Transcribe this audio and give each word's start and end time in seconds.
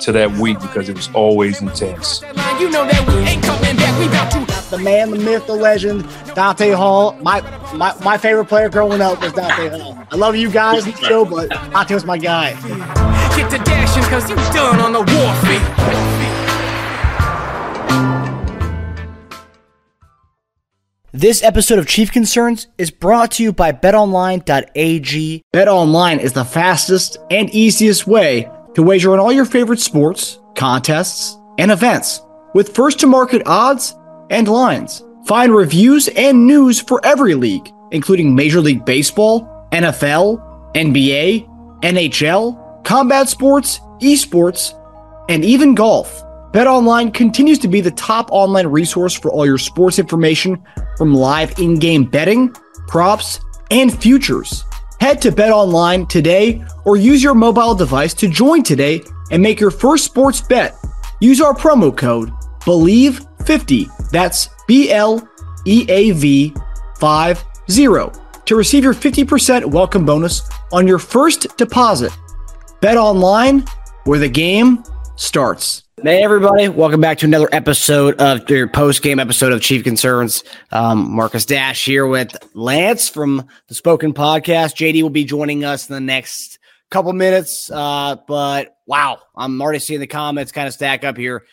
to 0.00 0.12
that 0.12 0.30
week 0.32 0.58
because 0.60 0.88
it 0.88 0.96
was 0.96 1.10
always 1.14 1.60
intense. 1.60 2.22
You 2.58 2.70
know 2.70 2.86
that 2.86 3.06
we 3.08 3.14
ain't 3.28 3.42
coming 3.42 3.76
back. 3.76 3.98
We 3.98 4.06
about 4.06 4.30
to 4.32 4.70
the 4.70 4.78
man, 4.78 5.10
the 5.10 5.18
myth, 5.18 5.46
the 5.46 5.54
legend, 5.54 6.06
Dante 6.34 6.70
Hall. 6.70 7.12
My 7.22 7.40
my, 7.74 7.94
my 8.04 8.18
favorite 8.18 8.46
player 8.46 8.68
growing 8.68 9.00
up 9.00 9.20
was 9.20 9.32
Dante 9.32 9.68
Hall. 9.78 9.98
I 10.10 10.16
love 10.16 10.36
you 10.36 10.50
guys, 10.50 10.84
Joe, 11.00 11.24
but 11.24 11.50
Dante 11.50 11.94
was 11.94 12.04
my 12.04 12.18
guy. 12.18 12.52
get 13.36 13.50
to 13.50 13.58
dashing 13.58 14.02
cause 14.04 14.28
you 14.28 14.36
done 14.36 14.80
on 14.80 14.92
the 14.92 15.00
warfare. 15.00 16.10
This 21.12 21.42
episode 21.42 21.80
of 21.80 21.88
Chief 21.88 22.12
Concerns 22.12 22.68
is 22.78 22.92
brought 22.92 23.32
to 23.32 23.42
you 23.42 23.52
by 23.52 23.72
betonline.ag. 23.72 25.42
BetOnline 25.52 26.20
is 26.20 26.32
the 26.34 26.44
fastest 26.44 27.18
and 27.30 27.50
easiest 27.50 28.06
way 28.06 28.48
to 28.74 28.82
wager 28.82 29.12
on 29.12 29.18
all 29.18 29.32
your 29.32 29.44
favorite 29.44 29.80
sports, 29.80 30.38
contests, 30.54 31.38
and 31.58 31.70
events 31.70 32.22
with 32.54 32.74
first 32.74 33.00
to 33.00 33.06
market 33.06 33.42
odds 33.46 33.94
and 34.30 34.48
lines. 34.48 35.02
Find 35.26 35.54
reviews 35.54 36.08
and 36.08 36.46
news 36.46 36.80
for 36.80 37.04
every 37.04 37.34
league, 37.34 37.70
including 37.90 38.34
Major 38.34 38.60
League 38.60 38.84
Baseball, 38.84 39.68
NFL, 39.72 40.72
NBA, 40.74 41.48
NHL, 41.82 42.84
combat 42.84 43.28
sports, 43.28 43.80
esports, 44.00 44.74
and 45.28 45.44
even 45.44 45.74
golf. 45.74 46.22
BetOnline 46.52 47.14
continues 47.14 47.58
to 47.60 47.68
be 47.68 47.80
the 47.80 47.92
top 47.92 48.28
online 48.32 48.66
resource 48.66 49.14
for 49.14 49.30
all 49.30 49.46
your 49.46 49.58
sports 49.58 49.98
information 49.98 50.60
from 50.96 51.14
live 51.14 51.56
in-game 51.58 52.04
betting, 52.04 52.52
props, 52.88 53.38
and 53.70 53.96
futures. 54.02 54.64
Head 55.00 55.22
to 55.22 55.32
BetOnline 55.32 56.10
today 56.10 56.62
or 56.84 56.98
use 56.98 57.22
your 57.22 57.34
mobile 57.34 57.74
device 57.74 58.12
to 58.12 58.28
join 58.28 58.62
today 58.62 59.00
and 59.30 59.42
make 59.42 59.58
your 59.58 59.70
first 59.70 60.04
sports 60.04 60.42
bet. 60.42 60.76
Use 61.20 61.40
our 61.40 61.54
promo 61.54 61.96
code 61.96 62.30
BLEAV50. 62.60 64.10
That's 64.10 64.50
B 64.68 64.90
L 64.90 65.26
E 65.64 65.86
A 65.88 66.10
V 66.10 66.54
50 66.98 68.20
to 68.44 68.56
receive 68.56 68.84
your 68.84 68.92
50% 68.92 69.64
welcome 69.64 70.04
bonus 70.04 70.42
on 70.70 70.86
your 70.86 70.98
first 70.98 71.56
deposit. 71.56 72.12
Bet 72.82 72.98
online 72.98 73.64
where 74.04 74.18
the 74.18 74.28
game 74.28 74.84
starts. 75.16 75.84
Hey 76.02 76.22
everybody, 76.22 76.66
welcome 76.68 77.02
back 77.02 77.18
to 77.18 77.26
another 77.26 77.50
episode 77.52 78.18
of 78.22 78.48
your 78.48 78.66
post-game 78.66 79.18
episode 79.18 79.52
of 79.52 79.60
Chief 79.60 79.84
Concerns. 79.84 80.42
Um, 80.72 81.10
Marcus 81.10 81.44
Dash 81.44 81.84
here 81.84 82.06
with 82.06 82.34
Lance 82.54 83.10
from 83.10 83.46
the 83.68 83.74
Spoken 83.74 84.14
Podcast. 84.14 84.76
JD 84.76 85.02
will 85.02 85.10
be 85.10 85.24
joining 85.24 85.62
us 85.62 85.90
in 85.90 85.94
the 85.94 86.00
next 86.00 86.58
couple 86.88 87.12
minutes. 87.12 87.70
Uh, 87.70 88.16
but 88.26 88.78
wow, 88.86 89.18
I'm 89.36 89.60
already 89.60 89.78
seeing 89.78 90.00
the 90.00 90.06
comments 90.06 90.52
kind 90.52 90.66
of 90.66 90.72
stack 90.72 91.04
up 91.04 91.18
here. 91.18 91.44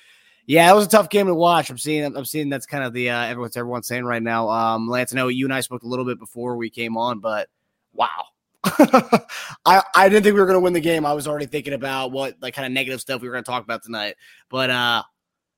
Yeah, 0.46 0.72
it 0.72 0.76
was 0.76 0.86
a 0.86 0.90
tough 0.90 1.10
game 1.10 1.28
to 1.28 1.36
watch. 1.36 1.70
I'm 1.70 1.78
seeing, 1.78 2.16
I'm 2.16 2.24
seeing 2.24 2.48
that's 2.48 2.66
kind 2.66 2.86
of 2.86 2.94
the 2.94 3.10
uh, 3.10 3.26
everyone's 3.26 3.58
everyone's 3.58 3.88
saying 3.88 4.06
right 4.06 4.24
now. 4.24 4.48
Um, 4.50 4.88
Lance, 4.88 5.12
I 5.12 5.18
know 5.18 5.28
you 5.28 5.46
and 5.46 5.54
I 5.54 5.60
spoke 5.60 5.84
a 5.84 5.88
little 5.88 6.06
bit 6.06 6.20
before 6.20 6.56
we 6.56 6.70
came 6.70 6.96
on, 6.96 7.20
but 7.20 7.50
wow, 7.92 8.28
I 9.68 9.84
I 9.94 10.10
didn't 10.10 10.24
think 10.24 10.34
we 10.34 10.40
were 10.40 10.48
going 10.48 10.56
to 10.56 10.62
win 10.62 10.74
the 10.74 10.80
game. 10.80 11.06
I 11.06 11.14
was 11.14 11.28
already 11.28 11.46
thinking 11.46 11.74
about 11.74 12.12
what 12.12 12.36
like 12.42 12.56
kind 12.56 12.66
of 12.66 12.72
negative 12.72 13.02
stuff 13.02 13.22
we 13.22 13.28
were 13.28 13.34
going 13.34 13.44
to 13.44 13.52
talk 13.52 13.64
about 13.64 13.84
tonight. 13.84 14.16
But 14.50 14.70
uh 14.70 15.04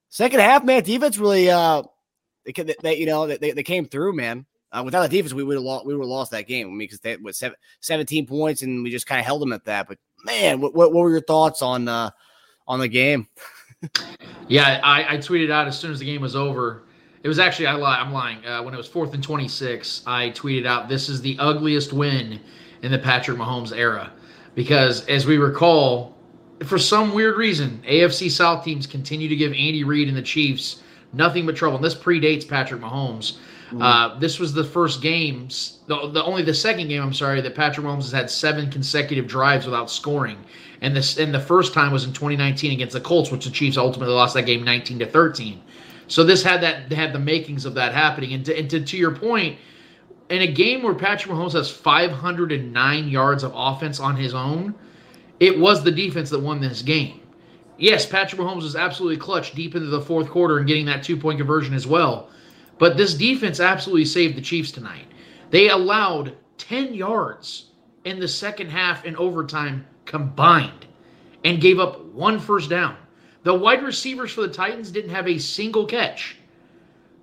second 0.08 0.40
half, 0.40 0.64
man, 0.64 0.82
defense 0.82 1.16
really 1.16 1.48
uh 1.48 1.82
they, 2.44 2.52
they, 2.52 2.74
they 2.82 2.96
you 2.96 3.06
know 3.06 3.26
they, 3.26 3.52
they 3.52 3.62
came 3.62 3.86
through, 3.86 4.14
man. 4.14 4.44
Uh, 4.72 4.82
without 4.84 5.02
the 5.02 5.08
defense, 5.08 5.32
we 5.34 5.42
would 5.42 5.56
have 5.56 5.64
lost. 5.64 5.84
We 5.84 5.94
would 5.94 6.02
have 6.02 6.08
lost 6.08 6.30
that 6.30 6.46
game. 6.46 6.68
I 6.68 6.70
mean, 6.70 6.78
because 6.78 7.00
they 7.00 7.16
seven, 7.32 7.56
17 7.80 8.26
points, 8.26 8.62
and 8.62 8.84
we 8.84 8.90
just 8.90 9.06
kind 9.06 9.18
of 9.18 9.26
held 9.26 9.42
them 9.42 9.52
at 9.52 9.64
that. 9.64 9.88
But 9.88 9.98
man, 10.24 10.60
what, 10.60 10.74
what, 10.74 10.92
what 10.92 11.02
were 11.02 11.10
your 11.10 11.22
thoughts 11.22 11.60
on 11.60 11.88
uh 11.88 12.10
on 12.68 12.80
the 12.80 12.88
game? 12.88 13.28
Yeah, 14.48 14.80
I, 14.82 15.14
I 15.14 15.16
tweeted 15.18 15.52
out 15.52 15.68
as 15.68 15.78
soon 15.78 15.92
as 15.92 16.00
the 16.00 16.04
game 16.04 16.20
was 16.20 16.34
over. 16.34 16.82
It 17.22 17.28
was 17.28 17.38
actually 17.38 17.68
I 17.68 17.74
lie, 17.74 18.00
I'm 18.00 18.12
lying. 18.12 18.44
Uh, 18.44 18.64
when 18.64 18.74
it 18.74 18.76
was 18.76 18.88
fourth 18.88 19.14
and 19.14 19.22
26, 19.22 20.02
I 20.08 20.30
tweeted 20.30 20.66
out, 20.66 20.88
"This 20.88 21.08
is 21.08 21.22
the 21.22 21.36
ugliest 21.38 21.92
win 21.92 22.40
in 22.82 22.92
the 22.92 22.98
Patrick 22.98 23.38
Mahomes 23.38 23.76
era," 23.76 24.10
because 24.54 25.06
as 25.06 25.26
we 25.26 25.38
recall, 25.38 26.16
for 26.64 26.78
some 26.78 27.14
weird 27.14 27.36
reason, 27.36 27.82
AFC 27.86 28.30
South 28.30 28.64
teams 28.64 28.86
continue 28.86 29.28
to 29.28 29.36
give 29.36 29.52
Andy 29.52 29.84
Reid 29.84 30.08
and 30.08 30.16
the 30.16 30.22
Chiefs 30.22 30.82
nothing 31.12 31.46
but 31.46 31.56
trouble. 31.56 31.76
And 31.76 31.84
this 31.84 31.94
predates 31.94 32.46
Patrick 32.46 32.80
Mahomes. 32.80 33.36
Uh, 33.78 34.18
this 34.18 34.40
was 34.40 34.52
the 34.52 34.64
first 34.64 35.00
games, 35.00 35.78
the, 35.86 36.08
the 36.08 36.24
only 36.24 36.42
the 36.42 36.54
second 36.54 36.88
game. 36.88 37.00
I'm 37.00 37.14
sorry 37.14 37.40
that 37.40 37.54
Patrick 37.54 37.86
Mahomes 37.86 38.02
has 38.02 38.12
had 38.12 38.28
seven 38.28 38.68
consecutive 38.68 39.28
drives 39.28 39.64
without 39.64 39.90
scoring, 39.90 40.38
and 40.80 40.96
this 40.96 41.18
and 41.18 41.32
the 41.32 41.40
first 41.40 41.72
time 41.72 41.92
was 41.92 42.04
in 42.04 42.12
2019 42.12 42.72
against 42.72 42.94
the 42.94 43.00
Colts, 43.00 43.30
which 43.30 43.44
the 43.44 43.50
Chiefs 43.50 43.76
ultimately 43.76 44.14
lost 44.14 44.34
that 44.34 44.42
game 44.42 44.64
19 44.64 44.98
to 44.98 45.06
13. 45.06 45.62
So 46.08 46.24
this 46.24 46.42
had 46.42 46.60
that 46.62 46.90
had 46.90 47.12
the 47.12 47.20
makings 47.20 47.64
of 47.64 47.74
that 47.74 47.94
happening. 47.94 48.32
And 48.32 48.44
to, 48.46 48.58
and 48.58 48.68
to, 48.70 48.80
to 48.80 48.96
your 48.96 49.14
point, 49.14 49.58
in 50.30 50.42
a 50.42 50.46
game 50.46 50.82
where 50.82 50.94
Patrick 50.94 51.32
Mahomes 51.32 51.52
has 51.52 51.70
509 51.70 53.08
yards 53.08 53.42
of 53.42 53.52
offense 53.54 53.98
on 54.00 54.16
his 54.16 54.32
own, 54.32 54.74
it 55.40 55.58
was 55.58 55.82
the 55.82 55.90
defense 55.90 56.30
that 56.30 56.38
won 56.38 56.60
this 56.60 56.82
game. 56.82 57.20
Yes, 57.78 58.06
Patrick 58.06 58.40
Mahomes 58.40 58.62
was 58.62 58.76
absolutely 58.76 59.16
clutch 59.16 59.52
deep 59.54 59.74
into 59.74 59.88
the 59.88 60.00
fourth 60.00 60.28
quarter 60.28 60.58
and 60.58 60.66
getting 60.66 60.86
that 60.86 61.02
two 61.02 61.16
point 61.16 61.38
conversion 61.38 61.74
as 61.74 61.86
well. 61.86 62.28
But 62.78 62.96
this 62.96 63.14
defense 63.14 63.58
absolutely 63.58 64.04
saved 64.04 64.36
the 64.36 64.42
Chiefs 64.42 64.70
tonight. 64.70 65.06
They 65.50 65.68
allowed 65.68 66.36
10 66.58 66.94
yards 66.94 67.66
in 68.04 68.20
the 68.20 68.28
second 68.28 68.70
half 68.70 69.04
and 69.04 69.16
overtime 69.16 69.86
combined 70.04 70.86
and 71.44 71.60
gave 71.60 71.78
up 71.78 72.04
one 72.06 72.38
first 72.38 72.70
down. 72.70 72.96
The 73.42 73.54
wide 73.54 73.82
receivers 73.82 74.32
for 74.32 74.42
the 74.42 74.48
Titans 74.48 74.90
didn't 74.90 75.10
have 75.10 75.26
a 75.26 75.38
single 75.38 75.86
catch. 75.86 76.36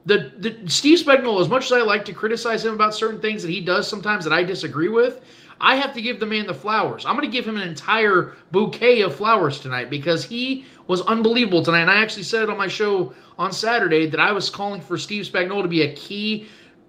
The, 0.07 0.31
the 0.37 0.69
Steve 0.69 0.99
Spagnuolo, 0.99 1.41
as 1.41 1.49
much 1.49 1.65
as 1.65 1.73
I 1.73 1.81
like 1.81 2.05
to 2.05 2.13
criticize 2.13 2.63
him 2.63 2.73
about 2.73 2.95
certain 2.95 3.19
things 3.19 3.41
that 3.43 3.51
he 3.51 3.59
does 3.59 3.89
sometimes 3.89 4.23
that 4.23 4.31
I 4.31 4.41
disagree 4.41 4.87
with, 4.87 5.21
I 5.59 5.75
have 5.75 5.93
to 5.95 6.01
give 6.01 6.21
the 6.21 6.25
man 6.25 6.47
the 6.47 6.53
flowers. 6.53 7.05
I'm 7.05 7.17
going 7.17 7.29
to 7.29 7.31
give 7.31 7.45
him 7.45 7.57
an 7.57 7.67
entire 7.67 8.37
bouquet 8.51 9.01
of 9.01 9.13
flowers 9.13 9.59
tonight 9.59 9.89
because 9.89 10.23
he 10.23 10.65
was 10.87 11.01
unbelievable 11.01 11.61
tonight. 11.61 11.81
And 11.81 11.91
I 11.91 12.01
actually 12.01 12.23
said 12.23 12.43
it 12.43 12.49
on 12.49 12.57
my 12.57 12.69
show 12.69 13.13
on 13.37 13.51
Saturday 13.51 14.07
that 14.07 14.21
I 14.21 14.31
was 14.31 14.49
calling 14.49 14.79
for 14.79 14.97
Steve 14.97 15.25
Spagnuolo 15.25 15.63
to 15.63 15.67
be 15.67 15.81
a 15.81 15.93
key 15.93 16.47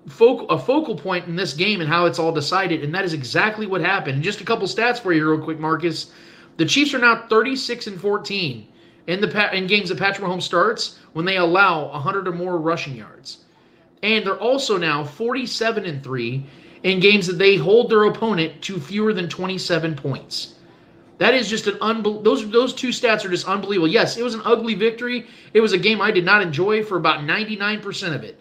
focal 0.09 0.49
a 0.49 0.59
focal 0.59 0.97
point 0.97 1.27
in 1.27 1.35
this 1.35 1.55
game 1.55 1.81
and 1.81 1.89
how 1.89 2.07
it's 2.07 2.21
all 2.21 2.33
decided, 2.33 2.85
and 2.85 2.95
that 2.95 3.05
is 3.05 3.15
exactly 3.15 3.67
what 3.67 3.81
happened. 3.81 4.15
And 4.15 4.23
just 4.23 4.41
a 4.41 4.45
couple 4.45 4.69
stats 4.69 5.01
for 5.01 5.13
you, 5.13 5.29
real 5.29 5.43
quick, 5.43 5.59
Marcus. 5.59 6.13
The 6.57 6.67
Chiefs 6.67 6.95
are 6.95 6.99
now 6.99 7.27
36 7.29 7.89
and 7.89 8.01
14 8.01 8.69
in 9.09 9.23
the 9.23 9.57
in 9.57 9.67
games 9.67 9.89
that 9.89 9.99
Patrick 9.99 10.27
Mahomes 10.27 10.43
starts 10.43 10.99
when 11.15 11.25
they 11.25 11.39
allow 11.39 11.89
100 11.89 12.29
or 12.29 12.33
more 12.33 12.59
rushing 12.59 12.95
yards, 12.95 13.39
and 14.03 14.25
they're 14.25 14.39
also 14.39 14.77
now 14.77 15.03
47 15.03 15.85
and 15.87 16.05
three 16.05 16.47
in 16.85 17.01
games 17.01 17.27
that 17.27 17.39
they 17.39 17.57
hold 17.57 17.91
their 17.91 18.05
opponent 18.05 18.63
to 18.63 18.79
fewer 18.79 19.13
than 19.13 19.29
27 19.29 19.97
points. 19.97 20.55
That 21.17 21.35
is 21.35 21.49
just 21.49 21.67
an 21.67 21.75
unbel- 21.79 22.23
those 22.23 22.49
those 22.51 22.75
two 22.75 22.89
stats 22.89 23.25
are 23.25 23.31
just 23.31 23.49
unbelievable. 23.49 23.89
Yes, 23.89 24.17
it 24.17 24.23
was 24.23 24.35
an 24.35 24.43
ugly 24.45 24.75
victory. 24.75 25.27
It 25.55 25.61
was 25.61 25.73
a 25.73 25.79
game 25.79 26.01
I 26.01 26.13
did 26.13 26.25
not 26.25 26.43
enjoy 26.43 26.85
for 26.85 26.97
about 26.97 27.21
99% 27.21 28.15
of 28.15 28.23
it. 28.23 28.39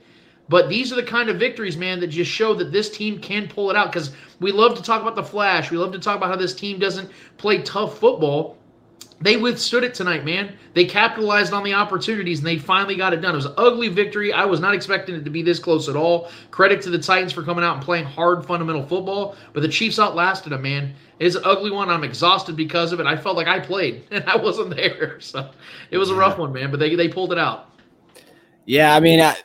But 0.49 0.69
these 0.69 0.91
are 0.91 0.95
the 0.95 1.03
kind 1.03 1.29
of 1.29 1.39
victories, 1.39 1.75
man, 1.75 1.99
that 2.01 2.07
just 2.07 2.31
show 2.31 2.53
that 2.53 2.71
this 2.71 2.89
team 2.89 3.19
can 3.19 3.47
pull 3.47 3.69
it 3.69 3.75
out 3.75 3.91
because 3.91 4.11
we 4.39 4.51
love 4.51 4.75
to 4.75 4.83
talk 4.83 5.01
about 5.01 5.15
the 5.15 5.23
flash. 5.23 5.71
We 5.71 5.77
love 5.77 5.91
to 5.93 5.99
talk 5.99 6.17
about 6.17 6.29
how 6.29 6.35
this 6.35 6.53
team 6.53 6.77
doesn't 6.77 7.09
play 7.37 7.61
tough 7.61 7.99
football. 7.99 8.56
They 9.19 9.35
withstood 9.35 9.83
it 9.83 9.95
tonight, 9.95 10.25
man. 10.25 10.55
They 10.75 10.85
capitalized 10.85 11.51
on 11.51 11.63
the 11.63 11.73
opportunities 11.73 12.37
and 12.39 12.47
they 12.47 12.59
finally 12.59 12.95
got 12.95 13.13
it 13.13 13.21
done. 13.21 13.33
It 13.33 13.37
was 13.37 13.45
an 13.45 13.55
ugly 13.57 13.87
victory. 13.87 14.31
I 14.31 14.45
was 14.45 14.59
not 14.59 14.75
expecting 14.75 15.15
it 15.15 15.23
to 15.23 15.31
be 15.31 15.41
this 15.41 15.57
close 15.57 15.89
at 15.89 15.95
all. 15.95 16.29
Credit 16.51 16.81
to 16.83 16.91
the 16.91 16.99
Titans 16.99 17.33
for 17.33 17.41
coming 17.41 17.63
out 17.63 17.77
and 17.77 17.83
playing 17.83 18.05
hard, 18.05 18.45
fundamental 18.45 18.85
football. 18.85 19.35
But 19.53 19.61
the 19.61 19.69
Chiefs 19.69 19.97
outlasted 19.97 20.51
them, 20.51 20.61
man. 20.61 20.93
It 21.17 21.25
is 21.25 21.35
an 21.35 21.41
ugly 21.45 21.71
one. 21.71 21.89
I'm 21.89 22.03
exhausted 22.03 22.55
because 22.55 22.91
of 22.91 22.99
it. 22.99 23.07
I 23.07 23.17
felt 23.17 23.35
like 23.35 23.47
I 23.47 23.59
played 23.59 24.03
and 24.11 24.23
I 24.25 24.37
wasn't 24.37 24.75
there. 24.75 25.19
So 25.27 25.49
it 25.89 25.97
was 25.97 26.09
a 26.09 26.15
rough 26.15 26.37
one, 26.37 26.53
man. 26.53 26.69
But 26.69 26.79
they, 26.79 26.95
they 26.95 27.09
pulled 27.09 27.31
it 27.31 27.39
out. 27.39 27.71
Yeah, 28.65 28.95
I 28.95 28.99
mean, 28.99 29.19
I, 29.19 29.35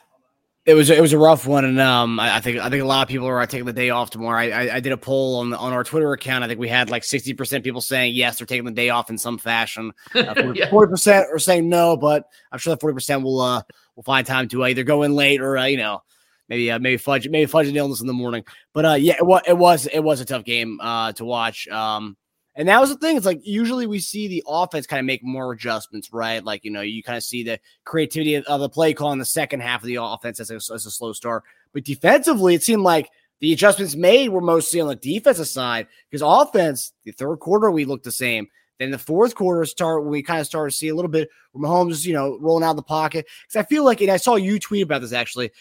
It 0.65 0.75
was 0.75 0.89
it 0.89 1.01
was 1.01 1.11
a 1.11 1.17
rough 1.17 1.45
one, 1.45 1.65
and 1.65 1.77
um, 1.77 2.21
I, 2.21 2.37
I 2.37 2.39
think 2.39 2.57
I 2.59 2.69
think 2.69 2.81
a 2.81 2.85
lot 2.85 3.01
of 3.01 3.09
people 3.09 3.27
are 3.27 3.45
taking 3.45 3.65
the 3.65 3.73
day 3.73 3.89
off 3.89 4.11
tomorrow. 4.11 4.39
I, 4.39 4.45
I, 4.67 4.75
I 4.75 4.79
did 4.79 4.93
a 4.93 4.97
poll 4.97 5.39
on 5.39 5.53
on 5.53 5.73
our 5.73 5.83
Twitter 5.83 6.13
account. 6.13 6.41
I 6.41 6.47
think 6.47 6.57
we 6.57 6.69
had 6.69 6.89
like 6.89 7.03
sixty 7.03 7.33
percent 7.33 7.65
people 7.65 7.81
saying 7.81 8.15
yes, 8.15 8.37
they're 8.37 8.47
taking 8.47 8.63
the 8.63 8.71
day 8.71 8.87
off 8.89 9.09
in 9.09 9.17
some 9.17 9.37
fashion. 9.37 9.91
Forty 10.13 10.59
Yeah. 10.59 10.69
percent 10.69 11.27
are 11.33 11.37
saying 11.39 11.67
no, 11.67 11.97
but 11.97 12.29
I'm 12.49 12.59
sure 12.59 12.71
that 12.73 12.79
forty 12.79 12.93
percent 12.93 13.23
will 13.23 13.41
uh 13.41 13.61
will 13.97 14.03
find 14.03 14.25
time 14.25 14.47
to 14.49 14.63
uh, 14.63 14.67
either 14.67 14.85
go 14.85 15.03
in 15.03 15.15
late 15.15 15.41
or 15.41 15.57
uh, 15.57 15.65
you 15.65 15.75
know 15.75 16.01
maybe 16.47 16.71
uh, 16.71 16.79
maybe 16.79 16.95
fudge 16.95 17.27
maybe 17.27 17.45
fudge 17.45 17.67
an 17.67 17.75
illness 17.75 17.99
in 17.99 18.07
the 18.07 18.13
morning. 18.13 18.45
But 18.71 18.85
uh, 18.85 18.93
yeah, 18.93 19.15
it 19.19 19.25
was 19.25 19.41
it 19.45 19.57
was 19.57 19.85
it 19.87 19.99
was 19.99 20.21
a 20.21 20.25
tough 20.25 20.45
game 20.45 20.79
uh 20.79 21.11
to 21.13 21.25
watch. 21.25 21.67
Um, 21.67 22.15
and 22.55 22.67
that 22.67 22.79
was 22.79 22.89
the 22.89 22.97
thing. 22.97 23.17
It's 23.17 23.25
like 23.25 23.41
usually 23.43 23.87
we 23.87 23.99
see 23.99 24.27
the 24.27 24.43
offense 24.47 24.85
kind 24.85 24.99
of 24.99 25.05
make 25.05 25.23
more 25.23 25.51
adjustments, 25.51 26.13
right? 26.13 26.43
Like, 26.43 26.63
you 26.63 26.71
know, 26.71 26.81
you 26.81 27.01
kind 27.01 27.17
of 27.17 27.23
see 27.23 27.43
the 27.43 27.59
creativity 27.83 28.35
of, 28.35 28.59
the 28.59 28.69
play 28.69 28.93
call 28.93 29.11
in 29.11 29.19
the 29.19 29.25
second 29.25 29.61
half 29.61 29.81
of 29.81 29.87
the 29.87 29.97
offense 29.99 30.39
as 30.39 30.51
a, 30.51 30.55
as 30.55 30.85
a 30.85 30.91
slow 30.91 31.13
start. 31.13 31.43
But 31.73 31.83
defensively, 31.83 32.53
it 32.53 32.63
seemed 32.63 32.83
like 32.83 33.09
the 33.39 33.53
adjustments 33.53 33.95
made 33.95 34.29
were 34.29 34.41
mostly 34.41 34.79
on 34.79 34.87
the 34.87 34.95
defensive 34.95 35.47
side 35.47 35.87
because 36.09 36.21
offense, 36.21 36.93
the 37.03 37.11
third 37.11 37.37
quarter, 37.37 37.71
we 37.71 37.85
looked 37.85 38.05
the 38.05 38.11
same. 38.11 38.47
Then 38.79 38.91
the 38.91 38.97
fourth 38.97 39.35
quarter 39.35 39.65
start, 39.65 40.05
we 40.05 40.23
kind 40.23 40.39
of 40.39 40.47
started 40.47 40.71
to 40.71 40.77
see 40.77 40.89
a 40.89 40.95
little 40.95 41.11
bit 41.11 41.29
where 41.51 41.67
Mahomes, 41.67 42.05
you 42.05 42.13
know, 42.13 42.37
rolling 42.39 42.63
out 42.63 42.71
of 42.71 42.75
the 42.75 42.83
pocket. 42.83 43.27
Because 43.47 43.65
I 43.65 43.67
feel 43.67 43.83
like, 43.83 44.01
and 44.01 44.11
I 44.11 44.17
saw 44.17 44.35
you 44.35 44.59
tweet 44.59 44.83
about 44.83 45.01
this 45.01 45.13
actually. 45.13 45.51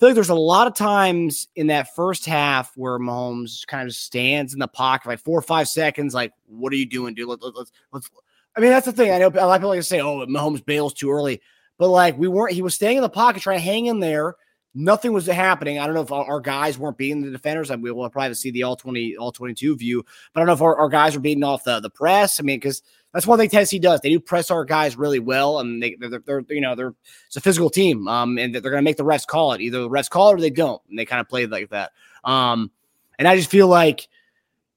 Feel 0.00 0.08
like 0.08 0.14
there's 0.14 0.30
a 0.30 0.34
lot 0.34 0.66
of 0.66 0.74
times 0.74 1.46
in 1.56 1.66
that 1.66 1.94
first 1.94 2.24
half 2.24 2.72
where 2.74 2.98
Mahomes 2.98 3.66
kind 3.66 3.86
of 3.86 3.94
stands 3.94 4.54
in 4.54 4.58
the 4.58 4.66
pocket 4.66 5.06
like 5.06 5.20
four 5.20 5.38
or 5.38 5.42
five 5.42 5.68
seconds. 5.68 6.14
Like, 6.14 6.32
what 6.46 6.72
are 6.72 6.76
you 6.76 6.86
doing, 6.86 7.12
dude? 7.12 7.28
Let, 7.28 7.42
let, 7.42 7.54
let's, 7.54 7.70
let's. 7.92 8.10
I 8.56 8.60
mean, 8.60 8.70
that's 8.70 8.86
the 8.86 8.92
thing. 8.92 9.12
I 9.12 9.18
know 9.18 9.28
a 9.28 9.46
lot 9.46 9.56
of 9.56 9.60
people 9.60 9.68
like 9.68 9.80
to 9.80 9.82
say, 9.82 10.00
"Oh, 10.00 10.24
Mahomes 10.26 10.64
bails 10.64 10.94
too 10.94 11.10
early," 11.10 11.42
but 11.76 11.88
like 11.88 12.16
we 12.18 12.28
weren't. 12.28 12.54
He 12.54 12.62
was 12.62 12.74
staying 12.74 12.96
in 12.96 13.02
the 13.02 13.10
pocket, 13.10 13.42
trying 13.42 13.58
to 13.58 13.64
hang 13.64 13.86
in 13.86 14.00
there. 14.00 14.36
Nothing 14.72 15.12
was 15.12 15.26
happening. 15.26 15.78
I 15.78 15.84
don't 15.84 15.94
know 15.94 16.02
if 16.02 16.12
our, 16.12 16.40
guys 16.40 16.78
weren't 16.78 16.96
beating 16.96 17.22
the 17.22 17.30
defenders. 17.30 17.70
I 17.70 17.76
mean, 17.76 17.94
we'll 17.94 18.08
probably 18.08 18.34
see 18.34 18.52
the 18.52 18.62
all 18.62 18.76
twenty, 18.76 19.16
all 19.16 19.32
twenty-two 19.32 19.76
view, 19.76 20.02
but 20.32 20.40
I 20.40 20.40
don't 20.40 20.46
know 20.46 20.54
if 20.54 20.62
our, 20.62 20.78
our 20.78 20.88
guys 20.88 21.14
were 21.14 21.20
beating 21.20 21.44
off 21.44 21.64
the 21.64 21.78
the 21.78 21.90
press. 21.90 22.40
I 22.40 22.42
mean, 22.42 22.56
because 22.56 22.82
that's 23.12 23.26
one 23.26 23.38
thing 23.38 23.50
Tennessee 23.50 23.78
does. 23.78 24.00
They 24.00 24.10
do 24.10 24.20
press 24.20 24.50
our 24.50 24.64
guys 24.64 24.96
really 24.96 25.18
well, 25.18 25.58
and 25.58 25.82
they 25.82 25.96
they're, 25.98 26.20
they're 26.20 26.44
you 26.48 26.60
know 26.60 26.74
they're 26.74 26.94
it's 27.26 27.36
a 27.36 27.40
physical 27.40 27.70
team, 27.70 28.06
um, 28.08 28.38
and 28.38 28.54
they're 28.54 28.62
going 28.62 28.76
to 28.76 28.82
make 28.82 28.96
the 28.96 29.04
refs 29.04 29.26
call 29.26 29.52
it. 29.52 29.60
Either 29.60 29.80
the 29.80 29.90
refs 29.90 30.10
call 30.10 30.30
it 30.30 30.34
or 30.34 30.40
they 30.40 30.50
don't, 30.50 30.80
and 30.88 30.98
they 30.98 31.04
kind 31.04 31.20
of 31.20 31.28
play 31.28 31.46
like 31.46 31.70
that. 31.70 31.92
Um, 32.24 32.70
and 33.18 33.26
I 33.26 33.36
just 33.36 33.50
feel 33.50 33.66
like 33.66 34.08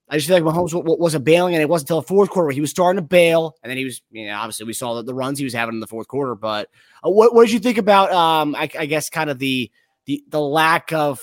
I 0.08 0.16
just 0.16 0.28
feel 0.28 0.40
like 0.40 0.54
Mahomes 0.54 0.98
wasn't 0.98 1.24
bailing, 1.24 1.54
and 1.54 1.62
it 1.62 1.68
wasn't 1.68 1.90
until 1.90 2.00
the 2.00 2.08
fourth 2.08 2.30
quarter 2.30 2.46
where 2.46 2.54
he 2.54 2.60
was 2.60 2.70
starting 2.70 3.00
to 3.00 3.06
bail, 3.06 3.56
and 3.62 3.70
then 3.70 3.76
he 3.76 3.84
was, 3.84 4.02
you 4.10 4.26
know, 4.26 4.34
obviously 4.34 4.66
we 4.66 4.72
saw 4.72 4.94
the, 4.94 5.02
the 5.02 5.14
runs 5.14 5.38
he 5.38 5.44
was 5.44 5.54
having 5.54 5.74
in 5.74 5.80
the 5.80 5.86
fourth 5.86 6.08
quarter. 6.08 6.34
But 6.34 6.68
uh, 7.04 7.10
what 7.10 7.34
what 7.34 7.46
did 7.46 7.52
you 7.52 7.60
think 7.60 7.78
about, 7.78 8.12
um, 8.12 8.54
I, 8.54 8.68
I 8.78 8.86
guess, 8.86 9.08
kind 9.08 9.30
of 9.30 9.38
the 9.38 9.70
the 10.06 10.24
the 10.28 10.40
lack 10.40 10.92
of 10.92 11.20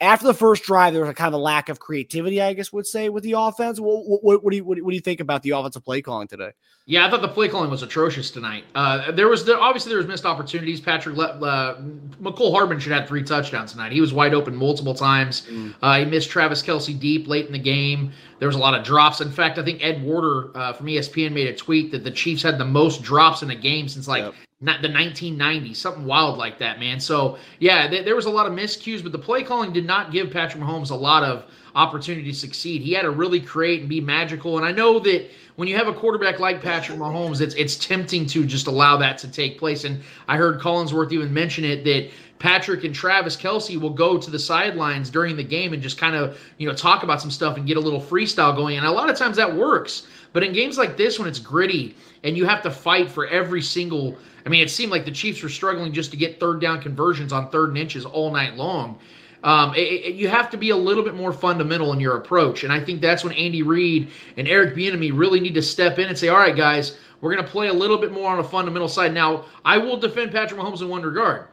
after 0.00 0.26
the 0.26 0.34
first 0.34 0.62
drive, 0.62 0.92
there 0.94 1.02
was 1.02 1.10
a 1.10 1.14
kind 1.14 1.28
of 1.28 1.34
a 1.40 1.42
lack 1.42 1.68
of 1.68 1.78
creativity, 1.78 2.40
I 2.40 2.52
guess 2.54 2.72
would 2.72 2.86
say, 2.86 3.08
with 3.10 3.22
the 3.22 3.32
offense. 3.32 3.78
What, 3.78 4.22
what, 4.22 4.42
what 4.42 4.50
do 4.50 4.56
you 4.56 4.64
what, 4.64 4.74
do 4.74 4.78
you- 4.78 4.84
what 4.84 4.90
do 4.90 4.94
you 4.94 5.00
think 5.02 5.20
about 5.20 5.42
the 5.42 5.50
offensive 5.50 5.84
play 5.84 6.00
calling 6.00 6.26
today? 6.28 6.52
Yeah, 6.86 7.06
I 7.06 7.10
thought 7.10 7.20
the 7.22 7.28
play 7.28 7.48
calling 7.48 7.70
was 7.70 7.82
atrocious 7.82 8.30
tonight. 8.30 8.64
Uh, 8.74 9.12
there 9.12 9.28
was 9.28 9.44
there, 9.44 9.60
obviously 9.60 9.90
there 9.90 9.98
was 9.98 10.06
missed 10.08 10.24
opportunities. 10.24 10.80
Patrick 10.80 11.16
Le, 11.16 11.26
uh, 11.26 11.80
Mecole 12.20 12.52
Hardman 12.52 12.80
should 12.80 12.92
have 12.92 13.06
three 13.06 13.22
touchdowns 13.22 13.72
tonight. 13.72 13.92
He 13.92 14.00
was 14.00 14.12
wide 14.12 14.34
open 14.34 14.56
multiple 14.56 14.94
times. 14.94 15.46
Uh, 15.82 15.98
he 15.98 16.04
missed 16.06 16.30
Travis 16.30 16.62
Kelce 16.62 16.98
deep 16.98 17.28
late 17.28 17.46
in 17.46 17.52
the 17.52 17.58
game. 17.58 18.10
There 18.40 18.48
was 18.48 18.56
a 18.56 18.58
lot 18.58 18.74
of 18.74 18.82
drops. 18.84 19.20
In 19.20 19.30
fact, 19.30 19.58
I 19.58 19.62
think 19.64 19.84
Ed 19.84 20.02
Werder 20.02 20.50
uh, 20.56 20.72
from 20.72 20.86
ESPN 20.86 21.32
made 21.32 21.46
a 21.46 21.54
tweet 21.54 21.92
that 21.92 22.02
the 22.04 22.10
Chiefs 22.10 22.42
had 22.42 22.58
the 22.58 22.64
most 22.64 23.02
drops 23.02 23.42
in 23.42 23.50
a 23.50 23.54
game 23.54 23.86
since 23.86 24.08
like 24.08 24.24
Yep. 24.24 24.34
Not 24.62 24.82
the 24.82 24.88
1990s, 24.88 25.76
something 25.76 26.04
wild 26.04 26.36
like 26.36 26.58
that, 26.58 26.78
man. 26.78 27.00
So 27.00 27.38
yeah, 27.60 27.88
th- 27.88 28.04
there 28.04 28.14
was 28.14 28.26
a 28.26 28.30
lot 28.30 28.46
of 28.46 28.52
miscues, 28.52 29.02
but 29.02 29.10
the 29.10 29.18
play 29.18 29.42
calling 29.42 29.72
did 29.72 29.86
not 29.86 30.12
give 30.12 30.30
Patrick 30.30 30.62
Mahomes 30.62 30.90
a 30.90 30.94
lot 30.94 31.22
of 31.22 31.44
opportunity 31.74 32.30
to 32.30 32.36
succeed. 32.36 32.82
He 32.82 32.92
had 32.92 33.02
to 33.02 33.10
really 33.10 33.40
create 33.40 33.80
and 33.80 33.88
be 33.88 34.02
magical. 34.02 34.58
And 34.58 34.66
I 34.66 34.72
know 34.72 34.98
that 34.98 35.30
when 35.56 35.66
you 35.66 35.76
have 35.76 35.88
a 35.88 35.94
quarterback 35.94 36.40
like 36.40 36.60
Patrick 36.60 36.98
Mahomes, 36.98 37.40
it's 37.40 37.54
it's 37.54 37.76
tempting 37.76 38.26
to 38.26 38.44
just 38.44 38.66
allow 38.66 38.98
that 38.98 39.16
to 39.18 39.28
take 39.28 39.58
place. 39.58 39.84
And 39.84 40.02
I 40.28 40.36
heard 40.36 40.60
Collinsworth 40.60 41.12
even 41.12 41.32
mention 41.32 41.64
it 41.64 41.82
that 41.84 42.10
Patrick 42.38 42.84
and 42.84 42.94
Travis 42.94 43.36
Kelce 43.36 43.80
will 43.80 43.90
go 43.90 44.18
to 44.18 44.30
the 44.30 44.38
sidelines 44.38 45.10
during 45.10 45.36
the 45.36 45.44
game 45.44 45.72
and 45.72 45.82
just 45.82 45.98
kind 45.98 46.16
of 46.16 46.38
you 46.58 46.68
know 46.68 46.74
talk 46.74 47.02
about 47.02 47.20
some 47.20 47.30
stuff 47.30 47.56
and 47.56 47.66
get 47.66 47.76
a 47.76 47.80
little 47.80 48.00
freestyle 48.00 48.54
going. 48.54 48.76
And 48.76 48.86
a 48.86 48.90
lot 48.90 49.08
of 49.08 49.16
times 49.16 49.36
that 49.36 49.54
works. 49.54 50.06
But 50.32 50.44
in 50.44 50.52
games 50.52 50.78
like 50.78 50.96
this, 50.96 51.18
when 51.18 51.28
it's 51.28 51.38
gritty 51.38 51.96
and 52.22 52.36
you 52.36 52.46
have 52.46 52.62
to 52.62 52.70
fight 52.70 53.10
for 53.10 53.26
every 53.26 53.62
single, 53.62 54.16
mean, 54.50 54.62
it 54.62 54.70
seemed 54.70 54.92
like 54.92 55.04
the 55.04 55.10
Chiefs 55.10 55.42
were 55.42 55.48
struggling 55.48 55.92
just 55.92 56.10
to 56.10 56.16
get 56.16 56.38
third 56.40 56.60
down 56.60 56.82
conversions 56.82 57.32
on 57.32 57.50
third 57.50 57.70
and 57.70 57.78
inches 57.78 58.04
all 58.04 58.30
night 58.30 58.56
long. 58.56 58.98
Um, 59.42 59.74
it, 59.74 59.80
it- 59.80 60.14
you 60.16 60.28
have 60.28 60.50
to 60.50 60.56
be 60.58 60.70
a 60.70 60.76
little 60.76 61.02
bit 61.02 61.14
more 61.14 61.32
fundamental 61.32 61.92
in 61.94 62.00
your 62.00 62.16
approach, 62.16 62.64
and 62.64 62.72
I 62.72 62.80
think 62.84 63.00
that's 63.00 63.24
when 63.24 63.32
Andy 63.32 63.62
Reid 63.62 64.10
and 64.36 64.46
Eric 64.46 64.74
Bieniemy 64.74 65.12
really 65.16 65.40
need 65.40 65.54
to 65.54 65.62
step 65.62 65.98
in 65.98 66.08
and 66.08 66.18
say, 66.18 66.28
"All 66.28 66.36
right, 66.38 66.54
guys, 66.56 66.98
we're 67.20 67.32
going 67.32 67.44
to 67.44 67.50
play 67.50 67.68
a 67.68 67.72
little 67.72 67.96
bit 67.98 68.12
more 68.12 68.30
on 68.30 68.38
a 68.38 68.44
fundamental 68.44 68.88
side." 68.88 69.14
Now, 69.14 69.46
I 69.64 69.78
will 69.78 69.96
defend 69.96 70.32
Patrick 70.32 70.60
Mahomes 70.60 70.82
in 70.82 70.88
one 70.90 71.02
regard. 71.02 71.44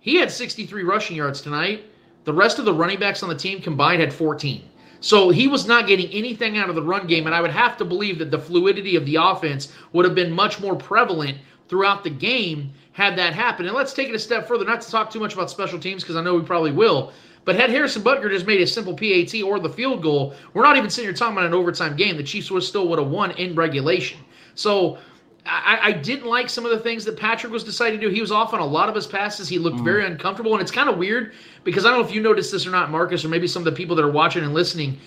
He 0.00 0.16
had 0.16 0.30
63 0.30 0.84
rushing 0.84 1.16
yards 1.16 1.42
tonight. 1.42 1.84
The 2.24 2.32
rest 2.32 2.58
of 2.58 2.64
the 2.64 2.72
running 2.72 2.98
backs 2.98 3.22
on 3.22 3.28
the 3.28 3.34
team 3.34 3.60
combined 3.60 4.00
had 4.00 4.12
14. 4.12 4.62
So 5.00 5.30
he 5.30 5.46
was 5.48 5.66
not 5.66 5.86
getting 5.86 6.10
anything 6.10 6.58
out 6.58 6.68
of 6.68 6.74
the 6.74 6.82
run 6.82 7.06
game, 7.06 7.26
and 7.26 7.34
I 7.34 7.40
would 7.40 7.50
have 7.52 7.76
to 7.76 7.84
believe 7.84 8.18
that 8.18 8.30
the 8.30 8.38
fluidity 8.38 8.96
of 8.96 9.04
the 9.06 9.16
offense 9.16 9.72
would 9.92 10.04
have 10.04 10.14
been 10.14 10.32
much 10.32 10.60
more 10.60 10.74
prevalent 10.76 11.38
throughout 11.68 12.04
the 12.04 12.10
game 12.10 12.72
had 12.92 13.16
that 13.16 13.32
happen. 13.32 13.66
And 13.66 13.74
let's 13.74 13.92
take 13.92 14.08
it 14.08 14.14
a 14.14 14.18
step 14.18 14.48
further, 14.48 14.64
not 14.64 14.80
to 14.80 14.90
talk 14.90 15.10
too 15.10 15.20
much 15.20 15.34
about 15.34 15.50
special 15.50 15.78
teams 15.78 16.02
because 16.02 16.16
I 16.16 16.22
know 16.22 16.34
we 16.34 16.42
probably 16.42 16.72
will. 16.72 17.12
But 17.44 17.56
had 17.56 17.70
Harrison 17.70 18.02
Butker 18.02 18.28
just 18.30 18.46
made 18.46 18.60
a 18.60 18.66
simple 18.66 18.94
PAT 18.94 19.42
or 19.42 19.58
the 19.58 19.70
field 19.70 20.02
goal, 20.02 20.34
we're 20.52 20.64
not 20.64 20.76
even 20.76 20.90
sitting 20.90 21.08
here 21.08 21.14
talking 21.14 21.34
about 21.34 21.46
an 21.46 21.54
overtime 21.54 21.96
game. 21.96 22.16
The 22.16 22.22
Chiefs 22.22 22.50
would 22.50 22.62
still 22.62 22.88
would 22.88 22.98
have 22.98 23.08
won 23.08 23.30
in 23.32 23.54
regulation. 23.54 24.18
So 24.54 24.98
I, 25.46 25.78
I 25.82 25.92
didn't 25.92 26.26
like 26.26 26.50
some 26.50 26.64
of 26.64 26.72
the 26.72 26.78
things 26.78 27.04
that 27.06 27.16
Patrick 27.16 27.52
was 27.52 27.64
deciding 27.64 28.00
to 28.00 28.06
do. 28.06 28.12
He 28.12 28.20
was 28.20 28.32
off 28.32 28.52
on 28.52 28.60
a 28.60 28.66
lot 28.66 28.88
of 28.88 28.94
his 28.94 29.06
passes. 29.06 29.48
He 29.48 29.58
looked 29.58 29.78
mm. 29.78 29.84
very 29.84 30.04
uncomfortable, 30.04 30.52
and 30.52 30.60
it's 30.60 30.70
kind 30.70 30.88
of 30.88 30.98
weird 30.98 31.32
because 31.64 31.86
I 31.86 31.90
don't 31.90 32.00
know 32.00 32.06
if 32.06 32.14
you 32.14 32.20
noticed 32.20 32.52
this 32.52 32.66
or 32.66 32.70
not, 32.70 32.90
Marcus, 32.90 33.24
or 33.24 33.28
maybe 33.28 33.46
some 33.46 33.60
of 33.60 33.64
the 33.64 33.72
people 33.72 33.96
that 33.96 34.04
are 34.04 34.10
watching 34.10 34.44
and 34.44 34.52
listening. 34.52 34.98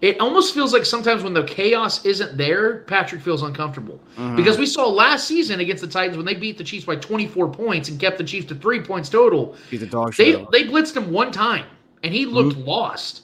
It 0.00 0.18
almost 0.18 0.54
feels 0.54 0.72
like 0.72 0.86
sometimes 0.86 1.22
when 1.22 1.34
the 1.34 1.44
chaos 1.44 2.04
isn't 2.06 2.36
there, 2.38 2.78
Patrick 2.86 3.20
feels 3.20 3.42
uncomfortable. 3.42 4.00
Mm-hmm. 4.16 4.36
Because 4.36 4.56
we 4.56 4.64
saw 4.64 4.88
last 4.88 5.28
season 5.28 5.60
against 5.60 5.82
the 5.82 5.88
Titans 5.88 6.16
when 6.16 6.24
they 6.24 6.34
beat 6.34 6.56
the 6.56 6.64
Chiefs 6.64 6.86
by 6.86 6.96
24 6.96 7.50
points 7.50 7.90
and 7.90 8.00
kept 8.00 8.16
the 8.16 8.24
Chiefs 8.24 8.46
to 8.46 8.54
three 8.54 8.80
points 8.80 9.10
total. 9.10 9.56
He's 9.70 9.82
a 9.82 9.86
dog 9.86 10.14
They 10.14 10.32
show. 10.32 10.48
they 10.52 10.64
blitzed 10.64 10.96
him 10.96 11.12
one 11.12 11.30
time, 11.30 11.66
and 12.02 12.14
he 12.14 12.24
looked 12.24 12.56
mm-hmm. 12.56 12.68
lost. 12.68 13.22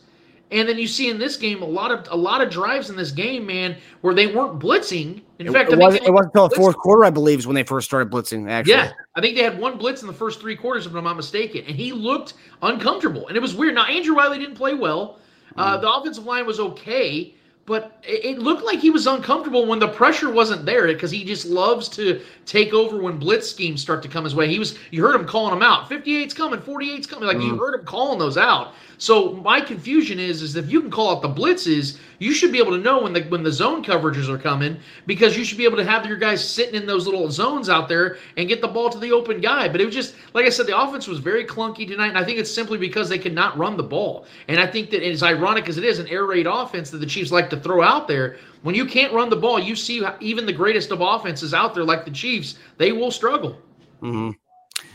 And 0.53 0.69
then 0.69 0.79
you 0.79 0.87
see 0.87 1.11
in 1.11 1.19
this 1.19 1.37
game 1.37 1.61
a 1.61 1.67
lot 1.67 1.91
of 1.91 2.07
a 2.11 2.17
lot 2.17 2.41
of 2.41 2.51
drives 2.51 2.89
in 2.89 2.95
this 2.95 3.11
game, 3.11 3.47
man, 3.47 3.77
where 4.03 4.15
they 4.15 4.29
weren't 4.29 4.61
blitzing. 4.61 5.23
In 5.41 5.49
It, 5.49 5.53
fact, 5.53 5.71
it 5.71 5.75
I 5.75 5.77
think 5.77 5.83
wasn't, 5.83 6.05
it 6.05 6.13
wasn't 6.13 6.35
until 6.35 6.49
the 6.49 6.55
fourth 6.55 6.77
quarter, 6.77 7.05
I 7.05 7.11
believe, 7.11 7.41
is 7.41 7.47
when 7.49 7.57
they 7.57 7.65
first 7.65 7.89
started 7.89 8.13
blitzing. 8.13 8.49
Actually, 8.49 8.75
Yeah, 8.75 8.93
I 9.17 9.21
think 9.21 9.35
they 9.37 9.43
had 9.43 9.59
one 9.59 9.77
blitz 9.77 10.03
in 10.03 10.07
the 10.07 10.15
first 10.15 10.41
three 10.41 10.55
quarters, 10.55 10.87
if 10.87 10.95
I'm 10.95 11.03
not 11.03 11.17
mistaken, 11.17 11.65
and 11.67 11.75
he 11.75 11.91
looked 11.93 12.35
uncomfortable, 12.63 13.27
and 13.27 13.37
it 13.37 13.41
was 13.41 13.57
weird. 13.57 13.75
Now 13.75 13.87
Andrew 13.87 14.15
Wylie 14.15 14.39
didn't 14.39 14.55
play 14.55 14.75
well. 14.75 15.19
Uh, 15.57 15.77
the 15.79 15.91
offensive 15.91 16.25
line 16.25 16.47
was 16.47 16.61
okay, 16.61 17.35
but 17.67 17.99
it, 18.05 18.39
looked 18.39 18.65
like 18.65 18.79
he 18.79 18.91
was 18.91 19.09
uncomfortable 19.09 19.67
when 19.67 19.81
the 19.81 19.89
pressure 19.89 20.31
wasn't 20.31 20.65
there 20.65 20.87
because 20.87 21.11
he 21.11 21.25
just 21.25 21.47
loves 21.47 21.89
to 21.89 22.23
take 22.47 22.73
over 22.73 22.99
when 22.99 23.19
blitz 23.19 23.51
schemes 23.51 23.83
start 23.83 24.03
to 24.05 24.09
come 24.09 24.23
his 24.23 24.37
way. 24.37 24.49
He 24.49 24.61
was, 24.61 24.79
you 24.93 25.03
heard 25.03 25.17
him 25.17 25.27
calling 25.27 25.53
them 25.53 25.63
out. 25.63 25.91
58's 25.91 26.33
coming, 26.33 26.61
48's 26.61 27.09
coming. 27.09 27.27
Like 27.27 27.39
you 27.39 27.55
mm. 27.55 27.59
heard 27.59 27.75
him 27.75 27.85
calling 27.85 28.21
those 28.21 28.39
out. 28.39 28.75
So 28.99 29.35
my 29.35 29.61
confusion 29.61 30.19
is, 30.19 30.43
is 30.43 30.57
if 30.57 30.71
you 30.71 30.81
can 30.81 30.91
call 30.91 31.15
out 31.15 31.23
the 31.23 31.29
blitzes, 31.29 31.99
you 32.19 32.33
should 32.33 32.51
be 32.51 32.59
able 32.59 32.73
to 32.73 32.79
know 32.79 33.03
when 33.03 33.13
the 33.13 33.23
when 33.25 33.43
the 33.43 33.53
zone 33.53 33.85
coverages 33.85 34.29
are 34.29 34.39
coming 34.39 34.79
because 35.07 35.37
you 35.37 35.45
should 35.45 35.59
be 35.59 35.65
able 35.65 35.77
to 35.77 35.85
have 35.85 36.07
your 36.07 36.17
guys 36.17 36.47
sitting 36.47 36.75
in 36.75 36.87
those 36.87 37.07
little 37.07 37.31
zones 37.31 37.69
out 37.69 37.89
there 37.89 38.17
and 38.39 38.49
get 38.49 38.63
the 38.63 38.69
ball 38.69 38.89
to 38.89 38.99
the 38.99 39.13
open 39.13 39.41
guy. 39.41 39.69
But 39.69 39.81
it 39.81 39.85
was 39.85 39.95
just 39.95 40.15
like 40.33 40.47
I 40.47 40.49
said, 40.49 40.67
the 40.67 40.79
offense 40.79 41.07
was 41.07 41.19
very 41.19 41.45
clunky 41.45 41.87
tonight, 41.87 42.09
and 42.09 42.19
I 42.19 42.25
think 42.25 42.39
it's 42.39 42.51
simply 42.51 42.79
because 42.79 43.09
they 43.09 43.19
could 43.19 43.35
not 43.35 43.57
run 43.59 43.77
the 43.77 43.83
ball. 43.83 44.27
And 44.49 44.59
I 44.59 44.67
think 44.67 44.91
that 44.91 45.03
as 45.03 45.23
ironic 45.23 45.69
as 45.69 45.77
it 45.77 45.85
is, 45.85 45.99
an 45.99 46.09
air 46.09 46.25
raid 46.25 46.47
offense 46.47 46.91
that 46.91 46.99
the 46.99 47.07
Chiefs 47.07 47.31
like 47.31 47.51
to 47.51 47.56
throw 47.63 47.83
out 47.83 48.09
there, 48.09 48.37
when 48.63 48.75
you 48.75 48.87
can't 48.87 49.13
run 49.13 49.31
the 49.31 49.37
ball, 49.37 49.59
you 49.59 49.77
see 49.77 50.05
even 50.21 50.47
the 50.47 50.53
greatest 50.53 50.91
of 50.91 51.01
offenses 51.01 51.55
out 51.55 51.75
there 51.75 51.85
like 51.85 52.05
the 52.05 52.11
Chiefs, 52.11 52.57
they 52.79 52.93
will 52.93 53.11
struggle. 53.11 53.59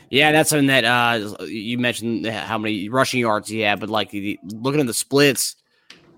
Yeah, 0.10 0.34
that's 0.34 0.50
something 0.50 0.68
that 0.68 0.84
uh, 0.84 1.46
you 1.46 1.78
mentioned 1.78 2.28
how 2.28 2.58
many 2.58 2.90
rushing 2.90 3.22
yards 3.22 3.48
he 3.48 3.62
had, 3.62 3.80
but 3.80 3.90
like 3.90 4.12
looking 4.44 4.82
at 4.82 4.88
the 4.88 4.94
splits, 4.94 5.56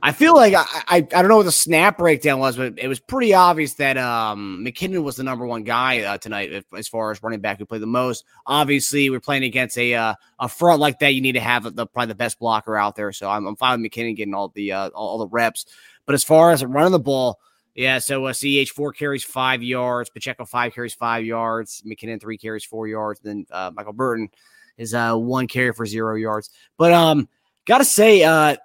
I 0.02 0.12
feel 0.12 0.36
like 0.36 0.54
I, 0.54 0.66
I 0.68 0.96
I 0.98 1.02
don't 1.02 1.30
know 1.30 1.38
what 1.38 1.46
the 1.46 1.52
snap 1.54 1.98
breakdown 1.98 2.40
was, 2.40 2.58
but 2.58 2.74
it 2.78 2.90
was 2.90 3.00
pretty 3.00 3.34
obvious 3.34 3.76
that 3.76 3.98
um, 3.98 4.62
McKinnon 4.66 5.02
was 5.02 5.16
the 5.16 5.24
number 5.24 5.46
one 5.46 5.64
guy 5.64 6.02
uh, 6.02 6.18
tonight 6.18 6.52
if, 6.52 6.66
as 6.76 6.90
far 6.90 7.12
as 7.12 7.24
running 7.24 7.40
back 7.40 7.58
who 7.58 7.66
played 7.66 7.82
the 7.82 7.88
most. 7.88 8.26
Obviously, 8.46 9.10
we're 9.10 9.22
playing 9.22 9.44
against 9.44 9.78
a 9.78 9.94
uh, 9.94 10.16
a 10.40 10.50
front 10.50 10.82
like 10.82 11.00
that. 11.00 11.14
You 11.14 11.22
need 11.22 11.34
to 11.34 11.40
have 11.40 11.64
the 11.76 11.88
probably 11.88 12.08
the 12.08 12.16
best 12.16 12.38
blocker 12.38 12.76
out 12.76 12.98
there. 12.98 13.14
So 13.14 13.30
I'm, 13.30 13.48
I'm 13.48 13.56
fine 13.56 13.82
with 13.82 13.92
McKinnon 13.92 14.18
getting 14.18 14.34
all 14.34 14.50
the 14.50 14.74
uh, 14.74 14.90
all 14.90 15.20
the 15.20 15.28
reps. 15.30 15.68
But 16.06 16.16
as 16.16 16.24
far 16.24 16.52
as 16.52 16.64
running 16.64 16.92
the 16.92 17.00
ball, 17.00 17.40
Yeah, 17.76 18.00
so 18.00 18.26
uh, 18.26 18.34
CH 18.34 18.72
four 18.72 18.94
carries 18.94 19.24
five 19.24 19.64
yards, 19.64 20.10
Pacheco 20.10 20.46
five 20.46 20.74
carries 20.74 20.94
five 20.94 21.26
yards, 21.26 21.82
McKinnon 21.86 22.22
three 22.22 22.38
carries 22.38 22.64
four 22.64 22.88
yards, 22.88 23.20
then 23.22 23.46
uh, 23.52 23.72
Michael 23.74 23.94
Burton 23.94 24.30
is 24.78 24.94
uh 24.94 25.16
one 25.16 25.48
carry 25.48 25.74
for 25.74 25.86
zero 25.86 26.16
yards. 26.16 26.50
But 26.78 26.94
um, 26.94 27.28
gotta 27.66 27.86
say, 27.86 28.24
uh, 28.24 28.58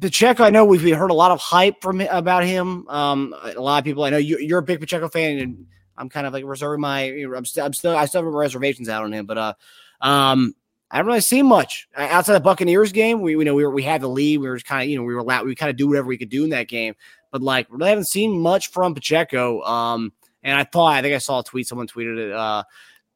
Pacheco, 0.00 0.44
I 0.44 0.50
know 0.50 0.64
we've 0.64 0.96
heard 0.96 1.10
a 1.10 1.14
lot 1.14 1.32
of 1.32 1.40
hype 1.40 1.82
from 1.82 2.00
about 2.00 2.44
him. 2.44 2.88
Um, 2.88 3.34
a 3.42 3.60
lot 3.60 3.78
of 3.78 3.84
people 3.84 4.04
I 4.04 4.10
know 4.10 4.16
you, 4.16 4.38
you're 4.38 4.60
a 4.60 4.62
big 4.62 4.80
Pacheco 4.80 5.08
fan, 5.08 5.38
and 5.38 5.66
I'm 5.96 6.08
kind 6.08 6.26
of 6.26 6.32
like 6.32 6.44
reserving 6.44 6.80
my. 6.80 7.02
I'm 7.02 7.44
still, 7.44 7.64
I'm 7.64 7.72
still, 7.72 7.96
I 7.96 8.06
still 8.06 8.22
have 8.22 8.32
reservations 8.32 8.88
out 8.88 9.04
on 9.04 9.12
him, 9.12 9.26
but 9.26 9.38
uh, 9.38 9.54
um, 10.00 10.54
I 10.90 10.96
haven't 10.96 11.08
really 11.08 11.20
seen 11.20 11.46
much 11.46 11.86
outside 11.96 12.34
the 12.34 12.40
Buccaneers 12.40 12.92
game. 12.92 13.20
We, 13.20 13.36
we 13.36 13.44
know 13.44 13.54
we 13.54 13.64
were, 13.64 13.70
we 13.70 13.82
had 13.82 14.00
the 14.00 14.08
lead. 14.08 14.38
We 14.38 14.48
were 14.48 14.58
kind 14.58 14.84
of, 14.84 14.88
you 14.88 14.96
know, 14.96 15.04
we 15.04 15.14
were 15.14 15.22
we 15.44 15.54
kind 15.54 15.68
of 15.68 15.76
do 15.76 15.86
whatever 15.86 16.08
we 16.08 16.16
could 16.16 16.30
do 16.30 16.44
in 16.44 16.50
that 16.50 16.68
game 16.68 16.94
but 17.30 17.42
like 17.42 17.66
really 17.70 17.90
haven't 17.90 18.04
seen 18.04 18.40
much 18.40 18.70
from 18.70 18.94
Pacheco. 18.94 19.62
Um, 19.62 20.12
and 20.42 20.56
I 20.56 20.64
thought 20.64 20.94
I 20.94 21.02
think 21.02 21.14
I 21.14 21.18
saw 21.18 21.40
a 21.40 21.44
tweet. 21.44 21.66
Someone 21.66 21.86
tweeted 21.86 22.18
it. 22.18 22.32
Uh, 22.32 22.64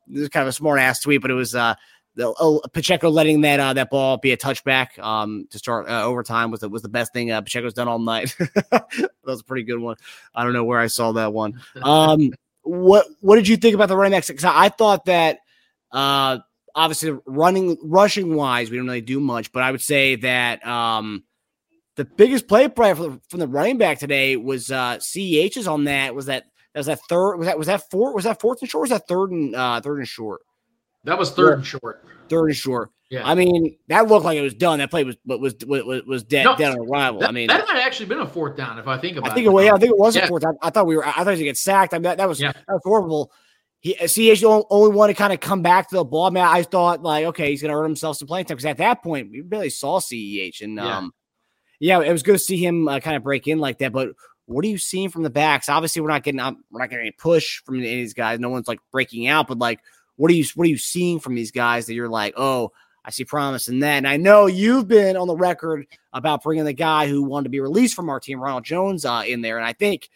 this 0.07 0.23
is 0.23 0.29
kind 0.29 0.43
of 0.43 0.49
a 0.49 0.53
smart 0.53 0.81
ass 0.81 1.01
tweet, 1.01 1.23
but 1.23 1.31
it 1.31 1.35
was 1.35 1.55
uh, 1.55 1.75
the, 2.15 2.31
uh, 2.31 2.67
Pacheco 2.69 3.09
letting 3.09 3.43
that 3.43 3.61
uh, 3.61 3.73
that 3.75 3.91
ball 3.91 4.19
be 4.19 4.33
a 4.33 4.37
touchback 4.37 4.99
um, 4.99 5.47
to 5.51 5.59
start 5.59 5.89
uh, 5.89 6.05
overtime 6.05 6.51
was 6.51 6.61
the, 6.61 6.69
was 6.69 6.83
the 6.83 6.89
best 6.89 7.13
thing 7.13 7.31
uh, 7.31 7.41
Pacheco's 7.41 7.75
done 7.75 7.89
all 7.89 7.99
night. 7.99 8.35
that 8.39 9.11
was 9.25 9.41
a 9.41 9.45
pretty 9.45 9.63
good 9.63 9.79
one. 9.79 9.97
I 10.35 10.45
don't 10.45 10.53
know 10.53 10.65
where 10.65 10.81
I 10.81 10.89
saw 10.89 11.13
that 11.13 11.33
one. 11.33 11.61
Um, 11.83 12.33
what 12.65 13.07
what 13.21 13.37
did 13.37 13.49
you 13.49 13.57
think 13.57 13.75
about 13.75 13.89
the 13.89 13.97
running 13.97 14.13
backs? 14.13 14.31
I 14.45 14.69
thought 14.69 15.07
that 15.07 15.41
uh, 15.91 16.39
obviously 16.75 17.17
running 17.27 17.77
rushing 17.83 18.35
wise 18.35 18.71
we 18.71 18.77
don't 18.77 18.87
really 18.87 19.01
do 19.01 19.21
much, 19.21 19.53
but 19.53 19.63
I 19.63 19.71
would 19.71 19.83
say 19.83 20.17
that 20.17 20.67
um, 20.67 21.25
the 21.97 22.05
biggest 22.05 22.49
play 22.49 22.69
probably 22.69 22.95
from 22.95 23.13
the, 23.15 23.21
from 23.29 23.41
the 23.41 23.49
running 23.49 23.79
back 23.79 23.99
today 23.99 24.37
was 24.37 24.71
uh 24.71 24.99
CEH's 24.99 25.67
on 25.67 25.85
that. 25.85 26.15
Was 26.15 26.27
that 26.27 26.45
that 26.75 26.81
was 26.81 26.87
that 26.87 27.01
third? 27.09 27.37
Was 27.37 27.47
that 27.47 27.59
was 27.59 27.67
that 27.67 27.91
fourth? 27.91 28.15
Was 28.15 28.25
that 28.25 28.41
fourth 28.41 28.61
and 28.63 28.71
short? 28.71 28.83
was 28.83 28.91
that 28.91 29.07
third 29.09 29.31
and 29.31 29.55
uh 29.55 29.81
third 29.81 29.99
and 29.99 30.09
short? 30.09 30.41
That 31.05 31.19
was 31.19 31.31
third 31.33 31.51
yeah. 31.51 31.55
and 31.55 31.67
short. 31.67 32.05
Third 32.29 32.47
and 32.47 32.57
short. 32.57 32.91
Yeah. 33.11 33.29
I 33.29 33.35
mean, 33.35 33.77
that 33.89 34.09
looked 34.09 34.25
like 34.25 34.39
it 34.39 34.43
was 34.43 34.55
done. 34.55 34.79
That 34.79 34.91
play 34.91 35.05
was 35.05 35.17
was 35.27 35.55
was, 35.67 36.03
was 36.05 36.23
dead 36.23 36.45
no, 36.45 36.57
dead 36.57 36.73
on 36.73 36.89
arrival. 36.89 37.21
That, 37.21 37.29
I 37.29 37.33
mean, 37.33 37.49
that 37.49 37.67
might 37.67 37.77
have 37.77 37.87
actually 37.87 38.07
been 38.07 38.21
a 38.21 38.27
fourth 38.27 38.57
down 38.57 38.79
if 38.79 38.89
I 38.89 38.97
think 38.97 39.19
about 39.19 39.33
I 39.33 39.35
think 39.35 39.47
it. 39.47 39.51
it 39.51 39.65
yeah, 39.65 39.75
I 39.75 39.79
think 39.79 39.91
it 39.91 39.99
was 39.99 40.17
yeah. 40.17 40.25
a 40.25 40.29
fourth. 40.29 40.45
I, 40.45 40.53
I, 40.63 40.71
thought 40.71 40.87
we 40.87 40.97
were. 40.97 41.07
I 41.07 41.13
thought 41.13 41.27
he 41.27 41.31
was 41.31 41.41
get 41.43 41.59
sacked. 41.59 41.93
I 41.93 41.99
mean, 41.99 42.05
that, 42.05 42.17
that 42.17 42.29
was 42.29 42.41
yeah. 42.41 42.53
that 42.53 42.65
was 42.69 42.81
horrible. 42.83 43.31
He 43.83 43.95
CH 43.95 44.45
only 44.45 44.95
one 44.95 45.09
to 45.09 45.15
kind 45.15 45.33
of 45.33 45.41
come 45.41 45.61
back 45.61 45.89
to 45.91 45.97
the 45.97 46.05
ball. 46.05 46.27
I 46.27 46.31
mean, 46.31 46.45
I 46.45 46.63
thought 46.63 47.03
like, 47.03 47.27
okay, 47.27 47.51
he's 47.51 47.61
gonna 47.61 47.77
earn 47.77 47.85
himself 47.85 48.17
some 48.17 48.29
playing 48.29 48.47
time 48.47 48.57
because 48.57 48.65
at 48.65 48.79
that 48.79 49.03
point 49.03 49.31
we 49.31 49.43
barely 49.43 49.71
saw 49.71 49.99
CEH 49.99 50.63
and 50.63 50.79
um 50.79 51.13
yeah, 51.81 52.01
it 52.01 52.13
was 52.13 52.23
good 52.23 52.35
to 52.35 52.39
see 52.39 52.65
him 52.65 52.87
uh, 52.87 53.01
kind 53.01 53.17
of 53.17 53.25
break 53.25 53.49
in 53.49 53.59
like 53.59 53.79
that. 53.79 53.91
But 53.93 54.11
what 54.47 54.65
are 54.65 54.69
you 54.69 54.79
seeing 54.79 55.09
from 55.09 55.25
the 55.25 55.31
backs? 55.31 55.69
Obviously, 55.69 56.01
we're 56.01 56.11
not 56.11 56.23
getting 56.23 56.41
we're 56.71 56.79
not 56.79 56.91
getting 56.91 57.07
any 57.07 57.11
push 57.11 57.61
from 57.65 57.79
any 57.79 57.87
of 57.87 57.91
these 57.91 58.15
guys. 58.15 58.39
No 58.39 58.51
one's 58.51 58.69
like 58.69 58.79
breaking 58.93 59.27
out, 59.27 59.49
but 59.49 59.59
like, 59.59 59.81
what 60.15 60.31
are 60.31 60.35
you 60.35 60.45
what 60.55 60.65
are 60.67 60.71
you 60.71 60.79
seeing 60.79 61.19
from 61.19 61.35
these 61.35 61.51
guys 61.51 61.87
that 61.87 61.95
you're 61.95 62.09
like, 62.09 62.35
oh, 62.37 62.71
I 63.05 63.11
see 63.11 63.25
promise 63.25 63.67
in 63.67 63.81
that. 63.81 63.97
And 63.97 64.07
I 64.07 64.17
know 64.17 64.47
you've 64.47 64.87
been 64.87 65.17
on 65.17 65.27
the 65.27 65.37
record 65.37 65.87
about 66.13 66.45
bringing 66.45 66.65
the 66.65 66.73
guy 66.73 67.09
who 67.09 67.25
wanted 67.25 67.45
to 67.45 67.51
be 67.51 67.59
released 67.59 67.97
from 67.97 68.09
our 68.09 68.21
team, 68.21 68.41
Ronald 68.41 68.65
Jones, 68.65 69.05
uh, 69.05 69.25
in 69.27 69.41
there. 69.41 69.59
And 69.59 69.67
I 69.67 69.73
think, 69.73 70.09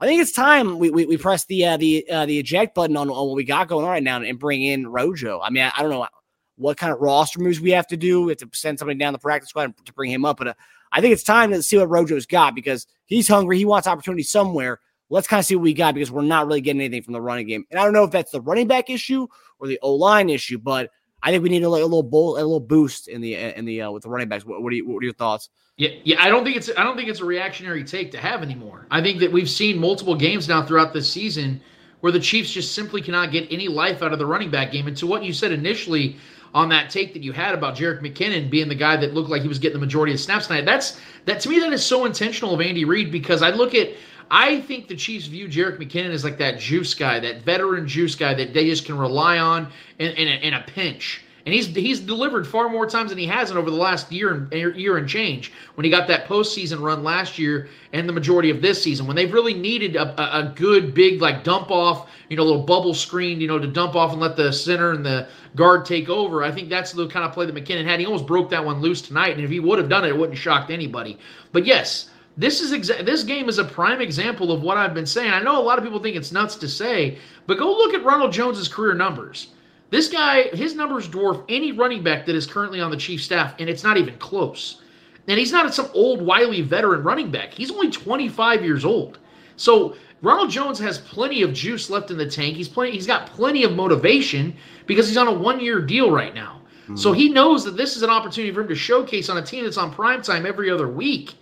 I 0.00 0.06
think 0.06 0.22
it's 0.22 0.32
time 0.32 0.78
we 0.78 0.90
we, 0.90 1.04
we 1.04 1.16
press 1.18 1.44
the 1.44 1.66
uh, 1.66 1.76
the 1.76 2.08
uh, 2.08 2.26
the 2.26 2.38
eject 2.38 2.74
button 2.74 2.96
on, 2.96 3.10
on 3.10 3.28
what 3.28 3.36
we 3.36 3.44
got 3.44 3.68
going 3.68 3.84
on 3.84 3.90
right 3.90 4.02
now 4.02 4.20
and 4.22 4.38
bring 4.38 4.62
in 4.62 4.86
Rojo. 4.86 5.40
I 5.40 5.50
mean, 5.50 5.64
I, 5.64 5.72
I, 5.76 5.82
don't 5.82 5.90
know 5.90 6.06
what 6.56 6.78
kind 6.78 6.92
of 6.92 7.00
roster 7.00 7.38
moves 7.40 7.60
we 7.60 7.70
have 7.72 7.86
to 7.88 7.96
do. 7.96 8.22
We 8.22 8.32
have 8.32 8.38
to 8.38 8.48
send 8.54 8.78
somebody 8.78 8.98
down 8.98 9.12
the 9.12 9.18
practice 9.18 9.50
squad 9.50 9.74
to 9.84 9.92
bring 9.92 10.10
him 10.10 10.24
up, 10.24 10.38
but 10.38 10.48
uh, 10.48 10.54
I 10.92 11.00
think 11.00 11.12
it's 11.12 11.22
time 11.22 11.50
to 11.50 11.62
see 11.62 11.76
what 11.76 11.90
Rojo's 11.90 12.26
got 12.26 12.54
because 12.54 12.86
he's 13.06 13.28
hungry. 13.28 13.58
He 13.58 13.64
wants 13.66 13.86
opportunity 13.86 14.22
somewhere. 14.22 14.80
Let's 15.10 15.26
kind 15.26 15.40
of 15.40 15.44
see 15.44 15.56
what 15.56 15.64
we 15.64 15.74
got 15.74 15.94
because 15.94 16.10
we're 16.10 16.22
not 16.22 16.46
really 16.46 16.60
getting 16.60 16.80
anything 16.80 17.02
from 17.02 17.12
the 17.12 17.20
running 17.20 17.46
game. 17.46 17.64
And 17.70 17.78
I 17.78 17.84
don't 17.84 17.92
know 17.92 18.04
if 18.04 18.10
that's 18.10 18.30
the 18.30 18.40
running 18.40 18.68
back 18.68 18.88
issue 18.88 19.26
or 19.58 19.66
the 19.66 19.78
O 19.82 19.94
line 19.94 20.30
issue, 20.30 20.58
but 20.58 20.90
I 21.22 21.30
think 21.30 21.42
we 21.42 21.48
need 21.48 21.62
a, 21.62 21.66
a 21.66 21.68
little 21.68 22.02
bowl, 22.02 22.36
a 22.36 22.38
little 22.38 22.60
boost 22.60 23.08
in 23.08 23.20
the 23.20 23.34
in 23.34 23.64
the 23.64 23.82
uh, 23.82 23.90
with 23.90 24.02
the 24.02 24.08
running 24.08 24.28
backs. 24.28 24.44
What, 24.44 24.62
what, 24.62 24.72
are 24.72 24.76
you, 24.76 24.88
what 24.88 25.00
are 25.00 25.04
your 25.04 25.14
thoughts? 25.14 25.50
Yeah, 25.76 25.90
yeah. 26.04 26.22
I 26.22 26.28
don't 26.28 26.44
think 26.44 26.56
it's 26.56 26.70
I 26.76 26.84
don't 26.84 26.96
think 26.96 27.08
it's 27.08 27.20
a 27.20 27.24
reactionary 27.24 27.84
take 27.84 28.10
to 28.12 28.18
have 28.18 28.42
anymore. 28.42 28.86
I 28.90 29.02
think 29.02 29.20
that 29.20 29.30
we've 29.30 29.50
seen 29.50 29.78
multiple 29.78 30.14
games 30.14 30.48
now 30.48 30.64
throughout 30.64 30.92
this 30.92 31.10
season 31.10 31.60
where 32.00 32.12
the 32.12 32.20
Chiefs 32.20 32.50
just 32.50 32.74
simply 32.74 33.02
cannot 33.02 33.30
get 33.30 33.46
any 33.50 33.68
life 33.68 34.02
out 34.02 34.12
of 34.12 34.18
the 34.18 34.26
running 34.26 34.50
back 34.50 34.72
game. 34.72 34.86
And 34.86 34.96
to 34.96 35.06
what 35.06 35.22
you 35.22 35.34
said 35.34 35.52
initially, 35.52 36.16
on 36.54 36.68
that 36.70 36.90
take 36.90 37.12
that 37.12 37.22
you 37.22 37.32
had 37.32 37.54
about 37.54 37.76
Jerick 37.76 38.00
McKinnon 38.00 38.50
being 38.50 38.68
the 38.68 38.74
guy 38.74 38.96
that 38.96 39.14
looked 39.14 39.30
like 39.30 39.42
he 39.42 39.48
was 39.48 39.58
getting 39.58 39.74
the 39.78 39.86
majority 39.86 40.12
of 40.12 40.20
snaps 40.20 40.46
tonight. 40.46 40.64
That's 40.64 41.00
that 41.26 41.40
to 41.40 41.48
me 41.48 41.60
that 41.60 41.72
is 41.72 41.84
so 41.84 42.04
intentional 42.06 42.54
of 42.54 42.60
Andy 42.60 42.84
Reid 42.84 43.12
because 43.12 43.42
I 43.42 43.50
look 43.50 43.74
at 43.74 43.90
I 44.30 44.60
think 44.60 44.86
the 44.86 44.96
Chiefs 44.96 45.26
view 45.26 45.48
Jerick 45.48 45.78
McKinnon 45.78 46.10
as 46.10 46.22
like 46.22 46.38
that 46.38 46.58
juice 46.58 46.94
guy, 46.94 47.18
that 47.20 47.42
veteran 47.42 47.88
juice 47.88 48.14
guy 48.14 48.34
that 48.34 48.54
they 48.54 48.66
just 48.66 48.86
can 48.86 48.96
rely 48.96 49.38
on 49.38 49.72
in, 49.98 50.12
in, 50.12 50.28
a, 50.28 50.46
in 50.46 50.54
a 50.54 50.62
pinch. 50.62 51.22
And 51.46 51.54
he's 51.54 51.66
he's 51.68 52.00
delivered 52.00 52.46
far 52.46 52.68
more 52.68 52.86
times 52.86 53.10
than 53.10 53.18
he 53.18 53.26
hasn't 53.26 53.58
over 53.58 53.70
the 53.70 53.76
last 53.76 54.12
year 54.12 54.34
and 54.34 54.76
year 54.76 54.98
and 54.98 55.08
change. 55.08 55.52
When 55.74 55.84
he 55.84 55.90
got 55.90 56.06
that 56.08 56.26
postseason 56.26 56.82
run 56.82 57.02
last 57.02 57.38
year 57.38 57.68
and 57.94 58.06
the 58.06 58.12
majority 58.12 58.50
of 58.50 58.60
this 58.60 58.82
season, 58.82 59.06
when 59.06 59.16
they've 59.16 59.32
really 59.32 59.54
needed 59.54 59.96
a, 59.96 60.20
a, 60.20 60.40
a 60.40 60.52
good 60.54 60.92
big 60.92 61.22
like 61.22 61.42
dump 61.42 61.70
off, 61.70 62.10
you 62.28 62.36
know, 62.36 62.44
little 62.44 62.62
bubble 62.62 62.92
screen, 62.92 63.40
you 63.40 63.48
know, 63.48 63.58
to 63.58 63.66
dump 63.66 63.96
off 63.96 64.12
and 64.12 64.20
let 64.20 64.36
the 64.36 64.52
center 64.52 64.92
and 64.92 65.04
the 65.04 65.28
guard 65.56 65.86
take 65.86 66.10
over. 66.10 66.42
I 66.44 66.52
think 66.52 66.68
that's 66.68 66.92
the 66.92 67.08
kind 67.08 67.24
of 67.24 67.32
play 67.32 67.46
that 67.46 67.54
McKinnon 67.54 67.86
had. 67.86 68.00
He 68.00 68.06
almost 68.06 68.26
broke 68.26 68.50
that 68.50 68.64
one 68.64 68.80
loose 68.80 69.00
tonight, 69.00 69.34
and 69.34 69.42
if 69.42 69.50
he 69.50 69.60
would 69.60 69.78
have 69.78 69.88
done 69.88 70.04
it, 70.04 70.08
it 70.08 70.16
wouldn't 70.16 70.34
have 70.34 70.42
shocked 70.42 70.70
anybody. 70.70 71.18
But 71.52 71.64
yes, 71.64 72.10
this 72.36 72.60
is 72.60 72.72
exa- 72.72 73.04
this 73.04 73.24
game 73.24 73.48
is 73.48 73.58
a 73.58 73.64
prime 73.64 74.00
example 74.00 74.52
of 74.52 74.62
what 74.62 74.76
I've 74.76 74.94
been 74.94 75.06
saying. 75.06 75.32
I 75.32 75.42
know 75.42 75.60
a 75.60 75.62
lot 75.62 75.78
of 75.78 75.84
people 75.84 76.00
think 76.00 76.16
it's 76.16 76.32
nuts 76.32 76.56
to 76.56 76.68
say, 76.68 77.18
but 77.46 77.58
go 77.58 77.70
look 77.70 77.94
at 77.94 78.04
Ronald 78.04 78.32
Jones's 78.32 78.68
career 78.68 78.94
numbers. 78.94 79.48
This 79.90 80.08
guy, 80.08 80.44
his 80.52 80.74
numbers 80.74 81.08
dwarf 81.08 81.44
any 81.48 81.72
running 81.72 82.02
back 82.02 82.24
that 82.26 82.36
is 82.36 82.46
currently 82.46 82.80
on 82.80 82.90
the 82.90 82.96
chief 82.96 83.22
staff, 83.22 83.54
and 83.58 83.68
it's 83.68 83.82
not 83.82 83.96
even 83.96 84.16
close. 84.18 84.80
And 85.26 85.38
he's 85.38 85.52
not 85.52 85.72
some 85.74 85.90
old, 85.92 86.22
wily 86.22 86.62
veteran 86.62 87.02
running 87.02 87.30
back. 87.30 87.52
He's 87.52 87.70
only 87.70 87.90
25 87.90 88.64
years 88.64 88.84
old. 88.84 89.18
So 89.56 89.96
Ronald 90.22 90.50
Jones 90.50 90.78
has 90.78 90.98
plenty 90.98 91.42
of 91.42 91.52
juice 91.52 91.90
left 91.90 92.10
in 92.10 92.18
the 92.18 92.28
tank. 92.28 92.56
He's 92.56 92.68
plenty, 92.68 92.92
he's 92.92 93.06
got 93.06 93.26
plenty 93.26 93.64
of 93.64 93.72
motivation 93.72 94.56
because 94.86 95.08
he's 95.08 95.16
on 95.16 95.28
a 95.28 95.32
one-year 95.32 95.82
deal 95.82 96.10
right 96.10 96.34
now. 96.34 96.60
Mm-hmm. 96.84 96.96
So 96.96 97.12
he 97.12 97.28
knows 97.28 97.64
that 97.64 97.76
this 97.76 97.96
is 97.96 98.02
an 98.02 98.10
opportunity 98.10 98.52
for 98.52 98.62
him 98.62 98.68
to 98.68 98.74
showcase 98.74 99.28
on 99.28 99.38
a 99.38 99.42
team 99.42 99.64
that's 99.64 99.76
on 99.76 99.92
prime 99.92 100.22
time 100.22 100.46
every 100.46 100.70
other 100.70 100.88
week. 100.88 101.34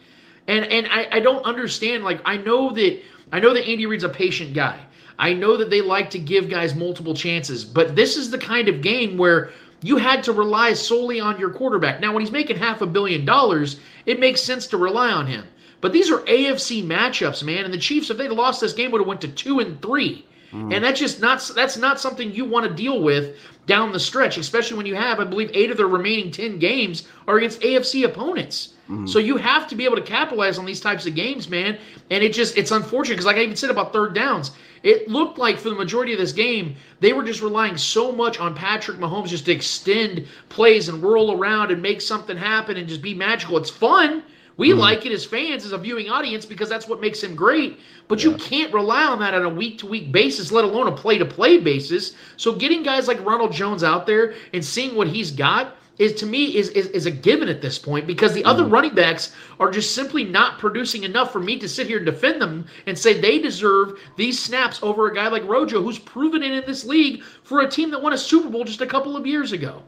And 0.48 0.64
and 0.64 0.88
I, 0.90 1.06
I 1.12 1.20
don't 1.20 1.44
understand. 1.44 2.02
Like 2.02 2.20
I 2.24 2.38
know 2.38 2.72
that 2.72 3.00
I 3.30 3.38
know 3.38 3.54
that 3.54 3.68
Andy 3.68 3.86
Reid's 3.86 4.04
a 4.04 4.08
patient 4.08 4.54
guy. 4.54 4.80
I 5.18 5.34
know 5.34 5.56
that 5.56 5.70
they 5.70 5.80
like 5.80 6.10
to 6.10 6.18
give 6.18 6.48
guys 6.48 6.74
multiple 6.74 7.14
chances, 7.14 7.64
but 7.64 7.94
this 7.94 8.16
is 8.16 8.30
the 8.30 8.38
kind 8.38 8.68
of 8.68 8.82
game 8.82 9.18
where 9.18 9.50
you 9.82 9.96
had 9.96 10.22
to 10.24 10.32
rely 10.32 10.72
solely 10.72 11.20
on 11.20 11.38
your 11.38 11.50
quarterback. 11.50 12.00
Now, 12.00 12.12
when 12.12 12.22
he's 12.22 12.32
making 12.32 12.56
half 12.56 12.82
a 12.82 12.86
billion 12.86 13.24
dollars, 13.24 13.78
it 14.06 14.20
makes 14.20 14.40
sense 14.40 14.66
to 14.68 14.76
rely 14.76 15.10
on 15.10 15.26
him. 15.26 15.44
But 15.80 15.92
these 15.92 16.10
are 16.10 16.18
AFC 16.20 16.84
matchups, 16.84 17.44
man, 17.44 17.64
and 17.64 17.72
the 17.72 17.78
Chiefs, 17.78 18.10
if 18.10 18.16
they'd 18.16 18.30
lost 18.30 18.60
this 18.60 18.72
game, 18.72 18.90
would 18.90 19.00
have 19.00 19.08
went 19.08 19.20
to 19.20 19.28
two 19.28 19.60
and 19.60 19.80
three. 19.80 20.26
Mm. 20.52 20.74
And 20.74 20.84
that's 20.84 20.98
just 20.98 21.20
not 21.20 21.48
that's 21.54 21.76
not 21.76 22.00
something 22.00 22.32
you 22.32 22.44
want 22.44 22.66
to 22.66 22.74
deal 22.74 23.02
with 23.02 23.36
down 23.66 23.92
the 23.92 24.00
stretch, 24.00 24.38
especially 24.38 24.76
when 24.76 24.86
you 24.86 24.94
have, 24.94 25.20
I 25.20 25.24
believe, 25.24 25.50
eight 25.52 25.70
of 25.70 25.76
the 25.76 25.86
remaining 25.86 26.30
ten 26.30 26.58
games 26.58 27.06
are 27.26 27.36
against 27.36 27.60
AFC 27.60 28.04
opponents. 28.04 28.74
Mm-hmm. 28.88 29.06
So 29.06 29.18
you 29.18 29.36
have 29.36 29.68
to 29.68 29.74
be 29.74 29.84
able 29.84 29.96
to 29.96 30.02
capitalize 30.02 30.58
on 30.58 30.64
these 30.64 30.80
types 30.80 31.06
of 31.06 31.14
games, 31.14 31.48
man. 31.48 31.78
And 32.10 32.24
it 32.24 32.32
just 32.32 32.56
it's 32.56 32.70
unfortunate 32.70 33.14
because 33.14 33.26
like 33.26 33.36
I 33.36 33.42
even 33.42 33.56
said 33.56 33.70
about 33.70 33.92
third 33.92 34.14
downs, 34.14 34.52
it 34.82 35.08
looked 35.08 35.38
like 35.38 35.58
for 35.58 35.68
the 35.68 35.74
majority 35.74 36.12
of 36.12 36.18
this 36.18 36.32
game, 36.32 36.76
they 37.00 37.12
were 37.12 37.24
just 37.24 37.42
relying 37.42 37.76
so 37.76 38.12
much 38.12 38.40
on 38.40 38.54
Patrick 38.54 38.98
Mahomes 38.98 39.28
just 39.28 39.44
to 39.46 39.52
extend 39.52 40.26
plays 40.48 40.88
and 40.88 41.02
whirl 41.02 41.32
around 41.32 41.70
and 41.70 41.82
make 41.82 42.00
something 42.00 42.36
happen 42.36 42.76
and 42.76 42.88
just 42.88 43.02
be 43.02 43.12
magical. 43.12 43.58
It's 43.58 43.70
fun. 43.70 44.22
We 44.56 44.70
mm-hmm. 44.70 44.80
like 44.80 45.06
it 45.06 45.12
as 45.12 45.24
fans, 45.24 45.64
as 45.64 45.72
a 45.72 45.78
viewing 45.78 46.08
audience, 46.08 46.44
because 46.44 46.68
that's 46.68 46.88
what 46.88 47.00
makes 47.00 47.22
him 47.22 47.36
great. 47.36 47.78
But 48.08 48.22
yeah. 48.22 48.30
you 48.30 48.36
can't 48.38 48.72
rely 48.72 49.04
on 49.04 49.20
that 49.20 49.34
on 49.34 49.44
a 49.44 49.48
week 49.48 49.78
to 49.78 49.86
week 49.86 50.10
basis, 50.10 50.50
let 50.50 50.64
alone 50.64 50.88
a 50.88 50.92
play 50.92 51.18
to 51.18 51.24
play 51.24 51.58
basis. 51.58 52.14
So 52.36 52.54
getting 52.54 52.82
guys 52.82 53.06
like 53.06 53.24
Ronald 53.24 53.52
Jones 53.52 53.84
out 53.84 54.06
there 54.06 54.34
and 54.52 54.64
seeing 54.64 54.96
what 54.96 55.08
he's 55.08 55.30
got 55.30 55.76
is 55.98 56.14
to 56.14 56.26
me 56.26 56.56
is, 56.56 56.68
is, 56.70 56.86
is 56.88 57.06
a 57.06 57.10
given 57.10 57.48
at 57.48 57.60
this 57.60 57.78
point 57.78 58.06
because 58.06 58.32
the 58.32 58.42
mm. 58.42 58.48
other 58.48 58.64
running 58.64 58.94
backs 58.94 59.34
are 59.60 59.70
just 59.70 59.94
simply 59.94 60.24
not 60.24 60.58
producing 60.58 61.04
enough 61.04 61.32
for 61.32 61.40
me 61.40 61.58
to 61.58 61.68
sit 61.68 61.86
here 61.86 61.98
and 61.98 62.06
defend 62.06 62.40
them 62.40 62.66
and 62.86 62.98
say 62.98 63.20
they 63.20 63.38
deserve 63.38 63.98
these 64.16 64.38
snaps 64.42 64.80
over 64.82 65.06
a 65.06 65.14
guy 65.14 65.28
like 65.28 65.46
Rojo 65.46 65.82
who's 65.82 65.98
proven 65.98 66.42
it 66.42 66.52
in 66.52 66.64
this 66.66 66.84
league 66.84 67.22
for 67.42 67.60
a 67.60 67.70
team 67.70 67.90
that 67.90 68.02
won 68.02 68.12
a 68.12 68.18
Super 68.18 68.48
Bowl 68.48 68.64
just 68.64 68.80
a 68.80 68.86
couple 68.86 69.16
of 69.16 69.26
years 69.26 69.52
ago. 69.52 69.82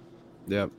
Yep. 0.48 0.70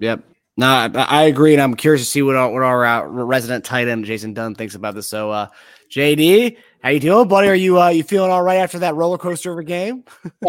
Yep. 0.00 0.24
No, 0.58 0.66
I, 0.66 0.90
I 0.94 1.22
agree, 1.22 1.54
and 1.54 1.62
I'm 1.62 1.74
curious 1.74 2.02
to 2.02 2.10
see 2.10 2.20
what 2.20 2.36
our, 2.36 2.50
what 2.50 2.62
our 2.62 2.84
uh, 2.84 3.04
resident 3.04 3.64
tight 3.64 3.88
end 3.88 4.04
Jason 4.04 4.34
Dunn 4.34 4.54
thinks 4.54 4.74
about 4.74 4.94
this. 4.94 5.08
So, 5.08 5.30
uh, 5.30 5.46
JD, 5.90 6.58
how 6.82 6.90
you 6.90 7.00
doing, 7.00 7.26
buddy? 7.26 7.48
Are 7.48 7.54
you 7.54 7.80
uh, 7.80 7.88
you 7.88 8.02
feeling 8.02 8.30
all 8.30 8.42
right 8.42 8.58
after 8.58 8.78
that 8.80 8.94
roller 8.94 9.16
coaster 9.16 9.52
of 9.52 9.58
a 9.58 9.64
game? 9.64 10.04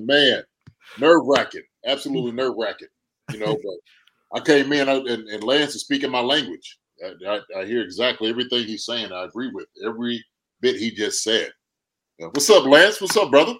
Man, 0.00 0.42
nerve 0.98 1.26
wracking, 1.26 1.64
absolutely 1.84 2.32
nerve 2.32 2.54
wracking 2.56 2.88
you 3.32 3.38
know. 3.38 3.56
but 3.62 4.40
I 4.40 4.44
came 4.44 4.72
in 4.72 4.88
and, 4.88 5.08
and 5.08 5.44
Lance 5.44 5.74
is 5.74 5.82
speaking 5.82 6.10
my 6.10 6.20
language. 6.20 6.78
I, 7.04 7.12
I, 7.28 7.60
I, 7.60 7.64
hear 7.64 7.82
exactly 7.82 8.30
everything 8.30 8.64
he's 8.64 8.86
saying. 8.86 9.12
I 9.12 9.24
agree 9.24 9.50
with 9.52 9.66
every 9.84 10.24
bit 10.60 10.76
he 10.76 10.90
just 10.90 11.22
said. 11.22 11.50
What's 12.18 12.48
up, 12.50 12.64
Lance? 12.64 13.00
What's 13.00 13.16
up, 13.16 13.30
brother? 13.30 13.54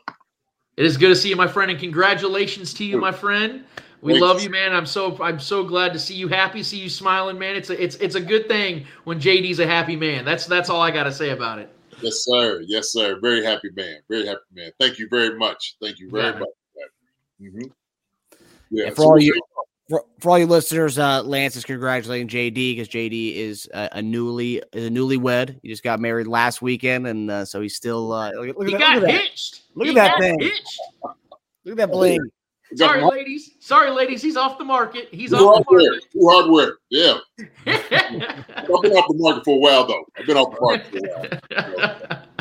It 0.77 0.87
is 0.87 0.97
good 0.97 1.09
to 1.09 1.17
see 1.17 1.29
you, 1.29 1.37
my 1.37 1.47
friend, 1.47 1.71
and 1.71 1.79
congratulations 1.79 2.75
to 2.75 2.85
you, 2.85 2.99
my 2.99 3.13
friend. 3.13 3.65
We 4.01 4.13
Thanks. 4.13 4.23
love 4.23 4.43
you, 4.43 4.51
man. 4.51 4.75
I'm 4.75 4.87
so 4.87 5.17
I'm 5.23 5.41
so 5.41 5.65
glad 5.65 5.93
to 5.95 5.99
see 5.99 6.15
you 6.15 6.29
happy, 6.29 6.63
see 6.63 6.79
you 6.79 6.91
smiling, 6.91 7.39
man. 7.39 7.57
It's 7.57 7.71
a 7.71 7.83
it's 7.83 7.97
it's 7.97 8.17
a 8.17 8.21
good 8.21 8.49
thing 8.49 8.85
when 9.05 9.19
JD's 9.19 9.61
a 9.61 9.67
happy 9.67 9.97
man. 9.97 10.25
That's 10.25 10.47
that's 10.47 10.69
all 10.69 10.83
I 10.83 10.91
got 10.91 11.05
to 11.05 11.13
say 11.13 11.31
about 11.31 11.59
it. 11.59 11.75
Yes, 12.03 12.25
sir. 12.25 12.63
Yes, 12.67 12.93
sir. 12.93 13.19
Very 13.21 13.43
happy 13.43 13.71
man. 13.75 13.97
Very 14.11 14.27
happy 14.27 14.43
man. 14.53 14.73
Thank 14.79 14.99
you 14.99 15.09
very 15.11 15.39
much. 15.39 15.77
Thank 15.81 15.99
you 16.01 16.11
very 16.11 16.33
Yeah. 16.33 16.39
much. 16.41 16.49
hmm 17.41 17.67
Yeah. 18.75 18.87
And 18.89 18.97
for 18.97 19.03
all 19.05 19.21
you 19.21 19.41
for, 19.89 20.05
for 20.19 20.31
all 20.31 20.39
you 20.39 20.47
listeners, 20.47 20.99
uh, 20.99 21.23
Lance 21.23 21.57
is 21.57 21.65
congratulating 21.65 22.27
JD 22.29 22.55
because 22.77 22.89
JD 22.89 23.37
is 23.37 23.69
a, 23.75 23.89
a 23.93 24.03
newly 24.03 24.63
is 24.73 24.87
a 24.87 24.91
newlywed. 24.91 25.59
He 25.63 25.69
just 25.69 25.83
got 25.83 26.01
married 26.01 26.27
last 26.27 26.63
weekend, 26.63 27.07
and 27.07 27.31
uh, 27.31 27.45
so 27.45 27.61
he's 27.61 27.77
still 27.77 28.13
uh, 28.13 28.31
look, 28.33 28.57
look 28.59 28.69
He 28.69 28.75
at 28.75 28.81
that, 28.81 28.87
got 28.87 28.95
look 29.01 29.03
at 29.05 29.13
that, 29.13 29.21
hitched. 29.23 29.63
Look 29.75 29.87
He 29.87 29.91
at 29.91 29.95
that 29.95 30.19
thing. 30.21 30.41
hitched. 30.41 30.81
look 31.65 31.73
at 31.73 31.77
that 31.77 31.91
bling. 31.91 32.21
Sorry, 32.77 33.03
ladies. 33.05 33.53
Sorry, 33.61 33.91
ladies. 33.91 34.21
He's 34.21 34.37
off 34.37 34.59
the 34.59 34.65
market. 34.65 35.09
He's 35.13 35.31
Two 35.31 35.37
off 35.37 35.65
hardware. 35.67 35.91
the 35.93 36.03
Two 36.13 36.29
hardware. 36.29 36.73
Yeah. 36.91 37.19
I've 37.67 38.67
been 38.83 38.93
off 38.93 39.07
the 39.09 39.15
market 39.17 39.45
for 39.45 39.55
a 39.55 39.59
while 39.59 39.87
though. 39.87 40.05
I've 40.19 40.27
been 40.27 40.37
off 40.37 40.55
the 40.55 40.61
market 40.61 40.87
for 40.91 41.57
a 41.57 41.71
while. 41.73 42.23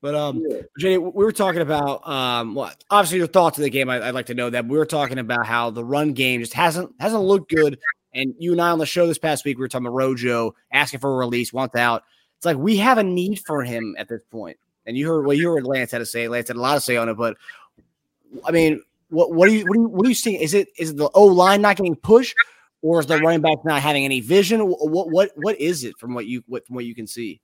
But 0.00 0.14
um, 0.14 0.44
Yeah. 0.48 0.60
Jenny, 0.78 0.98
we 0.98 1.24
were 1.24 1.32
talking 1.32 1.60
about 1.60 2.06
um, 2.08 2.54
what 2.54 2.82
obviously 2.90 3.18
your 3.18 3.26
thoughts 3.26 3.58
of 3.58 3.64
the 3.64 3.70
game. 3.70 3.90
I, 3.90 4.08
I'd 4.08 4.14
like 4.14 4.26
to 4.26 4.34
know 4.34 4.50
that. 4.50 4.66
We 4.66 4.78
were 4.78 4.86
talking 4.86 5.18
about 5.18 5.46
how 5.46 5.70
the 5.70 5.84
run 5.84 6.12
game 6.12 6.40
just 6.40 6.54
hasn't 6.54 6.92
hasn't 7.00 7.22
looked 7.22 7.50
good. 7.50 7.78
And 8.14 8.34
you 8.38 8.52
and 8.52 8.60
I 8.60 8.70
on 8.70 8.78
the 8.78 8.86
show 8.86 9.06
this 9.06 9.18
past 9.18 9.44
week, 9.44 9.58
we 9.58 9.62
were 9.62 9.68
talking 9.68 9.86
about 9.86 9.96
Rojo 9.96 10.54
asking 10.72 11.00
for 11.00 11.12
a 11.12 11.16
release, 11.16 11.52
wants 11.52 11.76
out. 11.76 12.04
It's 12.36 12.46
like 12.46 12.56
we 12.56 12.76
have 12.76 12.98
a 12.98 13.02
need 13.02 13.40
for 13.40 13.64
him 13.64 13.96
at 13.98 14.08
this 14.08 14.22
point. 14.30 14.56
And 14.86 14.96
you 14.96 15.06
heard 15.06 15.26
what 15.26 15.36
you 15.36 15.50
heard 15.50 15.64
Lance 15.64 15.90
had 15.90 15.98
to 15.98 16.06
say. 16.06 16.28
Lance 16.28 16.48
had 16.48 16.56
a 16.56 16.60
lot 16.60 16.74
to 16.74 16.80
say 16.80 16.96
on 16.96 17.08
it, 17.08 17.14
but 17.14 17.36
I 18.46 18.52
mean, 18.52 18.82
what 19.10 19.32
what 19.32 19.48
do 19.48 19.54
you 19.54 19.64
what 19.64 19.74
do 19.74 19.80
you 19.80 19.88
what 19.88 20.02
do 20.04 20.08
you 20.08 20.14
see? 20.14 20.40
Is 20.40 20.54
it 20.54 20.68
is 20.78 20.90
it 20.90 20.96
the 20.96 21.10
O 21.14 21.26
line 21.26 21.60
not 21.60 21.76
getting 21.76 21.96
pushed, 21.96 22.36
or 22.82 23.00
is 23.00 23.06
the 23.06 23.18
running 23.18 23.40
back 23.40 23.64
not 23.64 23.82
having 23.82 24.04
any 24.04 24.20
vision? 24.20 24.66
What 24.66 25.10
what 25.10 25.30
what 25.36 25.60
is 25.60 25.84
it 25.84 25.98
from 25.98 26.14
what 26.14 26.26
you 26.26 26.42
what 26.46 26.66
from 26.66 26.76
what 26.76 26.84
you 26.84 26.94
can 26.94 27.06
see? 27.06 27.40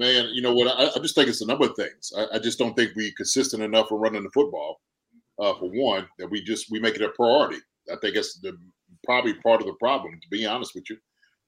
Man, 0.00 0.30
you 0.32 0.40
know 0.40 0.54
what? 0.54 0.66
I, 0.66 0.86
I 0.96 0.98
just 1.02 1.14
think 1.14 1.28
it's 1.28 1.42
a 1.42 1.46
number 1.46 1.66
of 1.66 1.76
things. 1.76 2.10
I, 2.16 2.36
I 2.36 2.38
just 2.38 2.58
don't 2.58 2.74
think 2.74 2.92
we 2.96 3.12
consistent 3.12 3.62
enough 3.62 3.88
for 3.88 3.98
running 3.98 4.22
the 4.22 4.30
football. 4.30 4.80
Uh, 5.38 5.52
for 5.58 5.70
one, 5.70 6.08
that 6.18 6.30
we 6.30 6.42
just 6.42 6.70
we 6.70 6.80
make 6.80 6.94
it 6.94 7.02
a 7.02 7.10
priority. 7.10 7.58
I 7.92 7.96
think 8.00 8.14
that's 8.14 8.40
the 8.40 8.56
probably 9.04 9.34
part 9.34 9.60
of 9.60 9.66
the 9.66 9.74
problem. 9.74 10.18
To 10.20 10.28
be 10.30 10.46
honest 10.46 10.74
with 10.74 10.84
you, 10.88 10.96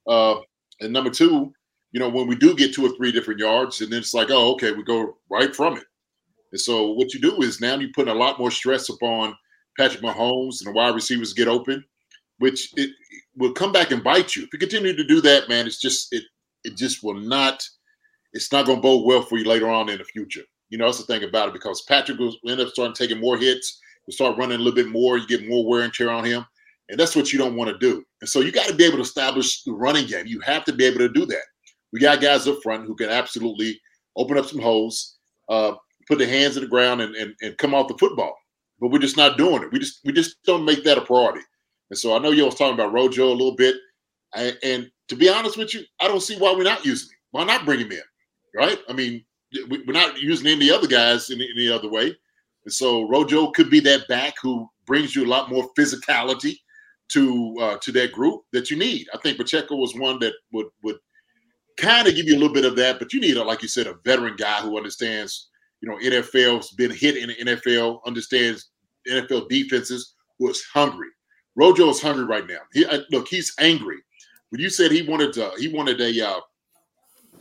uh, 0.07 0.41
and 0.81 0.93
number 0.93 1.09
two, 1.09 1.51
you 1.93 2.01
know, 2.01 2.11
when 2.11 2.27
we 2.27 2.37
do 2.37 2.55
get 2.55 2.75
two 2.75 2.85
or 2.85 2.95
three 2.95 3.11
different 3.11 3.41
yards, 3.41 3.81
and 3.81 3.91
then 3.91 4.01
it's 4.01 4.13
like, 4.13 4.29
oh, 4.31 4.53
okay, 4.53 4.73
we 4.73 4.83
go 4.83 5.17
right 5.31 5.57
from 5.57 5.79
it. 5.79 5.85
And 6.53 6.61
so 6.61 6.93
what 6.93 7.15
you 7.15 7.21
do 7.21 7.41
is 7.41 7.59
now 7.59 7.77
you 7.79 7.89
put 7.95 8.09
a 8.09 8.15
lot 8.15 8.39
more 8.39 8.51
stress 8.51 8.91
upon 8.91 9.35
Patrick 9.79 10.03
Mahomes 10.03 10.61
and 10.61 10.67
the 10.67 10.73
wide 10.73 10.95
receivers 10.95 11.33
get 11.33 11.49
open, 11.49 11.83
which 12.37 12.71
it, 12.77 12.91
it 12.91 13.23
will 13.39 13.53
come 13.53 13.73
back 13.73 13.93
and 13.93 14.05
bite 14.05 14.37
you. 14.37 14.43
If 14.43 14.51
you 14.53 14.59
continue 14.59 14.95
to 14.95 15.05
do 15.05 15.23
that, 15.23 15.49
man, 15.49 15.67
it's 15.67 15.81
just 15.81 16.09
it 16.13 16.25
it 16.65 16.77
just 16.77 17.03
will 17.03 17.19
not 17.19 17.63
it's 18.33 18.53
not 18.53 18.67
going 18.67 18.79
to 18.79 18.83
bode 18.83 19.07
well 19.07 19.23
for 19.23 19.39
you 19.39 19.45
later 19.45 19.69
on 19.69 19.89
in 19.89 19.99
the 19.99 20.05
future. 20.05 20.43
You 20.71 20.79
know, 20.79 20.87
that's 20.87 20.99
the 20.99 21.05
thing 21.05 21.25
about 21.25 21.49
it 21.49 21.55
because 21.55 21.83
Patrick 21.83 22.19
will 22.19 22.35
end 22.49 22.61
up 22.61 22.69
starting 22.69 22.95
taking 22.95 23.21
more 23.21 23.37
hits, 23.37 23.81
will 24.07 24.13
start 24.13 24.39
running 24.39 24.59
a 24.59 24.63
little 24.63 24.75
bit 24.75 24.89
more, 24.89 25.19
you 25.19 25.27
get 25.27 25.49
more 25.49 25.67
wear 25.67 25.83
and 25.83 25.93
tear 25.93 26.11
on 26.11 26.25
him. 26.25 26.45
And 26.89 26.99
that's 26.99 27.15
what 27.15 27.33
you 27.33 27.39
don't 27.39 27.57
want 27.57 27.71
to 27.71 27.79
do. 27.79 28.05
And 28.21 28.29
so 28.29 28.41
you 28.41 28.51
got 28.53 28.69
to 28.69 28.75
be 28.75 28.85
able 28.85 28.97
to 28.97 29.03
establish 29.03 29.63
the 29.65 29.73
running 29.73 30.07
game. 30.07 30.27
You 30.27 30.41
have 30.41 30.65
to 30.65 30.73
be 30.73 30.85
able 30.85 30.99
to 30.99 31.09
do 31.09 31.27
that. 31.27 31.43
We 31.93 32.01
got 32.01 32.21
guys 32.21 32.49
up 32.49 32.63
front 32.63 32.87
who 32.87 32.95
can 32.95 33.11
absolutely 33.11 33.79
open 34.17 34.39
up 34.39 34.47
some 34.47 34.61
holes, 34.61 35.19
uh, 35.49 35.73
put 36.09 36.19
their 36.19 36.29
hands 36.29 36.57
in 36.57 36.63
the 36.63 36.69
ground 36.69 37.01
and, 37.01 37.15
and, 37.15 37.35
and 37.43 37.57
come 37.59 37.75
off 37.75 37.89
the 37.89 37.99
football. 37.99 38.35
But 38.81 38.91
we're 38.91 38.99
just 38.99 39.17
not 39.17 39.39
doing 39.39 39.63
it. 39.63 39.71
We 39.73 39.79
just 39.79 40.01
we 40.05 40.13
just 40.13 40.43
don't 40.45 40.65
make 40.65 40.83
that 40.85 40.99
a 40.99 41.03
priority. 41.03 41.41
And 41.91 41.99
so 41.99 42.17
I 42.17 42.19
know 42.19 42.31
you 42.31 42.45
was 42.45 42.57
talking 42.57 42.75
about 42.75 42.93
Rojo 42.93 43.29
a 43.29 43.31
little 43.31 43.55
bit. 43.55 43.77
I, 44.35 44.55
and 44.65 44.91
to 45.09 45.15
be 45.15 45.29
honest 45.29 45.57
with 45.57 45.75
you, 45.75 45.83
I 46.01 46.09
don't 46.09 46.23
see 46.23 46.37
why 46.37 46.53
we're 46.53 46.65
not 46.65 46.85
using 46.85 47.11
him. 47.11 47.19
Why 47.31 47.45
not 47.45 47.65
bring 47.65 47.81
him 47.81 47.93
in? 47.93 48.01
Right? 48.55 48.79
I 48.89 48.93
mean, 48.93 49.25
we- 49.69 49.83
we're 49.87 49.93
not 49.93 50.21
using 50.21 50.47
any 50.47 50.71
other 50.71 50.87
guys 50.87 51.31
in 51.31 51.41
any 51.41 51.69
other 51.69 51.89
way. 51.89 52.17
And 52.65 52.73
so 52.73 53.09
Rojo 53.09 53.51
could 53.51 53.71
be 53.71 53.81
that 53.81 54.07
back 54.09 54.35
who 54.41 54.69
brings 54.87 55.17
you 55.17 55.25
a 55.25 55.29
lot 55.29 55.51
more 55.51 55.73
physicality 55.79 56.59
to 57.09 57.57
uh, 57.61 57.77
to 57.79 57.93
that 57.93 58.13
group 58.13 58.43
that 58.53 58.71
you 58.71 58.77
need. 58.77 59.09
I 59.13 59.19
think 59.19 59.37
Pacheco 59.37 59.77
was 59.77 59.95
one 59.95 60.19
that 60.21 60.35
would 60.53 60.67
would 60.83 60.99
kind 61.77 62.07
of 62.09 62.15
give 62.15 62.27
you 62.27 62.37
a 62.37 62.39
little 62.39 62.55
bit 62.55 62.65
of 62.65 62.77
that, 62.77 62.99
but 62.99 63.13
you 63.13 63.21
need, 63.21 63.37
a, 63.37 63.43
like 63.43 63.63
you 63.63 63.69
said, 63.69 63.87
a 63.87 63.95
veteran 64.05 64.37
guy 64.37 64.61
who 64.61 64.77
understands, 64.77 65.49
you 65.81 65.89
know, 65.89 65.97
NFL's 65.97 66.71
been 66.73 66.91
hit 66.91 67.17
in 67.17 67.29
the 67.29 67.35
NFL, 67.57 68.01
understands 68.07 68.71
NFL 69.09 69.49
defenses, 69.49 70.15
is 70.41 70.65
hungry. 70.73 71.09
Rojo 71.55 71.89
is 71.89 72.01
hungry 72.01 72.25
right 72.25 72.47
now. 72.47 72.59
He 72.73 72.85
uh, 72.85 73.01
look, 73.11 73.29
he's 73.29 73.53
angry. 73.59 73.99
When 74.51 74.61
you 74.61 74.71
said 74.71 74.91
he 74.91 75.03
wanted 75.03 75.33
to, 75.35 75.53
he 75.59 75.69
wanted 75.69 76.01
a 76.01 76.27
uh, 76.29 76.41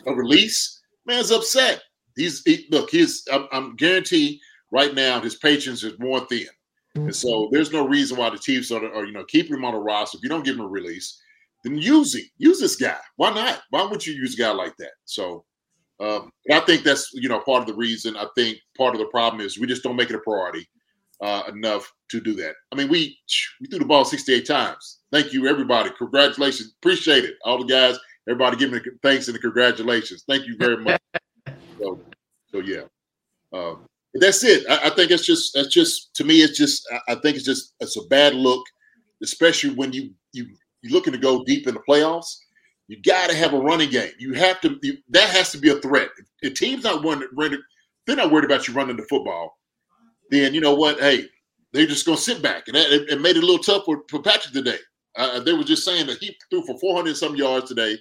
a 0.08 0.14
release, 0.14 0.81
man's 1.06 1.32
upset. 1.32 1.82
He's 2.16 2.42
he, 2.44 2.68
look, 2.72 2.90
he's 2.90 3.28
I'm, 3.32 3.48
I'm 3.52 3.76
guarantee 3.76 4.40
right 4.72 4.94
now 4.94 5.20
his 5.20 5.36
patience 5.36 5.84
is 5.84 5.98
more 6.00 6.22
thin. 6.22 6.48
And 6.96 7.16
so 7.16 7.48
there's 7.52 7.72
no 7.72 7.88
reason 7.88 8.18
why 8.18 8.30
the 8.30 8.38
Chiefs 8.38 8.72
are, 8.72 8.84
are 8.94 9.06
you 9.06 9.14
know 9.14 9.24
keeping 9.26 9.54
him 9.54 9.66
on 9.66 9.74
the 9.74 9.80
roster. 9.80 10.18
If 10.18 10.24
you 10.24 10.30
don't 10.30 10.44
give 10.44 10.56
him 10.56 10.62
a 10.62 10.68
release, 10.68 11.22
then 11.64 11.78
use 11.78 12.16
him. 12.16 12.26
Use 12.38 12.60
this 12.60 12.76
guy. 12.76 12.98
Why 13.16 13.34
not? 13.34 13.62
Why 13.70 13.84
would 13.84 14.06
you 14.06 14.14
use 14.14 14.34
a 14.36 14.42
guy 14.42 14.52
like 14.52 14.76
that? 14.78 14.92
So 15.06 15.46
um, 16.02 16.32
I 16.52 16.60
think 16.62 16.84
that's 16.84 17.12
you 17.14 17.30
know 17.30 17.40
part 17.40 17.62
of 17.62 17.68
the 17.68 17.76
reason. 17.76 18.18
I 18.18 18.28
think 18.36 18.58
part 18.78 18.94
of 18.94 19.00
the 19.00 19.08
problem 19.08 19.46
is 19.46 19.58
we 19.58 19.68
just 19.68 19.84
don't 19.84 19.96
make 19.96 20.10
it 20.10 20.16
a 20.16 20.20
priority 20.20 20.68
uh, 21.22 21.44
enough 21.48 21.92
to 22.10 22.20
do 22.20 22.34
that. 22.34 22.56
I 22.72 22.76
mean, 22.76 22.90
we 22.90 23.18
we 23.62 23.68
threw 23.68 23.80
the 23.80 23.86
ball 23.86 24.04
68 24.04 24.46
times. 24.46 25.00
Thank 25.12 25.32
you, 25.32 25.48
everybody. 25.48 25.92
Congratulations. 25.98 26.74
Appreciate 26.80 27.24
it. 27.24 27.36
All 27.46 27.60
the 27.60 27.66
guys, 27.66 27.98
everybody, 28.28 28.58
giving 28.58 28.82
the 28.82 28.92
thanks 29.04 29.28
and 29.28 29.36
the 29.36 29.40
congratulations. 29.40 30.24
Thank 30.28 30.48
you 30.48 30.56
very 30.58 30.78
much. 30.78 31.02
so, 31.80 32.00
so 32.52 32.60
yeah. 32.60 32.84
Um, 33.54 33.86
that's 34.14 34.44
it. 34.44 34.66
I, 34.70 34.88
I 34.88 34.90
think 34.90 35.12
it's 35.12 35.26
just 35.26 35.54
that's 35.54 35.70
just 35.70 36.14
to 36.16 36.24
me. 36.24 36.42
It's 36.42 36.58
just 36.58 36.88
I, 36.92 37.14
I 37.14 37.16
think 37.16 37.38
it's 37.38 37.46
just 37.46 37.74
it's 37.80 37.98
a 37.98 38.06
bad 38.08 38.34
look, 38.36 38.64
especially 39.24 39.72
when 39.72 39.94
you 39.94 40.12
you 40.34 40.48
you're 40.82 40.94
looking 40.94 41.14
to 41.14 41.20
go 41.20 41.44
deep 41.44 41.68
in 41.68 41.76
the 41.76 41.82
playoffs. 41.88 42.38
You 42.88 43.02
got 43.04 43.30
to 43.30 43.36
have 43.36 43.54
a 43.54 43.60
running 43.60 43.90
game. 43.90 44.12
You 44.20 44.34
have 44.34 44.60
to. 44.62 44.78
You, 44.82 44.98
that 45.10 45.30
has 45.30 45.52
to 45.52 45.58
be 45.58 45.70
a 45.70 45.76
threat. 45.76 46.10
If 46.18 46.26
the 46.42 46.50
team's 46.50 46.84
not 46.84 47.04
running, 47.06 47.30
running, 47.38 47.62
they're 48.06 48.18
not 48.18 48.32
worried 48.32 48.46
about 48.46 48.68
you 48.68 48.74
running 48.74 48.98
the 48.98 49.04
football. 49.04 49.58
Then 50.30 50.54
you 50.54 50.60
know 50.62 50.76
what? 50.76 51.00
Hey, 51.00 51.26
they're 51.72 51.86
just 51.86 52.06
going 52.06 52.18
to 52.18 52.24
sit 52.24 52.42
back, 52.42 52.68
and 52.68 52.76
that, 52.76 52.92
it, 52.92 53.10
it 53.10 53.22
made 53.22 53.38
it 53.38 53.44
a 53.44 53.46
little 53.46 53.64
tough 53.64 53.86
for, 53.86 54.04
for 54.10 54.22
Patrick 54.22 54.54
today. 54.54 54.78
Uh, 55.16 55.40
they 55.40 55.54
were 55.54 55.64
just 55.64 55.84
saying 55.84 56.08
that 56.08 56.20
he 56.20 56.36
threw 56.50 56.64
for 56.64 56.78
400 56.80 57.18
some 57.18 57.36
yards 57.36 57.68
today, 57.68 57.98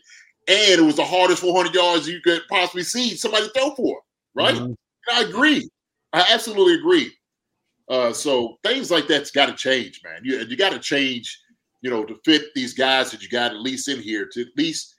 and 0.49 0.81
it 0.81 0.85
was 0.85 0.97
the 0.97 1.05
hardest 1.05 1.43
400 1.43 1.75
yards 1.75 2.09
you 2.09 2.21
could 2.21 2.43
possibly 2.49 2.83
see 2.83 3.17
somebody 3.17 3.49
throw 3.49 3.75
for. 3.75 4.01
Right? 4.35 4.55
Mhm. 4.55 4.65
And 4.65 4.77
I 5.13 5.23
agree. 5.23 5.69
I 6.13 6.25
absolutely 6.31 6.75
agree. 6.75 7.13
Uh, 7.89 8.13
so 8.13 8.59
things 8.63 8.91
like 8.91 9.09
that's 9.09 9.33
got 9.33 9.47
to 9.47 9.55
change, 9.55 10.01
man. 10.05 10.21
You 10.23 10.39
you 10.39 10.57
got 10.57 10.71
to 10.71 10.79
change, 10.79 11.41
you 11.83 11.91
know, 11.91 12.05
to 12.05 12.17
fit 12.25 12.55
these 12.55 12.73
guys 12.73 13.11
that 13.11 13.23
you 13.23 13.29
got 13.29 13.51
at 13.51 13.61
least 13.61 13.89
in 13.89 14.01
here 14.01 14.29
to 14.33 14.43
at 14.43 14.57
least 14.57 14.95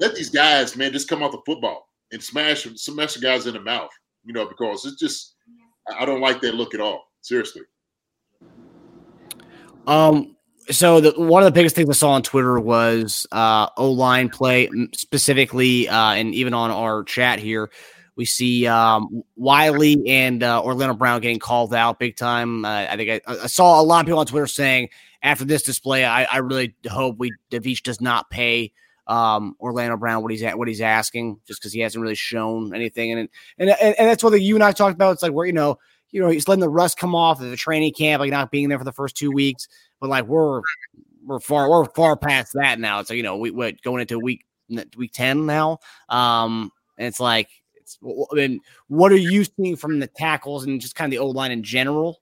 let 0.00 0.14
these 0.14 0.28
guys, 0.28 0.76
man, 0.76 0.92
just 0.92 1.08
come 1.08 1.22
off 1.22 1.32
the 1.32 1.40
football 1.46 1.88
and 2.12 2.22
smash 2.22 2.64
smash 2.74 3.14
the 3.14 3.20
guys 3.20 3.46
in 3.46 3.54
the 3.54 3.60
mouth, 3.60 3.90
you 4.24 4.34
know, 4.34 4.46
because 4.46 4.84
it's 4.84 5.00
just 5.00 5.36
I 5.88 6.02
I 6.02 6.04
don't 6.04 6.20
like 6.20 6.42
that 6.42 6.54
look 6.54 6.74
at 6.74 6.80
all. 6.80 7.10
Seriously. 7.22 7.62
Um, 9.86 10.35
so 10.70 11.00
the 11.00 11.12
one 11.12 11.42
of 11.42 11.46
the 11.46 11.52
biggest 11.52 11.76
things 11.76 11.88
I 11.88 11.92
saw 11.92 12.12
on 12.12 12.22
Twitter 12.22 12.58
was 12.58 13.26
uh 13.32 13.68
O 13.76 13.90
line 13.90 14.28
play 14.28 14.68
specifically, 14.94 15.88
uh, 15.88 16.12
and 16.12 16.34
even 16.34 16.54
on 16.54 16.70
our 16.70 17.04
chat 17.04 17.38
here, 17.38 17.70
we 18.16 18.24
see 18.24 18.66
um 18.66 19.22
Wylie 19.36 20.02
and 20.08 20.42
uh, 20.42 20.62
Orlando 20.62 20.94
Brown 20.94 21.20
getting 21.20 21.38
called 21.38 21.74
out 21.74 21.98
big 21.98 22.16
time. 22.16 22.64
Uh, 22.64 22.86
I 22.90 22.96
think 22.96 23.22
I, 23.26 23.32
I 23.44 23.46
saw 23.46 23.80
a 23.80 23.82
lot 23.82 24.00
of 24.00 24.06
people 24.06 24.18
on 24.18 24.26
Twitter 24.26 24.46
saying 24.46 24.88
after 25.22 25.44
this 25.44 25.62
display, 25.62 26.04
I, 26.04 26.24
I 26.24 26.38
really 26.38 26.74
hope 26.88 27.16
we 27.18 27.32
Davich 27.50 27.82
does 27.82 28.00
not 28.00 28.30
pay 28.30 28.72
um 29.06 29.54
Orlando 29.60 29.96
Brown 29.96 30.22
what 30.22 30.32
he's 30.32 30.42
at 30.42 30.58
what 30.58 30.66
he's 30.66 30.80
asking 30.80 31.38
just 31.46 31.60
because 31.60 31.72
he 31.72 31.80
hasn't 31.80 32.02
really 32.02 32.16
shown 32.16 32.74
anything 32.74 33.12
and 33.12 33.28
and 33.58 33.70
and, 33.70 33.94
and 33.98 34.08
that's 34.08 34.24
what 34.24 34.30
the, 34.30 34.40
you 34.40 34.56
and 34.56 34.64
I 34.64 34.72
talked 34.72 34.94
about. 34.94 35.12
It's 35.12 35.22
like 35.22 35.32
where 35.32 35.46
you 35.46 35.52
know 35.52 35.78
you 36.10 36.20
know 36.20 36.28
he's 36.28 36.48
letting 36.48 36.60
the 36.60 36.68
rust 36.68 36.98
come 36.98 37.14
off 37.14 37.40
of 37.40 37.50
the 37.50 37.56
training 37.56 37.92
camp, 37.92 38.18
like 38.20 38.30
not 38.30 38.50
being 38.50 38.68
there 38.68 38.78
for 38.78 38.84
the 38.84 38.92
first 38.92 39.16
two 39.16 39.30
weeks 39.30 39.68
but 40.00 40.10
like 40.10 40.26
we're 40.26 40.60
we're 41.24 41.40
far 41.40 41.68
we're 41.68 41.86
far 41.86 42.16
past 42.16 42.52
that 42.54 42.78
now. 42.78 43.02
So 43.02 43.14
you 43.14 43.22
know 43.22 43.36
we 43.36 43.50
we're 43.50 43.72
going 43.82 44.00
into 44.00 44.18
week 44.18 44.44
week 44.96 45.12
ten 45.12 45.46
now. 45.46 45.78
Um, 46.08 46.70
and 46.98 47.06
it's 47.06 47.20
like 47.20 47.48
it's. 47.76 47.98
I 48.04 48.34
mean, 48.34 48.60
what 48.88 49.12
are 49.12 49.16
you 49.16 49.44
seeing 49.44 49.76
from 49.76 49.98
the 49.98 50.06
tackles 50.06 50.64
and 50.64 50.80
just 50.80 50.94
kind 50.94 51.06
of 51.06 51.10
the 51.10 51.22
old 51.22 51.36
line 51.36 51.52
in 51.52 51.62
general? 51.62 52.20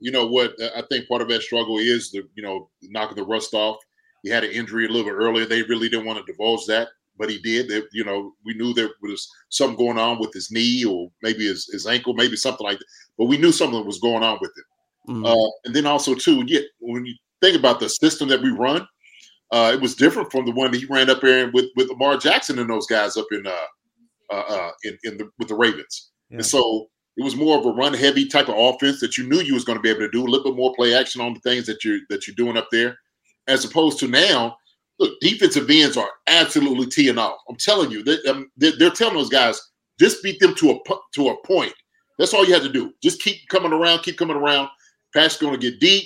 you 0.00 0.10
know 0.10 0.26
what? 0.26 0.54
I 0.76 0.82
think 0.88 1.08
part 1.08 1.22
of 1.22 1.28
that 1.28 1.42
struggle 1.42 1.78
is 1.78 2.10
the 2.10 2.22
you 2.34 2.42
know 2.42 2.70
knocking 2.82 3.16
the 3.16 3.24
rust 3.24 3.54
off. 3.54 3.78
he 4.22 4.30
had 4.30 4.44
an 4.44 4.50
injury 4.50 4.86
a 4.86 4.88
little 4.88 5.04
bit 5.04 5.14
earlier. 5.14 5.46
They 5.46 5.62
really 5.62 5.88
didn't 5.88 6.06
want 6.06 6.24
to 6.24 6.30
divulge 6.30 6.66
that, 6.66 6.88
but 7.16 7.30
he 7.30 7.38
did. 7.38 7.70
You 7.92 8.04
know, 8.04 8.32
we 8.44 8.54
knew 8.54 8.72
there 8.72 8.90
was 9.02 9.30
something 9.48 9.78
going 9.78 9.98
on 9.98 10.18
with 10.18 10.32
his 10.32 10.50
knee 10.50 10.84
or 10.84 11.10
maybe 11.22 11.46
his, 11.46 11.68
his 11.72 11.86
ankle, 11.86 12.14
maybe 12.14 12.36
something 12.36 12.66
like 12.66 12.78
that. 12.78 12.86
But 13.16 13.26
we 13.26 13.38
knew 13.38 13.52
something 13.52 13.84
was 13.84 14.00
going 14.00 14.22
on 14.22 14.38
with 14.40 14.52
it. 14.56 14.64
Mhm. 15.08 15.26
Uh, 15.26 15.50
and 15.64 15.74
then 15.74 15.86
also 15.86 16.14
too, 16.14 16.44
yeah, 16.46 16.60
when 16.80 17.06
you 17.06 17.14
think 17.40 17.56
about 17.56 17.80
the 17.80 17.88
system 17.88 18.28
that 18.28 18.42
we 18.42 18.50
run, 18.50 18.86
uh, 19.50 19.70
it 19.74 19.80
was 19.80 19.94
different 19.94 20.30
from 20.30 20.44
the 20.44 20.52
one 20.52 20.70
that 20.70 20.78
he 20.78 20.86
ran 20.86 21.10
up 21.10 21.20
there 21.20 21.50
with 21.50 21.66
with 21.76 21.88
Lamar 21.88 22.16
Jackson 22.18 22.58
and 22.58 22.68
those 22.68 22.86
guys 22.86 23.16
up 23.16 23.26
in 23.32 23.46
uh, 23.46 23.66
uh, 24.30 24.34
uh 24.34 24.70
in, 24.84 24.98
in 25.04 25.16
the 25.16 25.30
with 25.38 25.48
the 25.48 25.54
Ravens. 25.54 26.10
Yeah. 26.30 26.36
And 26.36 26.46
so 26.46 26.88
it 27.16 27.24
was 27.24 27.34
more 27.34 27.58
of 27.58 27.66
a 27.66 27.70
run 27.70 27.94
heavy 27.94 28.26
type 28.26 28.48
of 28.48 28.56
offense 28.56 29.00
that 29.00 29.16
you 29.16 29.26
knew 29.26 29.40
you 29.40 29.54
was 29.54 29.64
going 29.64 29.78
to 29.78 29.82
be 29.82 29.88
able 29.88 30.00
to 30.00 30.10
do 30.10 30.22
a 30.22 30.28
little 30.28 30.44
bit 30.44 30.56
more 30.56 30.74
play 30.74 30.94
action 30.94 31.20
on 31.20 31.34
the 31.34 31.40
things 31.40 31.66
that 31.66 31.84
you're 31.84 32.00
that 32.10 32.26
you're 32.26 32.36
doing 32.36 32.56
up 32.56 32.68
there, 32.70 32.96
as 33.46 33.64
opposed 33.64 33.98
to 34.00 34.08
now. 34.08 34.56
Look, 35.00 35.18
defensive 35.20 35.70
ends 35.70 35.96
are 35.96 36.10
absolutely 36.26 36.86
teeing 36.86 37.18
off. 37.18 37.38
I'm 37.48 37.54
telling 37.54 37.92
you, 37.92 38.02
they, 38.02 38.18
um, 38.28 38.50
they're, 38.56 38.72
they're 38.76 38.90
telling 38.90 39.14
those 39.14 39.28
guys 39.28 39.60
just 40.00 40.24
beat 40.24 40.40
them 40.40 40.54
to 40.56 40.72
a 40.72 40.78
to 41.14 41.28
a 41.28 41.46
point. 41.46 41.72
That's 42.18 42.34
all 42.34 42.44
you 42.44 42.54
have 42.54 42.64
to 42.64 42.68
do. 42.68 42.92
Just 43.02 43.22
keep 43.22 43.36
coming 43.48 43.72
around, 43.72 44.02
keep 44.02 44.18
coming 44.18 44.36
around. 44.36 44.68
Pass 45.14 45.36
going 45.36 45.58
to 45.58 45.70
get 45.70 45.80
deep. 45.80 46.04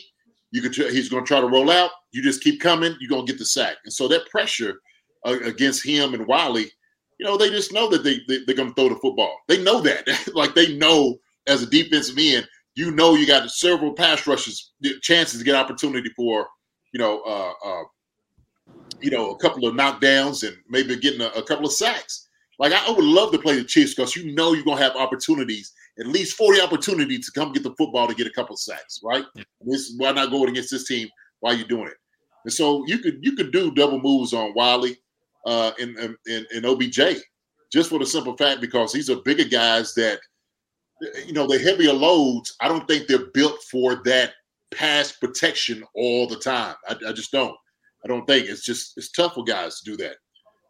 You 0.51 0.61
could 0.61 0.75
he's 0.75 1.09
going 1.09 1.25
to 1.25 1.29
try 1.29 1.41
to 1.41 1.49
roll 1.49 1.71
out. 1.71 1.91
You 2.13 2.23
just 2.23 2.43
keep 2.43 2.61
coming. 2.61 2.95
You're 3.01 3.09
going 3.09 3.27
to 3.27 3.33
get 3.33 3.39
the 3.39 3.45
sack. 3.45 3.77
And 3.85 3.93
so 3.93 4.07
that 4.09 4.29
pressure 4.29 4.81
uh, 5.25 5.39
against 5.45 5.85
him 5.85 6.15
and 6.15 6.27
Wylie, 6.27 6.71
you 7.19 7.27
know, 7.27 7.37
they 7.37 7.51
just 7.51 7.73
know 7.73 7.89
that 7.89 8.05
they, 8.05 8.21
they 8.29 8.45
they're 8.45 8.57
going 8.57 8.69
to 8.69 8.75
throw 8.75 8.89
the 8.89 8.97
football. 8.97 9.39
They 9.49 9.63
know 9.63 9.81
that. 9.81 10.07
like 10.35 10.55
they 10.55 10.77
know 10.77 11.17
as 11.47 11.63
a 11.63 11.67
defensive 11.67 12.19
end, 12.19 12.47
you 12.75 12.91
know, 12.91 13.15
you 13.15 13.27
got 13.27 13.51
several 13.51 13.93
pass 13.93 14.27
rushes 14.27 14.73
chances 15.03 15.39
to 15.39 15.45
get 15.45 15.55
opportunity 15.55 16.11
for, 16.17 16.47
you 16.93 16.99
know, 16.99 17.23
uh, 17.23 17.53
uh, 17.65 17.83
you 19.01 19.11
know, 19.11 19.31
a 19.31 19.39
couple 19.39 19.67
of 19.67 19.75
knockdowns 19.75 20.47
and 20.47 20.57
maybe 20.69 20.97
getting 20.97 21.21
a, 21.21 21.29
a 21.29 21.43
couple 21.43 21.67
of 21.67 21.73
sacks. 21.73 22.29
Like 22.59 22.73
I, 22.73 22.87
I 22.87 22.91
would 22.91 23.05
love 23.05 23.33
to 23.33 23.39
play 23.39 23.57
the 23.57 23.65
Chiefs 23.65 23.95
because 23.95 24.15
you 24.17 24.35
know 24.35 24.53
you're 24.53 24.65
gonna 24.65 24.81
have 24.81 24.97
opportunities, 24.97 25.73
at 25.99 26.07
least 26.07 26.37
40 26.37 26.61
opportunities 26.61 27.27
to 27.27 27.39
come 27.39 27.53
get 27.53 27.63
the 27.63 27.75
football 27.77 28.09
to 28.09 28.15
get 28.15 28.27
a 28.27 28.33
couple 28.33 28.57
sacks, 28.57 29.01
right? 29.05 29.25
This 29.61 29.95
why 29.97 30.13
not 30.13 30.31
go 30.31 30.45
against 30.45 30.71
this 30.71 30.87
team 30.87 31.09
while 31.41 31.55
you're 31.55 31.69
doing 31.69 31.89
it? 31.89 31.97
And 32.45 32.53
so 32.53 32.85
you 32.87 32.99
could 32.99 33.19
you 33.21 33.37
could 33.37 33.53
do 33.53 33.73
double 33.73 34.01
moves 34.01 34.33
on 34.33 34.55
Wylie 34.55 34.97
uh 35.47 35.73
and 35.81 35.97
and, 35.99 36.17
and, 36.27 36.47
and 36.55 36.67
OBJ 36.67 37.01
just 37.73 37.91
for 37.91 37.99
the 37.99 38.07
simple 38.07 38.37
fact 38.37 38.61
because 38.61 38.93
these 38.93 39.11
are 39.11 39.17
bigger 39.23 39.45
guys 39.45 39.95
that 39.95 40.21
you 41.27 41.33
know 41.33 41.47
the 41.47 41.59
heavier 41.59 41.93
loads. 41.93 42.55
I 42.61 42.69
don't 42.69 42.87
think 42.87 43.07
they're 43.07 43.31
built 43.35 43.59
for 43.71 44.03
that 44.05 44.33
pass 44.73 45.13
protection 45.13 45.85
all 45.95 46.27
the 46.27 46.39
time. 46.39 46.75
I, 46.89 46.97
I 47.09 47.13
just 47.13 47.33
don't. 47.33 47.57
I 48.05 48.09
don't 48.09 48.27
think 48.27 48.49
it's 48.49 48.65
just 48.65 48.95
it's 48.97 49.13
tough 49.13 49.35
for 49.35 49.45
guys 49.45 49.81
to 49.81 49.91
do 49.91 49.97
that. 49.99 50.17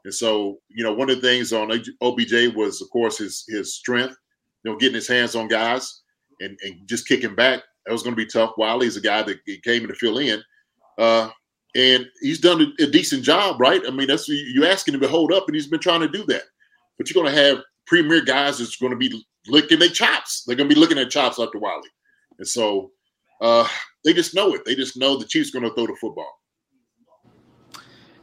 And 0.04 0.12
so, 0.12 0.58
you 0.68 0.82
know, 0.82 0.92
one 0.92 1.10
of 1.10 1.20
the 1.20 1.28
things 1.28 1.52
on 1.52 1.70
OBJ 1.70 2.54
was, 2.54 2.82
of 2.82 2.90
course, 2.90 3.18
his 3.18 3.44
his 3.48 3.74
strength. 3.74 4.16
You 4.64 4.70
know, 4.72 4.78
getting 4.78 4.94
his 4.94 5.08
hands 5.08 5.34
on 5.34 5.48
guys 5.48 6.02
and, 6.40 6.58
and 6.62 6.86
just 6.86 7.08
kicking 7.08 7.34
back. 7.34 7.62
That 7.86 7.92
was 7.92 8.02
going 8.02 8.14
to 8.14 8.22
be 8.22 8.26
tough. 8.26 8.52
Wylie's 8.58 8.96
a 8.96 9.00
guy 9.00 9.22
that 9.22 9.44
came 9.64 9.82
in 9.82 9.88
to 9.88 9.94
fill 9.94 10.18
in, 10.18 10.40
uh, 10.98 11.30
and 11.74 12.06
he's 12.20 12.40
done 12.40 12.60
a, 12.60 12.84
a 12.84 12.86
decent 12.86 13.24
job, 13.24 13.60
right? 13.60 13.82
I 13.86 13.90
mean, 13.90 14.06
that's 14.06 14.28
you 14.28 14.64
asking 14.64 14.94
him 14.94 15.00
to 15.00 15.08
hold 15.08 15.32
up, 15.32 15.44
and 15.46 15.54
he's 15.54 15.66
been 15.66 15.80
trying 15.80 16.00
to 16.00 16.08
do 16.08 16.24
that. 16.26 16.42
But 16.96 17.10
you're 17.10 17.20
going 17.20 17.34
to 17.34 17.42
have 17.42 17.58
premier 17.86 18.20
guys 18.20 18.58
that's 18.58 18.76
going 18.76 18.92
to 18.92 18.96
be 18.96 19.24
licking 19.48 19.80
their 19.80 19.88
chops. 19.88 20.44
They're 20.46 20.54
going 20.56 20.68
to 20.68 20.74
be 20.74 20.80
looking 20.80 20.98
at 20.98 21.10
chops 21.10 21.40
after 21.40 21.58
Wylie, 21.58 21.88
and 22.38 22.46
so 22.46 22.92
uh, 23.40 23.66
they 24.04 24.12
just 24.12 24.34
know 24.34 24.54
it. 24.54 24.64
They 24.64 24.76
just 24.76 24.96
know 24.96 25.16
the 25.16 25.26
Chiefs 25.26 25.50
going 25.50 25.64
to 25.64 25.74
throw 25.74 25.86
the 25.86 25.96
football. 26.00 26.32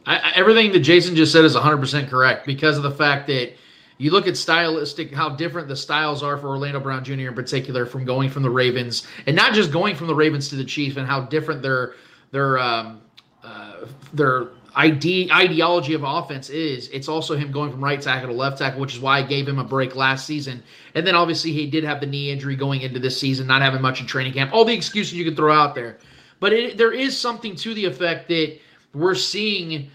I- 0.05 0.31
everything 0.35 0.71
that 0.71 0.79
Jason 0.79 1.15
just 1.15 1.31
said 1.31 1.45
is 1.45 1.55
100% 1.55 2.09
correct 2.09 2.47
because 2.47 2.77
of 2.77 2.83
the 2.83 2.91
fact 2.91 3.27
that 3.27 3.53
you 3.99 4.11
look 4.11 4.27
at 4.27 4.37
stylistic, 4.37 5.13
how 5.13 5.29
different 5.29 5.67
the 5.67 5.75
styles 5.75 6.23
are 6.23 6.37
for 6.37 6.47
Orlando 6.47 6.79
Brown 6.79 7.03
Jr. 7.03 7.13
in 7.13 7.35
particular 7.35 7.85
from 7.85 8.05
going 8.05 8.29
from 8.29 8.43
the 8.43 8.49
Ravens 8.49 9.05
and 9.27 9.35
not 9.35 9.53
just 9.53 9.71
going 9.71 9.95
from 9.95 10.07
the 10.07 10.15
Ravens 10.15 10.47
to 10.49 10.55
the 10.55 10.63
Chiefs 10.63 10.95
and 10.95 11.05
how 11.05 11.21
different 11.21 11.61
their 11.61 11.95
their 12.31 12.57
um, 12.57 13.01
uh, 13.43 13.85
their 14.13 14.47
ide- 14.73 15.29
ideology 15.31 15.93
of 15.93 16.03
offense 16.03 16.49
is. 16.49 16.87
It's 16.89 17.09
also 17.09 17.35
him 17.35 17.51
going 17.51 17.71
from 17.71 17.83
right 17.83 18.01
tackle 18.01 18.29
to 18.29 18.35
left 18.35 18.59
tackle, 18.59 18.79
which 18.79 18.95
is 18.95 19.01
why 19.01 19.19
I 19.19 19.23
gave 19.23 19.47
him 19.47 19.59
a 19.59 19.65
break 19.65 19.95
last 19.95 20.25
season. 20.25 20.63
And 20.95 21.05
then 21.05 21.13
obviously 21.15 21.51
he 21.51 21.69
did 21.69 21.83
have 21.83 21.99
the 21.99 22.07
knee 22.07 22.31
injury 22.31 22.55
going 22.55 22.81
into 22.81 22.99
this 22.99 23.19
season, 23.19 23.47
not 23.47 23.61
having 23.61 23.81
much 23.81 23.99
in 23.99 24.07
training 24.07 24.31
camp. 24.31 24.53
All 24.53 24.63
the 24.63 24.73
excuses 24.73 25.13
you 25.13 25.25
could 25.25 25.35
throw 25.35 25.53
out 25.53 25.75
there, 25.75 25.97
but 26.39 26.53
it, 26.53 26.77
there 26.77 26.93
is 26.93 27.17
something 27.17 27.53
to 27.57 27.73
the 27.73 27.83
effect 27.83 28.29
that 28.29 28.57
we're 28.93 29.15
seeing 29.15 29.91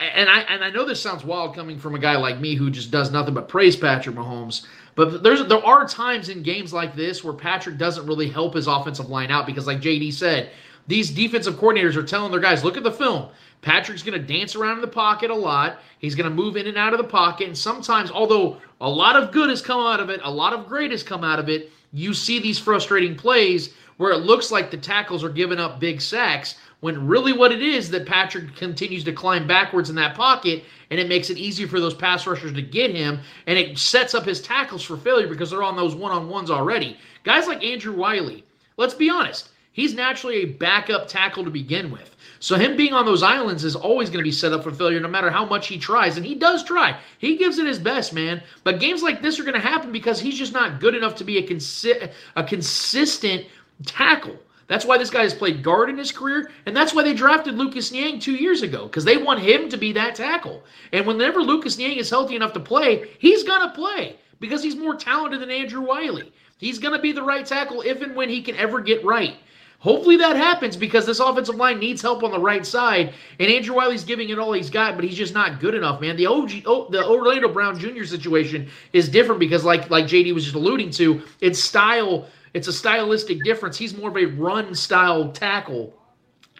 and 0.00 0.28
I 0.28 0.40
and 0.42 0.62
I 0.62 0.70
know 0.70 0.84
this 0.84 1.02
sounds 1.02 1.24
wild 1.24 1.54
coming 1.54 1.78
from 1.78 1.94
a 1.94 1.98
guy 1.98 2.16
like 2.16 2.38
me 2.38 2.54
who 2.54 2.70
just 2.70 2.90
does 2.90 3.10
nothing 3.10 3.34
but 3.34 3.48
praise 3.48 3.76
Patrick 3.76 4.14
Mahomes. 4.14 4.66
But 4.94 5.22
there's 5.22 5.44
there 5.46 5.64
are 5.64 5.86
times 5.88 6.28
in 6.28 6.42
games 6.42 6.72
like 6.72 6.94
this 6.94 7.24
where 7.24 7.34
Patrick 7.34 7.78
doesn't 7.78 8.06
really 8.06 8.28
help 8.28 8.54
his 8.54 8.66
offensive 8.66 9.08
line 9.08 9.30
out 9.30 9.46
because, 9.46 9.66
like 9.66 9.80
JD 9.80 10.12
said, 10.12 10.50
these 10.86 11.10
defensive 11.10 11.54
coordinators 11.54 11.96
are 11.96 12.02
telling 12.02 12.30
their 12.30 12.40
guys, 12.40 12.64
look 12.64 12.76
at 12.76 12.82
the 12.82 12.92
film. 12.92 13.28
Patrick's 13.60 14.02
going 14.02 14.20
to 14.20 14.34
dance 14.34 14.54
around 14.54 14.76
in 14.76 14.80
the 14.80 14.86
pocket 14.86 15.30
a 15.30 15.34
lot. 15.34 15.80
He's 15.98 16.14
going 16.14 16.28
to 16.28 16.34
move 16.34 16.56
in 16.56 16.68
and 16.68 16.78
out 16.78 16.92
of 16.92 16.98
the 16.98 17.04
pocket. 17.04 17.48
And 17.48 17.58
sometimes, 17.58 18.10
although 18.10 18.58
a 18.80 18.88
lot 18.88 19.16
of 19.16 19.32
good 19.32 19.50
has 19.50 19.60
come 19.60 19.80
out 19.80 19.98
of 19.98 20.10
it, 20.10 20.20
a 20.22 20.30
lot 20.30 20.52
of 20.52 20.68
great 20.68 20.92
has 20.92 21.02
come 21.02 21.24
out 21.24 21.40
of 21.40 21.48
it, 21.48 21.72
you 21.92 22.14
see 22.14 22.38
these 22.38 22.58
frustrating 22.58 23.16
plays 23.16 23.74
where 23.96 24.12
it 24.12 24.18
looks 24.18 24.52
like 24.52 24.70
the 24.70 24.76
tackles 24.76 25.24
are 25.24 25.28
giving 25.28 25.58
up 25.58 25.80
big 25.80 26.00
sacks 26.00 26.54
when 26.80 27.06
really 27.06 27.32
what 27.32 27.52
it 27.52 27.62
is 27.62 27.90
that 27.90 28.06
Patrick 28.06 28.54
continues 28.54 29.04
to 29.04 29.12
climb 29.12 29.46
backwards 29.46 29.90
in 29.90 29.96
that 29.96 30.14
pocket 30.14 30.64
and 30.90 31.00
it 31.00 31.08
makes 31.08 31.30
it 31.30 31.38
easier 31.38 31.66
for 31.66 31.80
those 31.80 31.94
pass 31.94 32.26
rushers 32.26 32.52
to 32.52 32.62
get 32.62 32.94
him 32.94 33.20
and 33.46 33.58
it 33.58 33.78
sets 33.78 34.14
up 34.14 34.24
his 34.24 34.40
tackles 34.40 34.82
for 34.82 34.96
failure 34.96 35.26
because 35.26 35.50
they're 35.50 35.62
on 35.62 35.76
those 35.76 35.94
one-on-ones 35.94 36.50
already. 36.50 36.96
Guys 37.24 37.46
like 37.46 37.64
Andrew 37.64 37.94
Wylie, 37.96 38.44
let's 38.76 38.94
be 38.94 39.10
honest, 39.10 39.50
he's 39.72 39.94
naturally 39.94 40.36
a 40.36 40.44
backup 40.46 41.08
tackle 41.08 41.44
to 41.44 41.50
begin 41.50 41.90
with. 41.90 42.14
So 42.40 42.54
him 42.54 42.76
being 42.76 42.92
on 42.92 43.04
those 43.04 43.24
islands 43.24 43.64
is 43.64 43.74
always 43.74 44.08
going 44.08 44.20
to 44.20 44.28
be 44.28 44.32
set 44.32 44.52
up 44.52 44.62
for 44.62 44.70
failure 44.70 45.00
no 45.00 45.08
matter 45.08 45.30
how 45.30 45.44
much 45.44 45.66
he 45.66 45.78
tries 45.78 46.16
and 46.16 46.24
he 46.24 46.36
does 46.36 46.62
try. 46.62 46.96
He 47.18 47.36
gives 47.36 47.58
it 47.58 47.66
his 47.66 47.80
best, 47.80 48.12
man. 48.12 48.40
But 48.62 48.78
games 48.78 49.02
like 49.02 49.20
this 49.20 49.40
are 49.40 49.44
going 49.44 49.54
to 49.54 49.60
happen 49.60 49.90
because 49.90 50.20
he's 50.20 50.38
just 50.38 50.52
not 50.52 50.78
good 50.78 50.94
enough 50.94 51.16
to 51.16 51.24
be 51.24 51.38
a 51.38 51.46
consi- 51.46 52.12
a 52.36 52.44
consistent 52.44 53.46
tackle. 53.84 54.38
That's 54.68 54.84
why 54.84 54.98
this 54.98 55.10
guy 55.10 55.22
has 55.22 55.34
played 55.34 55.62
guard 55.62 55.88
in 55.90 55.98
his 55.98 56.12
career, 56.12 56.50
and 56.66 56.76
that's 56.76 56.94
why 56.94 57.02
they 57.02 57.14
drafted 57.14 57.56
Lucas 57.56 57.90
Niang 57.90 58.20
two 58.20 58.34
years 58.34 58.62
ago, 58.62 58.84
because 58.84 59.04
they 59.04 59.16
want 59.16 59.40
him 59.40 59.68
to 59.70 59.76
be 59.76 59.92
that 59.92 60.14
tackle. 60.14 60.62
And 60.92 61.06
whenever 61.06 61.40
Lucas 61.42 61.78
Niang 61.78 61.96
is 61.96 62.10
healthy 62.10 62.36
enough 62.36 62.52
to 62.52 62.60
play, 62.60 63.10
he's 63.18 63.42
going 63.42 63.62
to 63.62 63.74
play 63.74 64.16
because 64.40 64.62
he's 64.62 64.76
more 64.76 64.94
talented 64.94 65.40
than 65.40 65.50
Andrew 65.50 65.80
Wylie. 65.80 66.32
He's 66.58 66.78
going 66.78 66.94
to 66.94 67.00
be 67.00 67.12
the 67.12 67.22
right 67.22 67.46
tackle 67.46 67.80
if 67.80 68.02
and 68.02 68.14
when 68.14 68.28
he 68.28 68.42
can 68.42 68.56
ever 68.56 68.80
get 68.80 69.04
right. 69.04 69.36
Hopefully 69.80 70.16
that 70.16 70.36
happens 70.36 70.76
because 70.76 71.06
this 71.06 71.20
offensive 71.20 71.54
line 71.54 71.78
needs 71.78 72.02
help 72.02 72.24
on 72.24 72.32
the 72.32 72.38
right 72.38 72.66
side, 72.66 73.14
and 73.38 73.48
Andrew 73.48 73.76
Wylie's 73.76 74.02
giving 74.02 74.28
it 74.28 74.38
all 74.38 74.52
he's 74.52 74.70
got, 74.70 74.96
but 74.96 75.04
he's 75.04 75.16
just 75.16 75.34
not 75.34 75.60
good 75.60 75.74
enough, 75.74 76.00
man. 76.00 76.16
The 76.16 76.26
OG, 76.26 76.50
the 76.90 77.04
Orlando 77.06 77.48
Brown 77.48 77.78
Jr. 77.78 78.02
situation 78.02 78.68
is 78.92 79.08
different 79.08 79.38
because, 79.38 79.64
like 79.64 79.88
like 79.88 80.06
JD 80.06 80.34
was 80.34 80.42
just 80.42 80.56
alluding 80.56 80.90
to, 80.90 81.22
it's 81.40 81.60
style. 81.60 82.26
It's 82.54 82.68
a 82.68 82.72
stylistic 82.72 83.44
difference. 83.44 83.76
He's 83.76 83.96
more 83.96 84.10
of 84.10 84.16
a 84.16 84.26
run 84.26 84.74
style 84.74 85.32
tackle, 85.32 85.94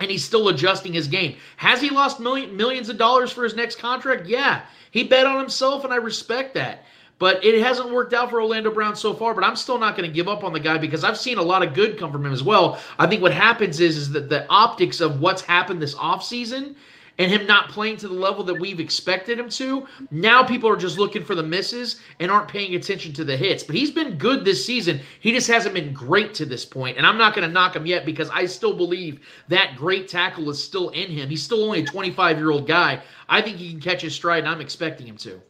and 0.00 0.10
he's 0.10 0.24
still 0.24 0.48
adjusting 0.48 0.92
his 0.92 1.08
game. 1.08 1.36
Has 1.56 1.80
he 1.80 1.90
lost 1.90 2.20
million, 2.20 2.56
millions 2.56 2.88
of 2.88 2.98
dollars 2.98 3.32
for 3.32 3.44
his 3.44 3.54
next 3.54 3.78
contract? 3.78 4.26
Yeah, 4.26 4.62
he 4.90 5.04
bet 5.04 5.26
on 5.26 5.38
himself, 5.38 5.84
and 5.84 5.92
I 5.92 5.96
respect 5.96 6.54
that. 6.54 6.84
But 7.18 7.44
it 7.44 7.60
hasn't 7.60 7.90
worked 7.90 8.14
out 8.14 8.30
for 8.30 8.40
Orlando 8.40 8.70
Brown 8.72 8.94
so 8.94 9.12
far. 9.12 9.34
But 9.34 9.42
I'm 9.42 9.56
still 9.56 9.78
not 9.78 9.96
going 9.96 10.08
to 10.08 10.14
give 10.14 10.28
up 10.28 10.44
on 10.44 10.52
the 10.52 10.60
guy 10.60 10.78
because 10.78 11.02
I've 11.02 11.18
seen 11.18 11.38
a 11.38 11.42
lot 11.42 11.66
of 11.66 11.74
good 11.74 11.98
come 11.98 12.12
from 12.12 12.24
him 12.24 12.32
as 12.32 12.44
well. 12.44 12.80
I 12.96 13.08
think 13.08 13.22
what 13.22 13.32
happens 13.32 13.80
is, 13.80 13.96
is 13.96 14.12
that 14.12 14.28
the 14.28 14.46
optics 14.48 15.00
of 15.00 15.20
what's 15.20 15.42
happened 15.42 15.82
this 15.82 15.96
offseason 15.96 16.76
and 17.18 17.30
him 17.30 17.46
not 17.46 17.68
playing 17.68 17.96
to 17.98 18.08
the 18.08 18.14
level 18.14 18.44
that 18.44 18.54
we've 18.54 18.78
expected 18.78 19.38
him 19.38 19.48
to, 19.50 19.86
now 20.10 20.44
people 20.44 20.70
are 20.70 20.76
just 20.76 20.98
looking 20.98 21.24
for 21.24 21.34
the 21.34 21.42
misses 21.42 22.00
and 22.20 22.30
aren't 22.30 22.48
paying 22.48 22.76
attention 22.76 23.12
to 23.14 23.24
the 23.24 23.36
hits. 23.36 23.64
But 23.64 23.74
he's 23.74 23.90
been 23.90 24.16
good 24.16 24.44
this 24.44 24.64
season. 24.64 25.00
He 25.18 25.32
just 25.32 25.48
hasn't 25.48 25.74
been 25.74 25.92
great 25.92 26.32
to 26.34 26.46
this 26.46 26.64
point. 26.64 26.96
And 26.96 27.04
I'm 27.04 27.18
not 27.18 27.34
going 27.34 27.46
to 27.46 27.52
knock 27.52 27.74
him 27.74 27.86
yet 27.86 28.06
because 28.06 28.30
I 28.30 28.46
still 28.46 28.72
believe 28.72 29.20
that 29.48 29.74
great 29.76 30.06
tackle 30.06 30.48
is 30.48 30.62
still 30.62 30.90
in 30.90 31.10
him. 31.10 31.28
He's 31.28 31.42
still 31.42 31.64
only 31.64 31.80
a 31.80 31.84
25 31.84 32.38
year 32.38 32.52
old 32.52 32.68
guy. 32.68 33.02
I 33.28 33.42
think 33.42 33.56
he 33.56 33.70
can 33.70 33.80
catch 33.80 34.00
his 34.00 34.14
stride, 34.14 34.44
and 34.44 34.48
I'm 34.48 34.60
expecting 34.60 35.06
him 35.06 35.16
to. 35.18 35.42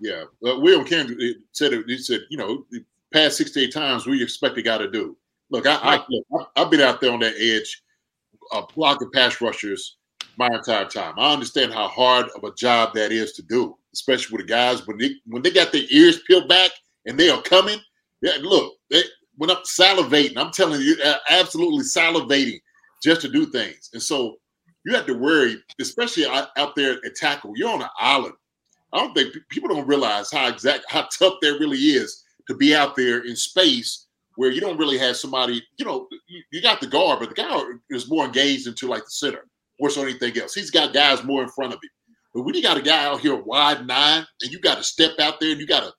Yeah, 0.00 0.24
uh, 0.46 0.58
William 0.58 0.84
Ken 0.84 1.16
said 1.52 1.72
it. 1.72 1.84
He 1.86 1.98
said, 1.98 2.22
you 2.30 2.36
know, 2.36 2.64
the 2.70 2.84
past 3.12 3.36
six 3.36 3.52
to 3.52 3.60
eight 3.60 3.72
times 3.72 4.06
we 4.06 4.22
expect 4.22 4.58
a 4.58 4.62
guy 4.62 4.78
to 4.78 4.90
do. 4.90 5.16
Look, 5.50 5.66
I, 5.66 5.76
I 5.76 6.44
I've 6.56 6.70
been 6.70 6.80
out 6.80 7.00
there 7.00 7.12
on 7.12 7.20
that 7.20 7.34
edge, 7.38 7.82
uh, 8.52 8.62
blocking 8.74 9.10
pass 9.12 9.40
rushers 9.40 9.98
my 10.40 10.48
entire 10.56 10.86
time. 10.86 11.14
I 11.18 11.32
understand 11.34 11.72
how 11.72 11.86
hard 11.86 12.26
of 12.34 12.42
a 12.44 12.54
job 12.54 12.94
that 12.94 13.12
is 13.12 13.32
to 13.32 13.42
do, 13.42 13.76
especially 13.92 14.36
with 14.36 14.46
the 14.46 14.52
guys 14.52 14.86
when 14.86 14.96
they 14.96 15.12
when 15.26 15.42
they 15.42 15.50
got 15.50 15.70
their 15.70 15.84
ears 15.90 16.20
peeled 16.26 16.48
back 16.48 16.70
and 17.06 17.20
they 17.20 17.28
are 17.28 17.42
coming. 17.42 17.78
Yeah, 18.22 18.38
look, 18.40 18.72
they, 18.90 19.02
when 19.36 19.50
I'm 19.50 19.58
salivating, 19.58 20.38
I'm 20.38 20.50
telling 20.50 20.80
you, 20.80 20.96
absolutely 21.28 21.84
salivating 21.84 22.58
just 23.02 23.20
to 23.20 23.28
do 23.28 23.46
things. 23.46 23.90
And 23.92 24.02
so 24.02 24.36
you 24.84 24.94
have 24.94 25.06
to 25.06 25.14
worry, 25.14 25.56
especially 25.78 26.26
out, 26.26 26.48
out 26.56 26.74
there 26.74 26.94
at 27.04 27.14
tackle. 27.16 27.52
You're 27.54 27.70
on 27.70 27.82
an 27.82 27.88
island. 27.98 28.34
I 28.92 28.98
don't 28.98 29.14
think 29.14 29.34
people 29.50 29.68
don't 29.68 29.86
realize 29.86 30.30
how 30.32 30.48
exact 30.48 30.84
how 30.88 31.02
tough 31.02 31.34
that 31.42 31.58
really 31.60 31.78
is 31.78 32.24
to 32.48 32.54
be 32.54 32.74
out 32.74 32.96
there 32.96 33.24
in 33.26 33.36
space 33.36 34.06
where 34.36 34.50
you 34.50 34.60
don't 34.60 34.78
really 34.78 34.96
have 34.96 35.18
somebody. 35.18 35.62
You 35.76 35.84
know, 35.84 36.08
you, 36.28 36.42
you 36.50 36.62
got 36.62 36.80
the 36.80 36.86
guard, 36.86 37.20
but 37.20 37.28
the 37.28 37.34
guy 37.34 37.60
is 37.90 38.08
more 38.08 38.24
engaged 38.24 38.66
into 38.66 38.88
like 38.88 39.04
the 39.04 39.10
center 39.10 39.44
more 39.80 39.90
so 39.90 40.02
anything 40.02 40.38
else. 40.38 40.54
He's 40.54 40.70
got 40.70 40.94
guys 40.94 41.24
more 41.24 41.42
in 41.42 41.48
front 41.48 41.72
of 41.72 41.80
him. 41.82 41.90
But 42.34 42.42
when 42.42 42.54
you 42.54 42.62
got 42.62 42.76
a 42.76 42.82
guy 42.82 43.04
out 43.06 43.20
here 43.20 43.34
wide 43.34 43.86
nine, 43.86 44.24
and 44.42 44.52
you 44.52 44.60
got 44.60 44.76
to 44.76 44.84
step 44.84 45.18
out 45.18 45.40
there 45.40 45.50
and 45.50 45.60
you 45.60 45.66
got 45.66 45.80
to, 45.80 45.92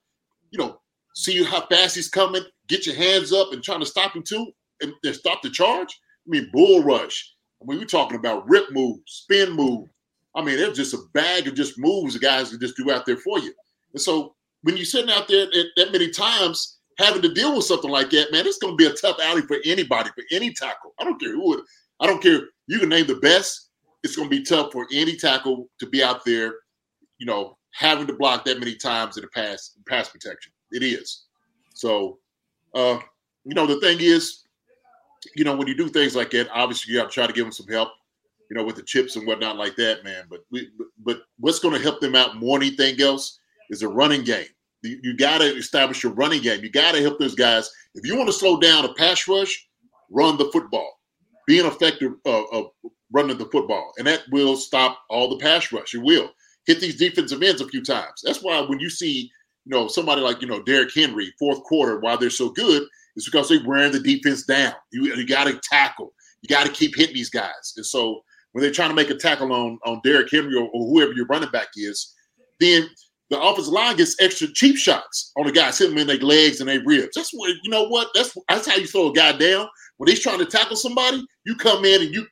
you 0.51 0.59
know, 0.59 0.79
see 1.13 1.43
how 1.43 1.65
fast 1.67 1.95
he's 1.95 2.09
coming, 2.09 2.43
get 2.67 2.85
your 2.85 2.95
hands 2.95 3.33
up 3.33 3.51
and 3.51 3.61
trying 3.61 3.81
to 3.81 3.85
stop 3.85 4.15
him 4.15 4.23
too, 4.23 4.47
and, 4.81 4.93
and 5.03 5.15
stop 5.15 5.41
the 5.41 5.49
charge. 5.49 5.89
I 6.25 6.29
mean, 6.29 6.49
bull 6.53 6.83
rush. 6.83 7.35
I 7.61 7.65
mean, 7.65 7.79
we're 7.79 7.85
talking 7.85 8.17
about 8.17 8.49
rip 8.49 8.71
moves, 8.71 9.01
spin 9.05 9.51
move. 9.51 9.89
I 10.35 10.43
mean, 10.43 10.57
there's 10.57 10.77
just 10.77 10.93
a 10.93 11.03
bag 11.13 11.47
of 11.47 11.55
just 11.55 11.77
moves 11.77 12.13
the 12.13 12.19
guys 12.19 12.49
can 12.49 12.59
just 12.59 12.77
do 12.77 12.91
out 12.91 13.05
there 13.05 13.17
for 13.17 13.39
you. 13.39 13.53
And 13.93 14.01
so 14.01 14.35
when 14.63 14.77
you're 14.77 14.85
sitting 14.85 15.11
out 15.11 15.27
there 15.27 15.47
that 15.47 15.91
many 15.91 16.09
times 16.09 16.77
having 16.97 17.21
to 17.21 17.33
deal 17.33 17.55
with 17.55 17.65
something 17.65 17.91
like 17.91 18.09
that, 18.11 18.31
man, 18.31 18.47
it's 18.47 18.57
going 18.57 18.73
to 18.73 18.77
be 18.77 18.85
a 18.85 18.93
tough 18.93 19.17
outing 19.21 19.47
for 19.47 19.57
anybody, 19.65 20.09
for 20.15 20.23
any 20.31 20.53
tackle. 20.53 20.93
I 20.99 21.03
don't 21.03 21.19
care 21.19 21.33
who 21.33 21.57
it, 21.57 21.65
I 21.99 22.07
don't 22.07 22.21
care. 22.21 22.41
You 22.67 22.79
can 22.79 22.89
name 22.89 23.07
the 23.07 23.15
best. 23.15 23.69
It's 24.03 24.15
going 24.15 24.29
to 24.29 24.35
be 24.35 24.43
tough 24.43 24.71
for 24.71 24.87
any 24.91 25.15
tackle 25.15 25.69
to 25.79 25.85
be 25.85 26.03
out 26.03 26.25
there, 26.25 26.55
you 27.19 27.25
know, 27.25 27.57
having 27.73 28.07
to 28.07 28.13
block 28.13 28.45
that 28.45 28.59
many 28.59 28.75
times 28.75 29.17
in 29.17 29.21
the 29.21 29.29
pass 29.29 29.77
pass 29.87 30.09
protection. 30.09 30.51
It 30.71 30.83
is. 30.83 31.25
So, 31.73 32.19
uh, 32.73 32.99
you 33.43 33.55
know, 33.55 33.65
the 33.65 33.79
thing 33.79 33.97
is, 33.99 34.43
you 35.35 35.43
know, 35.43 35.55
when 35.55 35.67
you 35.67 35.75
do 35.75 35.87
things 35.87 36.15
like 36.15 36.31
that, 36.31 36.49
obviously 36.51 36.93
you 36.93 36.99
have 36.99 37.09
to 37.09 37.13
try 37.13 37.27
to 37.27 37.33
give 37.33 37.45
them 37.45 37.51
some 37.51 37.67
help, 37.67 37.89
you 38.49 38.57
know, 38.57 38.63
with 38.63 38.75
the 38.75 38.83
chips 38.83 39.15
and 39.15 39.27
whatnot 39.27 39.57
like 39.57 39.75
that, 39.75 40.03
man. 40.03 40.25
But 40.29 40.41
we, 40.51 40.69
but 41.03 41.21
what's 41.39 41.59
going 41.59 41.75
to 41.75 41.81
help 41.81 42.01
them 42.01 42.15
out 42.15 42.37
more 42.37 42.59
than 42.59 42.67
anything 42.67 43.01
else 43.01 43.39
is 43.69 43.81
a 43.81 43.87
running 43.87 44.23
game. 44.23 44.47
You, 44.83 44.99
you 45.03 45.17
got 45.17 45.39
to 45.39 45.45
establish 45.55 46.03
your 46.03 46.13
running 46.13 46.41
game. 46.41 46.63
You 46.63 46.71
got 46.71 46.93
to 46.93 47.01
help 47.01 47.19
those 47.19 47.35
guys. 47.35 47.69
If 47.93 48.05
you 48.05 48.17
want 48.17 48.29
to 48.29 48.33
slow 48.33 48.59
down 48.59 48.85
a 48.85 48.93
pass 48.93 49.27
rush, 49.27 49.67
run 50.09 50.37
the 50.37 50.49
football. 50.51 51.00
Be 51.47 51.59
an 51.59 51.65
effective 51.65 52.13
uh, 52.25 52.43
uh, 52.43 52.63
running 53.11 53.37
the 53.37 53.45
football, 53.45 53.91
and 53.97 54.07
that 54.07 54.23
will 54.31 54.55
stop 54.55 54.99
all 55.09 55.29
the 55.29 55.43
pass 55.43 55.71
rush. 55.71 55.93
It 55.93 56.03
will 56.03 56.31
hit 56.65 56.79
these 56.79 56.97
defensive 56.97 57.41
ends 57.41 57.61
a 57.61 57.67
few 57.67 57.83
times. 57.83 58.21
That's 58.23 58.43
why 58.43 58.61
when 58.61 58.79
you 58.79 58.89
see 58.89 59.31
you 59.65 59.71
know, 59.77 59.87
somebody 59.87 60.21
like, 60.21 60.41
you 60.41 60.47
know, 60.47 60.61
Derrick 60.63 60.93
Henry, 60.93 61.33
fourth 61.37 61.61
quarter, 61.63 61.99
why 61.99 62.15
they're 62.15 62.29
so 62.29 62.49
good, 62.49 62.83
is 63.15 63.25
because 63.25 63.49
they're 63.49 63.65
wearing 63.65 63.91
the 63.91 63.99
defense 63.99 64.43
down. 64.43 64.73
You, 64.91 65.15
you 65.15 65.27
got 65.27 65.45
to 65.45 65.59
tackle. 65.63 66.13
You 66.41 66.47
got 66.49 66.65
to 66.65 66.71
keep 66.71 66.95
hitting 66.95 67.15
these 67.15 67.29
guys. 67.29 67.73
And 67.77 67.85
so 67.85 68.21
when 68.51 68.63
they're 68.63 68.71
trying 68.71 68.89
to 68.89 68.95
make 68.95 69.09
a 69.09 69.15
tackle 69.15 69.53
on, 69.53 69.77
on 69.85 70.01
Derrick 70.03 70.31
Henry 70.31 70.55
or, 70.55 70.67
or 70.73 70.87
whoever 70.87 71.13
your 71.13 71.27
running 71.27 71.51
back 71.51 71.67
is, 71.75 72.15
then 72.59 72.89
the 73.29 73.39
offensive 73.39 73.73
line 73.73 73.97
gets 73.97 74.19
extra 74.19 74.47
cheap 74.47 74.77
shots 74.77 75.31
on 75.37 75.45
the 75.45 75.51
guys, 75.51 75.77
hitting 75.77 75.95
them 75.95 76.01
in 76.01 76.07
their 76.07 76.17
legs 76.17 76.59
and 76.59 76.67
their 76.67 76.83
ribs. 76.83 77.15
That's 77.15 77.31
what 77.31 77.49
you 77.63 77.71
know. 77.71 77.87
What 77.87 78.09
that's 78.13 78.35
that's 78.49 78.67
how 78.67 78.75
you 78.75 78.87
throw 78.87 79.09
a 79.09 79.13
guy 79.13 79.31
down 79.31 79.67
when 79.97 80.09
he's 80.09 80.21
trying 80.21 80.39
to 80.39 80.45
tackle 80.45 80.75
somebody. 80.75 81.25
You 81.45 81.55
come 81.55 81.85
in 81.85 82.01
and 82.01 82.13
you 82.13 82.25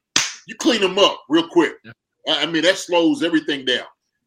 you 0.47 0.55
clean 0.55 0.81
them 0.81 0.97
up 0.97 1.21
real 1.29 1.47
quick. 1.47 1.75
Yeah. 1.83 1.91
I 2.27 2.45
mean 2.45 2.63
that 2.63 2.77
slows 2.77 3.23
everything 3.23 3.65
down. 3.65 3.85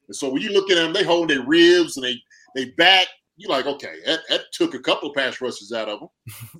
And 0.08 0.16
so 0.16 0.30
when 0.30 0.42
you 0.42 0.52
look 0.52 0.70
at 0.70 0.76
them, 0.76 0.92
they 0.92 1.04
hold 1.04 1.30
their 1.30 1.42
ribs 1.42 1.96
and 1.96 2.04
they 2.04 2.16
they 2.54 2.70
back. 2.72 3.06
You're 3.36 3.50
like, 3.50 3.66
okay, 3.66 3.94
that, 4.06 4.20
that 4.28 4.42
took 4.52 4.74
a 4.74 4.78
couple 4.78 5.08
of 5.08 5.16
pass 5.16 5.40
rushes 5.40 5.72
out 5.72 5.88
of 5.88 6.00
them, 6.00 6.08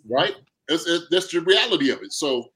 right? 0.11 0.35
That's, 0.69 0.89
that's 1.11 1.31
the 1.31 1.41
reality 1.41 1.91
of 1.91 2.03
it. 2.03 2.13
So 2.13 2.47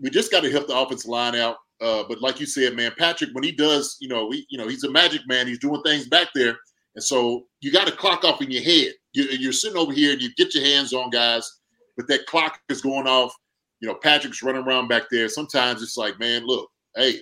we 0.00 0.10
just 0.10 0.30
got 0.30 0.42
to 0.42 0.50
help 0.50 0.66
the 0.66 0.78
offensive 0.78 1.08
line 1.08 1.34
out. 1.34 1.56
Uh, 1.80 2.04
but 2.08 2.22
like 2.22 2.40
you 2.40 2.46
said, 2.46 2.74
man, 2.74 2.92
Patrick, 2.98 3.30
when 3.32 3.44
he 3.44 3.52
does, 3.52 3.96
you 4.00 4.08
know, 4.08 4.30
he, 4.30 4.46
you 4.48 4.58
know, 4.58 4.68
he's 4.68 4.84
a 4.84 4.90
magic 4.90 5.22
man. 5.26 5.46
He's 5.46 5.58
doing 5.58 5.82
things 5.82 6.08
back 6.08 6.28
there, 6.34 6.56
and 6.94 7.04
so 7.04 7.44
you 7.60 7.70
got 7.70 7.86
to 7.86 7.92
clock 7.92 8.24
off 8.24 8.40
in 8.40 8.50
your 8.50 8.62
head. 8.62 8.92
You, 9.12 9.48
are 9.48 9.52
sitting 9.52 9.76
over 9.76 9.92
here 9.92 10.12
and 10.12 10.22
you 10.22 10.30
get 10.36 10.54
your 10.54 10.64
hands 10.64 10.92
on 10.92 11.10
guys, 11.10 11.50
but 11.96 12.08
that 12.08 12.26
clock 12.26 12.60
is 12.68 12.80
going 12.80 13.06
off. 13.06 13.34
You 13.80 13.88
know, 13.88 13.94
Patrick's 14.02 14.42
running 14.42 14.62
around 14.62 14.88
back 14.88 15.04
there. 15.10 15.28
Sometimes 15.28 15.82
it's 15.82 15.96
like, 15.96 16.18
man, 16.18 16.46
look, 16.46 16.68
hey, 16.96 17.20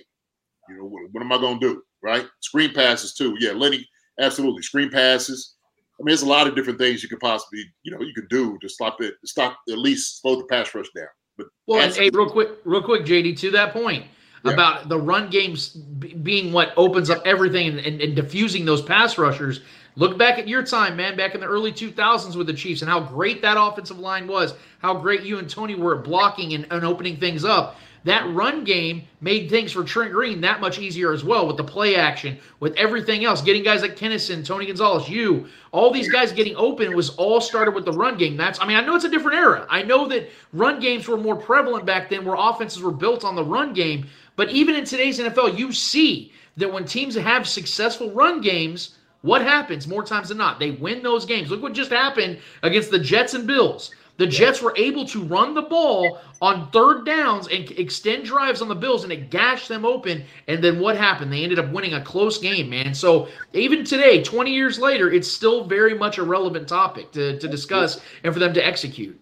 you 0.69 0.77
know, 0.77 0.85
what, 0.85 1.03
what 1.11 1.21
am 1.21 1.31
I 1.31 1.37
going 1.37 1.59
to 1.59 1.67
do? 1.67 1.83
Right? 2.01 2.25
Screen 2.41 2.73
passes 2.73 3.13
too. 3.13 3.35
Yeah, 3.39 3.51
Lenny 3.51 3.85
Absolutely. 4.19 4.61
Screen 4.61 4.89
passes. 4.89 5.55
I 5.99 6.03
mean, 6.03 6.07
there's 6.07 6.23
a 6.23 6.27
lot 6.27 6.47
of 6.47 6.55
different 6.55 6.79
things 6.79 7.01
you 7.01 7.09
could 7.09 7.19
possibly, 7.19 7.63
you 7.83 7.91
know, 7.91 8.01
you 8.01 8.13
could 8.13 8.29
do 8.29 8.57
to 8.59 8.69
stop 8.69 9.01
it, 9.01 9.15
stop 9.25 9.57
at 9.69 9.77
least 9.77 10.21
slow 10.21 10.35
the 10.35 10.45
pass 10.45 10.73
rush 10.75 10.87
down. 10.95 11.07
But 11.37 11.47
well, 11.67 11.81
and 11.81 11.93
hey, 11.93 12.09
real 12.13 12.29
quick, 12.29 12.49
real 12.65 12.81
quick, 12.81 13.05
JD, 13.05 13.37
to 13.39 13.51
that 13.51 13.73
point 13.73 14.05
yeah. 14.43 14.53
about 14.53 14.89
the 14.89 14.99
run 14.99 15.29
games 15.29 15.69
being 15.69 16.51
what 16.51 16.73
opens 16.77 17.09
up 17.09 17.21
everything 17.25 17.67
and, 17.67 17.79
and, 17.79 18.01
and 18.01 18.15
diffusing 18.15 18.65
those 18.65 18.81
pass 18.81 19.17
rushers. 19.17 19.61
Look 19.95 20.17
back 20.17 20.37
at 20.37 20.47
your 20.47 20.63
time, 20.63 20.97
man, 20.97 21.15
back 21.15 21.35
in 21.35 21.41
the 21.41 21.47
early 21.47 21.71
2000s 21.71 22.35
with 22.35 22.47
the 22.47 22.53
Chiefs 22.53 22.81
and 22.81 22.89
how 22.89 22.99
great 22.99 23.41
that 23.41 23.57
offensive 23.59 23.99
line 23.99 24.27
was, 24.27 24.53
how 24.79 24.95
great 24.95 25.23
you 25.23 25.39
and 25.39 25.49
Tony 25.49 25.75
were 25.75 25.97
at 25.97 26.03
blocking 26.03 26.53
and, 26.53 26.67
and 26.69 26.83
opening 26.83 27.17
things 27.17 27.45
up 27.45 27.77
that 28.05 28.31
run 28.33 28.63
game 28.63 29.07
made 29.19 29.49
things 29.49 29.71
for 29.71 29.83
Trent 29.83 30.13
Green 30.13 30.41
that 30.41 30.61
much 30.61 30.77
easier 30.77 31.11
as 31.11 31.23
well 31.23 31.47
with 31.47 31.57
the 31.57 31.63
play 31.63 31.95
action, 31.95 32.37
with 32.59 32.75
everything 32.75 33.25
else. 33.25 33.41
Getting 33.41 33.63
guys 33.63 33.81
like 33.81 33.97
Kennison, 33.97 34.45
Tony 34.45 34.67
Gonzalez, 34.67 35.09
you, 35.09 35.47
all 35.71 35.91
these 35.91 36.09
guys 36.09 36.31
getting 36.31 36.55
open 36.55 36.95
was 36.95 37.09
all 37.15 37.41
started 37.41 37.73
with 37.73 37.83
the 37.83 37.91
run 37.91 38.15
game. 38.15 38.37
That's, 38.37 38.61
I 38.61 38.67
mean, 38.67 38.77
I 38.77 38.85
know 38.85 38.95
it's 38.95 39.05
a 39.05 39.09
different 39.09 39.39
era. 39.39 39.65
I 39.71 39.81
know 39.81 40.07
that 40.09 40.29
run 40.53 40.79
games 40.79 41.07
were 41.07 41.17
more 41.17 41.35
prevalent 41.35 41.87
back 41.87 42.09
then 42.09 42.25
where 42.25 42.35
offenses 42.37 42.83
were 42.83 42.91
built 42.91 43.25
on 43.25 43.35
the 43.35 43.43
run 43.43 43.73
game. 43.73 44.05
But 44.35 44.51
even 44.51 44.75
in 44.75 44.85
today's 44.85 45.19
NFL, 45.19 45.57
you 45.57 45.73
see 45.73 46.31
that 46.57 46.71
when 46.71 46.85
teams 46.85 47.15
have 47.15 47.47
successful 47.47 48.11
run 48.11 48.39
games, 48.39 48.97
what 49.25 49.41
happens 49.41 49.87
more 49.87 50.03
times 50.03 50.29
than 50.29 50.37
not? 50.37 50.59
They 50.59 50.71
win 50.71 51.01
those 51.01 51.25
games. 51.25 51.49
Look 51.49 51.63
what 51.63 51.73
just 51.73 51.91
happened 51.91 52.39
against 52.61 52.91
the 52.91 52.99
Jets 52.99 53.33
and 53.33 53.47
Bills. 53.47 53.91
The 54.17 54.27
Jets 54.27 54.61
were 54.61 54.73
able 54.77 55.03
to 55.07 55.23
run 55.23 55.53
the 55.55 55.63
ball 55.63 56.19
on 56.41 56.69
third 56.71 57.05
downs 57.05 57.47
and 57.47 57.69
extend 57.71 58.25
drives 58.25 58.61
on 58.61 58.69
the 58.69 58.75
Bills, 58.75 59.03
and 59.03 59.11
it 59.11 59.29
gashed 59.29 59.67
them 59.67 59.83
open. 59.83 60.23
And 60.47 60.63
then 60.63 60.79
what 60.79 60.95
happened? 60.95 61.33
They 61.33 61.43
ended 61.43 61.59
up 61.59 61.71
winning 61.71 61.95
a 61.95 62.01
close 62.01 62.37
game, 62.37 62.69
man. 62.69 62.93
So 62.93 63.27
even 63.53 63.83
today, 63.83 64.23
20 64.23 64.53
years 64.53 64.79
later, 64.79 65.11
it's 65.11 65.29
still 65.29 65.65
very 65.65 65.97
much 65.97 66.17
a 66.17 66.23
relevant 66.23 66.67
topic 66.67 67.11
to, 67.13 67.37
to 67.39 67.47
discuss 67.47 67.99
and 68.23 68.33
for 68.33 68.39
them 68.39 68.53
to 68.53 68.65
execute. 68.65 69.19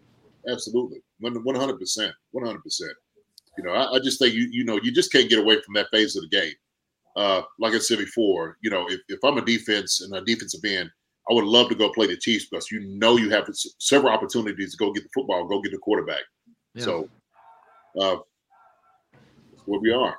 Absolutely. 0.47 1.01
100%. 1.23 2.11
100%. 2.35 2.81
You 3.57 3.63
know, 3.63 3.71
I, 3.71 3.95
I 3.95 3.99
just 3.99 4.19
think, 4.19 4.33
you, 4.33 4.47
you 4.51 4.65
know, 4.65 4.79
you 4.83 4.91
just 4.91 5.11
can't 5.11 5.29
get 5.29 5.39
away 5.39 5.61
from 5.61 5.73
that 5.75 5.87
phase 5.91 6.15
of 6.15 6.23
the 6.23 6.29
game. 6.29 6.53
Uh, 7.15 7.41
like 7.59 7.73
I 7.73 7.79
said 7.79 7.99
before, 7.99 8.57
you 8.61 8.69
know, 8.69 8.87
if, 8.89 8.99
if 9.07 9.19
I'm 9.23 9.37
a 9.37 9.45
defense 9.45 10.01
and 10.01 10.13
a 10.15 10.23
defensive 10.25 10.61
end– 10.65 10.89
I 11.29 11.33
would 11.33 11.45
love 11.45 11.69
to 11.69 11.75
go 11.75 11.89
play 11.89 12.07
the 12.07 12.17
Chiefs 12.17 12.47
because 12.49 12.69
you 12.69 12.81
know 12.81 13.17
you 13.17 13.29
have 13.29 13.47
several 13.79 14.11
opportunities 14.11 14.71
to 14.71 14.77
go 14.77 14.91
get 14.91 15.03
the 15.03 15.09
football, 15.13 15.45
go 15.47 15.61
get 15.61 15.71
the 15.71 15.77
quarterback. 15.77 16.23
Yeah. 16.73 16.83
So, 16.83 17.09
uh, 17.99 18.17
where 19.65 19.79
we 19.79 19.91
are. 19.91 20.17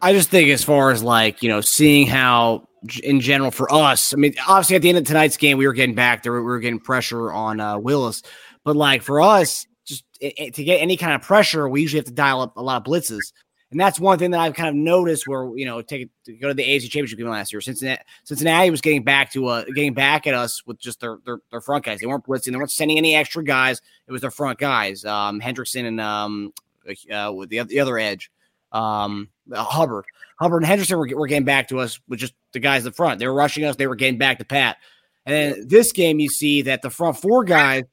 I 0.00 0.12
just 0.12 0.30
think, 0.30 0.50
as 0.50 0.64
far 0.64 0.90
as 0.90 1.02
like 1.02 1.42
you 1.42 1.48
know, 1.48 1.60
seeing 1.60 2.08
how 2.08 2.66
in 3.04 3.20
general 3.20 3.52
for 3.52 3.72
us, 3.72 4.12
I 4.12 4.16
mean, 4.16 4.34
obviously 4.48 4.76
at 4.76 4.82
the 4.82 4.88
end 4.88 4.98
of 4.98 5.04
tonight's 5.04 5.36
game, 5.36 5.58
we 5.58 5.66
were 5.66 5.72
getting 5.72 5.94
back 5.94 6.24
there, 6.24 6.32
we 6.32 6.40
were 6.40 6.58
getting 6.58 6.80
pressure 6.80 7.32
on 7.32 7.60
uh, 7.60 7.78
Willis, 7.78 8.22
but 8.64 8.74
like 8.74 9.02
for 9.02 9.20
us, 9.20 9.64
just 9.86 10.02
it, 10.20 10.34
it, 10.36 10.54
to 10.54 10.64
get 10.64 10.78
any 10.78 10.96
kind 10.96 11.12
of 11.12 11.22
pressure, 11.22 11.68
we 11.68 11.82
usually 11.82 12.00
have 12.00 12.06
to 12.06 12.12
dial 12.12 12.40
up 12.40 12.56
a 12.56 12.62
lot 12.62 12.78
of 12.78 12.92
blitzes. 12.92 13.32
And 13.72 13.80
that's 13.80 13.98
one 13.98 14.18
thing 14.18 14.32
that 14.32 14.40
I've 14.40 14.54
kind 14.54 14.68
of 14.68 14.74
noticed 14.74 15.26
where, 15.26 15.50
you 15.56 15.64
know, 15.64 15.80
take 15.80 16.10
go 16.40 16.48
to 16.48 16.54
the 16.54 16.62
AFC 16.62 16.82
championship 16.82 17.18
game 17.18 17.28
last 17.28 17.52
year. 17.52 17.60
Cincinnati, 17.62 18.02
Cincinnati 18.22 18.70
was 18.70 18.82
getting 18.82 19.02
back 19.02 19.32
to 19.32 19.46
uh 19.46 19.64
getting 19.64 19.94
back 19.94 20.26
at 20.26 20.34
us 20.34 20.64
with 20.66 20.78
just 20.78 21.00
their, 21.00 21.18
their, 21.24 21.38
their 21.50 21.62
front 21.62 21.84
guys. 21.84 21.98
They 21.98 22.06
weren't 22.06 22.24
blitzing, 22.24 22.52
they 22.52 22.58
weren't 22.58 22.70
sending 22.70 22.98
any 22.98 23.16
extra 23.16 23.42
guys. 23.42 23.80
It 24.06 24.12
was 24.12 24.20
their 24.20 24.30
front 24.30 24.58
guys. 24.58 25.04
Um 25.04 25.40
Hendrickson 25.40 25.86
and 25.86 26.00
um 26.00 26.52
uh, 27.10 27.32
with 27.34 27.48
the, 27.48 27.62
the 27.62 27.80
other 27.80 27.98
edge. 27.98 28.30
Um 28.72 29.30
uh, 29.50 29.64
Hubbard. 29.64 30.04
Hubbard 30.38 30.62
and 30.62 30.66
Henderson 30.66 30.98
were, 30.98 31.08
were 31.16 31.26
getting 31.26 31.46
back 31.46 31.68
to 31.68 31.78
us 31.78 31.98
with 32.08 32.18
just 32.18 32.34
the 32.52 32.60
guys 32.60 32.82
in 32.82 32.90
the 32.90 32.94
front. 32.94 33.18
They 33.18 33.26
were 33.26 33.34
rushing 33.34 33.64
us, 33.64 33.76
they 33.76 33.86
were 33.86 33.96
getting 33.96 34.18
back 34.18 34.38
to 34.38 34.44
Pat. 34.44 34.76
And 35.24 35.34
then 35.34 35.68
this 35.68 35.92
game, 35.92 36.20
you 36.20 36.28
see 36.28 36.62
that 36.62 36.82
the 36.82 36.90
front 36.90 37.16
four 37.16 37.44
guys 37.44 37.84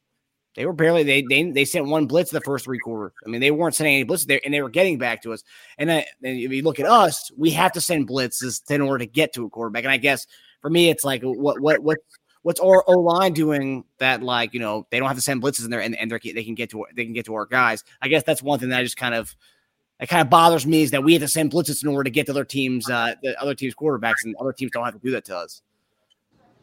they 0.56 0.66
were 0.66 0.72
barely 0.72 1.02
they 1.04 1.22
they 1.22 1.50
they 1.50 1.64
sent 1.64 1.86
one 1.86 2.06
blitz 2.06 2.30
the 2.30 2.40
first 2.40 2.64
three 2.64 2.78
quarters. 2.78 3.12
I 3.24 3.28
mean, 3.28 3.40
they 3.40 3.50
weren't 3.50 3.74
sending 3.74 3.94
any 3.94 4.04
blitzes 4.04 4.26
there, 4.26 4.40
and 4.44 4.52
they 4.52 4.62
were 4.62 4.68
getting 4.68 4.98
back 4.98 5.22
to 5.22 5.32
us. 5.32 5.44
And 5.78 5.88
then 5.88 6.04
if 6.22 6.52
you 6.52 6.62
look 6.62 6.80
at 6.80 6.86
us, 6.86 7.30
we 7.36 7.50
have 7.50 7.72
to 7.72 7.80
send 7.80 8.08
blitzes 8.08 8.68
in 8.70 8.80
order 8.80 8.98
to 8.98 9.06
get 9.06 9.32
to 9.34 9.46
a 9.46 9.50
quarterback. 9.50 9.84
And 9.84 9.92
I 9.92 9.96
guess 9.96 10.26
for 10.60 10.70
me, 10.70 10.90
it's 10.90 11.04
like 11.04 11.22
what 11.22 11.60
what 11.60 11.80
what 11.80 11.98
what's 12.42 12.60
our 12.60 12.84
O 12.88 12.98
line 12.98 13.32
doing 13.32 13.84
that 13.98 14.22
like 14.22 14.52
you 14.52 14.60
know 14.60 14.86
they 14.90 14.98
don't 14.98 15.08
have 15.08 15.16
to 15.16 15.22
send 15.22 15.42
blitzes 15.42 15.64
in 15.64 15.70
there 15.70 15.80
and, 15.80 15.96
and 15.96 16.10
they 16.10 16.44
can 16.44 16.54
get 16.54 16.70
to 16.70 16.84
they 16.94 17.04
can 17.04 17.14
get 17.14 17.26
to 17.26 17.34
our 17.34 17.46
guys. 17.46 17.84
I 18.02 18.08
guess 18.08 18.24
that's 18.24 18.42
one 18.42 18.58
thing 18.58 18.70
that 18.70 18.80
I 18.80 18.82
just 18.82 18.96
kind 18.96 19.14
of 19.14 19.34
that 20.00 20.08
kind 20.08 20.22
of 20.22 20.30
bothers 20.30 20.66
me 20.66 20.82
is 20.82 20.90
that 20.90 21.04
we 21.04 21.12
have 21.12 21.22
to 21.22 21.28
send 21.28 21.52
blitzes 21.52 21.82
in 21.82 21.88
order 21.90 22.04
to 22.04 22.10
get 22.10 22.26
to 22.26 22.32
other 22.32 22.44
teams 22.44 22.90
uh, 22.90 23.14
the 23.22 23.40
other 23.40 23.54
teams 23.54 23.74
quarterbacks 23.74 24.24
and 24.24 24.34
other 24.40 24.52
teams 24.52 24.72
don't 24.72 24.84
have 24.84 24.94
to 24.94 25.00
do 25.00 25.12
that 25.12 25.24
to 25.26 25.36
us. 25.36 25.62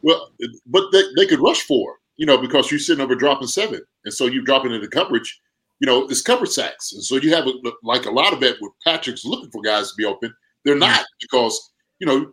Well, 0.02 0.30
but 0.66 0.90
they, 0.92 1.02
they 1.16 1.26
could 1.26 1.40
rush 1.40 1.62
for 1.62 1.97
you 2.18 2.26
know, 2.26 2.36
because 2.36 2.70
you're 2.70 2.80
sitting 2.80 3.02
over 3.02 3.14
dropping 3.14 3.48
seven. 3.48 3.80
And 4.04 4.12
so 4.12 4.26
you're 4.26 4.44
dropping 4.44 4.72
into 4.72 4.88
coverage, 4.88 5.40
you 5.80 5.86
know, 5.86 6.04
it's 6.08 6.20
cover 6.20 6.44
sacks. 6.44 6.92
And 6.92 7.02
so 7.02 7.16
you 7.16 7.34
have 7.34 7.46
a, 7.46 7.52
like 7.82 8.04
a 8.04 8.10
lot 8.10 8.34
of 8.34 8.42
it 8.42 8.56
where 8.60 8.72
Patrick's 8.84 9.24
looking 9.24 9.50
for 9.50 9.62
guys 9.62 9.90
to 9.90 9.94
be 9.96 10.04
open. 10.04 10.34
They're 10.64 10.76
not 10.76 11.06
because, 11.20 11.72
you 12.00 12.06
know, 12.06 12.32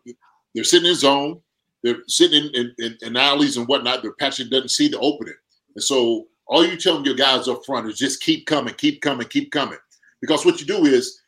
they're 0.53 0.63
sitting 0.63 0.89
in 0.89 0.95
zone, 0.95 1.39
they're 1.83 1.99
sitting 2.07 2.49
in, 2.53 2.73
in, 2.79 2.97
in 3.01 3.15
alleys 3.15 3.57
and 3.57 3.67
whatnot, 3.67 4.01
but 4.03 4.17
Patrick 4.17 4.49
doesn't 4.49 4.71
see 4.71 4.87
the 4.87 4.99
opening. 4.99 5.35
And 5.75 5.83
so 5.83 6.27
all 6.47 6.65
you 6.65 6.77
telling 6.77 7.05
your 7.05 7.15
guys 7.15 7.47
up 7.47 7.63
front 7.65 7.87
is 7.87 7.97
just 7.97 8.21
keep 8.21 8.47
coming, 8.47 8.73
keep 8.73 9.01
coming, 9.01 9.27
keep 9.27 9.51
coming. 9.51 9.77
Because 10.19 10.45
what 10.45 10.59
you 10.59 10.65
do 10.65 10.85
is, 10.85 11.21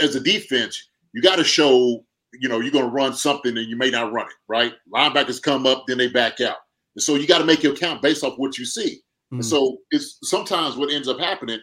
as 0.00 0.16
a 0.16 0.20
defense, 0.20 0.88
you 1.12 1.22
got 1.22 1.36
to 1.36 1.44
show, 1.44 2.04
you 2.32 2.48
know, 2.48 2.60
you're 2.60 2.72
going 2.72 2.84
to 2.84 2.90
run 2.90 3.12
something 3.12 3.56
and 3.56 3.68
you 3.68 3.76
may 3.76 3.90
not 3.90 4.12
run 4.12 4.26
it, 4.26 4.32
right? 4.48 4.72
Linebackers 4.92 5.42
come 5.42 5.66
up, 5.66 5.84
then 5.86 5.98
they 5.98 6.08
back 6.08 6.40
out. 6.40 6.56
And 6.98 7.02
so 7.04 7.14
you 7.14 7.28
got 7.28 7.38
to 7.38 7.44
make 7.44 7.62
your 7.62 7.76
count 7.76 8.02
based 8.02 8.24
off 8.24 8.38
what 8.38 8.58
you 8.58 8.64
see. 8.64 8.96
Mm-hmm. 8.96 9.36
And 9.36 9.46
so 9.46 9.78
it's 9.92 10.18
sometimes 10.24 10.74
what 10.74 10.92
ends 10.92 11.06
up 11.06 11.20
happening 11.20 11.60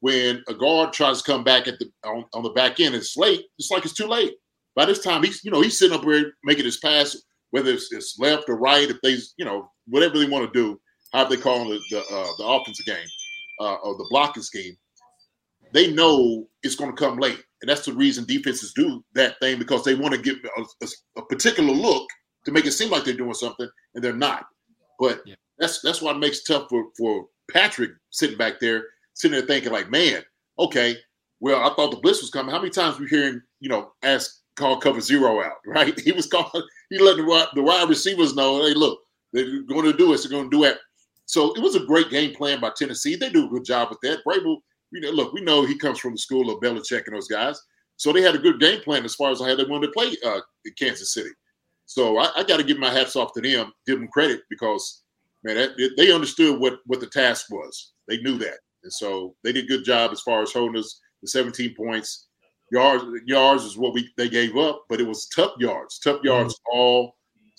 when 0.00 0.42
a 0.48 0.54
guard 0.54 0.92
tries 0.92 1.22
to 1.22 1.32
come 1.32 1.44
back 1.44 1.68
at 1.68 1.78
the 1.78 1.88
on, 2.04 2.24
on 2.34 2.42
the 2.42 2.50
back 2.50 2.80
end, 2.80 2.96
it's 2.96 3.16
late. 3.16 3.44
It's 3.60 3.70
like 3.70 3.84
it's 3.84 3.94
too 3.94 4.08
late. 4.08 4.32
By 4.74 4.86
this 4.86 4.98
time, 4.98 5.22
he's 5.22 5.44
you 5.44 5.52
know 5.52 5.60
he's 5.60 5.78
sitting 5.78 5.96
up 5.96 6.02
here 6.02 6.32
making 6.42 6.64
his 6.64 6.78
pass, 6.78 7.16
whether 7.50 7.70
it's, 7.70 7.92
it's 7.92 8.18
left 8.18 8.48
or 8.48 8.58
right, 8.58 8.90
if 8.90 9.00
they 9.02 9.18
you 9.36 9.44
know 9.44 9.70
whatever 9.86 10.18
they 10.18 10.26
want 10.26 10.52
to 10.52 10.58
do, 10.58 10.80
how 11.12 11.22
they 11.22 11.36
call 11.36 11.68
the 11.68 11.78
the, 11.92 12.00
uh, 12.00 12.26
the 12.38 12.44
offensive 12.44 12.84
game 12.84 13.06
uh, 13.60 13.74
or 13.74 13.94
the 13.94 14.08
blocking 14.10 14.42
scheme. 14.42 14.76
They 15.72 15.92
know 15.92 16.48
it's 16.64 16.74
going 16.74 16.90
to 16.90 16.96
come 16.96 17.20
late, 17.20 17.40
and 17.60 17.68
that's 17.68 17.86
the 17.86 17.92
reason 17.92 18.24
defenses 18.24 18.72
do 18.74 19.04
that 19.14 19.38
thing 19.38 19.60
because 19.60 19.84
they 19.84 19.94
want 19.94 20.16
to 20.16 20.20
get 20.20 20.38
a, 20.58 20.62
a, 20.82 20.88
a 21.18 21.26
particular 21.26 21.72
look 21.72 22.08
to 22.44 22.50
make 22.50 22.66
it 22.66 22.72
seem 22.72 22.90
like 22.90 23.04
they're 23.04 23.14
doing 23.14 23.34
something, 23.34 23.68
and 23.94 24.02
they're 24.02 24.12
not. 24.12 24.46
But 25.02 25.20
yeah. 25.26 25.34
that's 25.58 25.80
that's 25.80 26.00
why 26.00 26.12
it 26.12 26.18
makes 26.18 26.38
it 26.38 26.46
tough 26.46 26.68
for 26.68 26.84
for 26.96 27.26
Patrick 27.50 27.90
sitting 28.10 28.38
back 28.38 28.60
there, 28.60 28.84
sitting 29.14 29.36
there 29.36 29.44
thinking 29.44 29.72
like, 29.72 29.90
man, 29.90 30.22
okay, 30.60 30.96
well, 31.40 31.60
I 31.60 31.74
thought 31.74 31.90
the 31.90 31.96
blitz 31.96 32.20
was 32.20 32.30
coming. 32.30 32.52
How 32.54 32.60
many 32.60 32.70
times 32.70 33.00
we 33.00 33.08
hear 33.08 33.24
him, 33.24 33.42
you 33.58 33.68
know, 33.68 33.90
ask 34.04 34.42
call 34.54 34.76
cover 34.76 35.00
zero 35.00 35.42
out, 35.42 35.56
right? 35.66 35.98
He 35.98 36.12
was 36.12 36.28
calling, 36.28 36.64
he 36.88 36.98
let 36.98 37.16
the, 37.16 37.48
the 37.56 37.62
wide 37.62 37.88
receivers 37.88 38.36
know, 38.36 38.64
hey, 38.64 38.74
look, 38.74 39.00
they're 39.32 39.62
going 39.62 39.90
to 39.90 39.92
do 39.92 40.12
it. 40.12 40.22
They're 40.22 40.30
going 40.30 40.48
to 40.48 40.56
do 40.56 40.62
it. 40.64 40.78
So 41.26 41.52
it 41.54 41.60
was 41.60 41.74
a 41.74 41.84
great 41.84 42.10
game 42.10 42.32
plan 42.32 42.60
by 42.60 42.70
Tennessee. 42.76 43.16
They 43.16 43.30
do 43.30 43.46
a 43.46 43.50
good 43.50 43.64
job 43.64 43.88
with 43.90 43.98
that. 44.02 44.22
Vrabel, 44.24 44.58
you 44.92 45.00
know, 45.00 45.10
look, 45.10 45.32
we 45.32 45.40
know 45.40 45.66
he 45.66 45.76
comes 45.76 45.98
from 45.98 46.12
the 46.12 46.18
school 46.18 46.48
of 46.48 46.60
Belichick 46.60 47.06
and 47.06 47.16
those 47.16 47.26
guys. 47.26 47.60
So 47.96 48.12
they 48.12 48.22
had 48.22 48.36
a 48.36 48.38
good 48.38 48.60
game 48.60 48.80
plan 48.82 49.04
as 49.04 49.16
far 49.16 49.32
as 49.32 49.40
how 49.40 49.56
they 49.56 49.64
wanted 49.64 49.88
to 49.88 49.92
play 49.92 50.14
uh, 50.24 50.40
Kansas 50.78 51.12
City. 51.12 51.30
So 51.86 52.18
I, 52.18 52.30
I 52.36 52.42
got 52.44 52.58
to 52.58 52.64
give 52.64 52.78
my 52.78 52.90
hats 52.90 53.16
off 53.16 53.32
to 53.34 53.40
them, 53.40 53.72
give 53.86 53.98
them 53.98 54.08
credit 54.08 54.42
because 54.48 55.02
man, 55.44 55.56
that, 55.56 55.94
they 55.96 56.12
understood 56.12 56.60
what 56.60 56.78
what 56.86 57.00
the 57.00 57.06
task 57.06 57.46
was. 57.50 57.92
They 58.08 58.18
knew 58.18 58.38
that, 58.38 58.58
and 58.82 58.92
so 58.92 59.34
they 59.44 59.52
did 59.52 59.64
a 59.64 59.68
good 59.68 59.84
job 59.84 60.10
as 60.12 60.20
far 60.20 60.42
as 60.42 60.52
holding 60.52 60.78
us 60.78 61.00
the 61.22 61.28
17 61.28 61.74
points. 61.74 62.28
Yards 62.70 63.04
yards 63.26 63.64
is 63.64 63.76
what 63.76 63.94
we 63.94 64.08
they 64.16 64.28
gave 64.28 64.56
up, 64.56 64.84
but 64.88 65.00
it 65.00 65.06
was 65.06 65.26
tough 65.28 65.52
yards, 65.58 65.98
tough 65.98 66.16
mm-hmm. 66.16 66.26
yards 66.26 66.54
mm-hmm. 66.54 66.78
all 66.78 67.16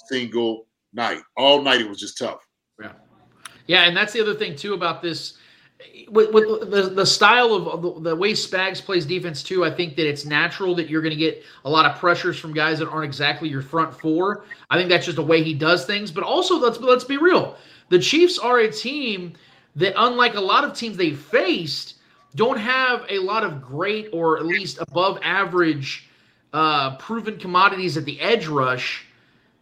single 0.07 0.67
night. 0.93 1.21
All 1.37 1.61
night 1.61 1.81
it 1.81 1.89
was 1.89 1.99
just 1.99 2.17
tough. 2.17 2.39
Yeah, 2.81 2.93
yeah, 3.67 3.83
and 3.83 3.95
that's 3.95 4.13
the 4.13 4.21
other 4.21 4.33
thing 4.33 4.55
too 4.55 4.73
about 4.73 5.01
this 5.01 5.37
with, 6.09 6.31
with 6.31 6.71
the, 6.71 6.89
the 6.89 7.05
style 7.05 7.53
of 7.53 7.81
the, 7.81 8.09
the, 8.09 8.15
way 8.15 8.33
Spags 8.33 8.81
plays 8.81 9.05
defense 9.05 9.41
too, 9.41 9.65
I 9.65 9.71
think 9.71 9.95
that 9.95 10.07
it's 10.07 10.25
natural 10.25 10.75
that 10.75 10.89
you're 10.89 11.01
going 11.01 11.13
to 11.13 11.19
get 11.19 11.43
a 11.65 11.69
lot 11.69 11.89
of 11.89 11.97
pressures 11.97 12.37
from 12.39 12.53
guys 12.53 12.79
that 12.79 12.89
aren't 12.89 13.05
exactly 13.05 13.49
your 13.49 13.61
front 13.61 13.93
four. 13.99 14.45
I 14.69 14.77
think 14.77 14.89
that's 14.89 15.05
just 15.05 15.17
the 15.17 15.23
way 15.23 15.43
he 15.43 15.53
does 15.53 15.85
things. 15.85 16.11
But 16.11 16.23
also, 16.23 16.59
let's 16.59 16.79
let's 16.79 17.03
be 17.03 17.17
real, 17.17 17.57
the 17.89 17.99
Chiefs 17.99 18.37
are 18.37 18.59
a 18.59 18.71
team 18.71 19.33
that, 19.75 19.93
unlike 19.97 20.35
a 20.35 20.41
lot 20.41 20.63
of 20.63 20.73
teams 20.73 20.97
they 20.97 21.11
faced, 21.11 21.95
don't 22.35 22.57
have 22.57 23.05
a 23.09 23.19
lot 23.19 23.43
of 23.43 23.61
great 23.61 24.09
or 24.13 24.37
at 24.37 24.45
least 24.45 24.79
above 24.79 25.19
average 25.23 26.09
uh, 26.53 26.95
proven 26.97 27.37
commodities 27.37 27.97
at 27.97 28.05
the 28.05 28.19
edge 28.21 28.47
rush. 28.47 29.05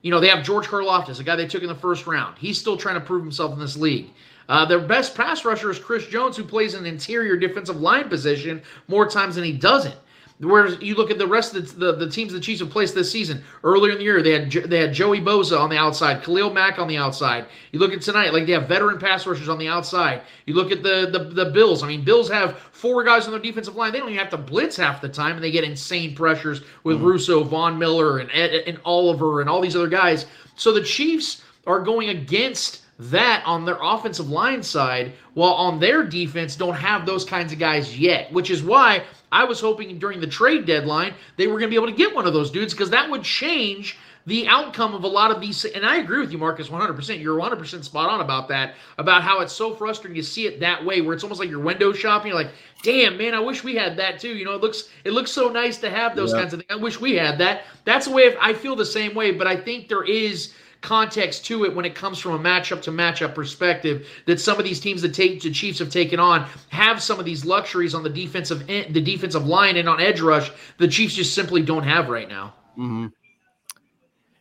You 0.02 0.12
know, 0.12 0.20
they 0.20 0.30
have 0.30 0.44
George 0.44 0.68
Karlaftis, 0.68 1.20
a 1.20 1.24
guy 1.24 1.36
they 1.36 1.48
took 1.48 1.62
in 1.62 1.70
the 1.70 1.76
first 1.76 2.08
round. 2.08 2.38
He's 2.38 2.60
still 2.60 2.76
trying 2.76 2.96
to 2.96 3.02
prove 3.02 3.22
himself 3.22 3.54
in 3.54 3.60
this 3.60 3.78
league. 3.78 4.10
Uh, 4.52 4.66
their 4.66 4.82
best 4.82 5.16
pass 5.16 5.46
rusher 5.46 5.72
is 5.72 5.80
Chris 5.80 6.06
Jones, 6.08 6.36
who 6.36 6.44
plays 6.44 6.74
an 6.74 6.86
interior 6.86 7.38
defensive 7.38 7.80
line 7.80 8.10
position 8.10 8.62
more 8.90 9.08
times 9.08 9.36
than 9.36 9.46
he 9.46 9.54
doesn't. 9.54 9.96
Whereas 10.40 10.78
you 10.82 10.96
look 10.96 11.10
at 11.10 11.18
the 11.18 11.28
rest 11.28 11.56
of 11.56 11.80
the, 11.80 11.86
the, 11.86 12.06
the, 12.06 12.12
teams 12.12 12.34
the 12.34 12.40
Chiefs 12.40 12.60
have 12.60 12.70
placed 12.70 12.94
this 12.94 13.10
season. 13.10 13.42
Earlier 13.64 13.94
in 13.94 14.00
the 14.00 14.04
year, 14.04 14.22
they 14.22 14.32
had 14.32 14.52
they 14.52 14.80
had 14.80 14.92
Joey 14.94 15.22
Bosa 15.22 15.58
on 15.58 15.70
the 15.70 15.78
outside, 15.78 16.22
Khalil 16.22 16.52
Mack 16.52 16.80
on 16.80 16.90
the 16.90 16.98
outside. 16.98 17.46
You 17.72 17.80
look 17.80 17.94
at 17.94 18.02
tonight, 18.02 18.34
like 18.34 18.46
they 18.46 18.52
have 18.52 18.68
veteran 18.68 19.00
pass 19.00 19.26
rushers 19.26 19.48
on 19.48 19.58
the 19.58 19.70
outside. 19.70 20.24
You 20.46 20.56
look 20.56 20.70
at 20.70 20.84
the, 20.84 21.10
the 21.10 21.46
the 21.46 21.52
Bills. 21.52 21.82
I 21.82 21.88
mean, 21.88 22.04
Bills 22.04 22.30
have 22.30 22.58
four 22.74 23.06
guys 23.06 23.28
on 23.28 23.32
their 23.32 23.40
defensive 23.40 23.78
line. 23.78 23.94
They 23.94 24.00
don't 24.00 24.10
even 24.10 24.20
have 24.20 24.32
to 24.32 24.38
blitz 24.38 24.76
half 24.76 25.00
the 25.00 25.08
time, 25.08 25.36
and 25.36 25.44
they 25.44 25.52
get 25.52 25.64
insane 25.64 26.14
pressures 26.14 26.62
with 26.84 26.98
mm-hmm. 26.98 27.06
Rousseau, 27.06 27.44
Von 27.46 27.80
Miller, 27.80 28.18
and 28.18 28.30
Ed, 28.34 28.64
and 28.68 28.82
Oliver, 28.84 29.40
and 29.40 29.50
all 29.50 29.62
these 29.62 29.78
other 29.78 29.88
guys. 29.88 30.26
So 30.58 30.74
the 30.74 30.84
Chiefs 30.84 31.42
are 31.66 31.80
going 31.80 32.10
against 32.10 32.81
that 33.10 33.44
on 33.46 33.66
their 33.66 33.80
offensive 33.82 34.30
line 34.30 34.62
side, 34.62 35.14
while 35.34 35.54
on 35.54 35.80
their 35.80 36.04
defense 36.04 36.56
don't 36.56 36.76
have 36.76 37.06
those 37.06 37.26
kinds 37.26 37.52
of 37.52 37.58
guys 37.58 37.98
yet, 37.98 38.32
which 38.32 38.52
is 38.52 38.62
why 38.62 39.04
I 39.32 39.44
was 39.44 39.60
hoping 39.60 39.98
during 39.98 40.20
the 40.20 40.28
trade 40.28 40.66
deadline 40.66 41.16
they 41.36 41.48
were 41.48 41.54
going 41.54 41.70
to 41.70 41.70
be 41.70 41.76
able 41.76 41.88
to 41.88 41.98
get 41.98 42.14
one 42.14 42.28
of 42.28 42.34
those 42.34 42.52
dudes 42.52 42.74
because 42.74 42.92
that 42.92 43.10
would 43.10 43.24
change 43.24 43.98
the 44.28 44.48
outcome 44.48 44.94
of 44.94 45.04
a 45.04 45.08
lot 45.08 45.32
of 45.32 45.42
these. 45.42 45.66
And 45.66 45.84
I 45.84 45.98
agree 45.98 46.20
with 46.20 46.32
you, 46.32 46.38
Marcus, 46.38 46.70
100%. 46.70 47.20
You're 47.20 47.40
100% 47.40 47.84
spot 47.84 48.08
on 48.08 48.22
about 48.22 48.48
that, 48.50 48.76
about 49.00 49.24
how 49.24 49.40
it's 49.40 49.54
so 49.54 49.74
frustrating 49.74 50.22
to 50.22 50.28
see 50.28 50.46
it 50.46 50.60
that 50.60 50.86
way, 50.86 51.02
where 51.02 51.16
it's 51.16 51.24
almost 51.24 51.40
like 51.40 51.50
you're 51.50 51.60
window 51.60 51.92
shopping. 51.94 52.28
You're 52.28 52.44
like, 52.44 52.52
damn, 52.84 53.18
man, 53.18 53.34
I 53.34 53.40
wish 53.40 53.64
we 53.64 53.76
had 53.76 53.98
that 53.98 54.20
too. 54.20 54.36
You 54.36 54.46
know, 54.46 54.54
it 54.54 54.62
looks 54.62 54.90
it 55.06 55.14
looks 55.14 55.32
so 55.32 55.50
nice 55.50 55.78
to 55.80 55.90
have 55.90 56.16
those 56.16 56.34
yeah. 56.34 56.40
kinds 56.42 56.54
of 56.54 56.60
things. 56.60 56.70
I 56.70 56.76
wish 56.76 57.02
we 57.02 57.16
had 57.16 57.40
that. 57.40 57.64
That's 57.84 58.06
the 58.06 58.12
way 58.12 58.36
I 58.40 58.54
feel 58.54 58.76
the 58.76 58.86
same 58.86 59.16
way, 59.16 59.32
but 59.32 59.48
I 59.48 59.56
think 59.56 59.88
there 59.88 60.04
is 60.04 60.54
context 60.82 61.46
to 61.46 61.64
it 61.64 61.76
when 61.76 61.86
it 61.86 61.96
comes 61.96 62.20
from 62.20 62.34
a 62.34 62.40
matchup 62.40 62.82
to 62.82 62.92
matchup 62.92 63.36
perspective 63.36 64.08
that 64.26 64.40
some 64.40 64.58
of 64.58 64.66
these 64.66 64.80
teams 64.80 65.02
that 65.02 65.14
take 65.14 65.42
the 65.42 65.52
Chiefs 65.52 65.80
have 65.80 65.90
taken 65.90 66.20
on 66.20 66.48
have 66.70 67.02
some 67.02 67.20
of 67.20 67.26
these 67.26 67.46
luxuries 67.46 67.94
on 67.94 68.04
the 68.04 68.10
defensive 68.10 68.68
end, 68.70 68.94
the 68.94 69.02
defensive 69.02 69.46
line 69.46 69.78
and 69.78 69.88
on 69.88 70.02
edge 70.02 70.22
rush 70.22 70.52
the 70.78 70.88
Chiefs 70.88 71.14
just 71.14 71.34
simply 71.34 71.62
don't 71.62 71.84
have 71.84 72.10
right 72.10 72.28
now. 72.28 72.54
Mm-hmm. 72.78 73.08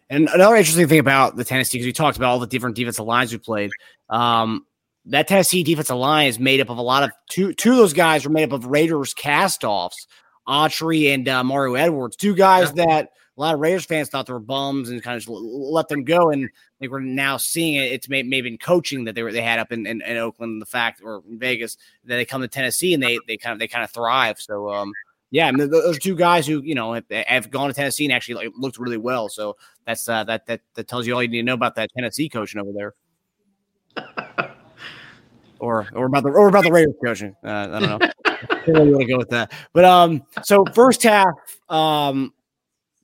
And 0.09 0.29
another 0.31 0.57
interesting 0.57 0.89
thing 0.89 0.99
about 0.99 1.37
the 1.37 1.45
Tennessee, 1.45 1.79
because 1.79 1.87
we 1.87 1.93
talked 1.93 2.17
about 2.17 2.31
all 2.31 2.41
the 2.41 2.47
different 2.47 2.75
defensive 2.75 3.05
lines 3.05 3.31
we 3.33 3.39
played. 3.39 3.71
Um, 4.09 4.67
that 5.07 5.29
Tennessee 5.29 5.63
defensive 5.63 5.97
line 5.97 6.27
is 6.27 6.39
made 6.39 6.61
up 6.61 6.69
of 6.69 6.79
a 6.79 6.83
lot 6.83 7.05
of 7.05 7.11
two. 7.31 7.53
Two 7.55 7.73
of 7.73 7.77
those 7.77 7.93
guys 7.93 8.25
were 8.25 8.33
made 8.33 8.45
up 8.45 8.53
of 8.53 8.67
Raiders 8.67 9.15
castoffs, 9.15 10.07
Autry 10.49 11.15
and 11.15 11.29
uh, 11.29 11.45
Mario 11.45 11.75
Edwards, 11.75 12.17
two 12.17 12.35
guys 12.35 12.73
yeah. 12.75 12.87
that 12.87 13.09
a 13.41 13.43
lot 13.43 13.55
of 13.55 13.61
Raiders 13.61 13.87
fans 13.87 14.11
thought 14.11 14.27
they 14.27 14.35
were 14.35 14.39
bums 14.39 14.91
and 14.91 15.03
kind 15.03 15.17
of 15.17 15.27
let 15.27 15.89
them 15.89 16.05
go. 16.05 16.31
And 16.31 16.45
I 16.45 16.79
think 16.79 16.93
we're 16.93 17.01
now 17.01 17.39
seeing 17.39 17.77
it. 17.77 17.91
It's 17.91 18.07
maybe 18.07 18.47
in 18.47 18.59
coaching 18.59 19.05
that 19.05 19.15
they 19.15 19.23
were 19.23 19.33
they 19.33 19.41
had 19.41 19.59
up 19.59 19.73
in, 19.73 19.87
in, 19.87 20.03
in, 20.03 20.19
Oakland, 20.19 20.61
the 20.61 20.67
fact 20.67 21.01
or 21.03 21.23
Vegas 21.27 21.79
that 22.05 22.17
they 22.17 22.27
come 22.27 22.43
to 22.43 22.49
Tennessee 22.49 22.93
and 22.93 23.03
they 23.03 23.19
they 23.27 23.39
kind 23.39 23.55
of 23.55 23.59
they 23.59 23.67
kind 23.67 23.83
of 23.83 23.91
thrive. 23.91 24.39
So 24.39 24.69
um, 24.69 24.93
yeah, 25.31 25.47
I 25.47 25.53
mean, 25.53 25.71
those 25.71 25.99
two 25.99 26.17
guys 26.17 26.47
who 26.47 26.61
you 26.63 26.75
know 26.75 26.93
have, 26.93 27.05
have, 27.11 27.51
gone 27.51 27.69
to 27.69 27.75
Tennessee 27.75 28.05
and 28.05 28.13
actually 28.13 28.35
like, 28.35 28.53
looked 28.59 28.79
really 28.79 28.99
well. 28.99 29.31
So 29.31 29.57
that's 29.87 30.07
uh, 30.07 30.25
that 30.25 30.45
that 30.45 30.61
that 30.75 30.87
tells 30.87 31.07
you 31.07 31.15
all 31.15 31.23
you 31.23 31.29
need 31.29 31.39
to 31.39 31.45
know 31.45 31.55
about 31.55 31.77
that 31.77 31.89
Tennessee 31.97 32.29
coaching 32.29 32.61
over 32.61 32.73
there. 32.75 32.95
or 35.61 35.89
or 35.95 36.05
about 36.05 36.25
the 36.25 36.29
or 36.29 36.49
about 36.49 36.65
the 36.65 36.73
Raiders 36.73 36.95
coaching. 37.03 37.35
Uh, 37.43 37.49
I 37.49 37.81
don't 37.81 37.83
know. 37.89 37.99
I 38.51 38.67
don't 38.67 38.91
want 38.91 39.01
to 39.01 39.07
go 39.07 39.17
with 39.17 39.31
that. 39.31 39.53
But 39.73 39.87
um, 39.87 40.25
so 40.43 40.67
first 40.75 41.03
half, 41.03 41.33
um, 41.71 42.35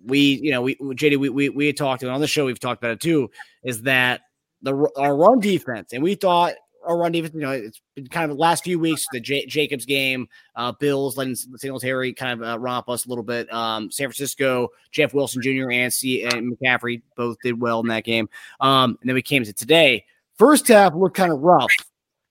we, 0.06 0.40
you 0.42 0.50
know, 0.50 0.62
we 0.62 0.76
JD, 0.76 1.18
we 1.18 1.28
we 1.28 1.48
we 1.48 1.72
talked 1.72 2.02
and 2.02 2.10
on 2.10 2.20
the 2.20 2.26
show 2.26 2.46
we've 2.46 2.60
talked 2.60 2.82
about 2.82 2.92
it 2.92 3.00
too, 3.00 3.30
is 3.64 3.82
that 3.82 4.22
the 4.62 4.74
our 4.96 5.16
run 5.16 5.40
defense, 5.40 5.92
and 5.92 6.02
we 6.02 6.14
thought 6.14 6.54
our 6.86 6.96
run 6.96 7.12
defense, 7.12 7.34
you 7.34 7.40
know, 7.40 7.50
it's 7.50 7.82
been 7.94 8.06
kind 8.06 8.30
of 8.30 8.36
the 8.36 8.40
last 8.40 8.64
few 8.64 8.78
weeks, 8.78 9.06
the 9.12 9.20
J- 9.20 9.46
Jacobs 9.46 9.84
game, 9.84 10.28
uh, 10.54 10.72
Bills 10.72 11.16
letting 11.16 11.34
Singletary 11.34 12.12
kind 12.12 12.40
of 12.40 12.48
uh, 12.48 12.58
romp 12.58 12.88
us 12.88 13.06
a 13.06 13.08
little 13.08 13.24
bit. 13.24 13.52
Um, 13.52 13.90
San 13.90 14.06
Francisco, 14.06 14.68
Jeff 14.92 15.12
Wilson 15.12 15.42
Jr. 15.42 15.70
and 15.70 15.92
C 15.92 16.22
and 16.22 16.56
McCaffrey 16.56 17.02
both 17.16 17.38
did 17.42 17.60
well 17.60 17.80
in 17.80 17.88
that 17.88 18.04
game. 18.04 18.28
Um, 18.60 18.96
and 19.00 19.08
then 19.08 19.14
we 19.14 19.22
came 19.22 19.44
to 19.44 19.52
today. 19.52 20.04
First 20.38 20.68
half 20.68 20.94
looked 20.94 21.16
kind 21.16 21.32
of 21.32 21.40
rough. 21.40 21.72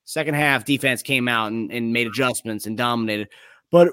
Second 0.05 0.35
half, 0.35 0.65
defense 0.65 1.01
came 1.01 1.27
out 1.27 1.51
and, 1.51 1.71
and 1.71 1.91
made 1.91 2.07
adjustments 2.07 2.65
and 2.65 2.77
dominated. 2.77 3.29
But 3.71 3.89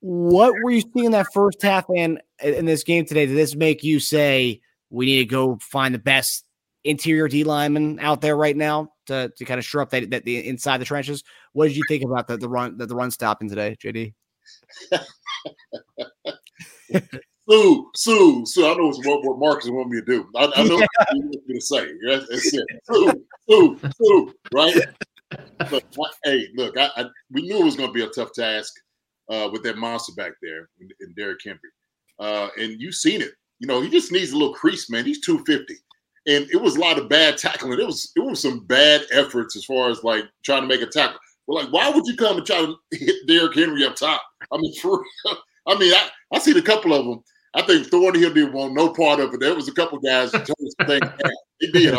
what 0.00 0.52
were 0.62 0.70
you 0.70 0.82
seeing 0.82 1.06
in 1.06 1.12
that 1.12 1.26
first 1.32 1.62
half 1.62 1.86
and 1.94 2.20
in 2.42 2.64
this 2.64 2.82
game 2.84 3.04
today? 3.04 3.26
Did 3.26 3.36
this 3.36 3.54
make 3.54 3.82
you 3.82 4.00
say 4.00 4.60
we 4.90 5.06
need 5.06 5.18
to 5.18 5.24
go 5.26 5.58
find 5.60 5.94
the 5.94 5.98
best 5.98 6.44
interior 6.84 7.28
D 7.28 7.44
lineman 7.44 7.98
out 8.00 8.20
there 8.20 8.36
right 8.36 8.56
now 8.56 8.90
to, 9.06 9.32
to 9.36 9.44
kind 9.44 9.58
of 9.58 9.64
shore 9.64 9.82
up 9.82 9.90
that, 9.90 10.10
that 10.10 10.24
the 10.24 10.46
inside 10.46 10.78
the 10.78 10.84
trenches? 10.84 11.24
What 11.52 11.68
did 11.68 11.76
you 11.76 11.82
think 11.88 12.04
about 12.04 12.28
the, 12.28 12.36
the 12.36 12.48
run 12.48 12.76
the, 12.76 12.86
the 12.86 12.94
run 12.94 13.10
stopping 13.10 13.48
today, 13.48 13.76
JD? 13.82 14.14
Suh, 17.48 17.82
Suh, 17.94 18.44
Suh. 18.44 18.72
I 18.72 18.74
know 18.74 18.92
what, 19.04 19.24
what 19.24 19.38
Marcus 19.38 19.70
want 19.70 19.90
me 19.90 20.00
to 20.00 20.04
do. 20.04 20.28
I, 20.34 20.50
I 20.56 20.64
know 20.64 20.78
yeah. 20.78 20.86
what 20.98 21.08
you 21.12 21.20
want 21.22 21.46
me 21.46 21.54
to 21.54 21.60
say. 21.60 21.88
That's, 22.06 22.54
it. 22.54 22.66
Suh, 22.84 23.12
Suh, 23.48 23.90
Suh, 24.02 24.32
right? 24.52 24.76
look, 25.70 25.84
hey, 26.24 26.48
look, 26.56 26.76
I, 26.76 26.90
I, 26.96 27.04
we 27.30 27.42
knew 27.42 27.60
it 27.60 27.64
was 27.64 27.76
going 27.76 27.88
to 27.88 27.94
be 27.94 28.02
a 28.02 28.08
tough 28.08 28.32
task 28.32 28.72
uh, 29.28 29.48
with 29.52 29.62
that 29.64 29.78
monster 29.78 30.12
back 30.16 30.32
there 30.42 30.68
in, 30.80 31.14
Derrick 31.16 31.40
Henry, 31.44 31.58
uh, 32.18 32.48
and 32.58 32.80
you've 32.80 32.94
seen 32.94 33.20
it. 33.20 33.32
You 33.58 33.66
know, 33.66 33.80
he 33.80 33.88
just 33.88 34.12
needs 34.12 34.32
a 34.32 34.36
little 34.36 34.54
crease, 34.54 34.90
man. 34.90 35.04
He's 35.04 35.20
two 35.20 35.42
fifty, 35.44 35.76
and 36.26 36.48
it 36.50 36.60
was 36.60 36.76
a 36.76 36.80
lot 36.80 36.98
of 36.98 37.08
bad 37.08 37.38
tackling. 37.38 37.80
It 37.80 37.86
was 37.86 38.12
it 38.16 38.20
was 38.20 38.40
some 38.42 38.66
bad 38.66 39.02
efforts 39.12 39.56
as 39.56 39.64
far 39.64 39.90
as 39.90 40.04
like 40.04 40.24
trying 40.44 40.62
to 40.62 40.68
make 40.68 40.82
a 40.82 40.86
tackle. 40.86 41.18
Well, 41.46 41.62
like, 41.62 41.72
why 41.72 41.90
would 41.90 42.06
you 42.06 42.16
come 42.16 42.38
and 42.38 42.46
try 42.46 42.58
to 42.66 42.76
hit 42.92 43.26
Derrick 43.26 43.54
Henry 43.54 43.84
up 43.84 43.96
top? 43.96 44.22
I 44.52 44.58
mean, 44.58 44.74
for 44.82 45.02
I 45.66 45.78
mean, 45.78 45.92
I 45.92 46.08
I 46.32 46.38
seen 46.38 46.56
a 46.56 46.62
couple 46.62 46.92
of 46.92 47.04
them. 47.04 47.22
I 47.54 47.62
think 47.62 47.86
Thornhill 47.86 48.34
didn't 48.34 48.52
want 48.52 48.74
no 48.74 48.90
part 48.90 49.18
of 49.18 49.32
it. 49.32 49.40
There 49.40 49.54
was 49.54 49.68
a 49.68 49.72
couple 49.72 49.98
guys 49.98 50.30
that 50.32 50.46
told 50.46 51.00
us. 51.00 51.18
He 51.58 51.72
did. 51.72 51.96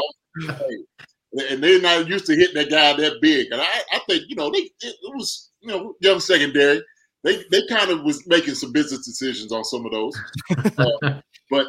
And 1.49 1.63
they're 1.63 1.81
not 1.81 2.07
used 2.07 2.27
to 2.27 2.35
hitting 2.35 2.55
that 2.55 2.69
guy 2.69 2.93
that 2.93 3.19
big. 3.21 3.47
And 3.51 3.59
I, 3.59 3.81
I 3.91 3.99
think, 4.07 4.23
you 4.27 4.35
know, 4.35 4.51
they 4.51 4.69
it 4.81 4.95
was, 5.15 5.51
you 5.61 5.69
know, 5.69 5.95
young 5.99 6.19
secondary. 6.19 6.81
They 7.23 7.43
they 7.51 7.61
kind 7.67 7.91
of 7.91 8.03
was 8.03 8.25
making 8.27 8.55
some 8.55 8.71
business 8.71 9.05
decisions 9.05 9.51
on 9.51 9.63
some 9.63 9.85
of 9.85 9.91
those. 9.91 10.15
Uh, 10.77 11.21
but 11.49 11.67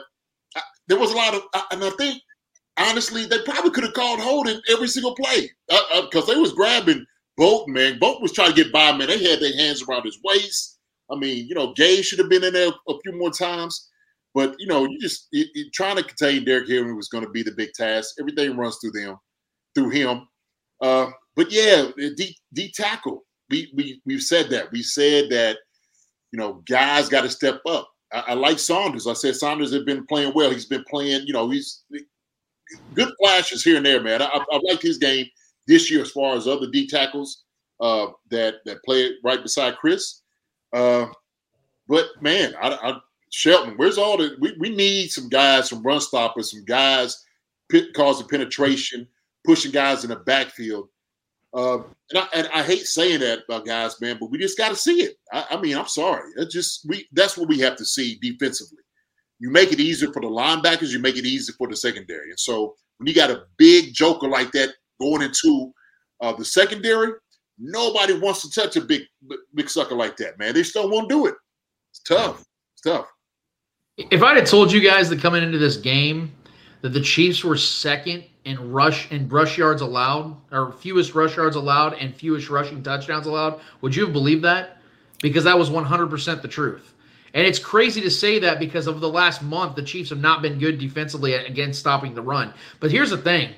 I, 0.56 0.60
there 0.88 0.98
was 0.98 1.12
a 1.12 1.16
lot 1.16 1.34
of, 1.34 1.42
and 1.72 1.82
I 1.84 1.90
think 1.90 2.20
honestly, 2.78 3.26
they 3.26 3.38
probably 3.42 3.70
could 3.70 3.84
have 3.84 3.94
called 3.94 4.20
holding 4.20 4.60
every 4.70 4.88
single 4.88 5.14
play 5.14 5.50
because 5.68 6.14
uh, 6.14 6.18
uh, 6.18 6.26
they 6.26 6.36
was 6.36 6.52
grabbing 6.52 7.04
Bolton, 7.36 7.74
man. 7.74 7.98
Bolton 7.98 8.22
was 8.22 8.32
trying 8.32 8.52
to 8.52 8.62
get 8.62 8.72
by, 8.72 8.92
man. 8.92 9.08
They 9.08 9.22
had 9.22 9.40
their 9.40 9.56
hands 9.56 9.82
around 9.82 10.04
his 10.04 10.18
waist. 10.24 10.78
I 11.10 11.16
mean, 11.16 11.46
you 11.46 11.54
know, 11.54 11.72
Gay 11.74 12.02
should 12.02 12.18
have 12.18 12.28
been 12.28 12.44
in 12.44 12.52
there 12.52 12.70
a 12.88 12.94
few 13.02 13.16
more 13.18 13.30
times. 13.30 13.88
But, 14.34 14.54
you 14.58 14.66
know, 14.66 14.84
you 14.84 14.98
just 15.00 15.28
it, 15.32 15.48
it, 15.54 15.72
trying 15.72 15.96
to 15.96 16.02
contain 16.02 16.44
Derrick 16.44 16.68
Henry 16.68 16.92
was 16.92 17.08
going 17.08 17.24
to 17.24 17.30
be 17.30 17.42
the 17.42 17.52
big 17.52 17.72
task. 17.72 18.16
Everything 18.20 18.56
runs 18.56 18.78
through 18.80 18.92
them, 18.92 19.16
through 19.74 19.90
him. 19.90 20.28
Uh, 20.82 21.10
but 21.34 21.50
yeah, 21.50 21.86
D, 21.96 22.36
D 22.52 22.70
tackle. 22.72 23.24
We, 23.50 23.72
we, 23.74 24.00
we've 24.04 24.22
said 24.22 24.50
that. 24.50 24.70
We 24.72 24.82
said 24.82 25.30
that, 25.30 25.58
you 26.32 26.38
know, 26.38 26.62
guys 26.68 27.08
got 27.08 27.22
to 27.22 27.30
step 27.30 27.60
up. 27.66 27.88
I, 28.12 28.24
I, 28.28 28.34
like 28.34 28.58
Saunders. 28.58 29.06
I 29.06 29.14
said 29.14 29.36
Saunders 29.36 29.72
has 29.72 29.84
been 29.84 30.06
playing 30.06 30.32
well. 30.34 30.50
He's 30.50 30.66
been 30.66 30.84
playing, 30.88 31.26
you 31.26 31.32
know, 31.32 31.48
he's 31.48 31.84
good 32.94 33.12
flashes 33.18 33.64
here 33.64 33.76
and 33.76 33.86
there, 33.86 34.02
man. 34.02 34.22
I, 34.22 34.26
I 34.26 34.60
like 34.64 34.82
his 34.82 34.98
game 34.98 35.26
this 35.66 35.90
year 35.90 36.02
as 36.02 36.10
far 36.10 36.36
as 36.36 36.46
other 36.46 36.70
D 36.70 36.86
tackles 36.86 37.44
uh, 37.80 38.08
that 38.30 38.56
that 38.64 38.82
play 38.84 39.12
right 39.24 39.42
beside 39.42 39.76
Chris. 39.76 40.22
Uh, 40.72 41.06
but 41.88 42.06
man, 42.20 42.54
I, 42.60 42.68
I, 42.68 42.98
Shelton, 43.30 43.74
where's 43.76 43.98
all 43.98 44.16
the? 44.16 44.36
We, 44.40 44.54
we 44.58 44.74
need 44.74 45.10
some 45.10 45.28
guys, 45.28 45.68
some 45.68 45.82
run 45.82 46.00
stoppers, 46.00 46.50
some 46.50 46.64
guys 46.64 47.24
pit, 47.68 47.94
causing 47.94 48.28
penetration, 48.28 49.06
pushing 49.44 49.72
guys 49.72 50.04
in 50.04 50.10
the 50.10 50.16
backfield. 50.16 50.88
Uh, 51.54 51.78
and, 52.10 52.18
I, 52.18 52.28
and 52.34 52.48
I 52.54 52.62
hate 52.62 52.86
saying 52.86 53.20
that 53.20 53.44
about 53.48 53.64
guys, 53.64 54.00
man, 54.00 54.18
but 54.20 54.30
we 54.30 54.38
just 54.38 54.58
got 54.58 54.68
to 54.68 54.76
see 54.76 55.02
it. 55.02 55.16
I, 55.32 55.46
I 55.50 55.60
mean, 55.60 55.76
I'm 55.76 55.88
sorry. 55.88 56.30
It's 56.36 56.52
just 56.52 56.86
we. 56.88 57.08
That's 57.12 57.36
what 57.36 57.48
we 57.48 57.58
have 57.60 57.76
to 57.76 57.84
see 57.84 58.18
defensively. 58.20 58.78
You 59.40 59.50
make 59.50 59.72
it 59.72 59.80
easier 59.80 60.12
for 60.12 60.20
the 60.20 60.28
linebackers. 60.28 60.90
You 60.90 60.98
make 60.98 61.16
it 61.16 61.24
easier 61.24 61.54
for 61.56 61.68
the 61.68 61.76
secondary. 61.76 62.30
And 62.30 62.38
so 62.38 62.74
when 62.98 63.06
you 63.06 63.14
got 63.14 63.30
a 63.30 63.44
big 63.56 63.94
joker 63.94 64.28
like 64.28 64.52
that 64.52 64.74
going 65.00 65.22
into 65.22 65.72
uh, 66.20 66.32
the 66.32 66.44
secondary, 66.44 67.12
nobody 67.58 68.18
wants 68.18 68.42
to 68.42 68.60
touch 68.60 68.76
a 68.76 68.80
big 68.80 69.02
big 69.54 69.70
sucker 69.70 69.94
like 69.94 70.16
that, 70.18 70.38
man. 70.38 70.54
They 70.54 70.62
still 70.62 70.90
won't 70.90 71.08
do 71.08 71.26
it. 71.26 71.34
It's 71.90 72.00
tough. 72.00 72.44
It's 72.74 72.82
tough. 72.82 73.06
If 73.96 74.22
I'd 74.22 74.36
have 74.36 74.48
told 74.48 74.70
you 74.70 74.80
guys 74.80 75.08
that 75.10 75.20
coming 75.20 75.42
into 75.42 75.58
this 75.58 75.76
game 75.76 76.32
that 76.82 76.90
the 76.90 77.00
Chiefs 77.00 77.42
were 77.42 77.56
second 77.56 78.24
in 78.48 78.72
rush 78.72 79.10
and 79.10 79.30
rush 79.30 79.58
yards 79.58 79.82
allowed, 79.82 80.36
or 80.50 80.72
fewest 80.72 81.14
rush 81.14 81.36
yards 81.36 81.56
allowed 81.56 81.94
and 81.94 82.14
fewest 82.14 82.50
rushing 82.50 82.82
touchdowns 82.82 83.26
allowed, 83.26 83.60
would 83.80 83.94
you 83.94 84.04
have 84.04 84.12
believed 84.12 84.44
that? 84.44 84.78
Because 85.20 85.44
that 85.44 85.58
was 85.58 85.70
100% 85.70 86.42
the 86.42 86.48
truth. 86.48 86.94
And 87.34 87.46
it's 87.46 87.58
crazy 87.58 88.00
to 88.00 88.10
say 88.10 88.38
that 88.40 88.58
because 88.58 88.88
over 88.88 88.98
the 88.98 89.08
last 89.08 89.42
month, 89.42 89.76
the 89.76 89.82
Chiefs 89.82 90.10
have 90.10 90.20
not 90.20 90.42
been 90.42 90.58
good 90.58 90.78
defensively 90.78 91.34
against 91.34 91.78
stopping 91.78 92.14
the 92.14 92.22
run. 92.22 92.54
But 92.80 92.90
here's 92.90 93.10
the 93.10 93.18
thing 93.18 93.54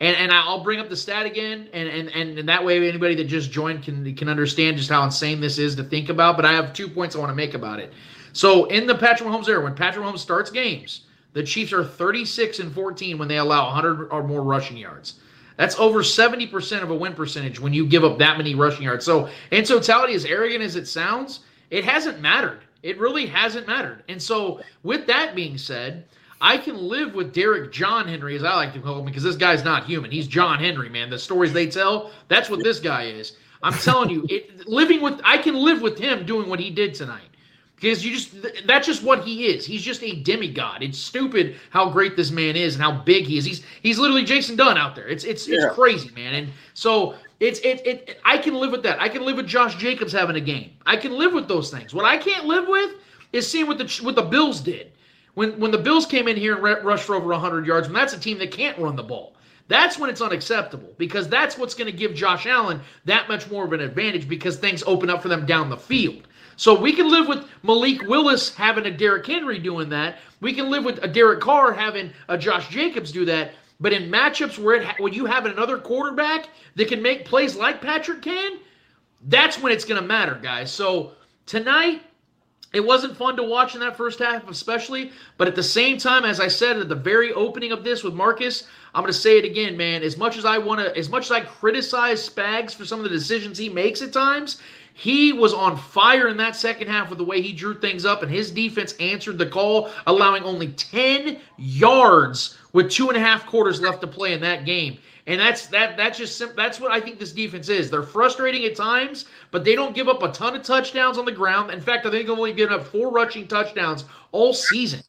and 0.00 0.16
and 0.16 0.32
I'll 0.32 0.62
bring 0.62 0.80
up 0.80 0.88
the 0.88 0.96
stat 0.96 1.26
again, 1.26 1.68
and 1.72 1.88
and 1.88 2.08
and, 2.10 2.38
and 2.38 2.48
that 2.48 2.64
way 2.64 2.88
anybody 2.88 3.14
that 3.16 3.24
just 3.24 3.50
joined 3.50 3.82
can 3.82 4.14
can 4.14 4.28
understand 4.28 4.76
just 4.76 4.88
how 4.88 5.04
insane 5.04 5.40
this 5.40 5.58
is 5.58 5.74
to 5.76 5.84
think 5.84 6.08
about. 6.08 6.36
But 6.36 6.44
I 6.44 6.52
have 6.52 6.72
two 6.72 6.88
points 6.88 7.16
I 7.16 7.18
want 7.18 7.30
to 7.30 7.36
make 7.36 7.54
about 7.54 7.80
it. 7.80 7.92
So 8.32 8.66
in 8.66 8.86
the 8.86 8.94
Patrick 8.94 9.28
Mahomes 9.28 9.48
era, 9.48 9.62
when 9.62 9.74
Patrick 9.74 10.04
Mahomes 10.04 10.18
starts 10.18 10.50
games, 10.50 11.02
the 11.32 11.42
Chiefs 11.42 11.72
are 11.72 11.84
36 11.84 12.58
and 12.58 12.72
14 12.72 13.18
when 13.18 13.28
they 13.28 13.38
allow 13.38 13.66
100 13.66 14.08
or 14.10 14.22
more 14.26 14.42
rushing 14.42 14.76
yards. 14.76 15.20
That's 15.56 15.78
over 15.78 16.00
70% 16.00 16.82
of 16.82 16.90
a 16.90 16.94
win 16.94 17.14
percentage 17.14 17.58
when 17.60 17.74
you 17.74 17.86
give 17.86 18.04
up 18.04 18.18
that 18.18 18.38
many 18.38 18.54
rushing 18.54 18.84
yards. 18.84 19.04
So 19.04 19.28
in 19.50 19.64
totality, 19.64 20.14
as 20.14 20.24
arrogant 20.24 20.62
as 20.62 20.76
it 20.76 20.86
sounds, 20.86 21.40
it 21.70 21.84
hasn't 21.84 22.20
mattered. 22.20 22.60
It 22.82 22.98
really 22.98 23.26
hasn't 23.26 23.66
mattered. 23.66 24.04
And 24.08 24.22
so 24.22 24.60
with 24.84 25.06
that 25.08 25.34
being 25.34 25.58
said, 25.58 26.04
I 26.40 26.56
can 26.56 26.76
live 26.76 27.14
with 27.14 27.34
Derrick 27.34 27.72
John 27.72 28.06
Henry, 28.06 28.36
as 28.36 28.44
I 28.44 28.54
like 28.54 28.72
to 28.74 28.80
call 28.80 29.00
him, 29.00 29.04
because 29.04 29.24
this 29.24 29.36
guy's 29.36 29.64
not 29.64 29.84
human. 29.84 30.12
He's 30.12 30.28
John 30.28 30.60
Henry, 30.60 30.88
man. 30.88 31.10
The 31.10 31.18
stories 31.18 31.52
they 31.52 31.66
tell, 31.66 32.12
that's 32.28 32.48
what 32.48 32.62
this 32.62 32.78
guy 32.78 33.06
is. 33.06 33.36
I'm 33.62 33.72
telling 33.72 34.10
you, 34.10 34.24
it, 34.28 34.68
living 34.68 35.00
with 35.00 35.20
I 35.24 35.38
can 35.38 35.56
live 35.56 35.82
with 35.82 35.98
him 35.98 36.24
doing 36.24 36.48
what 36.48 36.60
he 36.60 36.70
did 36.70 36.94
tonight. 36.94 37.27
Because 37.80 38.04
you 38.04 38.12
just 38.12 38.34
that's 38.66 38.86
just 38.86 39.04
what 39.04 39.24
he 39.24 39.46
is. 39.46 39.64
He's 39.64 39.82
just 39.82 40.02
a 40.02 40.16
demigod. 40.22 40.82
It's 40.82 40.98
stupid 40.98 41.56
how 41.70 41.90
great 41.90 42.16
this 42.16 42.32
man 42.32 42.56
is 42.56 42.74
and 42.74 42.82
how 42.82 42.90
big 42.90 43.24
he 43.24 43.38
is. 43.38 43.44
He's 43.44 43.62
he's 43.82 43.98
literally 44.00 44.24
Jason 44.24 44.56
Dunn 44.56 44.76
out 44.76 44.96
there. 44.96 45.06
It's 45.06 45.22
it's 45.22 45.46
yeah. 45.46 45.66
it's 45.66 45.74
crazy, 45.74 46.10
man. 46.10 46.34
And 46.34 46.52
so 46.74 47.14
it's 47.38 47.60
it, 47.60 47.86
it 47.86 48.20
I 48.24 48.38
can 48.38 48.54
live 48.54 48.72
with 48.72 48.82
that. 48.82 49.00
I 49.00 49.08
can 49.08 49.24
live 49.24 49.36
with 49.36 49.46
Josh 49.46 49.76
Jacobs 49.76 50.12
having 50.12 50.34
a 50.34 50.40
game. 50.40 50.72
I 50.86 50.96
can 50.96 51.12
live 51.12 51.32
with 51.32 51.46
those 51.46 51.70
things. 51.70 51.94
What 51.94 52.04
I 52.04 52.18
can't 52.18 52.46
live 52.46 52.66
with 52.66 52.94
is 53.32 53.48
seeing 53.48 53.68
what 53.68 53.78
the 53.78 54.00
what 54.02 54.16
the 54.16 54.22
Bills 54.22 54.60
did. 54.60 54.90
When 55.34 55.60
when 55.60 55.70
the 55.70 55.78
Bills 55.78 56.04
came 56.04 56.26
in 56.26 56.36
here 56.36 56.54
and 56.54 56.84
rushed 56.84 57.04
for 57.04 57.14
over 57.14 57.28
100 57.28 57.64
yards, 57.64 57.86
when 57.86 57.94
that's 57.94 58.12
a 58.12 58.18
team 58.18 58.38
that 58.38 58.50
can't 58.50 58.76
run 58.78 58.96
the 58.96 59.04
ball. 59.04 59.34
That's 59.68 59.98
when 59.98 60.08
it's 60.08 60.22
unacceptable 60.22 60.94
because 60.96 61.28
that's 61.28 61.58
what's 61.58 61.74
going 61.74 61.90
to 61.90 61.96
give 61.96 62.14
Josh 62.14 62.46
Allen 62.46 62.80
that 63.04 63.28
much 63.28 63.50
more 63.50 63.66
of 63.66 63.74
an 63.74 63.80
advantage 63.80 64.26
because 64.26 64.56
things 64.56 64.82
open 64.86 65.10
up 65.10 65.20
for 65.20 65.28
them 65.28 65.44
down 65.44 65.68
the 65.68 65.76
field. 65.76 66.26
So 66.58 66.78
we 66.78 66.92
can 66.92 67.08
live 67.08 67.28
with 67.28 67.48
Malik 67.62 68.02
Willis 68.02 68.52
having 68.52 68.84
a 68.84 68.90
Derrick 68.90 69.24
Henry 69.24 69.60
doing 69.60 69.88
that. 69.90 70.18
We 70.40 70.52
can 70.52 70.70
live 70.70 70.84
with 70.84 70.98
a 71.04 71.08
Derek 71.08 71.40
Carr 71.40 71.72
having 71.72 72.12
a 72.28 72.36
Josh 72.36 72.68
Jacobs 72.68 73.12
do 73.12 73.24
that. 73.26 73.52
But 73.78 73.92
in 73.92 74.10
matchups 74.10 74.58
where 74.58 74.82
it, 74.82 74.88
when 74.98 75.12
you 75.12 75.24
have 75.26 75.46
another 75.46 75.78
quarterback 75.78 76.48
that 76.74 76.88
can 76.88 77.00
make 77.00 77.24
plays 77.24 77.54
like 77.54 77.80
Patrick 77.80 78.22
can, 78.22 78.58
that's 79.28 79.62
when 79.62 79.70
it's 79.70 79.84
going 79.84 80.00
to 80.02 80.06
matter, 80.06 80.34
guys. 80.42 80.72
So 80.72 81.12
tonight, 81.46 82.02
it 82.74 82.84
wasn't 82.84 83.16
fun 83.16 83.36
to 83.36 83.44
watch 83.44 83.74
in 83.74 83.80
that 83.80 83.96
first 83.96 84.18
half, 84.18 84.48
especially. 84.48 85.12
But 85.36 85.46
at 85.46 85.54
the 85.54 85.62
same 85.62 85.96
time, 85.96 86.24
as 86.24 86.40
I 86.40 86.48
said 86.48 86.76
at 86.76 86.88
the 86.88 86.96
very 86.96 87.32
opening 87.32 87.70
of 87.70 87.84
this 87.84 88.02
with 88.02 88.14
Marcus, 88.14 88.64
I'm 88.94 89.02
going 89.02 89.12
to 89.12 89.18
say 89.18 89.38
it 89.38 89.44
again, 89.44 89.76
man. 89.76 90.02
As 90.02 90.16
much 90.16 90.36
as 90.36 90.44
I 90.44 90.58
want 90.58 90.80
to, 90.80 90.96
as 90.98 91.08
much 91.08 91.26
as 91.26 91.30
I 91.30 91.40
criticize 91.40 92.28
Spags 92.28 92.74
for 92.74 92.84
some 92.84 92.98
of 92.98 93.04
the 93.04 93.10
decisions 93.10 93.56
he 93.56 93.68
makes 93.68 94.02
at 94.02 94.12
times, 94.12 94.60
he 94.98 95.32
was 95.32 95.54
on 95.54 95.76
fire 95.76 96.26
in 96.26 96.36
that 96.38 96.56
second 96.56 96.88
half 96.88 97.08
with 97.08 97.18
the 97.18 97.24
way 97.24 97.40
he 97.40 97.52
drew 97.52 97.78
things 97.78 98.04
up, 98.04 98.24
and 98.24 98.32
his 98.32 98.50
defense 98.50 98.94
answered 98.98 99.38
the 99.38 99.46
call, 99.46 99.90
allowing 100.08 100.42
only 100.42 100.72
10 100.72 101.38
yards 101.56 102.58
with 102.72 102.90
two 102.90 103.06
and 103.06 103.16
a 103.16 103.20
half 103.20 103.46
quarters 103.46 103.80
left 103.80 104.00
to 104.00 104.08
play 104.08 104.32
in 104.32 104.40
that 104.40 104.64
game. 104.64 104.98
And 105.28 105.40
that's 105.40 105.66
that. 105.66 105.96
That's 105.96 106.18
just 106.18 106.42
that's 106.56 106.80
what 106.80 106.90
I 106.90 107.00
think 107.00 107.20
this 107.20 107.30
defense 107.30 107.68
is. 107.68 107.92
They're 107.92 108.02
frustrating 108.02 108.64
at 108.64 108.74
times, 108.74 109.26
but 109.52 109.64
they 109.64 109.76
don't 109.76 109.94
give 109.94 110.08
up 110.08 110.24
a 110.24 110.32
ton 110.32 110.56
of 110.56 110.64
touchdowns 110.64 111.16
on 111.16 111.24
the 111.24 111.30
ground. 111.30 111.70
In 111.70 111.80
fact, 111.80 112.04
I 112.04 112.10
think 112.10 112.26
they've 112.26 112.36
only 112.36 112.52
given 112.52 112.74
up 112.74 112.84
four 112.84 113.12
rushing 113.12 113.46
touchdowns 113.46 114.04
all 114.32 114.52
season. 114.52 115.00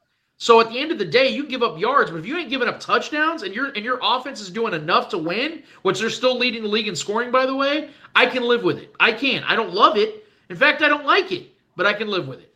So 0.41 0.61
at 0.61 0.69
the 0.69 0.79
end 0.79 0.93
of 0.93 0.97
the 0.97 1.05
day, 1.05 1.27
you 1.27 1.45
give 1.45 1.63
up 1.63 1.77
yards, 1.77 2.11
but 2.11 2.17
if 2.17 2.25
you 2.25 2.37
ain't 2.37 2.49
giving 2.49 2.69
up 2.69 2.79
touchdowns 2.79 3.43
and 3.43 3.53
your 3.53 3.67
and 3.73 3.83
your 3.83 3.99
offense 4.01 4.39
is 4.39 4.49
doing 4.49 4.73
enough 4.73 5.09
to 5.09 5.17
win, 5.17 5.63
which 5.81 5.99
they're 5.99 6.09
still 6.09 6.37
leading 6.37 6.63
the 6.63 6.69
league 6.69 6.87
in 6.87 6.95
scoring, 6.95 7.29
by 7.29 7.45
the 7.45 7.53
way, 7.53 7.89
I 8.15 8.25
can 8.25 8.43
live 8.43 8.63
with 8.63 8.77
it. 8.77 8.95
I 9.01 9.11
can. 9.11 9.43
I 9.43 9.57
don't 9.57 9.73
love 9.73 9.97
it. 9.97 10.25
In 10.49 10.55
fact, 10.55 10.81
I 10.81 10.87
don't 10.87 11.05
like 11.05 11.33
it, 11.33 11.53
but 11.75 11.85
I 11.85 11.91
can 11.91 12.07
live 12.07 12.29
with 12.29 12.39
it. 12.39 12.53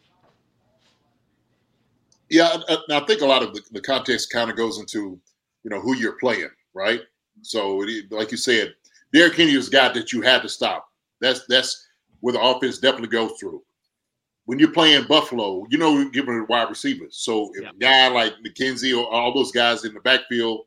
Yeah, 2.30 2.56
I, 2.70 2.78
I 2.90 3.00
think 3.02 3.22
a 3.22 3.26
lot 3.26 3.44
of 3.44 3.54
the, 3.54 3.62
the 3.74 3.82
context 3.82 4.32
kind 4.32 4.50
of 4.50 4.56
goes 4.56 4.80
into 4.80 5.20
you 5.66 5.70
know 5.70 5.82
who 5.82 5.94
you're 5.98 6.18
playing, 6.20 6.52
right? 6.74 7.02
So, 7.42 7.86
like 8.12 8.32
you 8.32 8.38
said, 8.38 8.76
Derrick 9.12 9.36
Henry 9.36 9.56
is 9.56 9.68
a 9.68 9.72
guy 9.72 9.90
that 9.92 10.14
you 10.14 10.22
had 10.22 10.42
to 10.44 10.48
stop. 10.48 10.88
That's 11.20 11.46
that's 11.48 11.86
where 12.22 12.32
the 12.32 12.42
offense 12.42 12.78
definitely 12.78 13.10
goes 13.10 13.34
through. 13.42 13.62
When 14.46 14.60
you're 14.60 14.72
playing 14.72 15.06
Buffalo, 15.08 15.66
you 15.70 15.78
know 15.78 15.98
you're 15.98 16.10
giving 16.10 16.38
it 16.38 16.50
wide 16.50 16.70
receivers. 16.70 17.18
So 17.18 17.52
if 17.56 17.64
yeah. 17.64 17.70
a 17.70 17.74
guy 17.74 18.08
like 18.10 18.34
McKenzie 18.46 18.98
or 18.98 19.12
all 19.12 19.34
those 19.34 19.52
guys 19.52 19.86
in 19.86 19.94
the 19.94 20.02
backfield, 20.02 20.66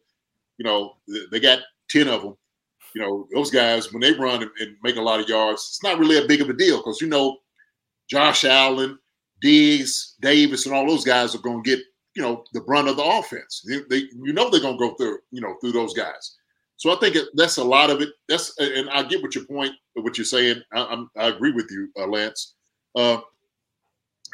you 0.58 0.64
know, 0.64 0.96
they 1.30 1.40
got 1.40 1.60
10 1.90 2.08
of 2.08 2.22
them. 2.22 2.36
You 2.94 3.02
know, 3.02 3.28
those 3.34 3.50
guys, 3.50 3.92
when 3.92 4.00
they 4.00 4.12
run 4.12 4.42
and 4.42 4.76
make 4.82 4.96
a 4.96 5.02
lot 5.02 5.20
of 5.20 5.28
yards, 5.28 5.66
it's 5.68 5.82
not 5.82 5.98
really 5.98 6.16
a 6.16 6.26
big 6.26 6.40
of 6.40 6.48
a 6.48 6.54
deal 6.54 6.78
because, 6.78 7.00
you 7.00 7.08
know, 7.08 7.38
Josh 8.08 8.44
Allen, 8.44 8.98
Diggs, 9.42 10.14
Davis, 10.20 10.64
and 10.64 10.74
all 10.74 10.86
those 10.86 11.04
guys 11.04 11.34
are 11.34 11.42
going 11.42 11.62
to 11.62 11.70
get, 11.70 11.80
you 12.14 12.22
know, 12.22 12.42
the 12.54 12.60
brunt 12.62 12.88
of 12.88 12.96
the 12.96 13.04
offense. 13.04 13.62
They, 13.68 13.80
they, 13.90 14.08
you 14.22 14.32
know 14.32 14.48
they're 14.48 14.62
going 14.62 14.78
to 14.78 14.88
go 14.88 14.94
through, 14.94 15.18
you 15.30 15.42
know, 15.42 15.56
through 15.60 15.72
those 15.72 15.92
guys. 15.92 16.36
So 16.76 16.94
I 16.94 16.96
think 16.96 17.16
that's 17.34 17.56
a 17.56 17.64
lot 17.64 17.90
of 17.90 18.00
it. 18.00 18.10
That's 18.28 18.56
and 18.58 18.88
I 18.90 19.02
get 19.02 19.22
what 19.22 19.34
your 19.34 19.44
point, 19.44 19.72
what 19.94 20.16
you're 20.16 20.24
saying. 20.24 20.62
I, 20.72 20.84
I'm, 20.84 21.10
I 21.16 21.28
agree 21.28 21.52
with 21.52 21.70
you, 21.70 21.90
uh, 21.98 22.06
Lance. 22.06 22.54
Uh, 22.94 23.18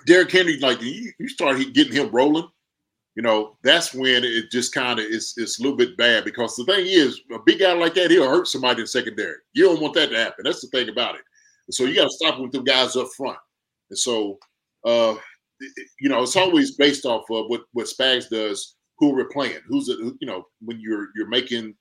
Derrick 0.07 0.31
Henry, 0.31 0.59
like 0.59 0.81
you, 0.83 1.13
you 1.19 1.29
start 1.29 1.59
getting 1.73 1.93
him 1.93 2.11
rolling, 2.11 2.49
you 3.15 3.23
know, 3.23 3.59
that's 3.63 3.93
when 3.93 4.25
it 4.25 4.51
just 4.51 4.73
kind 4.73 4.99
of 4.99 5.05
is 5.05 5.35
it's 5.37 5.59
a 5.59 5.63
little 5.63 5.77
bit 5.77 5.97
bad 5.99 6.25
because 6.25 6.57
the 6.57 6.65
thing 6.65 6.87
is, 6.87 7.21
a 7.33 7.39
big 7.45 7.59
guy 7.59 7.73
like 7.75 7.95
that, 7.95 8.11
he'll 8.11 8.29
hurt 8.29 8.49
somebody 8.49 8.81
in 8.81 8.87
secondary. 8.87 9.37
You 9.53 9.65
don't 9.65 9.83
want 9.83 9.95
that 9.95 10.11
to 10.11 10.17
happen. 10.17 10.45
That's 10.45 10.63
the 10.63 10.69
thing 10.69 10.89
about 10.89 11.17
it. 11.17 11.21
And 11.69 11.75
so 11.75 11.85
you 11.85 11.95
got 11.95 12.05
to 12.05 12.11
stop 12.11 12.41
with 12.41 12.53
them 12.53 12.65
guys 12.65 12.97
up 12.97 13.09
front. 13.17 13.39
And 13.91 13.99
so, 13.99 14.39
uh, 14.85 15.15
you 16.01 16.09
know, 16.09 16.23
it's 16.23 16.37
always 16.37 16.77
based 16.77 17.05
off 17.05 17.31
of 17.31 17.47
what 17.49 17.63
what 17.73 17.87
Spags 17.87 18.29
does. 18.31 18.77
Who 18.99 19.15
we're 19.15 19.29
playing? 19.29 19.61
Who's 19.67 19.89
it? 19.89 19.99
You 19.99 20.27
know, 20.27 20.45
when 20.61 20.81
you're 20.81 21.09
you're 21.15 21.29
making, 21.29 21.75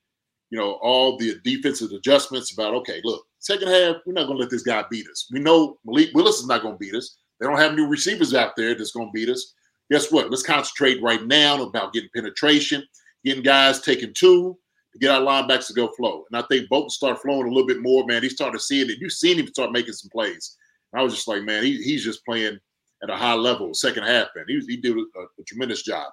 you 0.50 0.60
know, 0.60 0.74
all 0.82 1.18
the 1.18 1.40
defensive 1.44 1.92
adjustments 1.92 2.52
about. 2.52 2.74
Okay, 2.76 3.00
look, 3.06 3.24
second 3.40 3.70
half, 3.70 3.98
we're 4.06 4.14
not 4.14 4.26
going 4.26 4.38
to 4.38 4.42
let 4.42 4.50
this 4.50 4.64
guy 4.64 4.84
beat 4.92 5.08
us. 5.08 5.30
We 5.32 5.40
know 5.40 5.78
Malik 5.86 6.10
Willis 6.14 6.40
is 6.40 6.48
not 6.48 6.62
going 6.62 6.76
to 6.76 6.80
beat 6.80 6.96
us. 6.96 7.18
They 7.42 7.48
don't 7.48 7.58
have 7.58 7.76
new 7.76 7.88
receivers 7.88 8.34
out 8.36 8.56
there 8.56 8.76
that's 8.76 8.92
going 8.92 9.08
to 9.08 9.12
beat 9.12 9.28
us. 9.28 9.56
Guess 9.90 10.12
what? 10.12 10.30
Let's 10.30 10.44
concentrate 10.44 11.02
right 11.02 11.26
now 11.26 11.62
about 11.64 11.92
getting 11.92 12.10
penetration, 12.16 12.84
getting 13.26 13.44
guys 13.44 13.82
taking 13.82 14.14
two 14.14 14.58
to 14.94 15.00
get 15.00 15.10
our 15.10 15.22
linebackers 15.22 15.68
to 15.68 15.74
go 15.74 15.90
flow. 15.98 16.24
And 16.32 16.42
I 16.42 16.46
think 16.48 16.70
Bolton 16.70 16.92
started 16.92 17.20
flowing 17.20 17.48
a 17.48 17.52
little 17.52 17.68
bit 17.68 17.82
more, 17.82 18.06
man. 18.06 18.24
He 18.24 18.30
started 18.30 18.62
seeing 18.62 18.90
it. 18.90 19.00
You've 19.00 19.12
seen 19.12 19.40
him 19.40 19.48
start 19.48 19.72
making 19.72 19.94
some 19.94 20.10
plays. 20.10 20.56
I 20.94 21.02
was 21.02 21.14
just 21.14 21.28
like, 21.28 21.44
man, 21.44 21.64
he, 21.64 21.82
he's 21.82 22.04
just 22.04 22.24
playing 22.26 22.60
at 23.04 23.10
a 23.10 23.16
high 23.16 23.34
level 23.34 23.74
second 23.74 24.04
half, 24.04 24.28
man. 24.36 24.46
He, 24.48 24.60
he 24.68 24.78
did 24.78 24.98
a, 24.98 25.02
a 25.02 25.44
tremendous 25.48 25.84
job. 25.84 26.12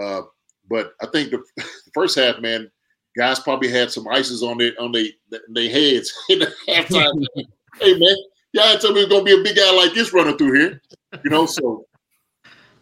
Uh, 0.00 0.22
but 0.68 0.92
I 1.00 1.06
think 1.06 1.30
the, 1.30 1.42
the, 1.56 1.64
first 1.94 2.18
half, 2.18 2.40
man, 2.40 2.70
guys 3.16 3.40
probably 3.40 3.68
had 3.68 3.90
some 3.90 4.08
ices 4.08 4.42
on 4.42 4.58
their 4.58 4.72
on 4.78 4.92
their 4.92 5.06
their 5.48 5.70
heads 5.70 6.12
in 6.28 6.40
the 6.40 6.52
halftime. 6.68 7.24
hey, 7.80 7.98
man, 7.98 8.16
y'all 8.56 8.78
told 8.78 8.94
me 8.94 9.02
it's 9.02 9.10
gonna 9.12 9.24
be 9.24 9.38
a 9.38 9.42
big 9.42 9.56
guy 9.56 9.72
like 9.76 9.94
this 9.94 10.12
running 10.12 10.36
through 10.36 10.58
here, 10.58 10.82
you 11.22 11.30
know. 11.30 11.46
So, 11.46 11.86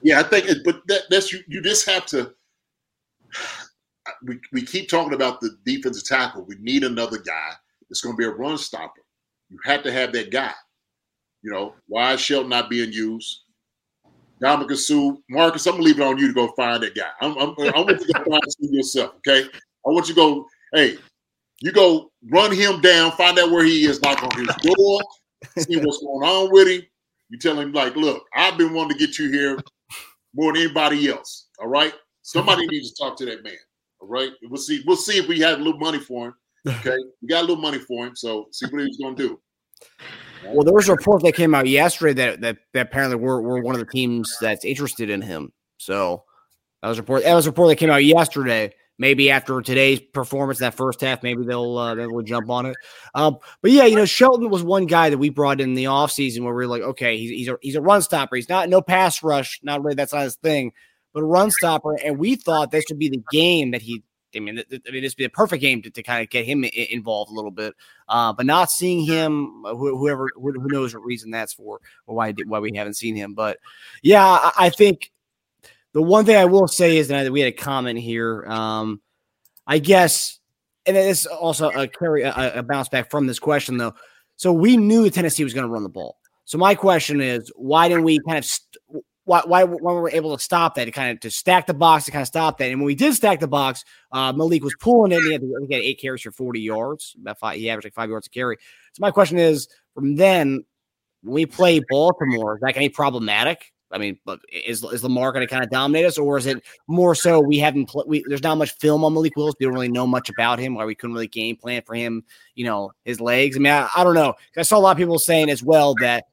yeah, 0.02 0.20
I 0.20 0.22
think, 0.22 0.46
it, 0.46 0.58
but 0.64 0.86
that, 0.86 1.02
that's 1.10 1.32
you. 1.32 1.40
You 1.48 1.60
just 1.60 1.88
have 1.88 2.06
to. 2.06 2.32
We, 4.22 4.38
we 4.52 4.62
keep 4.62 4.88
talking 4.88 5.14
about 5.14 5.40
the 5.40 5.56
defensive 5.64 6.06
tackle. 6.06 6.44
We 6.44 6.56
need 6.60 6.84
another 6.84 7.18
guy 7.18 7.50
that's 7.88 8.02
to 8.02 8.16
be 8.16 8.24
a 8.24 8.30
run 8.30 8.58
stopper. 8.58 9.02
You 9.50 9.58
have 9.64 9.82
to 9.82 9.92
have 9.92 10.12
that 10.12 10.30
guy. 10.30 10.52
You 11.42 11.50
know, 11.50 11.74
why 11.88 12.16
Shelton 12.16 12.50
not 12.50 12.70
being 12.70 12.92
used? 12.92 13.40
Ndamukong 14.42 14.76
Suh, 14.76 15.16
Marcus, 15.28 15.66
I'm 15.66 15.74
gonna 15.74 15.84
leave 15.84 16.00
it 16.00 16.02
on 16.02 16.18
you 16.18 16.28
to 16.28 16.34
go 16.34 16.48
find 16.52 16.82
that 16.82 16.94
guy. 16.94 17.10
I'm, 17.20 17.36
I'm, 17.38 17.54
I 17.58 17.80
want 17.80 18.00
you 18.00 18.06
to 18.06 18.12
go 18.12 18.30
find 18.30 18.42
yourself, 18.58 19.14
okay? 19.16 19.48
I 19.86 19.90
want 19.90 20.08
you 20.08 20.14
to 20.14 20.20
go, 20.20 20.46
hey, 20.72 20.96
you 21.60 21.72
go 21.72 22.10
run 22.30 22.52
him 22.52 22.80
down, 22.80 23.12
find 23.12 23.38
out 23.38 23.50
where 23.50 23.64
he 23.64 23.84
is, 23.84 24.00
knock 24.02 24.22
on 24.22 24.30
his 24.36 24.54
door, 24.56 25.00
see 25.58 25.76
what's 25.78 25.98
going 25.98 26.28
on 26.28 26.52
with 26.52 26.68
him. 26.68 26.82
You 27.30 27.38
tell 27.38 27.58
him, 27.58 27.72
like, 27.72 27.96
look, 27.96 28.24
I've 28.34 28.58
been 28.58 28.74
wanting 28.74 28.98
to 28.98 29.06
get 29.06 29.18
you 29.18 29.30
here 29.30 29.58
more 30.34 30.52
than 30.52 30.62
anybody 30.62 31.08
else. 31.08 31.48
All 31.58 31.68
right. 31.68 31.94
Somebody 32.22 32.66
needs 32.70 32.92
to 32.92 33.02
talk 33.02 33.16
to 33.18 33.26
that 33.26 33.42
man. 33.42 33.56
All 34.00 34.08
right. 34.08 34.30
We'll 34.42 34.60
see. 34.60 34.82
We'll 34.86 34.96
see 34.96 35.18
if 35.18 35.28
we 35.28 35.40
have 35.40 35.60
a 35.60 35.62
little 35.62 35.80
money 35.80 35.98
for 35.98 36.28
him. 36.28 36.34
Okay. 36.66 36.96
We 37.22 37.28
got 37.28 37.40
a 37.40 37.46
little 37.46 37.56
money 37.56 37.78
for 37.78 38.06
him. 38.06 38.16
So 38.16 38.48
see 38.52 38.66
what 38.66 38.82
he's 38.82 38.98
gonna 38.98 39.16
do. 39.16 39.40
Well, 40.46 40.64
there 40.64 40.74
was 40.74 40.88
a 40.88 40.92
report 40.92 41.22
that 41.22 41.34
came 41.34 41.54
out 41.54 41.66
yesterday 41.66 42.12
that 42.14 42.40
that, 42.42 42.58
that 42.74 42.86
apparently 42.88 43.16
we're, 43.16 43.40
we're 43.40 43.62
one 43.62 43.74
of 43.74 43.80
the 43.80 43.90
teams 43.90 44.36
that's 44.40 44.64
interested 44.64 45.08
in 45.10 45.22
him. 45.22 45.52
So 45.78 46.24
that 46.82 46.88
was 46.88 46.98
a 46.98 47.02
report. 47.02 47.24
That 47.24 47.34
was 47.34 47.46
a 47.46 47.50
report 47.50 47.70
that 47.70 47.76
came 47.76 47.90
out 47.90 48.04
yesterday. 48.04 48.74
Maybe 48.96 49.30
after 49.30 49.60
today's 49.60 50.00
performance, 50.00 50.60
that 50.60 50.74
first 50.74 51.00
half, 51.00 51.22
maybe 51.22 51.44
they'll 51.44 51.76
uh, 51.76 51.94
they'll 51.96 52.22
jump 52.22 52.48
on 52.48 52.66
it. 52.66 52.76
Um, 53.14 53.38
but 53.60 53.72
yeah, 53.72 53.86
you 53.86 53.96
know, 53.96 54.04
Shelton 54.04 54.50
was 54.50 54.62
one 54.62 54.86
guy 54.86 55.10
that 55.10 55.18
we 55.18 55.30
brought 55.30 55.60
in 55.60 55.74
the 55.74 55.84
offseason 55.84 56.42
where 56.42 56.54
we 56.54 56.64
are 56.64 56.68
like, 56.68 56.82
okay, 56.82 57.16
he's 57.16 57.30
he's 57.30 57.48
a, 57.48 57.56
he's 57.60 57.74
a 57.74 57.80
run 57.80 58.02
stopper. 58.02 58.36
He's 58.36 58.48
not 58.48 58.68
no 58.68 58.80
pass 58.80 59.22
rush. 59.22 59.58
Not 59.64 59.82
really 59.82 59.96
that's 59.96 60.12
not 60.12 60.22
his 60.22 60.36
thing, 60.36 60.72
but 61.12 61.20
a 61.20 61.26
run 61.26 61.50
stopper. 61.50 61.94
And 62.04 62.18
we 62.18 62.36
thought 62.36 62.70
this 62.70 62.84
would 62.88 62.98
be 63.00 63.08
the 63.08 63.22
game 63.32 63.72
that 63.72 63.82
he 63.82 64.02
I 64.36 64.40
mean, 64.40 64.58
I 64.58 64.90
mean, 64.90 65.02
this 65.02 65.12
would 65.12 65.16
be 65.16 65.24
a 65.24 65.30
perfect 65.30 65.60
game 65.60 65.82
to, 65.82 65.90
to 65.90 66.02
kind 66.02 66.22
of 66.22 66.30
get 66.30 66.44
him 66.44 66.64
involved 66.64 67.30
a 67.30 67.34
little 67.34 67.50
bit. 67.50 67.74
Uh, 68.08 68.32
but 68.32 68.46
not 68.46 68.70
seeing 68.70 69.04
him, 69.04 69.64
uh, 69.64 69.74
whoever, 69.74 70.28
who 70.34 70.68
knows 70.68 70.94
what 70.94 71.04
reason 71.04 71.30
that's 71.30 71.54
for, 71.54 71.80
or 72.06 72.16
why 72.16 72.32
why 72.46 72.58
we 72.58 72.76
haven't 72.76 72.94
seen 72.94 73.16
him. 73.16 73.34
But 73.34 73.58
yeah, 74.02 74.24
I, 74.24 74.52
I 74.58 74.70
think 74.70 75.12
the 75.94 76.02
one 76.02 76.26
thing 76.26 76.36
I 76.36 76.44
will 76.44 76.68
say 76.68 76.98
is 76.98 77.08
that 77.08 77.30
we 77.32 77.40
had 77.40 77.48
a 77.48 77.56
comment 77.56 77.98
here. 77.98 78.44
Um, 78.46 79.00
I 79.66 79.78
guess, 79.78 80.38
and 80.84 80.96
it's 80.96 81.24
also 81.24 81.70
a 81.70 81.88
carry 81.88 82.22
a, 82.22 82.58
a 82.58 82.62
bounce 82.62 82.88
back 82.88 83.10
from 83.10 83.26
this 83.26 83.38
question 83.38 83.78
though. 83.78 83.94
So 84.36 84.52
we 84.52 84.76
knew 84.76 85.08
Tennessee 85.08 85.44
was 85.44 85.54
going 85.54 85.66
to 85.66 85.72
run 85.72 85.84
the 85.84 85.88
ball. 85.88 86.18
So 86.44 86.58
my 86.58 86.74
question 86.74 87.20
is, 87.20 87.50
why 87.56 87.88
didn't 87.88 88.04
we 88.04 88.18
kind 88.26 88.38
of 88.38 88.44
st- 88.44 89.04
why, 89.24 89.42
why 89.46 89.64
when 89.64 89.94
we 89.94 90.00
were 90.00 90.10
able 90.10 90.36
to 90.36 90.42
stop 90.42 90.74
that, 90.74 90.84
to 90.84 90.90
kind 90.90 91.12
of 91.12 91.20
to 91.20 91.30
stack 91.30 91.66
the 91.66 91.72
box 91.72 92.04
to 92.04 92.10
kind 92.10 92.22
of 92.22 92.28
stop 92.28 92.58
that. 92.58 92.70
And 92.70 92.80
when 92.80 92.86
we 92.86 92.94
did 92.94 93.14
stack 93.14 93.40
the 93.40 93.48
box, 93.48 93.84
uh, 94.12 94.32
Malik 94.32 94.62
was 94.62 94.74
pulling 94.80 95.12
it. 95.12 95.22
He 95.22 95.32
had, 95.32 95.42
he 95.42 95.74
had 95.74 95.82
eight 95.82 96.00
carries 96.00 96.20
for 96.20 96.30
40 96.30 96.60
yards. 96.60 97.16
About 97.20 97.38
five, 97.38 97.56
he 97.56 97.70
averaged 97.70 97.86
like 97.86 97.94
five 97.94 98.10
yards 98.10 98.26
a 98.26 98.30
carry. 98.30 98.58
So 98.92 99.00
my 99.00 99.10
question 99.10 99.38
is, 99.38 99.66
from 99.94 100.16
then, 100.16 100.64
when 101.22 101.34
we 101.34 101.46
play 101.46 101.80
Baltimore, 101.88 102.56
is 102.56 102.60
that 102.60 102.74
going 102.74 102.84
to 102.84 102.90
be 102.90 102.94
problematic? 102.94 103.72
I 103.94 103.98
mean, 103.98 104.18
is 104.50 104.82
is 104.82 105.04
Lamar 105.04 105.30
going 105.30 105.46
to 105.46 105.50
kind 105.50 105.62
of 105.62 105.70
dominate 105.70 106.04
us, 106.04 106.18
or 106.18 106.36
is 106.36 106.46
it 106.46 106.62
more 106.88 107.14
so 107.14 107.38
we 107.38 107.58
haven't 107.58 107.86
pl- 107.86 108.04
we, 108.08 108.24
there's 108.26 108.42
not 108.42 108.58
much 108.58 108.72
film 108.78 109.04
on 109.04 109.14
Malik 109.14 109.36
Willis. 109.36 109.54
We 109.58 109.66
don't 109.66 109.74
really 109.74 109.88
know 109.88 110.06
much 110.06 110.28
about 110.28 110.58
him, 110.58 110.74
why 110.74 110.84
we 110.84 110.96
couldn't 110.96 111.14
really 111.14 111.28
game 111.28 111.56
plan 111.56 111.80
for 111.86 111.94
him. 111.94 112.24
You 112.56 112.64
know, 112.64 112.90
his 113.04 113.20
legs. 113.20 113.56
I 113.56 113.60
mean, 113.60 113.72
I, 113.72 113.88
I 113.96 114.02
don't 114.02 114.14
know. 114.14 114.34
I 114.56 114.62
saw 114.62 114.78
a 114.78 114.80
lot 114.80 114.90
of 114.90 114.96
people 114.96 115.20
saying 115.20 115.48
as 115.48 115.62
well 115.62 115.94
that 116.00 116.24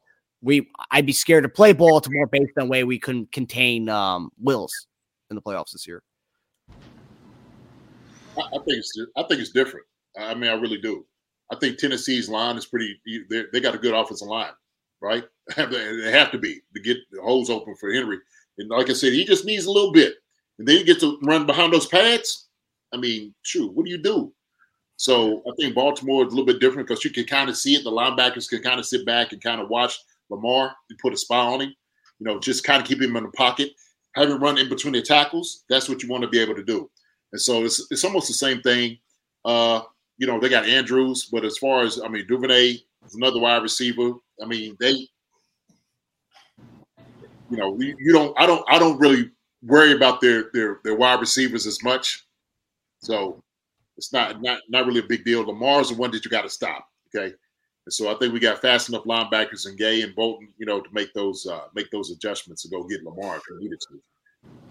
we 0.41 0.67
I'd 0.89 1.05
be 1.05 1.13
scared 1.13 1.43
to 1.43 1.49
play 1.49 1.71
Baltimore 1.71 2.25
based 2.25 2.53
on 2.57 2.65
the 2.65 2.71
way 2.71 2.83
we 2.83 2.97
couldn't 2.97 3.31
contain 3.31 3.87
um, 3.89 4.31
Wills 4.39 4.87
in 5.29 5.35
the 5.35 5.41
playoffs 5.41 5.71
this 5.71 5.87
year. 5.87 6.01
I, 8.37 8.41
I 8.41 8.57
think 8.57 8.65
it's 8.69 8.99
I 9.15 9.23
think 9.23 9.39
it's 9.39 9.51
different. 9.51 9.85
I 10.17 10.33
mean, 10.33 10.49
I 10.49 10.53
really 10.53 10.81
do. 10.81 11.05
I 11.51 11.57
think 11.57 11.77
Tennessee's 11.77 12.27
line 12.27 12.57
is 12.57 12.65
pretty. 12.65 12.99
They 13.29 13.59
got 13.59 13.75
a 13.75 13.77
good 13.77 13.93
offensive 13.93 14.27
line, 14.27 14.51
right? 15.01 15.23
they 15.55 16.11
have 16.11 16.31
to 16.31 16.37
be 16.37 16.61
to 16.73 16.81
get 16.81 16.97
the 17.11 17.21
holes 17.21 17.49
open 17.49 17.75
for 17.75 17.91
Henry. 17.91 18.17
And 18.57 18.69
like 18.69 18.89
I 18.89 18.93
said, 18.93 19.13
he 19.13 19.25
just 19.25 19.45
needs 19.45 19.65
a 19.65 19.71
little 19.71 19.91
bit, 19.91 20.15
and 20.59 20.67
then 20.67 20.77
you 20.77 20.85
get 20.85 20.99
to 20.99 21.17
run 21.23 21.45
behind 21.45 21.73
those 21.73 21.87
pads. 21.87 22.47
I 22.93 22.97
mean, 22.97 23.33
shoot, 23.41 23.73
what 23.73 23.85
do 23.85 23.91
you 23.91 23.97
do? 23.97 24.33
So 24.97 25.41
I 25.47 25.51
think 25.57 25.73
Baltimore 25.73 26.25
is 26.25 26.31
a 26.31 26.35
little 26.35 26.45
bit 26.45 26.59
different 26.59 26.87
because 26.87 27.03
you 27.03 27.09
can 27.09 27.25
kind 27.25 27.49
of 27.49 27.57
see 27.57 27.73
it. 27.73 27.83
The 27.83 27.89
linebackers 27.89 28.47
can 28.47 28.61
kind 28.61 28.79
of 28.79 28.85
sit 28.85 29.05
back 29.05 29.31
and 29.31 29.41
kind 29.41 29.59
of 29.59 29.69
watch 29.69 29.97
Lamar, 30.29 30.75
you 30.89 30.95
put 31.01 31.13
a 31.13 31.17
spy 31.17 31.37
on 31.37 31.61
him, 31.61 31.73
you 32.19 32.25
know, 32.25 32.39
just 32.39 32.63
kind 32.63 32.81
of 32.81 32.87
keep 32.87 33.01
him 33.01 33.15
in 33.15 33.23
the 33.23 33.29
pocket, 33.31 33.71
have 34.15 34.29
him 34.29 34.41
run 34.41 34.57
in 34.57 34.69
between 34.69 34.93
the 34.93 35.01
tackles. 35.01 35.63
That's 35.69 35.89
what 35.89 36.01
you 36.01 36.09
want 36.09 36.23
to 36.23 36.29
be 36.29 36.39
able 36.39 36.55
to 36.55 36.63
do. 36.63 36.89
And 37.31 37.41
so 37.41 37.63
it's, 37.63 37.85
it's 37.91 38.03
almost 38.03 38.27
the 38.27 38.33
same 38.33 38.61
thing. 38.61 38.97
Uh, 39.45 39.81
you 40.17 40.27
know, 40.27 40.39
they 40.39 40.49
got 40.49 40.65
Andrews, 40.65 41.29
but 41.31 41.45
as 41.45 41.57
far 41.57 41.81
as 41.81 41.99
I 41.99 42.07
mean, 42.07 42.27
Duvernay 42.27 42.77
another 43.13 43.39
wide 43.39 43.61
receiver. 43.61 44.13
I 44.41 44.45
mean, 44.45 44.75
they, 44.79 44.91
you 47.49 47.57
know, 47.57 47.77
you, 47.79 48.13
don't, 48.13 48.37
I 48.39 48.45
don't, 48.45 48.63
I 48.69 48.79
don't 48.79 48.99
really 48.99 49.31
worry 49.63 49.93
about 49.93 50.21
their 50.21 50.45
their 50.53 50.79
their 50.83 50.95
wide 50.95 51.19
receivers 51.19 51.67
as 51.67 51.83
much. 51.83 52.25
So 52.99 53.43
it's 53.97 54.13
not 54.13 54.41
not 54.41 54.59
not 54.69 54.85
really 54.85 54.99
a 54.99 55.07
big 55.07 55.23
deal. 55.23 55.45
Lamar's 55.45 55.89
the 55.89 55.95
one 55.95 56.11
that 56.11 56.25
you 56.25 56.31
got 56.31 56.43
to 56.43 56.49
stop. 56.49 56.87
Okay, 57.13 57.33
and 57.85 57.93
so 57.93 58.13
I 58.13 58.17
think 58.17 58.33
we 58.33 58.39
got 58.39 58.61
fast 58.61 58.89
enough 58.89 59.03
linebackers 59.03 59.67
and 59.67 59.77
Gay 59.77 60.01
and 60.01 60.15
Bolton, 60.15 60.49
you 60.57 60.65
know, 60.65 60.81
to 60.81 60.89
make 60.93 61.13
those 61.13 61.45
uh, 61.45 61.65
make 61.75 61.89
those 61.91 62.11
adjustments 62.11 62.63
to 62.63 62.69
go 62.69 62.83
get 62.83 63.03
Lamar 63.03 63.37
if 63.37 63.43
needed 63.59 63.79
to. 63.89 64.01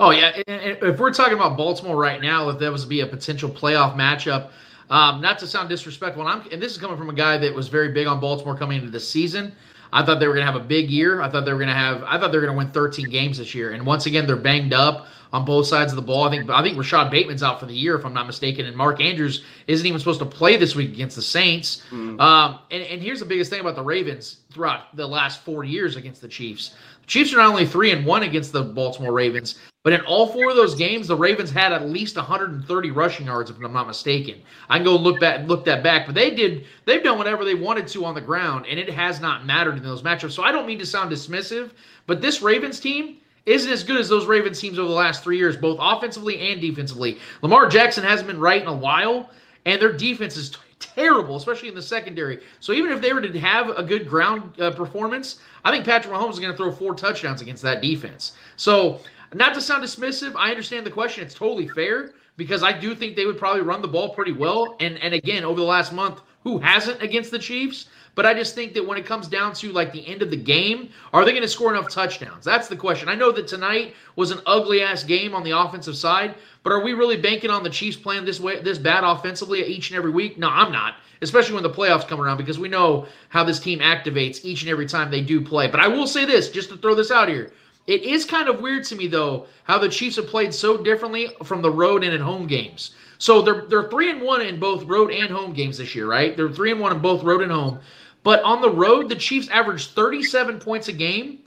Oh 0.01 0.11
yeah, 0.11 0.33
if 0.47 0.99
we're 0.99 1.13
talking 1.13 1.35
about 1.35 1.57
Baltimore 1.57 1.97
right 1.97 2.21
now, 2.21 2.49
if 2.49 2.59
that 2.59 2.73
was 2.73 2.83
to 2.83 2.89
be 2.89 3.01
a 3.01 3.07
potential 3.07 3.51
playoff 3.51 3.95
matchup, 3.95 4.51
um, 4.91 5.21
not 5.21 5.39
to 5.39 5.47
sound 5.47 5.69
disrespectful, 5.69 6.27
and, 6.27 6.43
I'm, 6.43 6.53
and 6.53 6.61
this 6.61 6.73
is 6.73 6.79
coming 6.79 6.97
from 6.97 7.09
a 7.11 7.15
guy 7.15 7.39
that 7.39 7.55
was 7.55 7.69
very 7.69 7.93
big 7.93 8.07
on 8.07 8.21
Baltimore 8.21 8.57
coming 8.57 8.79
into 8.79 8.91
the 8.91 9.01
season. 9.01 9.53
I 9.93 10.05
thought 10.05 10.21
they 10.21 10.29
were 10.29 10.35
going 10.35 10.47
to 10.47 10.53
have 10.53 10.61
a 10.61 10.65
big 10.65 10.91
year. 10.91 11.21
I 11.21 11.31
thought 11.31 11.45
they 11.45 11.53
were 11.53 11.59
going 11.59 11.69
to 11.69 11.75
have. 11.75 12.03
I 12.05 12.19
thought 12.19 12.31
they 12.31 12.39
were 12.39 12.45
going 12.45 12.57
to 12.57 12.65
win 12.65 12.71
13 12.73 13.09
games 13.11 13.39
this 13.39 13.55
year. 13.55 13.73
And 13.73 13.85
once 13.85 14.07
again, 14.07 14.27
they're 14.27 14.37
banged 14.37 14.73
up 14.73 15.07
on 15.33 15.45
both 15.45 15.67
sides 15.67 15.93
of 15.93 15.97
the 15.97 16.03
ball. 16.03 16.25
I 16.25 16.31
think 16.31 16.51
I 16.51 16.63
think 16.63 16.77
Rashod 16.77 17.11
Bateman's 17.11 17.43
out 17.43 17.61
for 17.61 17.67
the 17.67 17.75
year, 17.75 17.97
if 17.97 18.05
I'm 18.05 18.15
not 18.15 18.27
mistaken, 18.27 18.67
and 18.67 18.77
Mark 18.77 19.01
Andrews 19.01 19.45
isn't 19.67 19.87
even 19.87 19.99
supposed 19.99 20.21
to 20.21 20.27
play 20.27 20.57
this 20.57 20.75
week 20.75 20.93
against 20.93 21.17
the 21.17 21.23
Saints. 21.23 21.83
Mm. 21.91 22.21
Um, 22.21 22.61
and, 22.71 22.83
and 22.83 23.03
here's 23.03 23.21
the 23.21 23.27
biggest 23.27 23.51
thing 23.51 23.61
about 23.61 23.77
the 23.77 23.83
Ravens 23.83 24.39
throughout 24.51 24.95
the 24.97 25.07
last 25.07 25.43
four 25.43 25.65
years 25.65 25.97
against 25.97 26.21
the 26.21 26.29
Chiefs. 26.29 26.75
The 27.03 27.07
Chiefs 27.07 27.33
are 27.33 27.39
not 27.39 27.49
only 27.49 27.67
three 27.67 27.93
and 27.93 28.05
one 28.05 28.23
against 28.23 28.53
the 28.53 28.63
Baltimore 28.63 29.13
Ravens, 29.13 29.59
but 29.83 29.93
in 29.95 30.01
all 30.03 30.27
four 30.27 30.51
of 30.51 30.57
those 30.57 30.75
games, 30.75 31.09
the 31.09 31.17
Ravens 31.17 31.51
had 31.51 31.73
at 31.73 31.89
least 31.89 32.17
130 32.17 32.91
rushing 32.91 33.27
yards, 33.27 33.51
if 33.51 33.57
I'm 33.57 33.73
not 33.73 33.87
mistaken. 33.87 34.43
I 34.69 34.77
can 34.77 34.85
go 34.85 34.97
look 34.97 35.21
back, 35.21 35.49
look 35.49 35.65
that 35.65 35.83
back, 35.83 36.05
but 36.07 36.15
they 36.15 36.31
did. 36.31 36.67
They've 36.85 37.03
done 37.03 37.17
whatever 37.17 37.45
they 37.45 37.55
wanted 37.55 37.89
to 37.89 38.05
on 38.05 38.15
the 38.15 38.21
ground, 38.21 38.67
and 38.69 38.79
it 38.79 38.91
has 38.91 39.21
not 39.21 39.47
mattered 39.47 39.77
in 39.79 39.83
those 39.83 40.03
matchups. 40.03 40.33
So 40.33 40.43
I 40.43 40.53
don't 40.53 40.67
mean 40.67 40.79
to 40.81 40.87
sound 40.87 41.11
dismissive, 41.11 41.71
but 42.07 42.21
this 42.21 42.43
Ravens 42.43 42.79
team 42.79 43.19
isn't 43.47 43.73
as 43.73 43.83
good 43.83 43.99
as 43.99 44.09
those 44.09 44.27
Ravens 44.27 44.61
teams 44.61 44.79
over 44.79 44.89
the 44.89 44.95
last 44.95 45.25
three 45.25 45.39
years, 45.39 45.57
both 45.57 45.79
offensively 45.81 46.53
and 46.53 46.61
defensively. 46.61 47.19
Lamar 47.41 47.67
Jackson 47.67 48.05
hasn't 48.05 48.27
been 48.27 48.39
right 48.39 48.61
in 48.61 48.69
a 48.69 48.77
while. 48.77 49.31
and 49.67 49.81
their 49.81 49.93
defense 49.93 50.37
is 50.37 50.57
terrible, 50.79 51.37
especially 51.37 51.69
in 51.69 51.75
the 51.75 51.83
secondary. 51.83 52.41
So 52.61 52.73
even 52.73 52.91
if 52.93 53.01
they 53.01 53.13
were 53.13 53.21
to 53.21 53.39
have 53.41 53.69
a 53.71 53.83
good 53.83 54.09
ground 54.09 54.59
uh, 54.61 54.71
performance, 54.71 55.41
I 55.65 55.71
think 55.71 55.85
Patrick 55.85 56.13
Mahomes 56.13 56.33
is 56.33 56.39
going 56.39 56.51
to 56.53 56.57
throw 56.57 56.73
four 56.73 56.95
touchdowns 56.95 57.43
against 57.43 57.63
that 57.63 57.83
defense. 57.83 58.33
So 58.57 59.01
not 59.35 59.55
to 59.55 59.61
sound 59.61 59.85
dismissive, 59.85 60.35
I 60.37 60.51
understand 60.51 60.87
the 60.87 60.91
question. 60.91 61.25
It's 61.25 61.35
totally 61.35 61.69
fair 61.69 62.13
because 62.37 62.63
I 62.63 62.73
do 62.73 62.95
think 62.95 63.17
they 63.17 63.27
would 63.27 63.39
probably 63.39 63.63
run 63.63 63.83
the 63.83 63.89
ball 63.89 64.15
pretty 64.15 64.33
well. 64.33 64.77
And 64.81 64.99
and 64.99 65.15
again, 65.15 65.45
over 65.45 65.61
the 65.61 65.67
last 65.67 65.93
month, 65.93 66.21
who 66.43 66.59
hasn't 66.59 67.03
against 67.03 67.31
the 67.31 67.39
Chiefs? 67.39 67.87
But 68.15 68.27
I 68.27 68.35
just 68.35 68.55
think 68.55 68.75
that 68.75 68.87
when 68.87 68.99
it 68.99 69.07
comes 69.07 69.29
down 69.29 69.55
to 69.55 69.73
like 69.73 69.93
the 69.93 70.07
end 70.07 70.21
of 70.21 70.31
the 70.31 70.37
game, 70.37 70.91
are 71.13 71.25
they 71.25 71.31
going 71.31 71.43
to 71.43 71.49
score 71.49 71.73
enough 71.73 71.89
touchdowns? 71.89 72.45
That's 72.45 72.69
the 72.69 72.77
question. 72.77 73.09
I 73.09 73.15
know 73.15 73.31
that 73.33 73.47
tonight 73.47 73.95
was 74.17 74.31
an 74.31 74.41
ugly 74.47 74.83
ass 74.83 75.05
game 75.05 75.35
on 75.35 75.45
the 75.45 75.59
offensive 75.59 75.97
side, 75.97 76.35
but 76.63 76.73
are 76.73 76.83
we 76.83 76.93
really 76.93 77.17
banking 77.17 77.51
on 77.51 77.63
the 77.63 77.71
Chiefs 77.71 77.97
playing 77.97 78.25
this 78.25 78.41
way, 78.41 78.61
this 78.61 78.79
bad 78.79 79.05
offensively 79.05 79.65
each 79.65 79.91
and 79.91 79.97
every 79.97 80.11
week? 80.11 80.39
No, 80.39 80.49
I'm 80.49 80.73
not. 80.73 80.97
Especially 81.23 81.55
when 81.55 81.63
the 81.63 81.71
playoffs 81.71 82.09
come 82.09 82.21
around, 82.21 82.39
because 82.39 82.59
we 82.59 82.69
know 82.69 83.07
how 83.29 83.45
this 83.45 83.61
team 83.61 83.79
activates 83.79 84.45
each 84.45 84.63
and 84.63 84.71
every 84.71 84.87
time 84.87 85.11
they 85.11 85.21
do 85.21 85.41
play. 85.41 85.69
But 85.69 85.81
I 85.81 85.87
will 85.87 86.07
say 86.07 86.25
this, 86.25 86.51
just 86.51 86.71
to 86.71 86.79
throw 86.79 86.95
this 86.95 87.11
out 87.11 87.29
here. 87.29 87.53
It 87.91 88.05
is 88.05 88.25
kind 88.25 88.49
of 88.49 88.61
weird 88.61 88.85
to 88.85 88.95
me 88.95 89.09
though 89.09 89.47
how 89.65 89.77
the 89.77 89.89
Chiefs 89.89 90.15
have 90.15 90.29
played 90.29 90.55
so 90.55 90.77
differently 90.77 91.35
from 91.43 91.61
the 91.61 91.73
road 91.73 92.05
and 92.05 92.15
at 92.15 92.21
home 92.21 92.47
games. 92.47 92.93
So 93.19 93.43
they're 93.43 93.63
they're 93.63 93.89
three 93.89 94.13
and 94.13 94.23
one 94.23 94.43
in 94.43 94.61
both 94.61 94.85
road 94.85 95.11
and 95.11 95.29
home 95.29 95.53
games 95.53 95.79
this 95.79 95.93
year, 95.97 96.07
right? 96.07 96.37
They're 96.37 96.53
three 96.53 96.71
and 96.71 96.81
one 96.81 96.93
in 96.93 97.01
both 97.01 97.25
road 97.25 97.43
and 97.43 97.51
home. 97.51 97.81
But 98.23 98.45
on 98.45 98.61
the 98.63 98.71
road, 98.71 99.09
the 99.09 99.17
Chiefs 99.17 99.49
averaged 99.49 99.91
37 99.91 100.61
points 100.61 100.87
a 100.87 100.93
game, 100.93 101.41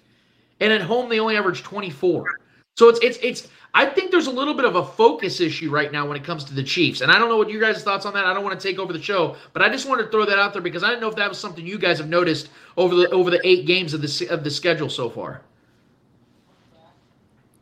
and 0.60 0.74
at 0.74 0.82
home 0.82 1.08
they 1.08 1.22
only 1.22 1.38
average 1.38 1.64
24. 1.64 2.40
So 2.76 2.90
it's 2.90 3.00
it's 3.00 3.20
it's 3.24 3.48
I 3.74 3.86
think 3.86 4.12
there's 4.12 4.28
a 4.28 4.32
little 4.32 4.54
bit 4.54 4.66
of 4.66 4.76
a 4.76 4.86
focus 4.86 5.40
issue 5.40 5.72
right 5.72 5.94
now 5.94 6.06
when 6.06 6.18
it 6.18 6.26
comes 6.26 6.44
to 6.44 6.54
the 6.54 6.64
Chiefs. 6.64 7.00
And 7.00 7.10
I 7.10 7.20
don't 7.20 7.30
know 7.30 7.38
what 7.38 7.50
you 7.50 7.62
guys' 7.62 7.82
thoughts 7.84 8.06
on 8.06 8.14
that. 8.16 8.26
I 8.26 8.34
don't 8.34 8.44
want 8.44 8.60
to 8.60 8.68
take 8.68 8.80
over 8.80 8.92
the 8.92 9.02
show, 9.02 9.38
but 9.54 9.62
I 9.62 9.70
just 9.70 9.88
wanted 9.88 10.04
to 10.04 10.10
throw 10.10 10.26
that 10.26 10.40
out 10.40 10.52
there 10.52 10.62
because 10.62 10.84
I 10.84 10.90
didn't 10.90 11.00
know 11.00 11.10
if 11.10 11.16
that 11.16 11.30
was 11.30 11.40
something 11.40 11.66
you 11.66 11.78
guys 11.78 12.00
have 12.00 12.10
noticed 12.10 12.50
over 12.76 12.96
the 12.96 13.10
over 13.12 13.32
the 13.32 13.40
eight 13.48 13.66
games 13.66 13.94
of 13.94 14.02
the 14.02 14.28
of 14.28 14.44
the 14.44 14.52
schedule 14.52 14.90
so 14.90 15.10
far. 15.10 15.40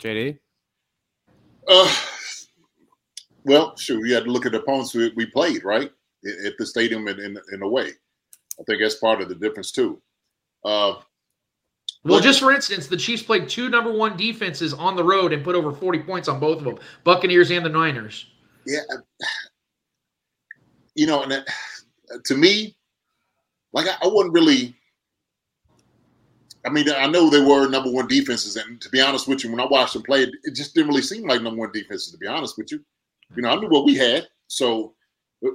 JD. 0.01 0.39
Uh, 1.67 1.95
well, 3.45 3.75
sure. 3.77 4.01
We 4.01 4.11
had 4.11 4.25
to 4.25 4.31
look 4.31 4.45
at 4.45 4.51
the 4.51 4.61
opponents 4.61 4.93
we, 4.93 5.11
we 5.15 5.25
played 5.27 5.63
right 5.63 5.91
at 6.45 6.57
the 6.57 6.65
stadium 6.65 7.07
in, 7.07 7.19
in 7.19 7.37
in 7.53 7.61
a 7.61 7.67
way. 7.67 7.91
I 8.59 8.63
think 8.63 8.81
that's 8.81 8.95
part 8.95 9.21
of 9.21 9.29
the 9.29 9.35
difference 9.35 9.71
too. 9.71 10.01
Uh, 10.65 10.95
well, 12.03 12.19
just 12.19 12.39
for 12.39 12.51
instance, 12.51 12.87
the 12.87 12.97
Chiefs 12.97 13.21
played 13.21 13.47
two 13.47 13.69
number 13.69 13.91
one 13.91 14.17
defenses 14.17 14.73
on 14.73 14.95
the 14.95 15.03
road 15.03 15.33
and 15.33 15.43
put 15.43 15.55
over 15.55 15.71
40 15.71 15.99
points 15.99 16.27
on 16.27 16.39
both 16.39 16.57
of 16.57 16.63
them 16.63 16.79
Buccaneers 17.03 17.51
and 17.51 17.63
the 17.63 17.69
Niners. 17.69 18.25
Yeah. 18.65 18.79
You 20.95 21.05
know, 21.05 21.21
and 21.23 21.31
that, 21.31 21.47
to 22.25 22.35
me, 22.35 22.75
like 23.71 23.87
I, 23.87 23.95
I 24.03 24.07
wouldn't 24.07 24.33
really. 24.33 24.75
I 26.65 26.69
mean, 26.69 26.89
I 26.89 27.07
know 27.07 27.29
they 27.29 27.41
were 27.41 27.67
number 27.67 27.89
one 27.89 28.07
defenses, 28.07 28.55
and 28.55 28.79
to 28.81 28.89
be 28.89 29.01
honest 29.01 29.27
with 29.27 29.43
you, 29.43 29.51
when 29.51 29.59
I 29.59 29.65
watched 29.65 29.93
them 29.93 30.03
play, 30.03 30.23
it, 30.23 30.55
just 30.55 30.75
didn't 30.75 30.89
really 30.89 31.01
seem 31.01 31.27
like 31.27 31.41
number 31.41 31.59
one 31.59 31.71
defenses. 31.71 32.11
To 32.11 32.17
be 32.17 32.27
honest 32.27 32.57
with 32.57 32.71
you, 32.71 32.83
you 33.35 33.41
know, 33.41 33.49
I 33.49 33.55
knew 33.55 33.69
what 33.69 33.85
we 33.85 33.95
had, 33.95 34.27
so 34.47 34.93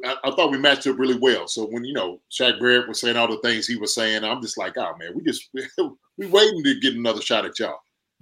I, 0.04 0.16
I, 0.24 0.30
thought 0.32 0.50
we 0.50 0.58
matched 0.58 0.86
up 0.86 0.98
really 0.98 1.18
well. 1.18 1.46
So 1.46 1.66
when 1.66 1.84
you 1.84 1.92
know 1.92 2.20
Shaq 2.30 2.58
Barrett 2.58 2.88
was 2.88 3.00
saying 3.00 3.16
all 3.16 3.28
the 3.28 3.38
things 3.38 3.66
he 3.66 3.76
was 3.76 3.94
saying, 3.94 4.24
I'm 4.24 4.42
just 4.42 4.58
like, 4.58 4.76
oh 4.76 4.96
man, 4.98 5.12
we 5.14 5.22
just 5.22 5.48
we 6.16 6.26
waiting 6.26 6.64
to 6.64 6.80
get 6.80 6.94
another 6.94 7.20
shot 7.20 7.44
at 7.44 7.58
y'all. 7.58 7.78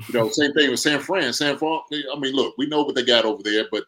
You 0.09 0.19
know, 0.19 0.29
same 0.31 0.53
thing 0.53 0.71
with 0.71 0.81
San 0.81 1.01
Fran. 1.01 1.33
San 1.33 1.57
Fran. 1.57 1.81
I 1.93 2.19
mean, 2.19 2.35
look, 2.35 2.55
we 2.59 2.67
know 2.67 2.83
what 2.83 2.95
they 2.95 3.05
got 3.05 3.25
over 3.25 3.43
there, 3.43 3.67
but 3.71 3.85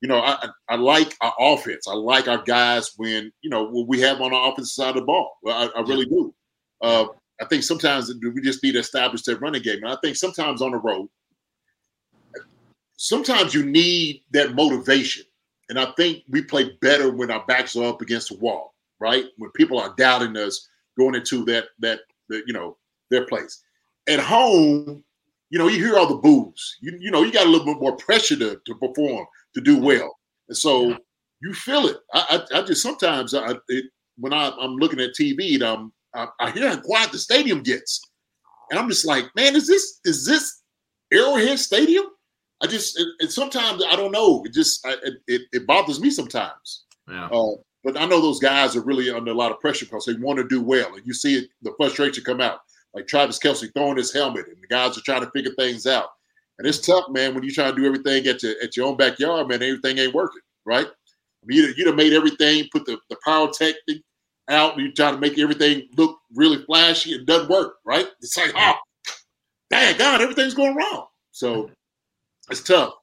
you 0.00 0.08
know, 0.08 0.20
I 0.20 0.48
I 0.68 0.76
like 0.76 1.16
our 1.20 1.32
offense. 1.38 1.86
I 1.88 1.94
like 1.94 2.28
our 2.28 2.42
guys 2.42 2.92
when 2.96 3.32
you 3.40 3.50
know 3.50 3.64
what 3.64 3.88
we 3.88 4.00
have 4.00 4.20
on 4.20 4.32
the 4.32 4.36
offensive 4.36 4.72
side 4.72 4.90
of 4.90 4.96
the 4.96 5.02
ball. 5.02 5.38
I, 5.46 5.70
I 5.74 5.80
really 5.80 6.06
do. 6.06 6.34
Uh, 6.82 7.06
I 7.40 7.46
think 7.46 7.62
sometimes 7.62 8.12
we 8.22 8.40
just 8.42 8.62
need 8.62 8.72
to 8.72 8.80
establish 8.80 9.22
that 9.22 9.40
running 9.40 9.62
game, 9.62 9.82
and 9.82 9.92
I 9.92 9.96
think 10.02 10.16
sometimes 10.16 10.60
on 10.60 10.72
the 10.72 10.78
road, 10.78 11.08
sometimes 12.96 13.54
you 13.54 13.64
need 13.64 14.22
that 14.32 14.54
motivation 14.54 15.24
and 15.70 15.78
I 15.78 15.86
think 15.96 16.24
we 16.28 16.42
play 16.42 16.76
better 16.80 17.10
when 17.10 17.30
our 17.30 17.46
backs 17.46 17.76
are 17.76 17.84
up 17.84 18.02
against 18.02 18.28
the 18.28 18.36
wall, 18.38 18.74
right? 18.98 19.24
When 19.38 19.52
people 19.52 19.78
are 19.78 19.94
doubting 19.96 20.36
us 20.36 20.68
going 20.98 21.14
into 21.14 21.44
that 21.44 21.66
that, 21.78 22.00
that 22.28 22.42
you 22.46 22.52
know 22.52 22.76
their 23.08 23.24
place. 23.24 23.62
At 24.08 24.18
home, 24.18 25.04
you 25.48 25.58
know, 25.60 25.68
you 25.68 25.78
hear 25.78 25.96
all 25.96 26.08
the 26.08 26.16
boos. 26.16 26.76
You 26.80 26.98
you 27.00 27.12
know, 27.12 27.22
you 27.22 27.32
got 27.32 27.46
a 27.46 27.48
little 27.48 27.64
bit 27.64 27.80
more 27.80 27.96
pressure 27.96 28.36
to, 28.36 28.60
to 28.66 28.74
perform 28.74 29.26
to 29.54 29.60
do 29.60 29.78
well, 29.78 30.18
and 30.48 30.56
so 30.56 30.98
you 31.40 31.54
feel 31.54 31.86
it. 31.86 31.98
I 32.12 32.44
I, 32.52 32.58
I 32.58 32.62
just 32.62 32.82
sometimes 32.82 33.32
I 33.32 33.54
it, 33.68 33.84
when 34.18 34.32
I, 34.32 34.50
I'm 34.60 34.74
looking 34.74 35.00
at 35.00 35.14
TV, 35.14 35.54
and 35.54 35.62
I'm 35.62 35.78
um, 35.78 35.92
I, 36.14 36.28
I 36.40 36.50
hear 36.50 36.68
how 36.68 36.80
quiet 36.80 37.12
the 37.12 37.18
stadium 37.18 37.62
gets, 37.62 38.00
and 38.70 38.78
I'm 38.78 38.88
just 38.88 39.06
like, 39.06 39.24
man, 39.36 39.56
is 39.56 39.66
this 39.66 40.00
is 40.04 40.26
this 40.26 40.62
Arrowhead 41.12 41.58
Stadium? 41.58 42.06
I 42.62 42.66
just 42.66 43.00
and 43.20 43.30
sometimes 43.30 43.82
I 43.84 43.96
don't 43.96 44.12
know. 44.12 44.42
It 44.44 44.52
just 44.52 44.86
I, 44.86 44.96
it 45.26 45.42
it 45.52 45.66
bothers 45.66 46.00
me 46.00 46.10
sometimes. 46.10 46.84
Yeah. 47.08 47.26
Uh, 47.26 47.56
but 47.82 47.98
I 47.98 48.04
know 48.04 48.20
those 48.20 48.40
guys 48.40 48.76
are 48.76 48.82
really 48.82 49.10
under 49.10 49.30
a 49.30 49.34
lot 49.34 49.52
of 49.52 49.60
pressure 49.60 49.86
because 49.86 50.04
they 50.04 50.14
want 50.14 50.38
to 50.38 50.46
do 50.46 50.60
well, 50.60 50.94
and 50.94 51.06
you 51.06 51.14
see 51.14 51.36
it, 51.36 51.48
the 51.62 51.72
frustration 51.76 52.24
come 52.24 52.40
out. 52.40 52.60
Like 52.92 53.06
Travis 53.06 53.38
Kelce 53.38 53.72
throwing 53.72 53.96
his 53.96 54.12
helmet, 54.12 54.48
and 54.48 54.60
the 54.60 54.66
guys 54.66 54.98
are 54.98 55.02
trying 55.02 55.24
to 55.24 55.30
figure 55.30 55.52
things 55.52 55.86
out. 55.86 56.08
And 56.58 56.66
it's 56.66 56.84
tough, 56.84 57.04
man, 57.08 57.34
when 57.34 57.42
you 57.42 57.50
try 57.50 57.70
to 57.70 57.76
do 57.76 57.86
everything 57.86 58.26
at 58.26 58.42
your 58.42 58.54
at 58.62 58.76
your 58.76 58.86
own 58.86 58.96
backyard, 58.96 59.48
man. 59.48 59.62
Everything 59.62 59.98
ain't 59.98 60.14
working, 60.14 60.42
right? 60.66 60.86
I 60.86 61.46
mean, 61.46 61.58
you'd, 61.58 61.78
you'd 61.78 61.86
have 61.86 61.96
made 61.96 62.12
everything, 62.12 62.68
put 62.70 62.84
the 62.84 62.98
the 63.08 63.16
power 63.24 63.48
tech 63.50 63.76
out, 64.50 64.74
and 64.74 64.82
you 64.82 64.92
try 64.92 65.10
to 65.10 65.18
make 65.18 65.38
everything 65.38 65.88
look 65.96 66.18
really 66.34 66.62
flashy. 66.64 67.12
It 67.12 67.26
doesn't 67.26 67.50
work, 67.50 67.76
right? 67.84 68.06
It's 68.20 68.36
like, 68.36 68.52
oh, 68.56 68.74
dang 69.70 69.96
God, 69.98 70.20
everything's 70.20 70.54
going 70.54 70.76
wrong. 70.76 71.06
So 71.32 71.70
it's 72.50 72.62
tough. 72.62 72.94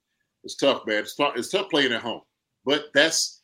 It's 0.44 0.56
tough, 0.56 0.84
man. 0.86 1.00
It's 1.00 1.16
tough. 1.16 1.34
It's 1.36 1.50
tough 1.50 1.70
playing 1.70 1.94
at 1.94 2.02
home, 2.02 2.22
but 2.66 2.86
that's 2.94 3.42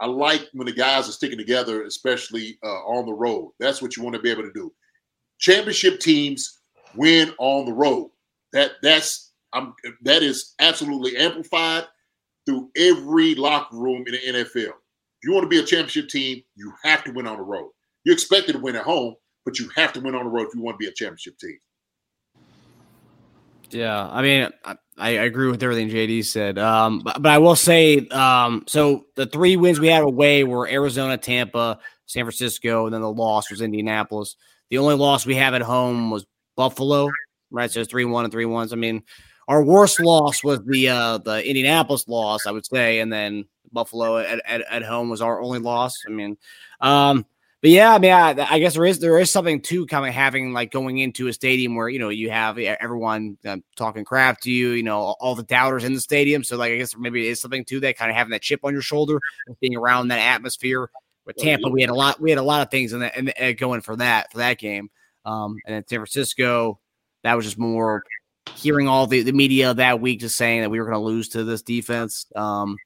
I 0.00 0.06
like 0.06 0.48
when 0.52 0.66
the 0.66 0.72
guys 0.72 1.08
are 1.08 1.12
sticking 1.12 1.38
together, 1.38 1.84
especially 1.84 2.58
uh, 2.64 2.82
on 2.86 3.06
the 3.06 3.12
road. 3.12 3.52
That's 3.60 3.80
what 3.80 3.96
you 3.96 4.02
want 4.02 4.16
to 4.16 4.22
be 4.22 4.30
able 4.30 4.42
to 4.42 4.52
do. 4.52 4.72
Championship 5.38 6.00
teams 6.00 6.60
win 6.96 7.32
on 7.38 7.66
the 7.66 7.72
road. 7.72 8.10
That 8.52 8.72
that's 8.82 9.32
I'm 9.52 9.74
that 10.02 10.22
is 10.22 10.54
absolutely 10.58 11.16
amplified 11.16 11.86
through 12.46 12.70
every 12.76 13.34
locker 13.34 13.76
room 13.76 14.04
in 14.06 14.12
the 14.12 14.42
NFL. 14.44 14.72
You 15.24 15.32
want 15.32 15.44
to 15.44 15.48
be 15.48 15.58
a 15.58 15.64
championship 15.64 16.08
team, 16.08 16.42
you 16.54 16.72
have 16.82 17.02
to 17.04 17.10
win 17.12 17.26
on 17.26 17.38
the 17.38 17.42
road. 17.42 17.70
You're 18.04 18.12
expected 18.12 18.52
to 18.52 18.58
win 18.58 18.76
at 18.76 18.84
home, 18.84 19.14
but 19.46 19.58
you 19.58 19.70
have 19.74 19.92
to 19.94 20.00
win 20.00 20.14
on 20.14 20.24
the 20.24 20.30
road 20.30 20.48
if 20.48 20.54
you 20.54 20.60
want 20.60 20.74
to 20.74 20.78
be 20.78 20.86
a 20.86 20.92
championship 20.92 21.38
team. 21.38 21.58
Yeah, 23.70 24.06
I 24.10 24.20
mean, 24.20 24.50
I, 24.64 24.76
I 24.98 25.10
agree 25.10 25.50
with 25.50 25.62
everything 25.62 25.88
JD 25.88 26.26
said. 26.26 26.58
Um, 26.58 27.00
but, 27.00 27.22
but 27.22 27.32
I 27.32 27.38
will 27.38 27.56
say, 27.56 28.06
um, 28.08 28.64
so 28.68 29.06
the 29.16 29.24
three 29.24 29.56
wins 29.56 29.80
we 29.80 29.88
had 29.88 30.02
away 30.02 30.44
were 30.44 30.68
Arizona, 30.68 31.16
Tampa, 31.16 31.78
San 32.06 32.24
Francisco, 32.24 32.84
and 32.84 32.94
then 32.94 33.00
the 33.00 33.10
loss 33.10 33.50
was 33.50 33.62
Indianapolis. 33.62 34.36
The 34.68 34.78
only 34.78 34.94
loss 34.94 35.24
we 35.24 35.36
have 35.36 35.54
at 35.54 35.62
home 35.62 36.10
was 36.10 36.26
Buffalo, 36.56 37.10
right? 37.50 37.70
So 37.70 37.82
three 37.84 38.04
one 38.04 38.24
and 38.24 38.32
three 38.32 38.44
ones. 38.44 38.72
I 38.72 38.76
mean, 38.76 39.02
our 39.48 39.64
worst 39.64 40.00
loss 40.00 40.44
was 40.44 40.60
the 40.66 40.88
uh, 40.90 41.18
the 41.18 41.46
Indianapolis 41.46 42.06
loss, 42.06 42.46
I 42.46 42.50
would 42.50 42.66
say, 42.66 43.00
and 43.00 43.12
then 43.12 43.46
Buffalo 43.74 44.18
at, 44.18 44.40
at, 44.46 44.62
at 44.62 44.82
home 44.82 45.10
was 45.10 45.20
our 45.20 45.40
only 45.40 45.58
loss. 45.58 46.02
I 46.06 46.10
mean, 46.10 46.38
um, 46.80 47.26
but 47.60 47.70
yeah, 47.70 47.94
I 47.94 47.98
mean, 47.98 48.12
I, 48.12 48.46
I, 48.50 48.58
guess 48.58 48.74
there 48.74 48.84
is 48.84 48.98
there 48.98 49.18
is 49.18 49.30
something 49.30 49.62
to 49.62 49.86
kind 49.86 50.06
of 50.06 50.12
having 50.12 50.52
like 50.52 50.70
going 50.70 50.98
into 50.98 51.28
a 51.28 51.32
stadium 51.32 51.74
where 51.74 51.88
you 51.88 51.98
know 51.98 52.10
you 52.10 52.30
have 52.30 52.58
everyone 52.58 53.38
uh, 53.46 53.56
talking 53.74 54.04
crap 54.04 54.40
to 54.42 54.50
you, 54.50 54.72
you 54.72 54.82
know, 54.82 54.98
all 55.18 55.34
the 55.34 55.44
doubters 55.44 55.84
in 55.84 55.94
the 55.94 56.00
stadium. 56.00 56.44
So 56.44 56.58
like, 56.58 56.72
I 56.72 56.76
guess 56.76 56.94
maybe 56.96 57.26
it 57.26 57.30
is 57.30 57.40
something 57.40 57.64
to 57.64 57.80
that 57.80 57.96
kind 57.96 58.10
of 58.10 58.18
having 58.18 58.32
that 58.32 58.42
chip 58.42 58.60
on 58.64 58.74
your 58.74 58.82
shoulder, 58.82 59.18
being 59.60 59.76
around 59.76 60.08
that 60.08 60.18
atmosphere. 60.18 60.90
With 61.24 61.36
Tampa, 61.36 61.70
we 61.70 61.80
had 61.80 61.88
a 61.88 61.94
lot 61.94 62.20
we 62.20 62.28
had 62.28 62.38
a 62.38 62.42
lot 62.42 62.60
of 62.60 62.70
things 62.70 62.92
in 62.92 63.00
that 63.00 63.40
uh, 63.40 63.52
going 63.52 63.80
for 63.80 63.96
that 63.96 64.30
for 64.30 64.38
that 64.38 64.58
game. 64.58 64.90
Um, 65.24 65.56
and 65.64 65.74
then 65.74 65.84
San 65.88 66.00
Francisco, 66.00 66.80
that 67.22 67.34
was 67.34 67.46
just 67.46 67.58
more 67.58 68.04
hearing 68.56 68.88
all 68.88 69.06
the, 69.06 69.22
the 69.22 69.32
media 69.32 69.72
that 69.72 70.00
week 70.00 70.20
just 70.20 70.36
saying 70.36 70.60
that 70.60 70.70
we 70.70 70.78
were 70.78 70.84
going 70.84 70.98
to 70.98 71.04
lose 71.04 71.30
to 71.30 71.44
this 71.44 71.62
defense. 71.62 72.26
Um, 72.36 72.76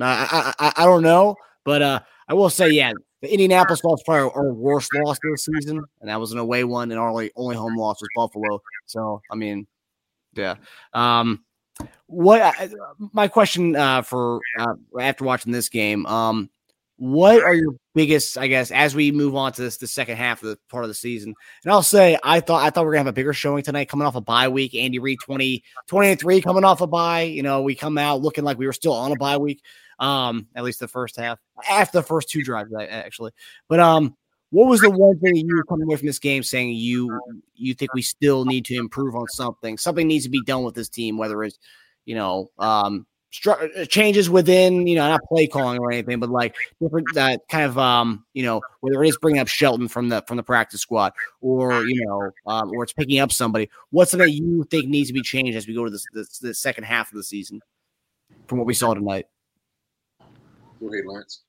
I, 0.00 0.54
I 0.58 0.72
I 0.76 0.84
don't 0.84 1.02
know, 1.02 1.36
but 1.64 1.82
uh, 1.82 2.00
I 2.28 2.34
will 2.34 2.50
say, 2.50 2.70
yeah, 2.70 2.92
the 3.20 3.30
Indianapolis 3.30 3.84
loss 3.84 4.02
probably 4.04 4.30
our 4.34 4.52
worst 4.52 4.90
loss 4.94 5.18
this 5.22 5.44
season, 5.44 5.82
and 6.00 6.08
that 6.10 6.18
was 6.18 6.32
an 6.32 6.38
away 6.38 6.64
one, 6.64 6.90
and 6.90 6.98
our 6.98 7.08
only, 7.10 7.30
only 7.36 7.56
home 7.56 7.76
loss 7.76 8.00
was 8.00 8.08
Buffalo. 8.16 8.60
So, 8.86 9.20
I 9.30 9.36
mean, 9.36 9.66
yeah. 10.34 10.56
Um, 10.92 11.44
what 12.06 12.54
my 13.12 13.28
question 13.28 13.76
uh, 13.76 14.02
for 14.02 14.40
uh, 14.58 14.74
after 15.00 15.24
watching 15.24 15.52
this 15.52 15.68
game, 15.68 16.06
um, 16.06 16.50
what 17.02 17.42
are 17.42 17.52
your 17.52 17.74
biggest, 17.96 18.38
I 18.38 18.46
guess, 18.46 18.70
as 18.70 18.94
we 18.94 19.10
move 19.10 19.34
on 19.34 19.52
to 19.54 19.62
this 19.62 19.76
the 19.76 19.88
second 19.88 20.18
half 20.18 20.40
of 20.44 20.50
the 20.50 20.58
part 20.68 20.84
of 20.84 20.88
the 20.88 20.94
season? 20.94 21.34
And 21.64 21.72
I'll 21.72 21.82
say 21.82 22.16
I 22.22 22.38
thought 22.38 22.62
I 22.62 22.70
thought 22.70 22.84
we 22.84 22.90
are 22.90 22.92
gonna 22.92 23.00
have 23.00 23.06
a 23.08 23.12
bigger 23.12 23.32
showing 23.32 23.64
tonight 23.64 23.88
coming 23.88 24.06
off 24.06 24.14
a 24.14 24.20
bye 24.20 24.46
week. 24.46 24.76
Andy 24.76 25.00
Reid 25.00 25.18
20, 25.20 25.64
23 25.88 26.40
coming 26.42 26.62
off 26.62 26.80
a 26.80 26.86
bye. 26.86 27.22
You 27.22 27.42
know, 27.42 27.62
we 27.62 27.74
come 27.74 27.98
out 27.98 28.22
looking 28.22 28.44
like 28.44 28.56
we 28.56 28.66
were 28.66 28.72
still 28.72 28.92
on 28.92 29.10
a 29.10 29.16
bye 29.16 29.36
week. 29.36 29.64
Um, 29.98 30.46
at 30.54 30.62
least 30.62 30.78
the 30.78 30.86
first 30.86 31.16
half, 31.16 31.40
after 31.68 31.98
the 31.98 32.04
first 32.04 32.28
two 32.28 32.44
drives, 32.44 32.70
actually. 32.72 33.32
But 33.68 33.80
um, 33.80 34.16
what 34.50 34.68
was 34.68 34.80
the 34.80 34.90
one 34.90 35.18
thing 35.18 35.34
you 35.34 35.56
were 35.56 35.64
coming 35.64 35.88
away 35.88 35.96
from 35.96 36.06
this 36.06 36.20
game 36.20 36.44
saying 36.44 36.70
you 36.70 37.18
you 37.56 37.74
think 37.74 37.94
we 37.94 38.02
still 38.02 38.44
need 38.44 38.64
to 38.66 38.76
improve 38.76 39.16
on 39.16 39.26
something? 39.26 39.76
Something 39.76 40.06
needs 40.06 40.22
to 40.22 40.30
be 40.30 40.42
done 40.44 40.62
with 40.62 40.76
this 40.76 40.88
team, 40.88 41.18
whether 41.18 41.42
it's 41.42 41.58
you 42.04 42.14
know 42.14 42.52
um, 42.60 43.06
stru- 43.32 43.80
uh, 43.80 43.84
changes 43.86 44.28
within 44.28 44.86
you 44.86 44.96
know 44.96 45.08
not 45.08 45.20
play 45.28 45.46
calling 45.46 45.78
or 45.78 45.90
anything, 45.90 46.20
but 46.20 46.28
like 46.28 46.54
different 46.80 47.06
that 47.14 47.40
uh, 47.40 47.42
kind 47.50 47.64
of 47.64 47.78
um, 47.78 48.24
you 48.34 48.42
know 48.42 48.60
whether 48.80 49.02
it 49.02 49.08
is 49.08 49.18
bringing 49.18 49.40
up 49.40 49.48
Shelton 49.48 49.88
from 49.88 50.08
the 50.08 50.22
from 50.26 50.36
the 50.36 50.42
practice 50.42 50.80
squad 50.80 51.12
or 51.40 51.84
you 51.84 52.04
know 52.06 52.30
um, 52.46 52.70
or 52.74 52.82
it's 52.84 52.92
picking 52.92 53.18
up 53.18 53.32
somebody. 53.32 53.70
What's 53.90 54.10
something 54.10 54.28
that 54.28 54.34
you 54.34 54.64
think 54.64 54.88
needs 54.88 55.08
to 55.08 55.14
be 55.14 55.22
changed 55.22 55.56
as 55.56 55.66
we 55.66 55.74
go 55.74 55.84
to 55.84 55.90
this, 55.90 56.04
this 56.12 56.38
the 56.38 56.54
second 56.54 56.84
half 56.84 57.10
of 57.10 57.16
the 57.16 57.24
season 57.24 57.60
from 58.46 58.58
what 58.58 58.66
we 58.66 58.74
saw 58.74 58.94
tonight? 58.94 59.26
Go 60.80 60.92
ahead, 60.92 61.04
Lance. 61.06 61.42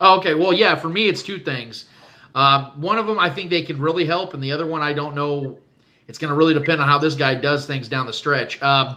Okay, 0.00 0.34
well, 0.34 0.52
yeah, 0.52 0.76
for 0.76 0.88
me, 0.88 1.08
it's 1.08 1.22
two 1.22 1.38
things. 1.38 1.86
Uh, 2.34 2.70
one 2.72 2.98
of 2.98 3.06
them 3.06 3.18
I 3.18 3.30
think 3.30 3.50
they 3.50 3.64
could 3.64 3.78
really 3.78 4.04
help, 4.04 4.34
and 4.34 4.42
the 4.42 4.52
other 4.52 4.66
one 4.66 4.82
I 4.82 4.92
don't 4.92 5.14
know. 5.14 5.58
It's 6.06 6.18
going 6.18 6.30
to 6.30 6.36
really 6.36 6.54
depend 6.54 6.80
on 6.80 6.88
how 6.88 6.98
this 6.98 7.14
guy 7.14 7.34
does 7.34 7.66
things 7.66 7.86
down 7.86 8.06
the 8.06 8.14
stretch. 8.14 8.62
Um, 8.62 8.96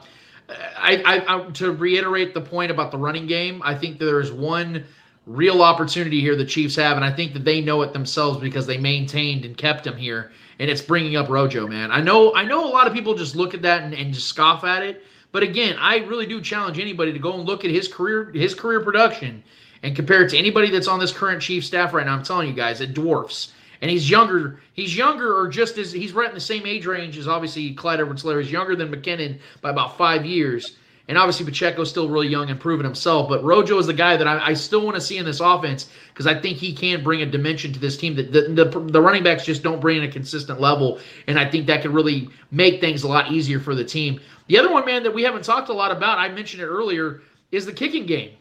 I, 0.77 1.01
I, 1.05 1.35
I, 1.35 1.49
to 1.51 1.71
reiterate 1.71 2.33
the 2.33 2.41
point 2.41 2.71
about 2.71 2.91
the 2.91 2.97
running 2.97 3.27
game, 3.27 3.61
I 3.63 3.75
think 3.75 3.99
there 3.99 4.19
is 4.19 4.31
one 4.31 4.85
real 5.27 5.61
opportunity 5.61 6.19
here 6.19 6.35
the 6.35 6.45
Chiefs 6.45 6.75
have, 6.75 6.97
and 6.97 7.05
I 7.05 7.11
think 7.11 7.33
that 7.33 7.45
they 7.45 7.61
know 7.61 7.81
it 7.81 7.93
themselves 7.93 8.39
because 8.39 8.65
they 8.65 8.77
maintained 8.77 9.45
and 9.45 9.57
kept 9.57 9.85
him 9.85 9.95
here. 9.95 10.31
And 10.59 10.69
it's 10.69 10.81
bringing 10.81 11.15
up 11.15 11.29
Rojo, 11.29 11.67
man. 11.67 11.91
I 11.91 12.01
know, 12.01 12.33
I 12.35 12.43
know, 12.43 12.67
a 12.67 12.69
lot 12.69 12.87
of 12.87 12.93
people 12.93 13.15
just 13.15 13.35
look 13.35 13.53
at 13.53 13.61
that 13.63 13.83
and, 13.83 13.93
and 13.93 14.13
just 14.13 14.27
scoff 14.27 14.63
at 14.63 14.83
it. 14.83 15.03
But 15.31 15.43
again, 15.43 15.77
I 15.79 15.97
really 15.99 16.25
do 16.25 16.41
challenge 16.41 16.77
anybody 16.77 17.13
to 17.13 17.19
go 17.19 17.33
and 17.33 17.45
look 17.45 17.63
at 17.63 17.71
his 17.71 17.87
career, 17.87 18.31
his 18.31 18.53
career 18.53 18.81
production, 18.81 19.43
and 19.81 19.95
compare 19.95 20.23
it 20.23 20.29
to 20.31 20.37
anybody 20.37 20.69
that's 20.69 20.87
on 20.87 20.99
this 20.99 21.13
current 21.13 21.41
chief 21.41 21.65
staff 21.65 21.93
right 21.93 22.05
now. 22.05 22.13
I'm 22.13 22.23
telling 22.23 22.47
you 22.47 22.53
guys, 22.53 22.81
it 22.81 22.93
dwarfs. 22.93 23.53
And 23.81 23.89
he's 23.89 24.09
younger. 24.09 24.61
He's 24.73 24.95
younger, 24.95 25.35
or 25.37 25.47
just 25.47 25.77
as 25.77 25.91
he's 25.91 26.13
right 26.13 26.29
in 26.29 26.35
the 26.35 26.39
same 26.39 26.65
age 26.65 26.85
range 26.85 27.17
as 27.17 27.27
obviously 27.27 27.73
Clyde 27.73 27.99
Edwards-Helaire. 27.99 28.41
He's 28.41 28.51
younger 28.51 28.75
than 28.75 28.93
McKinnon 28.93 29.39
by 29.61 29.71
about 29.71 29.97
five 29.97 30.25
years. 30.25 30.77
And 31.07 31.17
obviously 31.17 31.45
Pacheco's 31.45 31.89
still 31.89 32.07
really 32.07 32.27
young 32.27 32.49
and 32.49 32.59
proving 32.59 32.85
himself. 32.85 33.27
But 33.27 33.43
Rojo 33.43 33.77
is 33.79 33.87
the 33.87 33.93
guy 33.93 34.15
that 34.15 34.27
I, 34.27 34.47
I 34.47 34.53
still 34.53 34.85
want 34.85 34.95
to 34.95 35.01
see 35.01 35.17
in 35.17 35.25
this 35.25 35.39
offense 35.39 35.89
because 36.13 36.27
I 36.27 36.39
think 36.39 36.57
he 36.57 36.73
can 36.73 37.03
bring 37.03 37.21
a 37.21 37.25
dimension 37.25 37.73
to 37.73 37.79
this 37.79 37.97
team 37.97 38.15
that 38.15 38.31
the, 38.31 38.43
the, 38.43 38.79
the 38.79 39.01
running 39.01 39.23
backs 39.23 39.43
just 39.43 39.63
don't 39.63 39.81
bring 39.81 39.97
in 39.97 40.03
a 40.03 40.11
consistent 40.11 40.61
level. 40.61 40.99
And 41.27 41.37
I 41.39 41.49
think 41.49 41.67
that 41.67 41.81
could 41.81 41.91
really 41.91 42.29
make 42.51 42.79
things 42.79 43.03
a 43.03 43.07
lot 43.07 43.31
easier 43.31 43.59
for 43.59 43.75
the 43.75 43.83
team. 43.83 44.21
The 44.47 44.57
other 44.57 44.71
one, 44.71 44.85
man, 44.85 45.03
that 45.03 45.13
we 45.13 45.23
haven't 45.23 45.43
talked 45.43 45.69
a 45.69 45.73
lot 45.73 45.91
about, 45.91 46.17
I 46.17 46.29
mentioned 46.29 46.61
it 46.61 46.67
earlier, 46.67 47.21
is 47.51 47.65
the 47.65 47.73
kicking 47.73 48.05
game. 48.05 48.31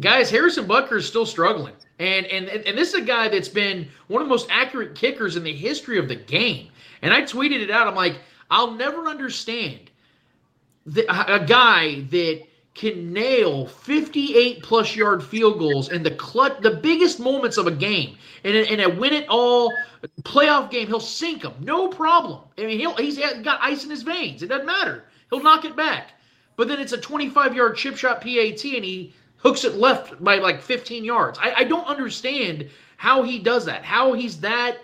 Guys, 0.00 0.30
Harrison 0.30 0.66
Butker 0.66 0.96
is 0.96 1.06
still 1.06 1.26
struggling. 1.26 1.74
And, 1.98 2.26
and 2.26 2.48
and 2.48 2.76
this 2.76 2.88
is 2.88 2.94
a 2.94 3.02
guy 3.02 3.28
that's 3.28 3.48
been 3.48 3.88
one 4.08 4.20
of 4.20 4.28
the 4.28 4.30
most 4.30 4.48
accurate 4.50 4.94
kickers 4.94 5.36
in 5.36 5.44
the 5.44 5.52
history 5.52 5.98
of 5.98 6.08
the 6.08 6.16
game. 6.16 6.70
And 7.02 7.12
I 7.12 7.22
tweeted 7.22 7.60
it 7.60 7.70
out. 7.70 7.86
I'm 7.86 7.94
like, 7.94 8.18
I'll 8.50 8.72
never 8.72 9.06
understand 9.06 9.90
the, 10.86 11.04
a 11.34 11.44
guy 11.44 12.00
that 12.10 12.42
can 12.74 13.12
nail 13.12 13.66
58 13.66 14.62
plus 14.62 14.96
yard 14.96 15.22
field 15.22 15.58
goals 15.58 15.90
in 15.92 16.02
the 16.02 16.10
clutch, 16.10 16.60
the 16.60 16.72
biggest 16.72 17.20
moments 17.20 17.56
of 17.56 17.66
a 17.66 17.70
game, 17.70 18.16
and 18.42 18.56
in 18.56 18.80
a 18.80 18.88
win 18.88 19.12
it 19.12 19.26
all 19.28 19.72
playoff 20.22 20.70
game, 20.70 20.88
he'll 20.88 20.98
sink 20.98 21.42
them, 21.42 21.54
no 21.60 21.88
problem. 21.88 22.40
I 22.58 22.62
mean, 22.62 22.80
he'll 22.80 22.96
he's 22.96 23.16
got 23.18 23.60
ice 23.62 23.84
in 23.84 23.90
his 23.90 24.02
veins. 24.02 24.42
It 24.42 24.48
doesn't 24.48 24.66
matter. 24.66 25.04
He'll 25.30 25.42
knock 25.42 25.64
it 25.64 25.76
back. 25.76 26.12
But 26.56 26.68
then 26.68 26.80
it's 26.80 26.92
a 26.92 26.98
25 26.98 27.54
yard 27.54 27.76
chip 27.76 27.96
shot 27.96 28.20
PAT, 28.20 28.64
and 28.64 28.84
he 28.84 29.14
hooks 29.44 29.64
it 29.64 29.74
left 29.74 30.22
by 30.22 30.36
like 30.36 30.60
15 30.60 31.04
yards. 31.04 31.38
I, 31.40 31.52
I 31.58 31.64
don't 31.64 31.86
understand 31.86 32.68
how 32.96 33.22
he 33.22 33.38
does 33.38 33.64
that, 33.66 33.84
how 33.84 34.14
he's 34.14 34.40
that 34.40 34.78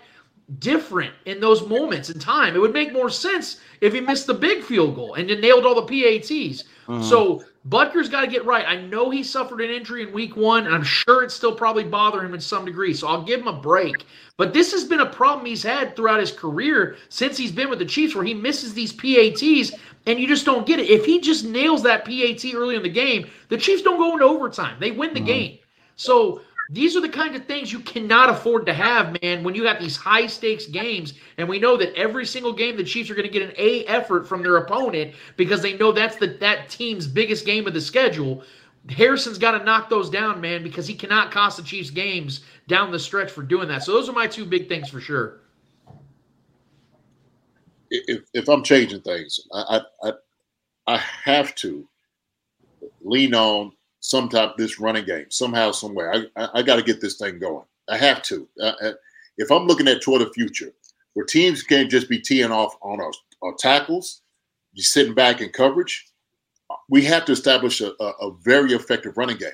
different 0.59 1.13
in 1.25 1.39
those 1.39 1.65
moments 1.67 2.09
in 2.09 2.19
time. 2.19 2.55
It 2.55 2.59
would 2.59 2.73
make 2.73 2.93
more 2.93 3.09
sense 3.09 3.59
if 3.79 3.93
he 3.93 4.01
missed 4.01 4.27
the 4.27 4.33
big 4.33 4.63
field 4.63 4.95
goal 4.95 5.15
and 5.15 5.29
then 5.29 5.41
nailed 5.41 5.65
all 5.65 5.75
the 5.75 5.81
PATs. 5.81 6.63
Mm-hmm. 6.87 7.03
So 7.03 7.43
Butker's 7.65 8.09
got 8.09 8.21
to 8.21 8.27
get 8.27 8.45
right. 8.45 8.65
I 8.67 8.75
know 8.81 9.09
he 9.09 9.23
suffered 9.23 9.61
an 9.61 9.69
injury 9.69 10.03
in 10.03 10.11
week 10.11 10.35
one, 10.35 10.65
and 10.65 10.73
I'm 10.73 10.83
sure 10.83 11.23
it's 11.23 11.33
still 11.33 11.53
probably 11.53 11.83
bothering 11.83 12.25
him 12.25 12.33
in 12.33 12.41
some 12.41 12.65
degree. 12.65 12.93
So 12.93 13.07
I'll 13.07 13.23
give 13.23 13.39
him 13.39 13.47
a 13.47 13.53
break. 13.53 14.05
But 14.35 14.53
this 14.53 14.71
has 14.71 14.83
been 14.83 14.99
a 14.99 15.05
problem 15.05 15.45
he's 15.45 15.63
had 15.63 15.95
throughout 15.95 16.19
his 16.19 16.31
career 16.31 16.97
since 17.09 17.37
he's 17.37 17.51
been 17.51 17.69
with 17.69 17.79
the 17.79 17.85
Chiefs, 17.85 18.15
where 18.15 18.25
he 18.25 18.33
misses 18.33 18.73
these 18.73 18.91
PATs 18.91 19.73
and 20.05 20.19
you 20.19 20.27
just 20.27 20.45
don't 20.45 20.65
get 20.65 20.79
it. 20.79 20.89
If 20.89 21.05
he 21.05 21.19
just 21.19 21.45
nails 21.45 21.83
that 21.83 22.05
PAT 22.05 22.43
early 22.53 22.75
in 22.75 22.83
the 22.83 22.89
game, 22.89 23.29
the 23.49 23.57
Chiefs 23.57 23.83
don't 23.83 23.97
go 23.97 24.13
into 24.13 24.25
overtime. 24.25 24.77
They 24.79 24.91
win 24.91 25.13
the 25.13 25.19
mm-hmm. 25.19 25.27
game. 25.27 25.59
So 25.95 26.41
these 26.69 26.95
are 26.95 27.01
the 27.01 27.09
kind 27.09 27.35
of 27.35 27.45
things 27.45 27.71
you 27.71 27.81
cannot 27.81 28.29
afford 28.29 28.65
to 28.65 28.73
have, 28.73 29.21
man, 29.21 29.43
when 29.43 29.53
you 29.53 29.63
got 29.63 29.79
these 29.79 29.97
high 29.97 30.25
stakes 30.25 30.65
games. 30.65 31.13
And 31.37 31.47
we 31.47 31.59
know 31.59 31.77
that 31.77 31.93
every 31.95 32.25
single 32.25 32.53
game 32.53 32.77
the 32.77 32.83
Chiefs 32.83 33.09
are 33.09 33.15
going 33.15 33.27
to 33.27 33.33
get 33.33 33.47
an 33.47 33.53
A 33.57 33.85
effort 33.85 34.27
from 34.27 34.41
their 34.41 34.57
opponent 34.57 35.13
because 35.37 35.61
they 35.61 35.77
know 35.77 35.91
that's 35.91 36.15
the 36.15 36.27
that 36.39 36.69
team's 36.69 37.07
biggest 37.07 37.45
game 37.45 37.67
of 37.67 37.73
the 37.73 37.81
schedule. 37.81 38.43
Harrison's 38.89 39.37
got 39.37 39.51
to 39.51 39.63
knock 39.63 39.89
those 39.89 40.09
down, 40.09 40.41
man, 40.41 40.63
because 40.63 40.87
he 40.87 40.95
cannot 40.95 41.29
cost 41.29 41.57
the 41.57 41.63
Chiefs 41.63 41.91
games 41.91 42.41
down 42.67 42.89
the 42.89 42.97
stretch 42.97 43.29
for 43.29 43.43
doing 43.43 43.67
that. 43.67 43.83
So 43.83 43.91
those 43.91 44.09
are 44.09 44.13
my 44.13 44.25
two 44.25 44.45
big 44.45 44.67
things 44.67 44.89
for 44.89 44.99
sure 44.99 45.40
if, 47.91 48.23
if 48.33 48.47
I'm 48.47 48.63
changing 48.63 49.01
things, 49.01 49.39
I, 49.53 49.81
I 50.03 50.13
I 50.87 50.97
have 50.97 51.53
to 51.55 51.87
lean 53.01 53.35
on 53.35 53.71
some 53.99 54.29
type 54.29 54.51
of 54.51 54.57
this 54.57 54.79
running 54.79 55.05
game 55.05 55.27
somehow, 55.29 55.71
somewhere. 55.71 56.13
I 56.13 56.25
I, 56.41 56.49
I 56.55 56.61
got 56.61 56.77
to 56.77 56.83
get 56.83 57.01
this 57.01 57.17
thing 57.17 57.39
going. 57.39 57.65
I 57.89 57.97
have 57.97 58.23
to. 58.23 58.47
Uh, 58.59 58.91
if 59.37 59.51
I'm 59.51 59.67
looking 59.67 59.87
at 59.87 60.01
toward 60.01 60.21
the 60.21 60.33
future, 60.33 60.71
where 61.13 61.25
teams 61.25 61.63
can't 61.63 61.91
just 61.91 62.09
be 62.09 62.19
teeing 62.19 62.51
off 62.51 62.75
on 62.81 63.01
our, 63.01 63.11
our 63.41 63.53
tackles, 63.57 64.21
you 64.73 64.83
sitting 64.83 65.13
back 65.13 65.41
in 65.41 65.49
coverage, 65.49 66.07
we 66.89 67.03
have 67.03 67.25
to 67.25 67.31
establish 67.33 67.81
a, 67.81 67.91
a, 67.99 68.05
a, 68.21 68.33
very 68.41 68.73
effective 68.73 69.17
running 69.17 69.37
game. 69.37 69.49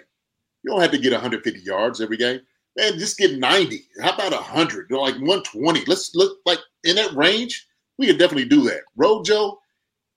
You 0.63 0.71
don't 0.71 0.81
have 0.81 0.91
to 0.91 0.97
get 0.99 1.13
150 1.13 1.59
yards 1.61 2.01
every 2.01 2.17
game. 2.17 2.41
Man, 2.75 2.99
just 2.99 3.17
get 3.17 3.39
90. 3.39 3.85
How 4.01 4.13
about 4.13 4.33
100? 4.33 4.91
Like 4.91 5.15
120. 5.15 5.85
Let's 5.85 6.13
look 6.13 6.39
like 6.45 6.59
in 6.83 6.95
that 6.97 7.13
range 7.13 7.67
we 7.97 8.07
could 8.07 8.19
definitely 8.19 8.47
do 8.47 8.61
that. 8.63 8.81
Rojo 8.95 9.57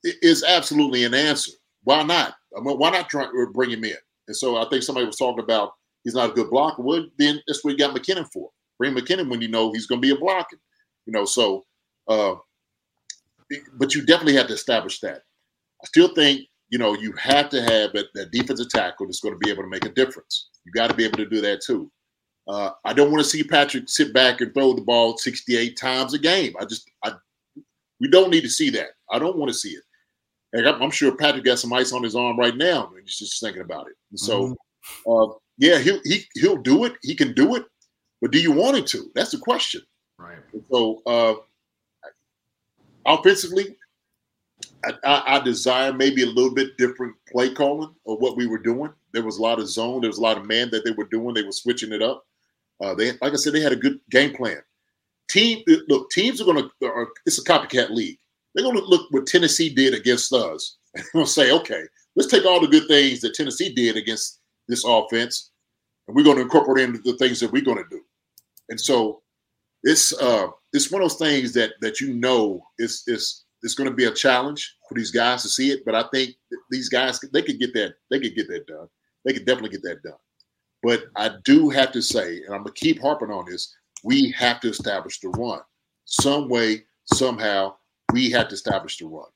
is 0.05 0.45
absolutely 0.45 1.05
an 1.05 1.14
answer. 1.14 1.53
Why 1.85 2.03
not? 2.03 2.35
I 2.57 2.61
mean, 2.61 2.78
why 2.78 2.91
not 2.91 3.09
try 3.09 3.24
to 3.24 3.51
bring 3.53 3.70
him 3.70 3.85
in? 3.85 3.97
And 4.28 4.37
so 4.37 4.57
I 4.57 4.68
think 4.68 4.83
somebody 4.83 5.07
was 5.07 5.16
talking 5.16 5.43
about 5.43 5.72
he's 6.05 6.14
not 6.14 6.31
a 6.31 6.33
good 6.33 6.51
blocker. 6.51 6.83
Well, 6.83 7.07
then 7.18 7.41
that's 7.47 7.64
what 7.64 7.72
you 7.72 7.78
got 7.78 7.95
McKinnon 7.95 8.31
for. 8.33 8.51
Bring 8.78 8.95
McKinnon 8.95 9.28
when 9.28 9.41
you 9.41 9.49
know 9.49 9.72
he's 9.72 9.87
going 9.87 10.01
to 10.01 10.07
be 10.07 10.14
a 10.14 10.18
blocker. 10.18 10.59
You 11.07 11.12
know, 11.12 11.24
so 11.24 11.64
uh, 12.09 12.35
but 13.74 13.95
you 13.95 14.05
definitely 14.05 14.37
have 14.37 14.49
to 14.49 14.55
establish 14.55 15.01
that. 15.01 15.22
I 15.83 15.87
still 15.87 16.14
think 16.14 16.43
you 16.68 16.78
know 16.78 16.95
you 16.95 17.12
have 17.12 17.49
to 17.51 17.61
have 17.62 17.93
that, 17.93 18.07
that 18.14 18.31
defensive 18.31 18.68
tackle 18.68 19.07
that's 19.07 19.20
going 19.20 19.35
to 19.35 19.39
be 19.39 19.51
able 19.51 19.62
to 19.62 19.68
make 19.68 19.85
a 19.85 19.91
difference. 19.91 20.51
You 20.64 20.72
got 20.72 20.91
to 20.91 20.97
be 20.97 21.05
able 21.05 21.18
to 21.18 21.26
do 21.26 21.41
that 21.41 21.62
too. 21.62 21.91
Uh, 22.49 22.70
I 22.85 22.93
don't 22.93 23.11
want 23.11 23.22
to 23.22 23.28
see 23.28 23.43
Patrick 23.43 23.89
sit 23.89 24.12
back 24.12 24.41
and 24.41 24.53
throw 24.53 24.72
the 24.72 24.83
ball 24.83 25.16
68 25.16 25.76
times 25.76 26.14
a 26.14 26.18
game. 26.18 26.55
I 26.59 26.64
just 26.64 26.91
I 27.05 27.12
we 28.01 28.09
don't 28.09 28.30
need 28.30 28.42
to 28.42 28.48
see 28.48 28.70
that. 28.70 28.90
I 29.11 29.18
don't 29.18 29.36
want 29.36 29.51
to 29.51 29.59
see 29.59 29.70
it. 29.70 29.82
And 30.53 30.66
I'm 30.66 30.90
sure 30.90 31.16
Patrick 31.16 31.44
got 31.44 31.59
some 31.59 31.72
ice 31.72 31.92
on 31.92 32.03
his 32.03 32.16
arm 32.16 32.38
right 32.38 32.57
now, 32.57 32.88
and 32.88 33.05
he's 33.05 33.18
just 33.18 33.40
thinking 33.40 33.62
about 33.62 33.86
it. 33.86 33.96
And 34.11 34.18
so, 34.18 34.57
mm-hmm. 35.07 35.12
uh, 35.12 35.34
yeah, 35.59 35.78
he'll 35.78 36.01
he, 36.05 36.24
he'll 36.34 36.57
do 36.57 36.84
it. 36.84 36.94
He 37.03 37.14
can 37.14 37.34
do 37.34 37.55
it, 37.55 37.64
but 38.20 38.32
do 38.32 38.40
you 38.40 38.51
want 38.51 38.78
him 38.78 38.84
to? 38.86 39.11
That's 39.14 39.30
the 39.30 39.38
question. 39.38 39.82
Right. 40.18 40.38
And 40.53 40.64
so, 40.70 41.03
uh, 41.07 41.34
offensively, 43.07 43.76
I, 44.84 44.92
I, 45.05 45.36
I, 45.36 45.40
desire 45.40 45.92
maybe 45.92 46.24
a 46.24 46.26
little 46.26 46.53
bit 46.53 46.76
different 46.76 47.14
play 47.30 47.55
calling 47.55 47.94
of 48.07 48.18
what 48.18 48.36
we 48.36 48.46
were 48.46 48.59
doing. 48.59 48.92
There 49.12 49.22
was 49.22 49.38
a 49.38 49.42
lot 49.42 49.61
of 49.61 49.68
zone. 49.68 50.01
There 50.01 50.11
was 50.11 50.18
a 50.18 50.22
lot 50.22 50.36
of 50.36 50.46
man 50.46 50.70
that 50.70 50.84
they 50.84 50.90
were 50.90 51.05
doing. 51.05 51.32
They 51.32 51.42
were 51.42 51.53
switching 51.53 51.92
it 51.92 52.03
up. 52.03 52.26
Uh, 52.82 52.94
they, 52.94 53.12
like 53.12 53.32
I 53.32 53.36
said, 53.36 53.53
they 53.53 53.61
had 53.61 53.72
a 53.72 53.76
good 53.76 54.01
game 54.11 54.34
plan 54.34 54.62
team 55.31 55.62
look 55.89 56.11
teams 56.11 56.41
are 56.41 56.45
going 56.45 56.62
to 56.62 57.07
it's 57.26 57.39
a 57.39 57.45
copycat 57.45 57.91
league. 57.91 58.18
They're 58.55 58.64
going 58.64 58.76
to 58.76 58.85
look 58.85 59.07
what 59.11 59.26
tennessee 59.26 59.72
did 59.72 59.95
against 59.95 60.33
us 60.33 60.78
and 60.95 61.05
they're 61.05 61.12
going 61.12 61.26
to 61.26 61.33
say 61.33 61.53
okay 61.53 61.85
let's 62.16 62.31
take 62.31 62.45
all 62.45 62.61
the 62.61 62.66
good 62.66 62.89
things 62.89 63.20
that 63.20 63.35
tennessee 63.35 63.72
did 63.72 63.97
against 63.97 64.41
this 64.68 64.85
offense 64.85 65.51
and 66.07 66.16
we're 66.16 66.24
going 66.24 66.37
to 66.37 66.43
incorporate 66.43 66.85
into 66.85 66.99
the 67.01 67.16
things 67.18 67.39
that 67.41 67.53
we're 67.53 67.62
going 67.62 67.78
to 67.78 67.89
do. 67.89 68.01
And 68.68 68.81
so 68.81 69.22
it's 69.83 70.12
uh 70.20 70.49
it's 70.72 70.91
one 70.91 71.03
of 71.03 71.09
those 71.09 71.18
things 71.18 71.53
that 71.55 71.72
that 71.81 72.01
you 72.01 72.12
know 72.14 72.62
is 72.78 73.03
is 73.07 73.45
it's 73.62 73.74
going 73.74 73.89
to 73.89 73.95
be 73.95 74.05
a 74.05 74.11
challenge 74.11 74.76
for 74.89 74.95
these 74.95 75.11
guys 75.11 75.43
to 75.43 75.49
see 75.49 75.70
it 75.70 75.85
but 75.87 75.95
i 75.95 76.05
think 76.12 76.35
these 76.70 76.89
guys 76.89 77.18
they 77.33 77.43
could 77.43 77.59
get 77.59 77.72
that 77.72 77.95
they 78.11 78.20
could 78.20 78.35
get 78.35 78.49
that 78.49 78.66
done. 78.66 78.89
They 79.24 79.33
could 79.33 79.47
definitely 79.47 79.70
get 79.70 79.83
that 79.83 80.03
done. 80.03 80.18
But 80.83 81.05
I 81.16 81.37
do 81.45 81.68
have 81.68 81.93
to 81.93 82.03
say, 82.03 82.43
and 82.45 82.55
I'm 82.55 82.62
gonna 82.62 82.72
keep 82.74 83.01
harping 83.01 83.31
on 83.31 83.45
this, 83.51 83.74
we 84.03 84.30
have 84.32 84.61
to 84.61 84.68
establish 84.68 85.20
the 85.20 85.28
run. 85.30 85.61
Some 86.05 86.48
way, 86.48 86.84
somehow, 87.14 87.74
we 88.12 88.30
have 88.30 88.48
to 88.48 88.55
establish 88.55 88.98
the 88.98 89.07
run. 89.07 89.26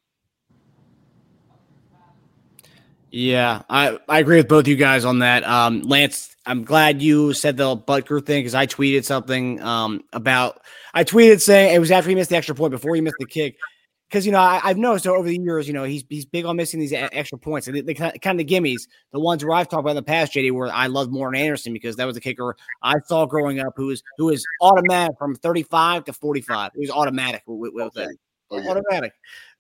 Yeah, 3.11 3.63
I, 3.71 3.97
I 4.09 4.19
agree 4.19 4.39
with 4.39 4.49
both 4.49 4.67
you 4.67 4.75
guys 4.75 5.05
on 5.05 5.21
that. 5.21 5.45
Um, 5.45 5.83
Lance, 5.83 6.35
I'm 6.47 6.65
glad 6.65 7.01
you 7.01 7.33
said 7.33 7.57
the 7.57 7.77
Butker 7.77 8.25
thing 8.25 8.41
because 8.41 8.57
I 8.57 8.67
tweeted 8.67 9.05
something 9.05 9.63
um, 9.63 10.03
about 10.13 10.61
I 10.95 11.05
tweeted 11.05 11.41
saying 11.41 11.75
it 11.75 11.79
was 11.79 11.93
after 11.93 12.09
he 12.11 12.17
missed 12.17 12.31
the 12.31 12.37
extra 12.37 12.57
point 12.57 12.73
before 12.73 12.95
he 12.97 13.01
missed 13.01 13.17
the 13.21 13.27
kick. 13.27 13.57
Because 14.15 14.27
you 14.27 14.31
know 14.31 14.39
I, 14.39 14.59
have 14.59 14.79
noticed 14.79 15.09
over 15.09 15.27
the 15.27 15.37
years, 15.37 15.67
you 15.67 15.75
know 15.75 15.83
he's 15.83 16.05
he's 16.09 16.25
big 16.25 16.45
on 16.45 16.55
missing 16.55 16.79
these 16.79 16.93
extra 16.93 17.37
points. 17.37 17.67
They, 17.67 17.81
they 17.81 17.95
kind 17.95 18.15
of 18.15 18.39
the 18.39 18.45
gimmies, 18.45 18.83
the 19.13 19.19
ones 19.19 19.45
where 19.45 19.57
I've 19.57 19.69
talked 19.69 19.81
about 19.81 19.91
in 19.91 19.97
the 19.97 20.05
past, 20.05 20.35
JD, 20.35 20.53
where 20.53 20.73
I 20.73 20.87
love 20.87 21.11
Morten 21.11 21.41
Andersen 21.41 21.73
because 21.73 21.97
that 21.97 22.05
was 22.05 22.15
the 22.15 22.21
kicker 22.21 22.55
I 22.81 22.95
saw 23.07 23.27
growing 23.27 23.59
up, 23.59 23.73
who 23.75 23.87
was 23.87 24.05
who 24.17 24.27
was 24.27 24.47
automatic 24.61 25.19
from 25.19 25.35
35 25.35 26.05
to 26.05 26.13
45. 26.13 26.71
It 26.77 26.79
was 26.79 26.91
automatic 26.91 27.43
with, 27.45 27.73
with 27.75 27.87
okay. 27.87 28.07
that, 28.07 28.17
oh, 28.53 28.61
yeah. 28.61 28.71
automatic. 28.71 29.13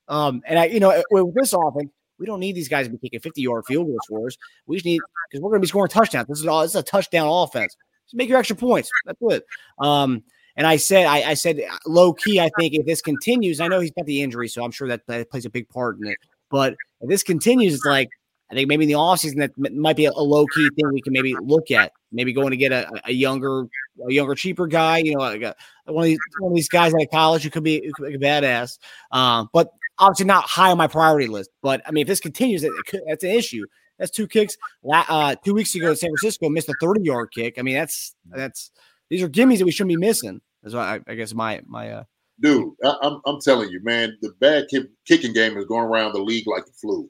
Um, 0.06 0.40
and 0.46 0.56
I, 0.56 0.66
you 0.66 0.78
know, 0.78 1.02
with 1.10 1.34
this 1.34 1.52
offense, 1.52 1.90
we 2.20 2.26
don't 2.26 2.38
need 2.38 2.54
these 2.54 2.68
guys 2.68 2.86
to 2.86 2.92
be 2.92 2.98
kicking 2.98 3.18
50 3.18 3.42
yard 3.42 3.64
field 3.66 3.88
goals 3.88 4.06
for 4.08 4.28
us. 4.28 4.36
We 4.68 4.76
just 4.76 4.86
need 4.86 5.00
because 5.32 5.42
we're 5.42 5.50
going 5.50 5.62
to 5.62 5.64
be 5.64 5.68
scoring 5.68 5.90
touchdowns. 5.90 6.28
This 6.28 6.38
is 6.38 6.46
all. 6.46 6.62
This 6.62 6.76
is 6.76 6.76
a 6.76 6.84
touchdown 6.84 7.26
offense. 7.28 7.76
Just 8.06 8.14
make 8.14 8.28
your 8.28 8.38
extra 8.38 8.54
points. 8.54 8.88
That's 9.04 9.18
it. 9.20 9.44
Um, 9.80 10.22
and 10.56 10.66
I 10.66 10.76
said, 10.76 11.06
I, 11.06 11.30
I, 11.30 11.34
said, 11.34 11.60
uh, 11.60 11.76
low 11.86 12.12
key. 12.12 12.40
I 12.40 12.50
think 12.58 12.74
if 12.74 12.86
this 12.86 13.00
continues, 13.00 13.60
I 13.60 13.68
know 13.68 13.80
he's 13.80 13.90
got 13.90 14.06
the 14.06 14.22
injury, 14.22 14.48
so 14.48 14.64
I'm 14.64 14.70
sure 14.70 14.88
that, 14.88 15.06
that 15.06 15.30
plays 15.30 15.44
a 15.44 15.50
big 15.50 15.68
part 15.68 15.98
in 15.98 16.06
it. 16.06 16.18
But 16.50 16.74
if 17.00 17.08
this 17.08 17.22
continues, 17.22 17.74
it's 17.74 17.84
like 17.84 18.08
I 18.50 18.54
think 18.54 18.68
maybe 18.68 18.84
in 18.84 18.88
the 18.88 18.94
offseason 18.94 19.38
that 19.38 19.74
might 19.74 19.96
be 19.96 20.04
a, 20.04 20.12
low 20.12 20.46
key 20.46 20.68
thing 20.76 20.92
we 20.92 21.00
can 21.00 21.12
maybe 21.12 21.34
look 21.40 21.70
at. 21.70 21.92
Maybe 22.12 22.32
going 22.32 22.50
to 22.50 22.56
get 22.56 22.72
a, 22.72 22.88
a 23.06 23.12
younger, 23.12 23.64
a 24.06 24.12
younger, 24.12 24.34
cheaper 24.34 24.66
guy. 24.66 24.98
You 24.98 25.14
know, 25.14 25.20
like 25.20 25.42
a, 25.42 25.56
one 25.86 26.04
of 26.04 26.06
these 26.06 26.18
one 26.38 26.52
of 26.52 26.56
these 26.56 26.68
guys 26.68 26.94
out 26.94 27.02
of 27.02 27.10
college 27.10 27.42
who 27.42 27.50
could 27.50 27.64
be, 27.64 27.90
could 27.94 28.08
be 28.08 28.14
a 28.14 28.18
badass. 28.18 28.78
Um, 29.10 29.48
but 29.52 29.70
obviously 29.98 30.26
not 30.26 30.44
high 30.44 30.70
on 30.70 30.78
my 30.78 30.86
priority 30.86 31.26
list. 31.26 31.50
But 31.62 31.82
I 31.86 31.90
mean, 31.90 32.02
if 32.02 32.08
this 32.08 32.20
continues, 32.20 32.62
it, 32.62 32.68
it 32.68 32.86
could, 32.86 33.00
that's 33.08 33.24
an 33.24 33.30
issue. 33.30 33.64
That's 33.98 34.10
two 34.10 34.26
kicks. 34.26 34.56
Uh, 34.88 35.36
two 35.44 35.54
weeks 35.54 35.74
ago, 35.74 35.94
San 35.94 36.10
Francisco 36.10 36.48
missed 36.48 36.68
a 36.68 36.74
30 36.80 37.02
yard 37.02 37.30
kick. 37.32 37.58
I 37.58 37.62
mean, 37.62 37.74
that's 37.74 38.14
that's 38.26 38.70
these 39.08 39.22
are 39.22 39.28
gimmies 39.28 39.58
that 39.58 39.64
we 39.64 39.72
shouldn't 39.72 39.88
be 39.88 39.96
missing. 39.96 40.40
That's 40.64 40.74
why 40.74 40.96
I, 40.96 41.12
I 41.12 41.14
guess 41.14 41.34
my 41.34 41.60
my 41.66 41.90
uh 41.90 42.04
dude, 42.40 42.72
I, 42.82 42.96
I'm 43.02 43.20
I'm 43.26 43.40
telling 43.40 43.68
you, 43.68 43.80
man, 43.84 44.16
the 44.22 44.30
bad 44.40 44.66
kick, 44.70 44.84
kicking 45.06 45.34
game 45.34 45.56
is 45.58 45.66
going 45.66 45.84
around 45.84 46.14
the 46.14 46.22
league 46.22 46.48
like 46.48 46.64
the 46.64 46.72
flu. 46.72 47.08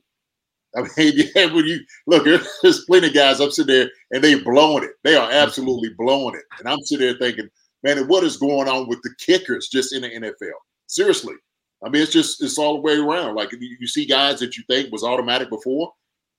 I 0.76 0.82
mean, 0.82 1.28
yeah, 1.34 1.46
when 1.54 1.64
you 1.64 1.80
look, 2.06 2.24
there's 2.62 2.84
plenty 2.84 3.08
of 3.08 3.14
guys 3.14 3.40
up 3.40 3.52
sitting 3.52 3.74
there 3.74 3.90
and 4.10 4.22
they 4.22 4.34
blowing 4.34 4.84
it. 4.84 4.90
They 5.04 5.14
are 5.14 5.30
absolutely 5.30 5.90
blowing 5.96 6.34
it. 6.34 6.42
And 6.58 6.68
I'm 6.68 6.80
sitting 6.82 7.06
there 7.06 7.16
thinking, 7.16 7.48
man, 7.84 8.08
what 8.08 8.24
is 8.24 8.36
going 8.36 8.68
on 8.68 8.88
with 8.88 9.00
the 9.02 9.14
kickers 9.18 9.68
just 9.68 9.94
in 9.94 10.02
the 10.02 10.10
NFL? 10.10 10.58
Seriously. 10.88 11.34
I 11.84 11.90
mean, 11.90 12.02
it's 12.02 12.12
just 12.12 12.42
it's 12.42 12.58
all 12.58 12.74
the 12.74 12.80
way 12.80 12.96
around. 12.96 13.36
Like 13.36 13.52
you, 13.52 13.76
you 13.78 13.86
see 13.86 14.06
guys 14.06 14.40
that 14.40 14.56
you 14.56 14.64
think 14.68 14.90
was 14.90 15.04
automatic 15.04 15.48
before, 15.48 15.92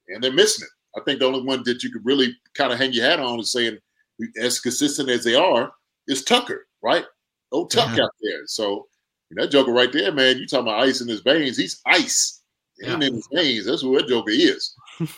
and 0.10 0.22
they're 0.24 0.34
missing 0.34 0.66
it. 0.66 1.00
I 1.00 1.04
think 1.04 1.20
the 1.20 1.28
only 1.28 1.44
one 1.44 1.64
that 1.64 1.84
you 1.84 1.92
could 1.92 2.06
really 2.06 2.36
kind 2.56 2.74
of 2.74 2.80
hang 2.80 2.94
your 2.94 3.06
hat 3.06 3.20
on 3.20 3.40
is 3.40 3.52
saying, 3.52 3.78
as 4.40 4.60
consistent 4.60 5.10
as 5.10 5.24
they 5.24 5.36
are, 5.36 5.72
is 6.08 6.24
Tucker, 6.24 6.66
right? 6.86 7.04
Oh, 7.52 7.66
Tuck 7.66 7.98
yeah. 7.98 8.04
out 8.04 8.12
there. 8.22 8.42
So 8.46 8.88
that 9.32 9.52
Joker 9.52 9.74
right 9.74 9.92
there, 9.92 10.12
man. 10.12 10.38
You 10.38 10.46
talking 10.46 10.68
about 10.68 10.84
ice 10.84 11.02
in 11.02 11.08
his 11.08 11.22
veins? 11.22 11.58
He's 11.58 11.82
ice. 11.86 12.42
Yeah. 12.78 12.96
in 12.96 13.02
his 13.02 13.28
veins. 13.34 13.66
That's 13.66 13.82
who 13.82 13.98
that 13.98 14.08
Joker 14.08 14.32
is. 14.32 14.76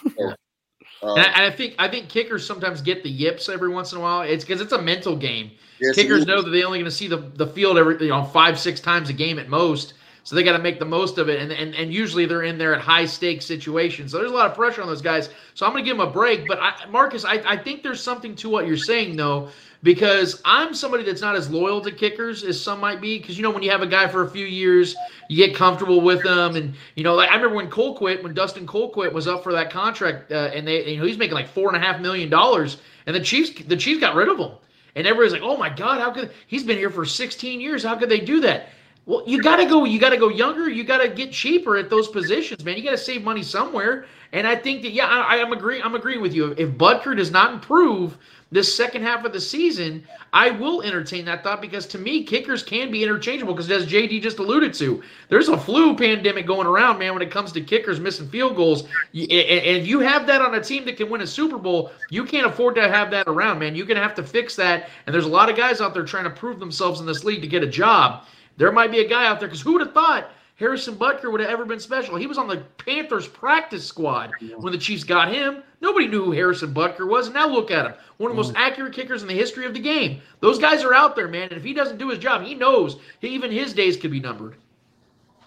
So, 1.00 1.10
uh, 1.10 1.14
and, 1.14 1.22
I, 1.22 1.28
and, 1.28 1.54
I, 1.54 1.56
think 1.56 1.76
I 1.78 1.88
think 1.88 2.10
kickers 2.10 2.44
sometimes 2.44 2.82
get 2.82 3.04
the 3.04 3.10
yips 3.10 3.50
every 3.50 3.70
once 3.70 3.92
in 3.92 4.00
a 4.00 4.02
while. 4.02 4.22
It's 4.22 4.44
because 4.44 4.62
it's 4.62 4.72
a 4.72 4.82
mental 4.82 5.16
game. 5.16 5.52
Yes, 5.80 5.94
kickers 5.94 6.26
know 6.26 6.42
that 6.42 6.50
they're 6.50 6.66
only 6.66 6.80
going 6.80 6.90
to 6.90 6.96
see 6.96 7.08
the, 7.08 7.18
the 7.18 7.46
field 7.46 7.78
every 7.78 8.02
you 8.02 8.10
know 8.10 8.24
five 8.24 8.58
six 8.58 8.80
times 8.80 9.08
a 9.10 9.14
game 9.14 9.38
at 9.38 9.48
most. 9.48 9.94
So 10.24 10.36
they 10.36 10.42
got 10.42 10.58
to 10.58 10.64
make 10.64 10.80
the 10.80 10.86
most 10.86 11.20
of 11.20 11.30
it, 11.30 11.40
and, 11.40 11.52
and 11.52 11.76
and 11.76 11.94
usually 11.94 12.26
they're 12.26 12.44
in 12.44 12.58
there 12.58 12.74
at 12.74 12.82
high 12.82 13.06
stakes 13.06 13.46
situations. 13.46 14.12
So 14.12 14.18
there's 14.18 14.32
a 14.32 14.34
lot 14.34 14.50
of 14.50 14.56
pressure 14.56 14.82
on 14.82 14.88
those 14.88 15.04
guys. 15.04 15.30
So 15.54 15.68
I'm 15.68 15.72
going 15.72 15.84
to 15.84 15.88
give 15.88 15.98
them 15.98 16.08
a 16.08 16.12
break. 16.12 16.48
But 16.48 16.58
I, 16.60 16.88
Marcus, 16.90 17.24
I, 17.24 17.44
I 17.46 17.58
think 17.58 17.84
there's 17.84 18.02
something 18.02 18.36
to 18.38 18.50
what 18.50 18.66
you're 18.66 18.76
saying 18.76 19.18
though, 19.18 19.50
because 19.84 20.42
I'm 20.46 20.74
somebody 20.74 21.04
that's 21.04 21.22
not 21.22 21.36
as 21.36 21.50
loyal 21.50 21.82
to 21.82 21.92
kickers 21.92 22.44
as 22.44 22.62
some 22.62 22.80
might 22.80 23.02
be. 23.02 23.20
Because 23.20 23.38
you 23.38 23.44
know 23.44 23.52
when 23.52 23.64
you 23.64 23.72
have 23.72 23.82
a 23.82 23.88
guy 23.88 24.08
for 24.08 24.24
a 24.24 24.30
few 24.30 24.46
years, 24.46 24.96
you 25.30 25.46
get 25.46 25.56
comfortable 25.56 26.02
with 26.02 26.24
them, 26.24 26.56
and 26.56 26.74
you 26.96 27.04
know 27.04 27.16
like 27.16 27.30
I 27.30 27.36
remember 27.36 27.56
when 27.56 27.70
Colquitt, 27.70 28.24
when 28.24 28.34
Dustin 28.34 28.66
Colquitt 28.66 29.14
was 29.14 29.28
up 29.28 29.44
for 29.44 29.54
that 29.54 29.70
contract, 29.70 30.32
uh, 30.32 30.52
and 30.54 30.68
they 30.68 30.92
you 30.92 30.98
know 30.98 31.06
he's 31.06 31.18
making 31.18 31.36
like 31.36 31.48
four 31.48 31.68
and 31.74 31.78
a 31.78 31.86
half 31.86 32.02
million 32.02 32.30
dollars, 32.30 32.78
and 33.06 33.16
the 33.16 33.22
Chiefs 33.22 33.64
the 33.68 33.78
Chiefs 33.78 34.00
got 34.00 34.16
rid 34.16 34.30
of 34.30 34.38
him. 34.38 34.52
And 34.96 35.06
everybody's 35.06 35.34
like, 35.34 35.44
"Oh 35.44 35.58
my 35.58 35.70
God, 35.70 36.00
how 36.00 36.12
could 36.12 36.32
he's 36.48 36.64
been 36.64 36.78
here 36.78 36.90
for 36.90 37.06
16 37.06 37.62
years? 37.62 37.84
How 37.84 37.96
could 37.96 38.10
they 38.10 38.20
do 38.20 38.42
that?" 38.42 38.70
Well, 39.08 39.24
you 39.26 39.42
got 39.42 39.56
to 39.56 39.66
go. 39.66 39.86
You 39.86 40.00
got 40.00 40.10
to 40.10 40.18
go 40.18 40.28
younger. 40.28 40.70
You 40.70 40.84
got 40.84 40.98
to 40.98 41.08
get 41.08 41.32
cheaper 41.32 41.78
at 41.78 41.90
those 41.90 42.10
positions, 42.10 42.66
man. 42.66 42.76
You 42.76 42.84
got 42.84 42.92
to 42.92 42.98
save 42.98 43.24
money 43.24 43.42
somewhere. 43.42 44.06
And 44.34 44.46
I 44.46 44.56
think 44.56 44.82
that 44.82 44.92
yeah, 44.92 45.08
I, 45.08 45.38
am 45.38 45.54
agree. 45.54 45.82
I'm 45.82 45.96
agreeing 45.96 46.22
with 46.22 46.34
you. 46.34 46.54
If 46.58 46.72
Butker 46.72 47.16
does 47.16 47.32
not 47.32 47.54
improve 47.54 48.18
this 48.50 48.76
second 48.76 49.04
half 49.04 49.26
of 49.26 49.34
the 49.34 49.42
season, 49.42 50.08
I 50.32 50.52
will 50.52 50.82
entertain 50.82 51.26
that 51.26 51.44
thought 51.44 51.62
because 51.62 51.86
to 51.88 51.98
me, 51.98 52.24
kickers 52.24 52.64
can 52.64 52.92
be 52.92 53.04
interchangeable. 53.04 53.54
Because 53.54 53.70
as 53.70 53.86
JD 53.86 54.22
just 54.22 54.40
alluded 54.40 54.74
to, 54.76 55.04
there's 55.28 55.50
a 55.50 55.58
flu 55.58 55.96
pandemic 55.96 56.46
going 56.46 56.68
around, 56.68 56.98
man. 56.98 57.14
When 57.14 57.22
it 57.22 57.32
comes 57.32 57.52
to 57.54 57.62
kickers 57.62 58.00
missing 58.00 58.30
field 58.30 58.56
goals, 58.56 58.84
and 58.84 58.92
if 59.14 59.86
you 59.86 60.00
have 60.00 60.26
that 60.28 60.42
on 60.42 60.56
a 60.56 60.64
team 60.64 60.86
that 60.86 60.98
can 60.98 61.10
win 61.10 61.22
a 61.22 61.28
Super 61.28 61.58
Bowl, 61.58 61.92
you 62.10 62.24
can't 62.24 62.48
afford 62.48 62.76
to 62.76 62.88
have 62.88 63.12
that 63.12 63.28
around, 63.28 63.60
man. 63.60 63.76
You're 63.76 63.86
gonna 63.86 64.02
have 64.02 64.16
to 64.16 64.24
fix 64.24 64.56
that. 64.56 64.90
And 65.06 65.14
there's 65.14 65.26
a 65.26 65.30
lot 65.30 65.50
of 65.50 65.58
guys 65.58 65.82
out 65.82 65.94
there 65.94 66.06
trying 66.06 66.26
to 66.26 66.30
prove 66.30 66.60
themselves 66.60 67.00
in 67.02 67.06
this 67.06 67.24
league 67.24 67.42
to 67.42 67.48
get 67.48 67.64
a 67.64 67.68
job. 67.68 68.24
There 68.56 68.72
might 68.72 68.92
be 68.92 69.00
a 69.00 69.08
guy 69.08 69.28
out 69.28 69.40
there 69.40 69.48
because 69.48 69.62
who 69.62 69.74
would 69.74 69.82
have 69.82 69.94
thought 69.94 70.32
Harrison 70.58 70.96
Butker 70.96 71.32
would 71.32 71.40
have 71.40 71.50
ever 71.50 71.66
been 71.66 71.80
special? 71.80 72.16
He 72.16 72.26
was 72.28 72.40
on 72.40 72.48
the 72.48 72.64
Panthers 72.84 73.28
practice 73.28 73.86
squad 73.86 74.32
when 74.58 74.74
the 74.74 74.80
Chiefs 74.80 75.04
got 75.04 75.32
him. 75.32 75.62
Nobody 75.82 76.08
knew 76.08 76.26
who 76.26 76.32
Harrison 76.32 76.74
Butker 76.74 77.08
was. 77.08 77.28
And 77.28 77.36
now 77.36 77.48
look 77.48 77.70
at 77.70 77.86
him. 77.86 77.94
One 78.18 78.32
of 78.32 78.38
the 78.38 78.42
most 78.42 78.56
accurate 78.56 78.94
kickers 78.94 79.22
in 79.22 79.28
the 79.28 79.36
history 79.36 79.66
of 79.66 79.76
the 79.76 79.80
game. 79.80 80.20
Those 80.40 80.58
guys 80.58 80.84
are 80.84 80.96
out 80.96 81.16
there, 81.16 81.28
man. 81.28 81.50
And 81.50 81.54
if 81.54 81.64
he 81.64 81.74
doesn't 81.74 82.00
do 82.00 82.10
his 82.10 82.18
job, 82.18 82.42
he 82.42 82.56
knows 82.56 82.98
even 83.22 83.52
his 83.52 83.74
days 83.74 83.98
could 83.98 84.10
be 84.10 84.20
numbered. 84.20 84.56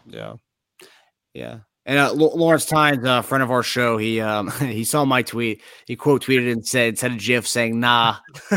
Yeah. 0.06 0.34
Yeah. 1.34 1.58
And 1.90 1.98
uh, 1.98 2.12
Lawrence 2.12 2.66
Tynes, 2.66 3.04
a 3.04 3.10
uh, 3.10 3.22
friend 3.22 3.42
of 3.42 3.50
our 3.50 3.64
show, 3.64 3.98
he 3.98 4.20
um, 4.20 4.48
he 4.60 4.84
saw 4.84 5.04
my 5.04 5.22
tweet. 5.22 5.60
He 5.88 5.96
quote 5.96 6.24
tweeted 6.24 6.52
and 6.52 6.64
said, 6.64 6.96
"Said 6.96 7.10
a 7.10 7.16
GIF 7.16 7.48
saying, 7.48 7.80
nah." 7.80 8.14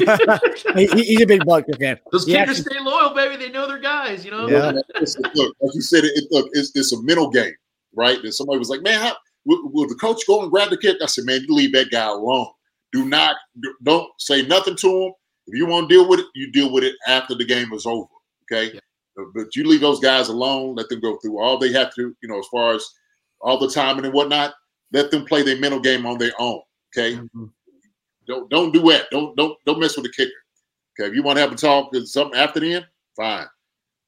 he, 0.76 0.86
he's 0.86 1.22
a 1.22 1.26
big 1.26 1.42
Butker 1.42 1.76
fan. 1.80 2.00
Those 2.12 2.28
he 2.28 2.34
kickers 2.34 2.60
actually, 2.60 2.76
stay 2.76 2.84
loyal, 2.84 3.16
baby. 3.16 3.38
They 3.38 3.50
know 3.50 3.66
their 3.66 3.80
guys. 3.80 4.24
You 4.24 4.30
know. 4.30 4.48
Yeah. 4.48 4.74
look, 5.34 5.56
like 5.60 5.74
you 5.74 5.82
said, 5.82 6.04
it, 6.04 6.26
look, 6.30 6.48
it's, 6.54 6.76
it's 6.76 6.94
a 6.94 7.02
mental 7.02 7.32
game, 7.32 7.56
right? 7.96 8.24
And 8.24 8.32
somebody 8.32 8.60
was 8.60 8.70
like, 8.70 8.84
"Man, 8.84 9.02
how, 9.02 9.16
will, 9.46 9.68
will, 9.72 9.88
the 9.88 9.96
coach 9.96 10.22
go 10.28 10.44
and 10.44 10.52
grab 10.52 10.70
the 10.70 10.78
kick?" 10.78 10.98
I 11.02 11.08
said, 11.08 11.26
"Man, 11.26 11.42
you 11.42 11.56
leave 11.56 11.74
that 11.74 11.90
guy 11.90 12.06
alone. 12.06 12.50
Do 12.92 13.04
not, 13.04 13.36
don't 13.82 14.12
say 14.20 14.46
nothing 14.46 14.76
to 14.76 14.88
him. 14.88 15.14
If 15.48 15.58
you 15.58 15.66
want 15.66 15.90
to 15.90 15.96
deal 15.96 16.08
with 16.08 16.20
it, 16.20 16.28
you 16.36 16.52
deal 16.52 16.72
with 16.72 16.84
it 16.84 16.94
after 17.08 17.34
the 17.34 17.46
game 17.46 17.74
is 17.74 17.88
over. 17.88 18.06
Okay." 18.44 18.76
Yeah. 18.76 18.80
But 19.34 19.56
you 19.56 19.68
leave 19.68 19.82
those 19.82 20.00
guys 20.00 20.30
alone. 20.30 20.76
Let 20.76 20.90
them 20.90 21.00
go 21.00 21.18
through 21.18 21.40
all 21.40 21.58
they 21.58 21.72
have 21.72 21.96
to, 21.96 22.16
you 22.22 22.30
know, 22.30 22.38
as 22.38 22.48
far 22.52 22.76
as 22.76 22.88
all 23.44 23.60
the 23.60 23.70
time 23.70 24.00
and 24.00 24.12
whatnot. 24.12 24.56
Let 24.92 25.12
them 25.12 25.26
play 25.26 25.44
their 25.44 25.60
mental 25.60 25.80
game 25.80 26.06
on 26.06 26.18
their 26.18 26.32
own. 26.40 26.62
Okay. 26.96 27.18
Mm-hmm. 27.18 27.46
Don't 28.28 28.50
don't 28.50 28.72
do 28.72 28.82
that. 28.90 29.08
Don't 29.12 29.36
don't 29.36 29.58
don't 29.66 29.80
mess 29.80 29.96
with 29.96 30.06
the 30.06 30.12
kicker. 30.12 30.32
Okay. 31.00 31.10
If 31.10 31.16
you 31.16 31.24
want 31.24 31.38
to 31.38 31.42
have 31.42 31.52
a 31.52 31.56
talk 31.56 31.94
something 32.06 32.40
after 32.40 32.60
the 32.60 32.76
end, 32.76 32.88
fine. 33.16 33.46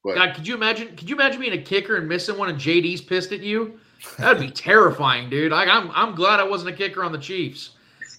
But 0.02 0.14
God, 0.14 0.34
could 0.34 0.46
you 0.46 0.54
imagine? 0.54 0.96
Could 0.96 1.08
you 1.08 1.16
imagine 1.16 1.40
being 1.40 1.52
a 1.52 1.62
kicker 1.62 1.96
and 1.96 2.08
missing 2.08 2.38
one 2.38 2.48
and 2.48 2.58
JD's 2.58 3.00
pissed 3.00 3.32
at 3.32 3.40
you? 3.40 3.78
That'd 4.18 4.40
be 4.40 4.50
terrifying, 4.52 5.28
dude. 5.28 5.52
Like 5.52 5.68
I'm 5.68 5.90
I'm 5.92 6.14
glad 6.14 6.40
I 6.40 6.44
wasn't 6.44 6.70
a 6.74 6.76
kicker 6.76 7.04
on 7.04 7.12
the 7.12 7.18
Chiefs. 7.18 7.70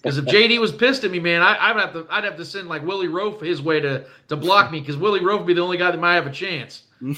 Because 0.02 0.16
if 0.16 0.26
JD 0.26 0.60
was 0.60 0.70
pissed 0.70 1.02
at 1.02 1.10
me, 1.10 1.18
man, 1.18 1.42
I, 1.42 1.72
would 1.72 1.82
have 1.82 1.92
to 1.94 2.06
I'd 2.08 2.22
have 2.22 2.36
to 2.36 2.44
send 2.44 2.68
like 2.68 2.86
Willie 2.86 3.08
Roaf 3.08 3.40
his 3.40 3.60
way 3.60 3.80
to 3.80 4.04
to 4.28 4.36
block 4.36 4.70
me 4.70 4.78
because 4.78 4.96
Willie 4.96 5.20
Roaf 5.20 5.38
would 5.38 5.46
be 5.46 5.54
the 5.54 5.60
only 5.60 5.76
guy 5.76 5.90
that 5.90 5.98
might 5.98 6.14
have 6.14 6.28
a 6.28 6.32
chance. 6.32 6.84
hey 7.00 7.08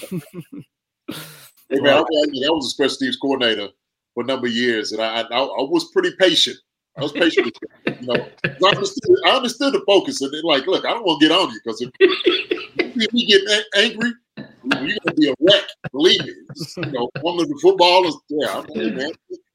man, 1.70 1.98
I 1.98 2.02
was 2.02 2.66
a 2.66 2.70
special 2.70 2.96
teams 2.96 3.16
coordinator 3.16 3.68
for 4.14 4.22
a 4.22 4.26
number 4.26 4.46
of 4.46 4.52
years, 4.52 4.92
and 4.92 5.00
I, 5.00 5.22
I, 5.22 5.38
I 5.38 5.62
was 5.62 5.90
pretty 5.92 6.10
patient. 6.18 6.56
I 6.96 7.02
was 7.02 7.12
patient. 7.12 7.56
you 7.86 8.06
know, 8.06 8.28
I 8.44 8.68
understood, 8.68 9.16
I 9.24 9.30
understood 9.30 9.72
the 9.72 9.82
focus, 9.86 10.20
and 10.22 10.32
then 10.32 10.42
like, 10.44 10.66
look, 10.66 10.84
I 10.84 10.90
don't 10.90 11.04
want 11.04 11.20
to 11.20 11.28
get 11.28 11.36
on 11.36 11.50
you 11.50 11.60
because 11.64 11.80
if, 11.80 11.90
if 12.00 13.12
we 13.12 13.26
get 13.26 13.42
angry, 13.76 14.12
you're 14.36 14.98
gonna 15.04 15.16
be 15.16 15.30
a 15.30 15.34
wreck. 15.40 15.64
Believe 15.92 16.20
me. 16.24 16.34
You 16.76 16.92
know, 16.92 17.10
one 17.22 17.40
of 17.40 17.48
the 17.48 17.58
footballers. 17.62 18.16
Yeah, 18.28 18.64
hey, 18.74 18.90
man, 18.90 19.12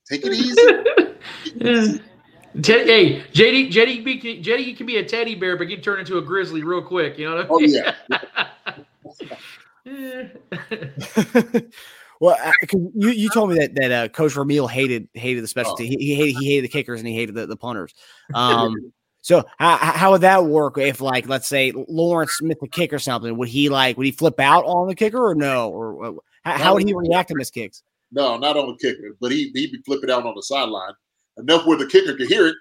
take 0.10 0.26
it 0.26 0.34
easy. 0.34 0.62
Hey, 1.62 1.99
JD, 3.34 3.34
JD, 3.34 4.43
JD, 4.43 4.66
you 4.66 4.76
can 4.76 4.86
be 4.86 4.97
a 4.97 5.03
teddy 5.03 5.36
bear, 5.36 5.58
but 5.58 5.68
you 5.68 5.78
turn 5.78 5.99
into 5.99 6.18
a 6.18 6.22
grizzly 6.22 6.64
real 6.64 6.82
quick. 6.82 7.18
You 7.18 7.30
know 7.30 7.36
what 7.36 7.51
I 7.51 7.66
mean? 7.66 7.84
Oh 7.84 7.84
yeah. 7.84 8.91
Well, 12.22 12.38
you, 12.72 13.09
you 13.09 13.30
told 13.30 13.51
me 13.51 13.57
that 13.59 13.76
that 13.76 13.91
uh, 13.91 14.07
Coach 14.09 14.34
Vermeil 14.34 14.68
hated 14.68 15.09
hated 15.13 15.43
the 15.43 15.47
specialty. 15.47 15.88
He, 15.88 15.97
he 15.97 16.16
hated 16.16 16.36
he 16.39 16.49
hated 16.49 16.63
the 16.63 16.70
kickers 16.70 16.99
and 16.99 17.07
he 17.07 17.16
hated 17.16 17.36
the, 17.36 17.45
the 17.45 17.57
punters. 17.57 17.93
Um, 18.34 18.93
So 19.22 19.43
how, 19.57 19.78
how 19.78 20.11
would 20.11 20.22
that 20.22 20.45
work 20.45 20.78
if, 20.78 21.01
like, 21.01 21.28
let's 21.28 21.47
say 21.47 21.74
Lawrence 21.88 22.39
missed 22.43 22.61
a 22.61 22.68
kick 22.68 22.93
or 22.93 22.99
something? 22.99 23.36
Would 23.38 23.49
he 23.49 23.70
like 23.70 23.97
would 23.97 24.05
he 24.05 24.11
flip 24.11 24.39
out 24.39 24.63
on 24.66 24.88
the 24.88 24.93
kicker 24.93 25.18
or 25.18 25.34
no? 25.34 25.72
Or 25.72 26.05
uh, 26.05 26.11
how, 26.43 26.57
how 26.57 26.74
would 26.76 26.84
he 26.84 26.93
react 26.93 27.30
to 27.30 27.36
missed 27.36 27.55
kicks? 27.55 27.82
No, 28.11 28.38
not 28.38 28.55
on 28.55 28.68
the 28.68 28.78
kicker, 28.78 29.18
but 29.20 29.32
he 29.32 29.51
he'd 29.55 29.72
be 29.72 29.82
flipping 29.84 30.11
out 30.11 30.28
on 30.28 30.36
the 30.36 30.43
sideline 30.43 30.93
enough 31.38 31.66
where 31.66 31.76
the 31.76 31.88
kicker 31.88 32.13
could 32.13 32.28
hear 32.28 32.47
it. 32.49 32.55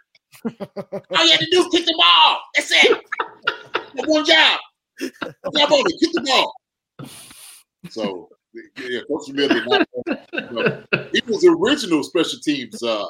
All 0.61 1.25
you 1.25 1.31
had 1.31 1.41
to 1.41 1.47
do 1.51 1.61
is 1.61 1.69
kick 1.71 1.85
the 1.85 1.95
ball. 1.99 2.41
That's 2.55 2.71
it. 2.73 3.05
One 4.07 4.25
job. 4.25 4.59
Job 5.01 5.73
on 5.73 5.85
it. 5.87 6.01
Kick 6.01 6.13
the 6.15 6.23
ball. 6.23 7.11
So 7.91 8.31
yeah, 8.79 9.01
Coach 9.09 9.27
Smith 9.27 9.51
did 9.51 9.67
not. 9.67 9.89
You 10.33 10.51
know, 10.51 10.85
he 11.13 11.21
was 11.27 11.45
original 11.45 12.03
special 12.03 12.39
teams. 12.41 12.83
Uh, 12.83 13.05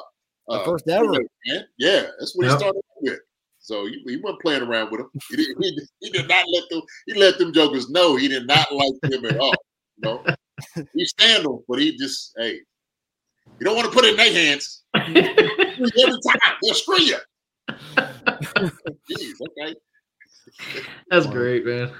The 0.47 0.53
uh, 0.55 0.65
first 0.65 0.87
ever. 0.87 1.09
man. 1.11 1.65
Yeah, 1.77 2.03
that's 2.19 2.35
what 2.35 2.45
Yep. 2.45 2.51
he 2.53 2.57
started 2.57 2.81
with. 3.01 3.19
So 3.59 3.87
he, 3.87 4.03
he 4.05 4.17
wasn't 4.17 4.41
playing 4.41 4.61
around 4.61 4.91
with 4.91 5.01
them. 5.01 5.09
He, 5.29 5.35
did, 5.37 5.47
he, 5.59 5.79
he 6.01 6.09
did 6.11 6.27
not 6.27 6.45
let 6.53 6.63
them. 6.69 6.81
He 7.07 7.13
let 7.15 7.37
them 7.39 7.51
jokers 7.51 7.89
know 7.89 8.15
he 8.15 8.27
did 8.27 8.45
not 8.45 8.71
like 8.71 8.93
them 9.03 9.25
at 9.25 9.37
all. 9.37 9.55
You 9.97 10.03
know, 10.03 10.23
he 10.93 11.05
stand 11.05 11.45
them, 11.45 11.63
but 11.67 11.79
he 11.79 11.97
just 11.97 12.33
hey, 12.37 12.59
you 13.59 13.63
don't 13.65 13.75
want 13.75 13.87
to 13.87 13.93
put 13.93 14.05
it 14.05 14.11
in 14.11 14.17
their 14.17 14.31
hands 14.33 14.83
every 14.93 15.23
time. 15.23 16.53
They'll 16.61 16.73
screw 16.75 16.99
you. 17.01 17.17
Jeez, 17.97 19.33
okay. 19.49 19.75
That's 21.09 21.25
great, 21.25 21.65
man. 21.65 21.91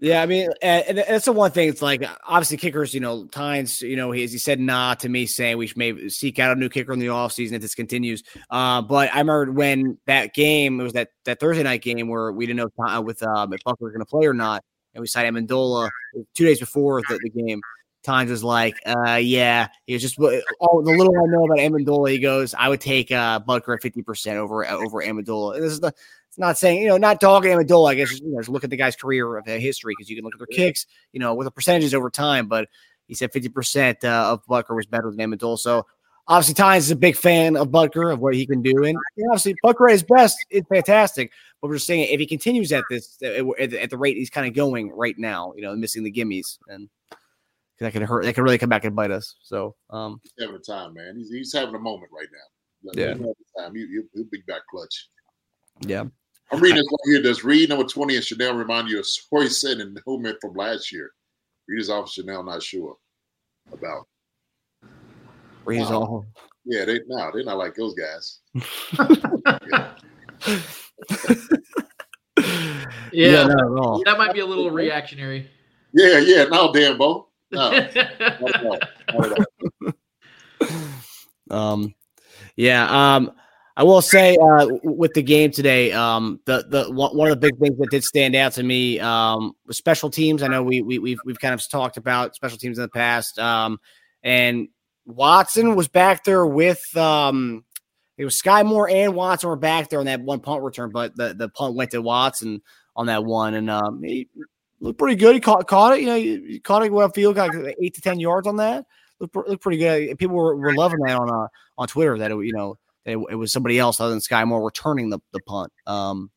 Yeah, 0.00 0.22
I 0.22 0.26
mean, 0.26 0.48
and, 0.62 0.98
that's 0.98 1.24
the 1.24 1.32
one 1.32 1.50
thing. 1.50 1.68
It's 1.68 1.82
like 1.82 2.04
obviously 2.24 2.56
kickers, 2.56 2.94
you 2.94 3.00
know, 3.00 3.26
Tynes, 3.26 3.82
you 3.82 3.96
know, 3.96 4.12
he, 4.12 4.20
he 4.28 4.38
said 4.38 4.60
nah 4.60 4.94
to 4.94 5.08
me 5.08 5.26
saying 5.26 5.58
we 5.58 5.72
maybe 5.74 6.08
seek 6.08 6.38
out 6.38 6.56
a 6.56 6.60
new 6.60 6.68
kicker 6.68 6.92
in 6.92 7.00
the 7.00 7.06
offseason 7.06 7.54
if 7.54 7.62
this 7.62 7.74
continues. 7.74 8.22
Uh, 8.48 8.80
but 8.80 9.12
I 9.12 9.18
remember 9.18 9.50
when 9.50 9.98
that 10.06 10.34
game, 10.34 10.80
it 10.80 10.84
was 10.84 10.92
that 10.92 11.08
that 11.24 11.40
Thursday 11.40 11.64
night 11.64 11.82
game 11.82 12.06
where 12.06 12.30
we 12.30 12.46
didn't 12.46 12.58
know 12.58 12.84
uh, 12.84 13.02
with 13.02 13.24
um, 13.24 13.52
if 13.52 13.60
Butker 13.64 13.80
was 13.80 13.92
going 13.92 13.98
to 13.98 14.06
play 14.06 14.26
or 14.26 14.34
not, 14.34 14.62
and 14.94 15.00
we 15.00 15.08
signed 15.08 15.36
Ammendola 15.36 15.90
two 16.34 16.44
days 16.44 16.60
before 16.60 17.02
the, 17.08 17.18
the 17.20 17.30
game. 17.30 17.60
Tynes 18.04 18.30
was 18.30 18.44
like, 18.44 18.76
uh, 18.86 19.16
yeah, 19.16 19.66
he 19.86 19.94
was 19.94 20.02
just 20.02 20.18
all 20.60 20.82
the 20.82 20.92
little 20.92 21.12
I 21.12 21.26
know 21.26 21.44
about 21.44 21.58
Ammendola. 21.58 22.12
He 22.12 22.20
goes, 22.20 22.54
I 22.54 22.68
would 22.68 22.80
take 22.80 23.10
uh, 23.10 23.40
Butker 23.40 23.74
at 23.74 23.82
fifty 23.82 24.02
percent 24.02 24.38
over 24.38 24.64
over 24.64 25.02
Ammendola. 25.02 25.56
And 25.56 25.64
this 25.64 25.72
is 25.72 25.80
the 25.80 25.92
it's 26.28 26.38
not 26.38 26.58
saying, 26.58 26.82
you 26.82 26.88
know, 26.88 26.96
not 26.96 27.20
dogging 27.20 27.52
Ammendola. 27.52 27.90
I 27.90 27.94
guess 27.94 28.20
you 28.20 28.30
know, 28.30 28.38
just 28.40 28.48
look 28.48 28.64
at 28.64 28.70
the 28.70 28.76
guy's 28.76 28.96
career 28.96 29.36
of 29.36 29.48
uh, 29.48 29.52
history 29.52 29.94
because 29.96 30.08
you 30.08 30.16
can 30.16 30.24
look 30.24 30.34
at 30.34 30.38
their 30.38 30.46
kicks, 30.46 30.86
you 31.12 31.20
know, 31.20 31.34
with 31.34 31.46
the 31.46 31.50
percentages 31.50 31.94
over 31.94 32.10
time. 32.10 32.46
But 32.48 32.68
he 33.06 33.14
said 33.14 33.32
50% 33.32 34.04
uh, 34.04 34.32
of 34.32 34.44
Butker 34.46 34.76
was 34.76 34.86
better 34.86 35.10
than 35.10 35.18
Ammendola. 35.18 35.58
So 35.58 35.86
obviously, 36.28 36.54
Tynes 36.54 36.84
is 36.84 36.90
a 36.90 36.96
big 36.96 37.16
fan 37.16 37.56
of 37.56 37.68
Butker, 37.68 38.12
of 38.12 38.20
what 38.20 38.34
he 38.34 38.46
can 38.46 38.62
do. 38.62 38.84
And 38.84 38.98
you 39.16 39.24
know, 39.24 39.30
obviously, 39.32 39.54
Butker 39.64 39.88
at 39.88 39.92
his 39.92 40.02
best 40.02 40.36
is 40.50 40.62
fantastic. 40.68 41.32
But 41.60 41.68
we're 41.68 41.76
just 41.76 41.86
saying, 41.86 42.08
if 42.10 42.20
he 42.20 42.26
continues 42.26 42.70
at 42.70 42.84
this, 42.88 43.18
uh, 43.24 43.50
at, 43.58 43.90
the 43.90 43.98
rate 43.98 44.16
he's 44.16 44.30
kind 44.30 44.46
of 44.46 44.54
going 44.54 44.92
right 44.92 45.16
now, 45.18 45.52
you 45.56 45.62
know, 45.62 45.74
missing 45.74 46.04
the 46.04 46.12
gimmies, 46.12 46.58
and 46.68 46.88
that 47.80 47.92
could 47.92 48.02
hurt, 48.02 48.24
that 48.24 48.34
could 48.34 48.42
really 48.44 48.58
come 48.58 48.68
back 48.68 48.84
and 48.84 48.94
bite 48.94 49.10
us. 49.10 49.36
So, 49.42 49.74
um, 49.90 50.20
He's 50.22 50.32
having 50.38 50.56
a 50.56 50.58
time, 50.58 50.94
man. 50.94 51.16
He's, 51.16 51.30
he's 51.30 51.52
having 51.52 51.74
a 51.74 51.78
moment 51.80 52.12
right 52.12 52.28
now. 52.32 52.38
Let- 52.84 52.96
Yeah. 52.96 53.06
let 53.06 53.16
him 53.16 53.26
a 53.56 53.60
time. 53.62 53.74
He, 53.74 53.86
he'll 54.14 54.24
be 54.30 54.42
back 54.46 54.62
clutch. 54.70 55.08
Yeah. 55.80 56.04
I'm 56.50 56.60
reading 56.60 56.76
this 56.76 56.86
right 56.90 57.12
here. 57.12 57.22
Does 57.22 57.44
Reed 57.44 57.68
number 57.68 57.84
20 57.84 58.16
and 58.16 58.24
Chanel 58.24 58.54
remind 58.54 58.88
you 58.88 58.98
of 59.00 59.06
Soyson 59.06 59.80
and 59.82 60.00
Newman 60.06 60.36
from 60.40 60.54
last 60.54 60.90
year? 60.92 61.10
Reed 61.68 61.80
is 61.80 61.90
off 61.90 62.10
Chanel, 62.10 62.42
not 62.42 62.62
sure 62.62 62.96
about. 63.72 64.06
Reed's 65.64 65.90
Wow. 65.90 66.00
all. 66.00 66.26
Yeah, 66.64 66.84
they 66.86 67.00
no, 67.06 67.30
they're 67.32 67.44
not 67.44 67.58
like 67.58 67.74
those 67.74 67.94
guys. 67.94 68.38
Yeah, 73.12 73.44
not 73.44 73.50
at 73.50 73.64
all. 73.66 74.02
that 74.04 74.18
might 74.18 74.32
be 74.32 74.40
a 74.40 74.46
little 74.46 74.70
reactionary. 74.70 75.48
Yeah, 75.92 76.18
yeah, 76.18 76.44
no, 76.44 76.72
damn, 76.72 76.98
Bo. 76.98 77.28
No, 77.50 77.70
not 77.70 77.96
at 77.96 78.64
all. 78.64 78.78
Not 79.14 79.32
at 79.32 79.38
all. 79.82 79.92
Um, 81.50 81.94
yeah. 82.56 83.14
Um, 83.16 83.32
I 83.78 83.84
will 83.84 84.02
say 84.02 84.36
uh, 84.36 84.66
with 84.82 85.14
the 85.14 85.22
game 85.22 85.52
today, 85.52 85.92
um, 85.92 86.40
the 86.46 86.66
the 86.68 86.92
one 86.92 87.30
of 87.30 87.40
the 87.40 87.46
big 87.46 87.60
things 87.60 87.78
that 87.78 87.90
did 87.92 88.02
stand 88.02 88.34
out 88.34 88.50
to 88.54 88.64
me 88.64 88.98
um, 88.98 89.52
was 89.66 89.76
special 89.76 90.10
teams. 90.10 90.42
I 90.42 90.48
know 90.48 90.64
we, 90.64 90.82
we 90.82 90.98
we've 90.98 91.20
we've 91.24 91.38
kind 91.38 91.54
of 91.54 91.62
talked 91.70 91.96
about 91.96 92.34
special 92.34 92.58
teams 92.58 92.78
in 92.78 92.82
the 92.82 92.88
past, 92.88 93.38
um, 93.38 93.78
and 94.24 94.66
Watson 95.06 95.76
was 95.76 95.86
back 95.86 96.24
there 96.24 96.44
with 96.44 96.84
um, 96.96 97.64
it 98.16 98.24
was 98.24 98.42
Skyy 98.42 98.66
Moore 98.66 98.90
and 98.90 99.14
Watson 99.14 99.48
were 99.48 99.54
back 99.54 99.90
there 99.90 100.00
on 100.00 100.06
that 100.06 100.22
one 100.22 100.40
punt 100.40 100.64
return, 100.64 100.90
but 100.90 101.14
the, 101.14 101.34
the 101.34 101.48
punt 101.48 101.76
went 101.76 101.92
to 101.92 102.02
Watson 102.02 102.60
on 102.96 103.06
that 103.06 103.24
one, 103.24 103.54
and 103.54 103.70
um, 103.70 104.02
he 104.02 104.28
looked 104.80 104.98
pretty 104.98 105.14
good. 105.14 105.36
He 105.36 105.40
caught 105.40 105.68
caught 105.68 105.96
it, 105.96 106.00
you 106.00 106.06
know, 106.06 106.16
he, 106.16 106.58
caught 106.58 106.84
it 106.84 106.92
well 106.92 107.10
field, 107.10 107.36
got 107.36 107.54
eight 107.80 107.94
to 107.94 108.00
ten 108.00 108.18
yards 108.18 108.48
on 108.48 108.56
that. 108.56 108.86
Looked, 109.20 109.36
looked 109.36 109.62
pretty 109.62 109.78
good. 109.78 110.18
People 110.18 110.34
were, 110.34 110.56
were 110.56 110.74
loving 110.74 110.98
that 111.06 111.16
on 111.16 111.30
uh, 111.30 111.46
on 111.78 111.86
Twitter 111.86 112.18
that 112.18 112.32
it, 112.32 112.44
you 112.44 112.52
know 112.52 112.76
it, 113.08 113.18
it 113.30 113.34
was 113.34 113.52
somebody 113.52 113.78
else 113.78 114.00
other 114.00 114.10
than 114.10 114.20
Skyy 114.20 114.46
Moore 114.46 114.64
returning 114.64 115.10
the, 115.10 115.18
the 115.32 115.40
punt. 115.40 115.72
Um, 115.86 116.30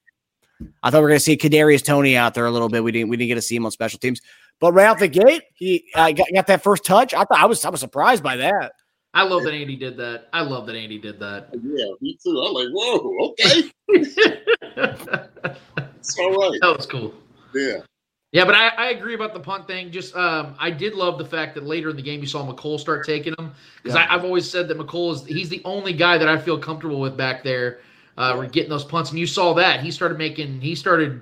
I 0.83 0.89
thought 0.89 0.99
we 0.99 1.03
were 1.03 1.09
going 1.09 1.19
to 1.19 1.23
see 1.23 1.37
Kadarius 1.37 1.83
Toney 1.83 2.15
out 2.15 2.33
there 2.33 2.45
a 2.45 2.51
little 2.51 2.69
bit. 2.69 2.83
We 2.83 2.91
didn't 2.91 3.09
we 3.09 3.17
didn't 3.17 3.29
get 3.29 3.35
to 3.35 3.41
see 3.41 3.55
him 3.55 3.65
on 3.65 3.71
special 3.71 3.99
teams, 3.99 4.21
but 4.59 4.73
right 4.73 4.85
out 4.85 4.99
the 4.99 5.07
gate, 5.07 5.43
he 5.55 5.85
uh, 5.95 6.11
got, 6.11 6.27
got 6.33 6.47
that 6.47 6.63
first 6.63 6.85
touch. 6.85 7.13
I 7.13 7.23
thought 7.23 7.39
I 7.39 7.45
was 7.45 7.65
I 7.65 7.69
was 7.69 7.79
surprised 7.79 8.23
by 8.23 8.37
that. 8.37 8.73
I 9.13 9.23
love 9.23 9.43
that 9.43 9.53
Andy 9.53 9.75
did 9.75 9.97
that. 9.97 10.27
I 10.31 10.41
love 10.41 10.65
that 10.67 10.75
Andy 10.75 10.97
did 10.97 11.19
that. 11.19 11.49
Yeah, 11.51 11.91
me 11.99 12.17
too. 12.23 12.41
I'm 12.41 12.53
like, 12.53 12.69
whoa, 12.71 13.29
okay, 13.31 13.71
that 14.75 15.57
it's 15.99 16.17
all 16.19 16.31
right. 16.31 16.59
That 16.61 16.77
was 16.77 16.85
cool. 16.85 17.13
Yeah, 17.53 17.79
Yeah, 18.31 18.45
but 18.45 18.55
I, 18.55 18.69
I 18.69 18.89
agree 18.91 19.13
about 19.13 19.33
the 19.33 19.41
punt 19.41 19.67
thing. 19.67 19.91
Just 19.91 20.15
um, 20.15 20.55
I 20.57 20.71
did 20.71 20.93
love 20.93 21.17
the 21.17 21.25
fact 21.25 21.53
that 21.55 21.65
later 21.65 21.89
in 21.89 21.97
the 21.97 22.01
game 22.01 22.21
you 22.21 22.27
saw 22.27 22.45
Mecole 22.49 22.79
start 22.79 23.05
taking 23.05 23.33
them 23.37 23.53
because 23.83 23.95
Yeah. 23.95 24.07
I've 24.09 24.23
always 24.23 24.49
said 24.49 24.69
that 24.69 24.77
Mecole 24.77 25.13
is 25.13 25.25
he's 25.25 25.49
the 25.49 25.61
only 25.65 25.91
guy 25.91 26.17
that 26.17 26.29
I 26.29 26.37
feel 26.37 26.57
comfortable 26.57 26.99
with 27.01 27.17
back 27.17 27.43
there. 27.43 27.79
Uh, 28.17 28.35
we're 28.37 28.47
getting 28.47 28.69
those 28.69 28.85
punts, 28.85 29.09
and 29.09 29.19
you 29.19 29.27
saw 29.27 29.53
that 29.55 29.81
he 29.81 29.91
started 29.91 30.17
making 30.17 30.61
he 30.61 30.75
started 30.75 31.21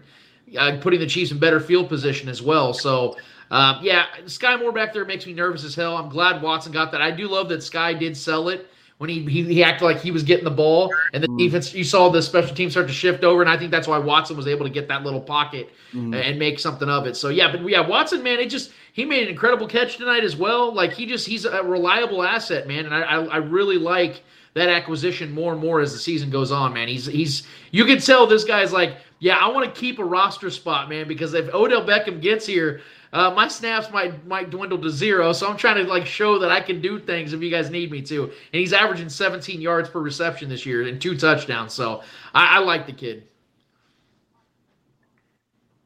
uh, 0.57 0.78
putting 0.82 0.99
the 0.99 1.07
Chiefs 1.07 1.32
in 1.32 1.39
better 1.39 1.60
field 1.60 1.89
position 1.89 2.30
as 2.30 2.41
well. 2.43 2.74
So 2.74 3.18
um, 3.49 3.80
yeah, 3.82 4.05
Skyy 4.26 4.60
Moore 4.60 4.72
back 4.72 4.93
there 4.93 5.05
makes 5.05 5.26
me 5.26 5.34
nervous 5.34 5.64
as 5.64 5.74
hell. 5.74 5.97
I'm 5.97 6.10
glad 6.10 6.43
Watson 6.43 6.72
got 6.72 6.91
that. 6.91 7.01
I 7.01 7.10
do 7.10 7.28
love 7.28 7.49
that 7.49 7.60
Skyy 7.62 7.97
did 7.97 8.16
sell 8.16 8.49
it 8.49 8.68
when 9.00 9.10
he, 9.10 9.22
he 9.22 9.43
he 9.43 9.64
acted 9.64 9.86
like 9.86 10.02
he 10.02 10.12
was 10.12 10.24
getting 10.24 10.43
the 10.43 10.52
ball, 10.52 10.93
and 11.14 11.24
the 11.24 11.28
Mm. 11.30 11.38
defense. 11.38 11.74
You 11.74 11.86
saw 11.86 12.10
the 12.10 12.22
special 12.22 12.54
team 12.54 12.70
start 12.70 12.88
to 12.88 12.93
shift 12.93 13.24
over, 13.24 13.41
and 13.41 13.50
I 13.50 13.58
think 13.58 13.72
that's 13.72 13.88
why 13.88 13.97
Watson 13.97 14.36
was 14.36 14.45
able 14.45 14.66
to 14.66 14.70
get 14.72 14.89
that 14.89 15.04
little 15.04 15.22
pocket 15.22 15.70
Mhm. 15.93 16.14
and 16.22 16.38
make 16.38 16.60
something 16.60 16.89
of 16.89 17.08
it. 17.08 17.16
So 17.16 17.30
yeah, 17.30 17.50
but 17.52 17.68
yeah, 17.68 17.80
Watson, 17.88 18.22
man, 18.22 18.39
it 18.39 18.50
just 18.50 18.72
he 18.91 19.06
made 19.06 19.24
an 19.24 19.30
incredible 19.30 19.68
catch 19.68 19.95
tonight 19.97 20.26
as 20.26 20.36
well. 20.36 20.74
Like 20.74 20.91
he 20.93 21.06
just 21.06 21.26
he's 21.26 21.45
a 21.45 21.64
reliable 21.64 22.24
asset, 22.24 22.68
man, 22.68 22.86
and 22.86 22.93
I 22.93 23.02
I, 23.04 23.24
I 23.24 23.38
really 23.38 23.78
like 23.78 24.22
that 24.54 24.68
acquisition 24.68 25.32
more 25.34 25.54
and 25.54 25.62
more 25.62 25.80
as 25.80 25.93
the 25.93 26.00
season 26.00 26.30
goes 26.30 26.52
on, 26.52 26.74
man. 26.74 26.89
He's 26.89 27.06
he's 27.06 27.43
you 27.72 27.86
can 27.86 28.00
tell 28.00 28.28
this 28.28 28.43
guy's 28.43 28.74
like, 28.74 28.97
yeah, 29.20 29.38
I 29.39 29.47
want 29.47 29.74
to 29.74 29.80
keep 29.80 30.00
a 30.00 30.04
roster 30.04 30.50
spot, 30.50 30.89
man, 30.89 31.08
because 31.08 31.34
if 31.34 31.54
Odell 31.54 31.86
Beckham 31.86 32.20
gets 32.22 32.45
here. 32.45 32.82
Uh, 33.12 33.32
my 33.32 33.47
snaps 33.47 33.89
might 33.91 34.26
might 34.28 34.49
dwindle 34.51 34.78
to 34.80 34.89
zero, 34.89 35.34
so 35.34 35.47
I'm 35.49 35.57
trying 35.57 35.84
to 35.84 35.89
like 35.89 36.05
show 36.05 36.38
that 36.39 36.51
I 36.51 36.62
can 36.62 36.80
do 36.82 36.99
things 36.99 37.34
if 37.34 37.41
you 37.41 37.49
guys 37.49 37.70
need 37.72 37.91
me 37.91 38.01
to. 38.03 38.24
And 38.26 38.34
he's 38.51 38.74
averaging 38.74 39.10
17 39.10 39.60
yards 39.62 39.89
per 39.89 39.99
reception 39.99 40.47
this 40.49 40.66
year 40.66 40.88
and 40.88 41.01
two 41.01 41.18
touchdowns, 41.18 41.74
so 41.74 42.03
I, 42.36 42.57
I 42.57 42.60
like 42.60 42.86
the 42.86 42.93
kid. 42.93 43.24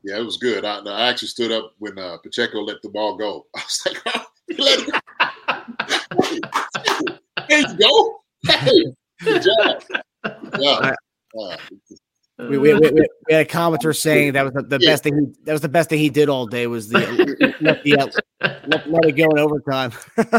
yeah, 0.03 0.17
it 0.19 0.25
was 0.25 0.37
good. 0.37 0.65
I, 0.65 0.79
I 0.79 1.09
actually 1.09 1.29
stood 1.29 1.51
up 1.51 1.73
when 1.79 1.97
uh, 1.97 2.17
Pacheco 2.17 2.59
let 2.61 2.81
the 2.81 2.89
ball 2.89 3.15
go. 3.17 3.45
I 3.55 3.61
was 3.61 3.81
like, 3.85 4.01
oh, 4.07 4.25
he 4.47 4.61
let 4.61 4.79
it 4.79 4.91
go. 4.91 4.99
there 7.49 7.59
you 7.59 7.77
go. 7.77 8.19
Hey, 8.45 8.83
good 9.23 9.41
job. 9.43 9.83
Good 10.23 10.61
job. 10.61 10.95
Uh, 11.37 11.57
We, 12.39 12.57
we, 12.57 12.73
we, 12.73 12.91
we 12.91 13.33
had 13.33 13.45
a 13.45 13.49
commenter 13.49 13.95
saying 13.99 14.33
that 14.33 14.43
was 14.43 14.53
the, 14.53 14.63
the 14.63 14.79
Yeah. 14.81 14.91
best 14.91 15.03
thing. 15.03 15.13
He, 15.15 15.43
that 15.43 15.51
was 15.53 15.61
the 15.61 15.69
best 15.69 15.89
thing 15.89 15.99
he 15.99 16.09
did 16.09 16.29
all 16.29 16.47
day 16.47 16.67
was 16.67 16.89
the 16.89 16.99
let, 17.61 17.83
the, 17.83 17.97
uh, 17.97 18.07
let, 18.65 18.89
let 18.89 19.05
it 19.05 19.11
go 19.13 19.29
in 19.29 19.39
overtime. 19.39 19.91
yeah, 20.17 20.31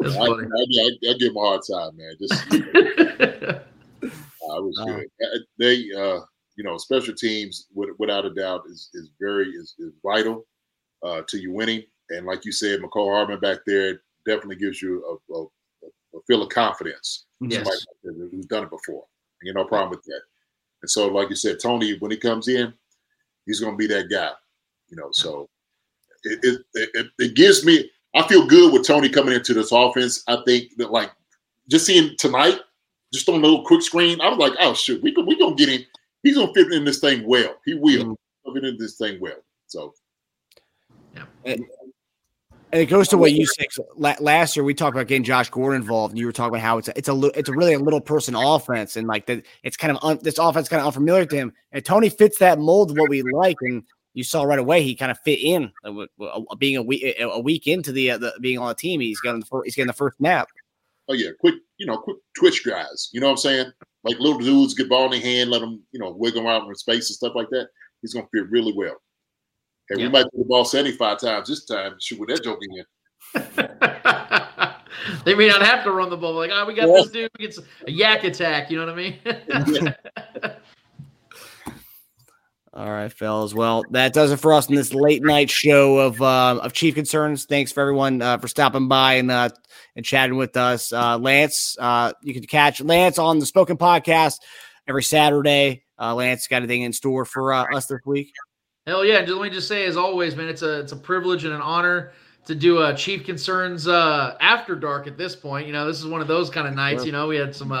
That's 0.00 0.16
I, 0.16 0.26
funny. 0.26 0.46
I, 0.46 0.80
I, 0.80 1.10
I 1.10 1.14
give 1.18 1.30
him 1.30 1.36
a 1.36 1.40
hard 1.40 1.60
time, 1.70 1.96
man. 1.96 2.16
Just 2.20 3.64
Uh, 4.50 4.58
it 4.58 4.64
was 4.64 4.82
good. 4.86 5.06
Uh, 5.22 5.38
They, 5.58 5.90
uh, 5.96 6.20
you 6.56 6.64
know, 6.64 6.76
special 6.76 7.14
teams, 7.14 7.66
without 7.74 8.24
a 8.24 8.34
doubt, 8.34 8.62
is 8.68 8.90
is 8.94 9.10
very 9.20 9.48
is, 9.48 9.74
is 9.78 9.92
vital 10.04 10.46
uh, 11.02 11.22
to 11.28 11.38
you 11.38 11.52
winning. 11.52 11.82
And 12.10 12.26
like 12.26 12.44
you 12.44 12.52
said, 12.52 12.80
Mecole 12.80 13.12
Hardman 13.12 13.40
back 13.40 13.58
there 13.66 14.02
definitely 14.26 14.56
gives 14.56 14.82
you 14.82 15.20
a, 15.30 15.34
a, 15.34 15.44
a 16.16 16.20
feel 16.26 16.42
of 16.42 16.50
confidence. 16.50 17.24
Yes. 17.40 17.66
Somebody 18.04 18.30
who's 18.30 18.46
done 18.46 18.64
it 18.64 18.70
before. 18.70 19.04
You 19.44 19.52
no 19.52 19.64
problem 19.64 19.90
with 19.90 20.04
that. 20.04 20.20
And 20.82 20.90
so, 20.90 21.08
like 21.08 21.30
you 21.30 21.36
said, 21.36 21.60
Toney, 21.60 21.96
when 21.98 22.10
he 22.10 22.16
comes 22.16 22.48
in, 22.48 22.72
he's 23.46 23.60
going 23.60 23.74
to 23.74 23.78
be 23.78 23.86
that 23.86 24.10
guy. 24.10 24.30
You 24.88 24.96
know, 24.96 25.08
so 25.12 25.48
it 26.24 26.40
it, 26.74 26.88
it 26.94 27.06
it 27.18 27.34
gives 27.34 27.64
me. 27.64 27.90
I 28.14 28.26
feel 28.28 28.46
good 28.46 28.72
with 28.72 28.86
Toney 28.86 29.08
coming 29.08 29.34
into 29.34 29.54
this 29.54 29.72
offense. 29.72 30.22
I 30.28 30.38
think 30.46 30.76
that 30.76 30.92
like 30.92 31.10
just 31.68 31.86
seeing 31.86 32.16
tonight 32.16 32.60
just 33.12 33.28
on 33.28 33.36
a 33.36 33.38
little 33.38 33.64
quick 33.64 33.82
screen. 33.82 34.20
I 34.20 34.28
was 34.28 34.38
like, 34.38 34.52
oh 34.60 34.74
shoot, 34.74 35.02
we 35.02 35.14
we 35.26 35.38
gonna 35.38 35.54
get 35.54 35.68
him. 35.68 35.82
He's 36.22 36.36
gonna 36.36 36.52
fit 36.52 36.72
in 36.72 36.84
this 36.84 37.00
thing 37.00 37.26
well. 37.26 37.56
He 37.64 37.74
will 37.74 38.16
mm-hmm. 38.44 38.54
fit 38.54 38.64
in 38.64 38.76
this 38.78 38.96
thing 38.96 39.20
well. 39.20 39.42
So, 39.66 39.94
yeah. 41.14 41.24
And 41.44 41.64
it 42.74 42.86
goes 42.86 43.08
to 43.08 43.18
what 43.18 43.32
you 43.32 43.46
said 43.58 43.68
last 43.96 44.56
year. 44.56 44.64
We 44.64 44.74
talked 44.74 44.96
about 44.96 45.06
getting 45.06 45.24
Josh 45.24 45.50
Gordon 45.50 45.80
involved, 45.80 46.12
and 46.12 46.18
you 46.18 46.26
were 46.26 46.32
talking 46.32 46.54
about 46.54 46.62
how 46.62 46.78
it's 46.78 46.88
a, 46.88 46.98
it's 46.98 47.08
a 47.08 47.20
it's 47.38 47.48
a 47.48 47.52
really 47.52 47.74
a 47.74 47.78
little 47.78 48.00
person 48.00 48.34
offense, 48.34 48.96
and 48.96 49.06
like 49.06 49.26
that 49.26 49.44
it's 49.62 49.76
kind 49.76 49.96
of 49.96 50.02
un, 50.02 50.18
this 50.22 50.38
offense 50.38 50.68
kind 50.68 50.80
of 50.80 50.86
unfamiliar 50.86 51.26
to 51.26 51.36
him. 51.36 51.52
And 51.72 51.84
Toney 51.84 52.08
fits 52.08 52.38
that 52.38 52.58
mold 52.58 52.90
of 52.90 52.98
what 52.98 53.08
we 53.08 53.22
like, 53.22 53.56
and 53.60 53.84
you 54.14 54.24
saw 54.24 54.44
right 54.44 54.58
away 54.58 54.82
he 54.82 54.94
kind 54.94 55.10
of 55.10 55.18
fit 55.20 55.40
in, 55.40 55.72
uh, 55.84 56.44
being 56.58 56.76
a 56.76 56.82
week 56.82 57.16
a 57.20 57.40
week 57.40 57.66
into 57.66 57.92
the, 57.92 58.12
uh, 58.12 58.18
the 58.18 58.34
being 58.40 58.58
on 58.58 58.68
the 58.68 58.74
team. 58.74 59.00
He's 59.00 59.20
getting 59.20 59.40
the 59.40 59.46
first, 59.46 59.66
he's 59.66 59.74
getting 59.74 59.88
the 59.88 59.92
first 59.92 60.18
snap. 60.18 60.48
Oh 61.08 61.14
yeah, 61.14 61.30
quick 61.40 61.56
you 61.78 61.86
know 61.86 61.98
quick 61.98 62.16
twitch 62.36 62.64
guys. 62.64 63.10
You 63.12 63.20
know 63.20 63.26
what 63.26 63.32
I'm 63.32 63.38
saying? 63.38 63.72
Like 64.04 64.18
little 64.18 64.38
dudes 64.38 64.74
get 64.74 64.88
ball 64.88 65.06
in 65.06 65.10
their 65.12 65.20
hand, 65.20 65.50
let 65.50 65.60
them 65.60 65.82
you 65.92 66.00
know 66.00 66.10
wiggle 66.10 66.46
around 66.46 66.66
in 66.66 66.74
space 66.74 67.08
and 67.08 67.16
stuff 67.16 67.34
like 67.34 67.50
that. 67.50 67.68
He's 68.02 68.14
gonna 68.14 68.26
fit 68.32 68.50
really 68.50 68.72
well. 68.74 68.96
Hey, 69.88 69.96
yeah. 69.98 70.06
we 70.06 70.12
might 70.12 70.24
do 70.24 70.38
the 70.38 70.44
ball 70.44 70.64
75 70.64 71.20
times 71.20 71.48
this 71.48 71.64
time. 71.64 71.94
Shoot 71.98 72.20
with 72.20 72.30
that 72.30 72.42
joke 72.42 72.60
in. 72.62 72.84
they 75.24 75.34
may 75.34 75.48
not 75.48 75.62
have 75.62 75.84
to 75.84 75.90
run 75.90 76.08
the 76.10 76.16
ball. 76.16 76.34
Like, 76.34 76.50
oh, 76.52 76.64
we 76.66 76.74
got 76.74 76.88
yeah. 76.88 76.94
this 76.94 77.10
dude 77.10 77.30
gets 77.38 77.58
a 77.86 77.90
yak 77.90 78.24
attack. 78.24 78.70
You 78.70 78.78
know 78.78 78.86
what 78.86 78.94
I 78.94 78.96
mean? 78.96 79.94
All 82.72 82.90
right, 82.90 83.12
fellas. 83.12 83.54
Well, 83.54 83.84
that 83.90 84.12
does 84.12 84.32
it 84.32 84.38
for 84.38 84.52
us 84.52 84.68
in 84.68 84.74
this 84.74 84.92
late 84.92 85.22
night 85.22 85.48
show 85.48 85.98
of 85.98 86.20
uh, 86.20 86.58
of 86.60 86.72
Chief 86.72 86.96
Concerns. 86.96 87.44
Thanks 87.44 87.70
for 87.70 87.80
everyone 87.80 88.20
uh, 88.20 88.38
for 88.38 88.48
stopping 88.48 88.88
by 88.88 89.14
and 89.14 89.30
uh, 89.30 89.50
and 89.94 90.04
chatting 90.04 90.36
with 90.36 90.56
us. 90.56 90.92
Uh, 90.92 91.16
Lance, 91.18 91.76
uh, 91.78 92.12
you 92.22 92.34
can 92.34 92.42
catch 92.44 92.80
Lance 92.80 93.16
on 93.16 93.38
the 93.38 93.46
Spoken 93.46 93.76
Podcast 93.76 94.38
every 94.88 95.04
Saturday. 95.04 95.84
Uh, 96.00 96.16
Lance 96.16 96.48
got 96.48 96.56
anything 96.56 96.82
in 96.82 96.92
store 96.92 97.24
for 97.24 97.54
us 97.54 97.86
this 97.86 98.00
week? 98.04 98.32
Hell 98.86 99.02
yeah! 99.02 99.22
Just, 99.22 99.32
let 99.32 99.42
me 99.42 99.48
just 99.48 99.66
say, 99.66 99.86
as 99.86 99.96
always, 99.96 100.36
man, 100.36 100.46
it's 100.48 100.60
a 100.60 100.80
it's 100.80 100.92
a 100.92 100.96
privilege 100.96 101.44
and 101.44 101.54
an 101.54 101.62
honor 101.62 102.12
to 102.44 102.54
do 102.54 102.82
a 102.82 102.94
Chief 102.94 103.24
Concerns 103.24 103.88
after 103.88 104.74
dark. 104.74 105.06
At 105.06 105.16
this 105.16 105.34
point, 105.34 105.66
you 105.66 105.72
know, 105.72 105.86
this 105.86 105.98
is 105.98 106.06
one 106.06 106.20
of 106.20 106.28
those 106.28 106.50
kind 106.50 106.68
of 106.68 106.74
nights. 106.74 107.06
You 107.06 107.12
know, 107.12 107.26
we 107.26 107.36
had 107.36 107.56
some 107.56 107.72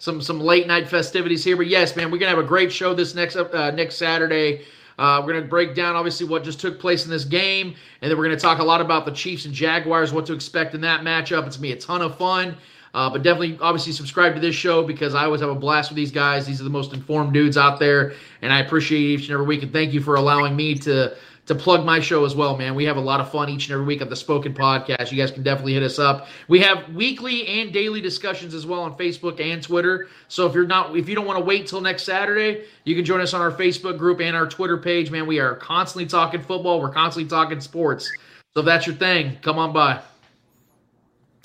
some 0.00 0.20
some 0.20 0.40
late 0.40 0.66
night 0.66 0.88
festivities 0.88 1.44
here. 1.44 1.56
But 1.56 1.68
yes, 1.68 1.94
man, 1.94 2.10
we're 2.10 2.18
gonna 2.18 2.30
have 2.30 2.40
a 2.40 2.42
great 2.42 2.72
show 2.72 2.92
this 2.92 3.14
next 3.14 3.36
uh, 3.36 3.70
next 3.70 3.96
Saturday. 3.98 4.64
Uh, 4.98 5.22
we're 5.24 5.32
going 5.32 5.44
to 5.44 5.48
break 5.48 5.76
down 5.76 5.94
obviously 5.94 6.26
what 6.26 6.42
just 6.42 6.58
took 6.58 6.80
place 6.80 7.04
in 7.04 7.10
this 7.10 7.24
game, 7.24 7.76
and 8.02 8.10
then 8.10 8.18
we're 8.18 8.24
going 8.24 8.36
to 8.36 8.42
talk 8.42 8.58
a 8.58 8.64
lot 8.64 8.80
about 8.80 9.04
the 9.04 9.12
Chiefs 9.12 9.44
and 9.44 9.54
Jaguars, 9.54 10.12
what 10.12 10.26
to 10.26 10.32
expect 10.32 10.74
in 10.74 10.80
that 10.80 11.02
matchup. 11.02 11.46
It's 11.46 11.56
going 11.56 11.60
to 11.60 11.60
be 11.60 11.72
a 11.72 11.76
ton 11.76 12.02
of 12.02 12.18
fun. 12.18 12.56
Uh, 12.94 13.10
but 13.10 13.22
definitely, 13.22 13.58
obviously, 13.60 13.92
subscribe 13.92 14.34
to 14.34 14.40
this 14.40 14.54
show 14.54 14.82
because 14.82 15.14
I 15.14 15.24
always 15.24 15.40
have 15.40 15.50
a 15.50 15.54
blast 15.54 15.90
with 15.90 15.96
these 15.96 16.10
guys. 16.10 16.46
These 16.46 16.60
are 16.60 16.64
the 16.64 16.70
most 16.70 16.92
informed 16.92 17.32
dudes 17.32 17.56
out 17.56 17.78
there, 17.78 18.14
and 18.42 18.52
I 18.52 18.60
appreciate 18.60 19.00
each 19.00 19.22
and 19.22 19.32
every 19.32 19.46
week. 19.46 19.62
And 19.62 19.72
thank 19.72 19.92
you 19.92 20.00
for 20.00 20.16
allowing 20.16 20.56
me 20.56 20.74
to 20.76 21.16
to 21.48 21.54
plug 21.54 21.84
my 21.84 21.98
show 21.98 22.26
as 22.26 22.36
well, 22.36 22.58
man. 22.58 22.74
We 22.74 22.84
have 22.84 22.98
a 22.98 23.00
lot 23.00 23.20
of 23.20 23.32
fun 23.32 23.48
each 23.48 23.68
and 23.68 23.72
every 23.72 23.86
week 23.86 24.02
at 24.02 24.10
the 24.10 24.16
Spoken 24.16 24.52
Podcast. 24.52 25.10
You 25.10 25.16
guys 25.16 25.30
can 25.30 25.42
definitely 25.42 25.72
hit 25.72 25.82
us 25.82 25.98
up. 25.98 26.28
We 26.46 26.60
have 26.60 26.92
weekly 26.94 27.46
and 27.46 27.72
daily 27.72 28.02
discussions 28.02 28.52
as 28.52 28.66
well 28.66 28.82
on 28.82 28.98
Facebook 28.98 29.40
and 29.40 29.62
Twitter. 29.62 30.08
So 30.28 30.46
if 30.46 30.54
you're 30.54 30.66
not, 30.66 30.94
if 30.94 31.08
you 31.08 31.14
don't 31.14 31.24
want 31.24 31.38
to 31.38 31.44
wait 31.44 31.66
till 31.66 31.80
next 31.80 32.02
Saturday, 32.02 32.66
you 32.84 32.94
can 32.94 33.04
join 33.04 33.22
us 33.22 33.32
on 33.32 33.40
our 33.40 33.50
Facebook 33.50 33.96
group 33.96 34.20
and 34.20 34.36
our 34.36 34.46
Twitter 34.46 34.76
page. 34.76 35.10
Man, 35.10 35.26
we 35.26 35.40
are 35.40 35.54
constantly 35.54 36.06
talking 36.06 36.42
football. 36.42 36.82
We're 36.82 36.92
constantly 36.92 37.30
talking 37.30 37.60
sports. 37.62 38.10
So 38.54 38.60
if 38.60 38.66
that's 38.66 38.86
your 38.86 38.96
thing, 38.96 39.38
come 39.40 39.58
on 39.58 39.72
by. 39.72 40.02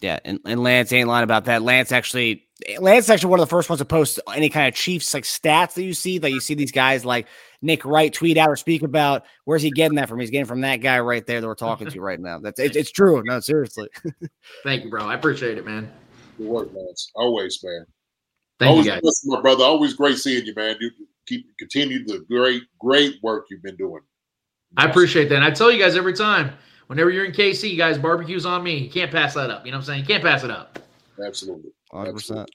Yeah, 0.03 0.19
and, 0.25 0.37
and 0.43 0.61
Lance 0.61 0.91
ain't 0.91 1.07
lying 1.07 1.23
about 1.23 1.45
that. 1.45 1.61
Lance 1.61 1.93
actually 1.93 2.45
Lance 2.77 3.09
actually 3.09 3.29
one 3.29 3.39
of 3.39 3.47
the 3.47 3.49
first 3.49 3.69
ones 3.69 3.79
to 3.79 3.85
post 3.85 4.19
any 4.35 4.49
kind 4.49 4.67
of 4.67 4.75
Chiefs 4.75 5.13
like 5.13 5.23
stats 5.23 5.75
that 5.75 5.83
you 5.83 5.93
see. 5.93 6.19
Like 6.19 6.33
you 6.33 6.41
see 6.41 6.55
these 6.55 6.73
guys 6.73 7.05
like 7.05 7.25
Nick 7.61 7.85
Wright 7.85 8.11
tweet 8.11 8.37
out 8.37 8.49
or 8.49 8.57
speak 8.57 8.81
about. 8.81 9.23
Where's 9.45 9.61
he 9.61 9.71
getting 9.71 9.95
that 9.95 10.09
from? 10.09 10.19
He's 10.19 10.29
getting 10.29 10.45
from 10.45 10.59
that 10.59 10.81
guy 10.81 10.99
right 10.99 11.25
there 11.25 11.39
that 11.39 11.47
we're 11.47 11.55
talking 11.55 11.87
to 11.87 12.01
right 12.01 12.19
now. 12.19 12.39
That's 12.39 12.59
it, 12.59 12.75
it's 12.75 12.91
true. 12.91 13.23
No, 13.25 13.39
seriously. 13.39 13.87
Thank 14.65 14.83
you, 14.83 14.89
bro. 14.89 15.05
I 15.05 15.13
appreciate 15.13 15.57
it, 15.57 15.65
man. 15.65 15.89
Good 16.37 16.47
work, 16.47 16.67
Lance. 16.73 17.09
Always, 17.15 17.63
man. 17.63 17.85
Thank 18.59 18.71
Always 18.71 18.85
you, 18.87 18.91
guys. 18.91 19.21
my 19.23 19.39
brother. 19.39 19.63
Always 19.63 19.93
great 19.93 20.17
seeing 20.17 20.45
you, 20.45 20.53
man. 20.53 20.75
You 20.81 20.91
keep 21.27 21.45
continue 21.59 22.05
the 22.05 22.25
great, 22.29 22.63
great 22.77 23.19
work 23.23 23.45
you've 23.49 23.63
been 23.63 23.77
doing. 23.77 24.01
I 24.75 24.85
appreciate 24.85 25.29
that. 25.29 25.35
And 25.35 25.45
I 25.45 25.51
tell 25.51 25.71
you 25.71 25.81
guys 25.81 25.95
every 25.95 26.13
time, 26.13 26.51
whenever 26.87 27.09
you're 27.09 27.25
in 27.25 27.31
KC, 27.31 27.69
you 27.69 27.77
guys 27.77 27.97
barbecues 27.97 28.45
on 28.45 28.63
me. 28.63 28.77
You 28.77 28.89
can't 28.89 29.11
pass 29.11 29.33
that 29.33 29.49
up. 29.49 29.65
You 29.65 29.71
know 29.71 29.77
what 29.77 29.83
I'm 29.83 29.85
saying? 29.85 29.99
You 30.01 30.05
can't 30.05 30.23
pass 30.23 30.43
it 30.43 30.51
up. 30.51 30.79
Absolutely. 31.23 31.71
100%. 31.93 32.47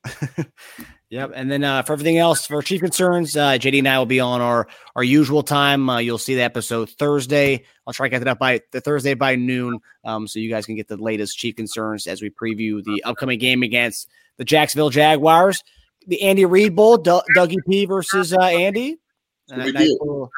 yep. 1.11 1.31
And 1.35 1.51
then 1.51 1.62
uh, 1.62 1.83
for 1.83 1.93
everything 1.93 2.18
else, 2.18 2.47
for 2.47 2.61
chief 2.61 2.81
concerns, 2.81 3.37
uh, 3.37 3.53
JD 3.53 3.79
and 3.79 3.89
I 3.89 3.99
will 3.99 4.07
be 4.07 4.18
on 4.20 4.41
our, 4.41 4.66
our 4.97 5.05
usual 5.05 5.43
time. 5.43 5.89
Uh, 5.89 5.99
you'll 5.99 6.18
see 6.18 6.35
the 6.35 6.43
episode 6.43 6.91
Thursday. 6.91 7.64
I'll 7.87 7.93
try 7.93 8.07
to 8.07 8.11
get 8.11 8.22
it 8.22 8.29
up 8.29 8.39
by 8.39 8.61
the 8.72 8.81
Thursday 8.81 9.14
by 9.14 9.37
noon 9.37 9.79
um, 10.05 10.26
so 10.26 10.41
you 10.41 10.51
guys 10.51 10.66
can 10.66 10.74
get 10.74 10.89
the 10.89 10.97
latest 10.97 11.39
chief 11.39 11.55
concerns 11.55 12.07
as 12.07 12.20
we 12.20 12.31
preview 12.31 12.83
the 12.83 13.03
upcoming 13.05 13.39
game 13.39 13.62
against 13.62 14.09
the 14.39 14.45
Jacksonville 14.45 14.91
Jaguars. 14.91 15.62
The 16.07 16.22
Andy 16.22 16.45
Reid 16.45 16.74
Bowl, 16.74 16.97
D- 16.97 17.20
Dougie 17.37 17.57
P 17.68 17.85
versus 17.85 18.33
uh, 18.33 18.41
Andy. 18.41 18.97
nice, 19.49 19.72
little, 19.74 20.31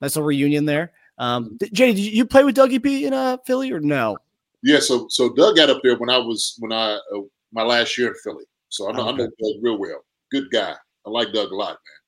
nice 0.00 0.16
little 0.16 0.26
reunion 0.26 0.64
there. 0.64 0.92
Um, 1.20 1.58
JD, 1.62 1.94
did 1.94 1.98
you 1.98 2.24
play 2.24 2.44
with 2.44 2.56
Dougie 2.56 2.82
P 2.82 3.04
in 3.04 3.12
uh, 3.12 3.36
Philly 3.46 3.70
or 3.70 3.78
no? 3.78 4.16
Yeah, 4.62 4.80
so 4.80 5.06
so 5.08 5.28
Doug 5.28 5.56
got 5.56 5.70
up 5.70 5.80
there 5.82 5.96
when 5.98 6.10
I 6.10 6.18
was 6.18 6.56
when 6.58 6.72
I 6.72 6.94
uh, 6.94 7.20
my 7.52 7.62
last 7.62 7.96
year 7.96 8.08
in 8.08 8.14
Philly. 8.14 8.44
So 8.70 8.88
I 8.88 8.92
know, 8.92 9.02
okay. 9.02 9.10
I 9.10 9.16
know 9.16 9.26
Doug 9.26 9.62
real 9.62 9.78
well. 9.78 10.04
Good 10.30 10.50
guy. 10.50 10.74
I 11.06 11.10
like 11.10 11.32
Doug 11.32 11.52
a 11.52 11.56
lot, 11.56 11.70
man. 11.70 12.00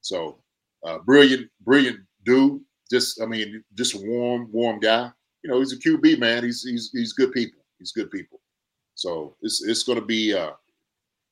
So 0.00 0.38
uh, 0.84 0.98
brilliant, 0.98 1.48
brilliant 1.60 2.00
dude. 2.24 2.60
Just, 2.90 3.20
I 3.20 3.26
mean, 3.26 3.62
just 3.74 3.94
a 3.94 3.98
warm, 3.98 4.48
warm 4.52 4.78
guy. 4.80 5.10
You 5.42 5.50
know, 5.50 5.58
he's 5.58 5.72
a 5.72 5.78
QB 5.78 6.18
man. 6.18 6.44
He's 6.44 6.62
he's 6.62 6.90
he's 6.92 7.12
good 7.12 7.32
people. 7.32 7.60
He's 7.78 7.92
good 7.92 8.10
people. 8.10 8.40
So 8.94 9.36
it's 9.42 9.64
it's 9.64 9.84
going 9.84 10.00
to 10.00 10.04
be, 10.04 10.34
uh, 10.34 10.52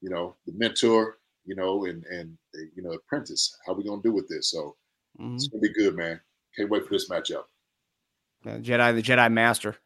you 0.00 0.10
know, 0.10 0.36
the 0.46 0.52
mentor, 0.52 1.18
you 1.44 1.56
know, 1.56 1.86
and 1.86 2.04
and 2.06 2.36
you 2.76 2.82
know, 2.82 2.90
apprentice. 2.90 3.56
How 3.66 3.72
we 3.72 3.84
going 3.84 4.02
to 4.02 4.08
do 4.08 4.14
with 4.14 4.28
this? 4.28 4.50
So 4.50 4.76
mm-hmm. 5.20 5.34
it's 5.34 5.48
going 5.48 5.62
to 5.62 5.68
be 5.68 5.74
good, 5.74 5.96
man. 5.96 6.20
Can't 6.56 6.70
wait 6.70 6.84
for 6.84 6.90
this 6.90 7.08
matchup. 7.08 7.44
Jedi, 8.44 8.94
the 8.94 9.02
Jedi 9.02 9.32
Master. 9.32 9.76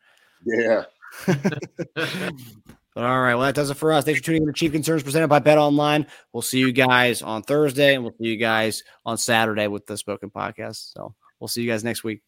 Yeah. 0.45 0.85
all 2.97 3.21
right, 3.21 3.35
well, 3.35 3.43
that 3.43 3.55
does 3.55 3.71
it 3.71 3.75
for 3.75 3.93
us. 3.93 4.05
Thanks 4.05 4.21
for 4.21 4.27
tuning 4.27 4.43
in 4.43 4.49
to 4.49 4.53
Chief 4.53 4.73
Concerns 4.73 5.03
presented 5.03 5.29
by 5.29 5.39
Bet 5.39 5.59
Online. 5.59 6.07
We'll 6.33 6.43
see 6.43 6.59
you 6.59 6.73
guys 6.73 7.23
on 7.23 7.43
Thursday, 7.43 7.95
and 7.95 8.03
we'll 8.05 8.15
see 8.21 8.29
you 8.29 8.37
guys 8.37 8.83
on 9.07 9.19
Saturday 9.19 9.69
with 9.69 9.87
the 9.87 9.97
Spoken 9.97 10.31
Podcast. 10.31 10.93
So 10.93 11.15
we'll 11.41 11.49
see 11.49 11.63
you 11.63 11.71
guys 11.71 11.85
next 11.85 12.05
week. 12.05 12.23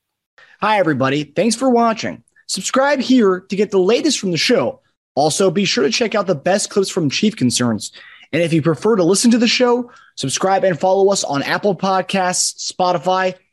Hi, 0.60 0.78
everybody. 0.78 1.24
Thanks 1.24 1.56
for 1.56 1.70
watching. 1.70 2.22
Subscribe 2.46 3.00
here 3.00 3.40
to 3.40 3.56
get 3.56 3.70
the 3.70 3.78
latest 3.78 4.18
from 4.18 4.30
the 4.30 4.36
show. 4.36 4.80
Also, 5.14 5.50
be 5.50 5.64
sure 5.64 5.84
to 5.84 5.90
check 5.90 6.14
out 6.14 6.26
the 6.26 6.34
best 6.34 6.70
clips 6.70 6.88
from 6.88 7.10
Chief 7.10 7.36
Concerns. 7.36 7.92
And 8.32 8.42
if 8.42 8.52
you 8.52 8.62
prefer 8.62 8.96
to 8.96 9.04
listen 9.04 9.30
to 9.32 9.38
the 9.38 9.48
show, 9.48 9.90
subscribe 10.14 10.64
and 10.64 10.78
follow 10.78 11.10
us 11.10 11.24
on 11.24 11.42
Apple 11.42 11.74
Podcasts, 11.76 12.72
Spotify, 12.72 13.34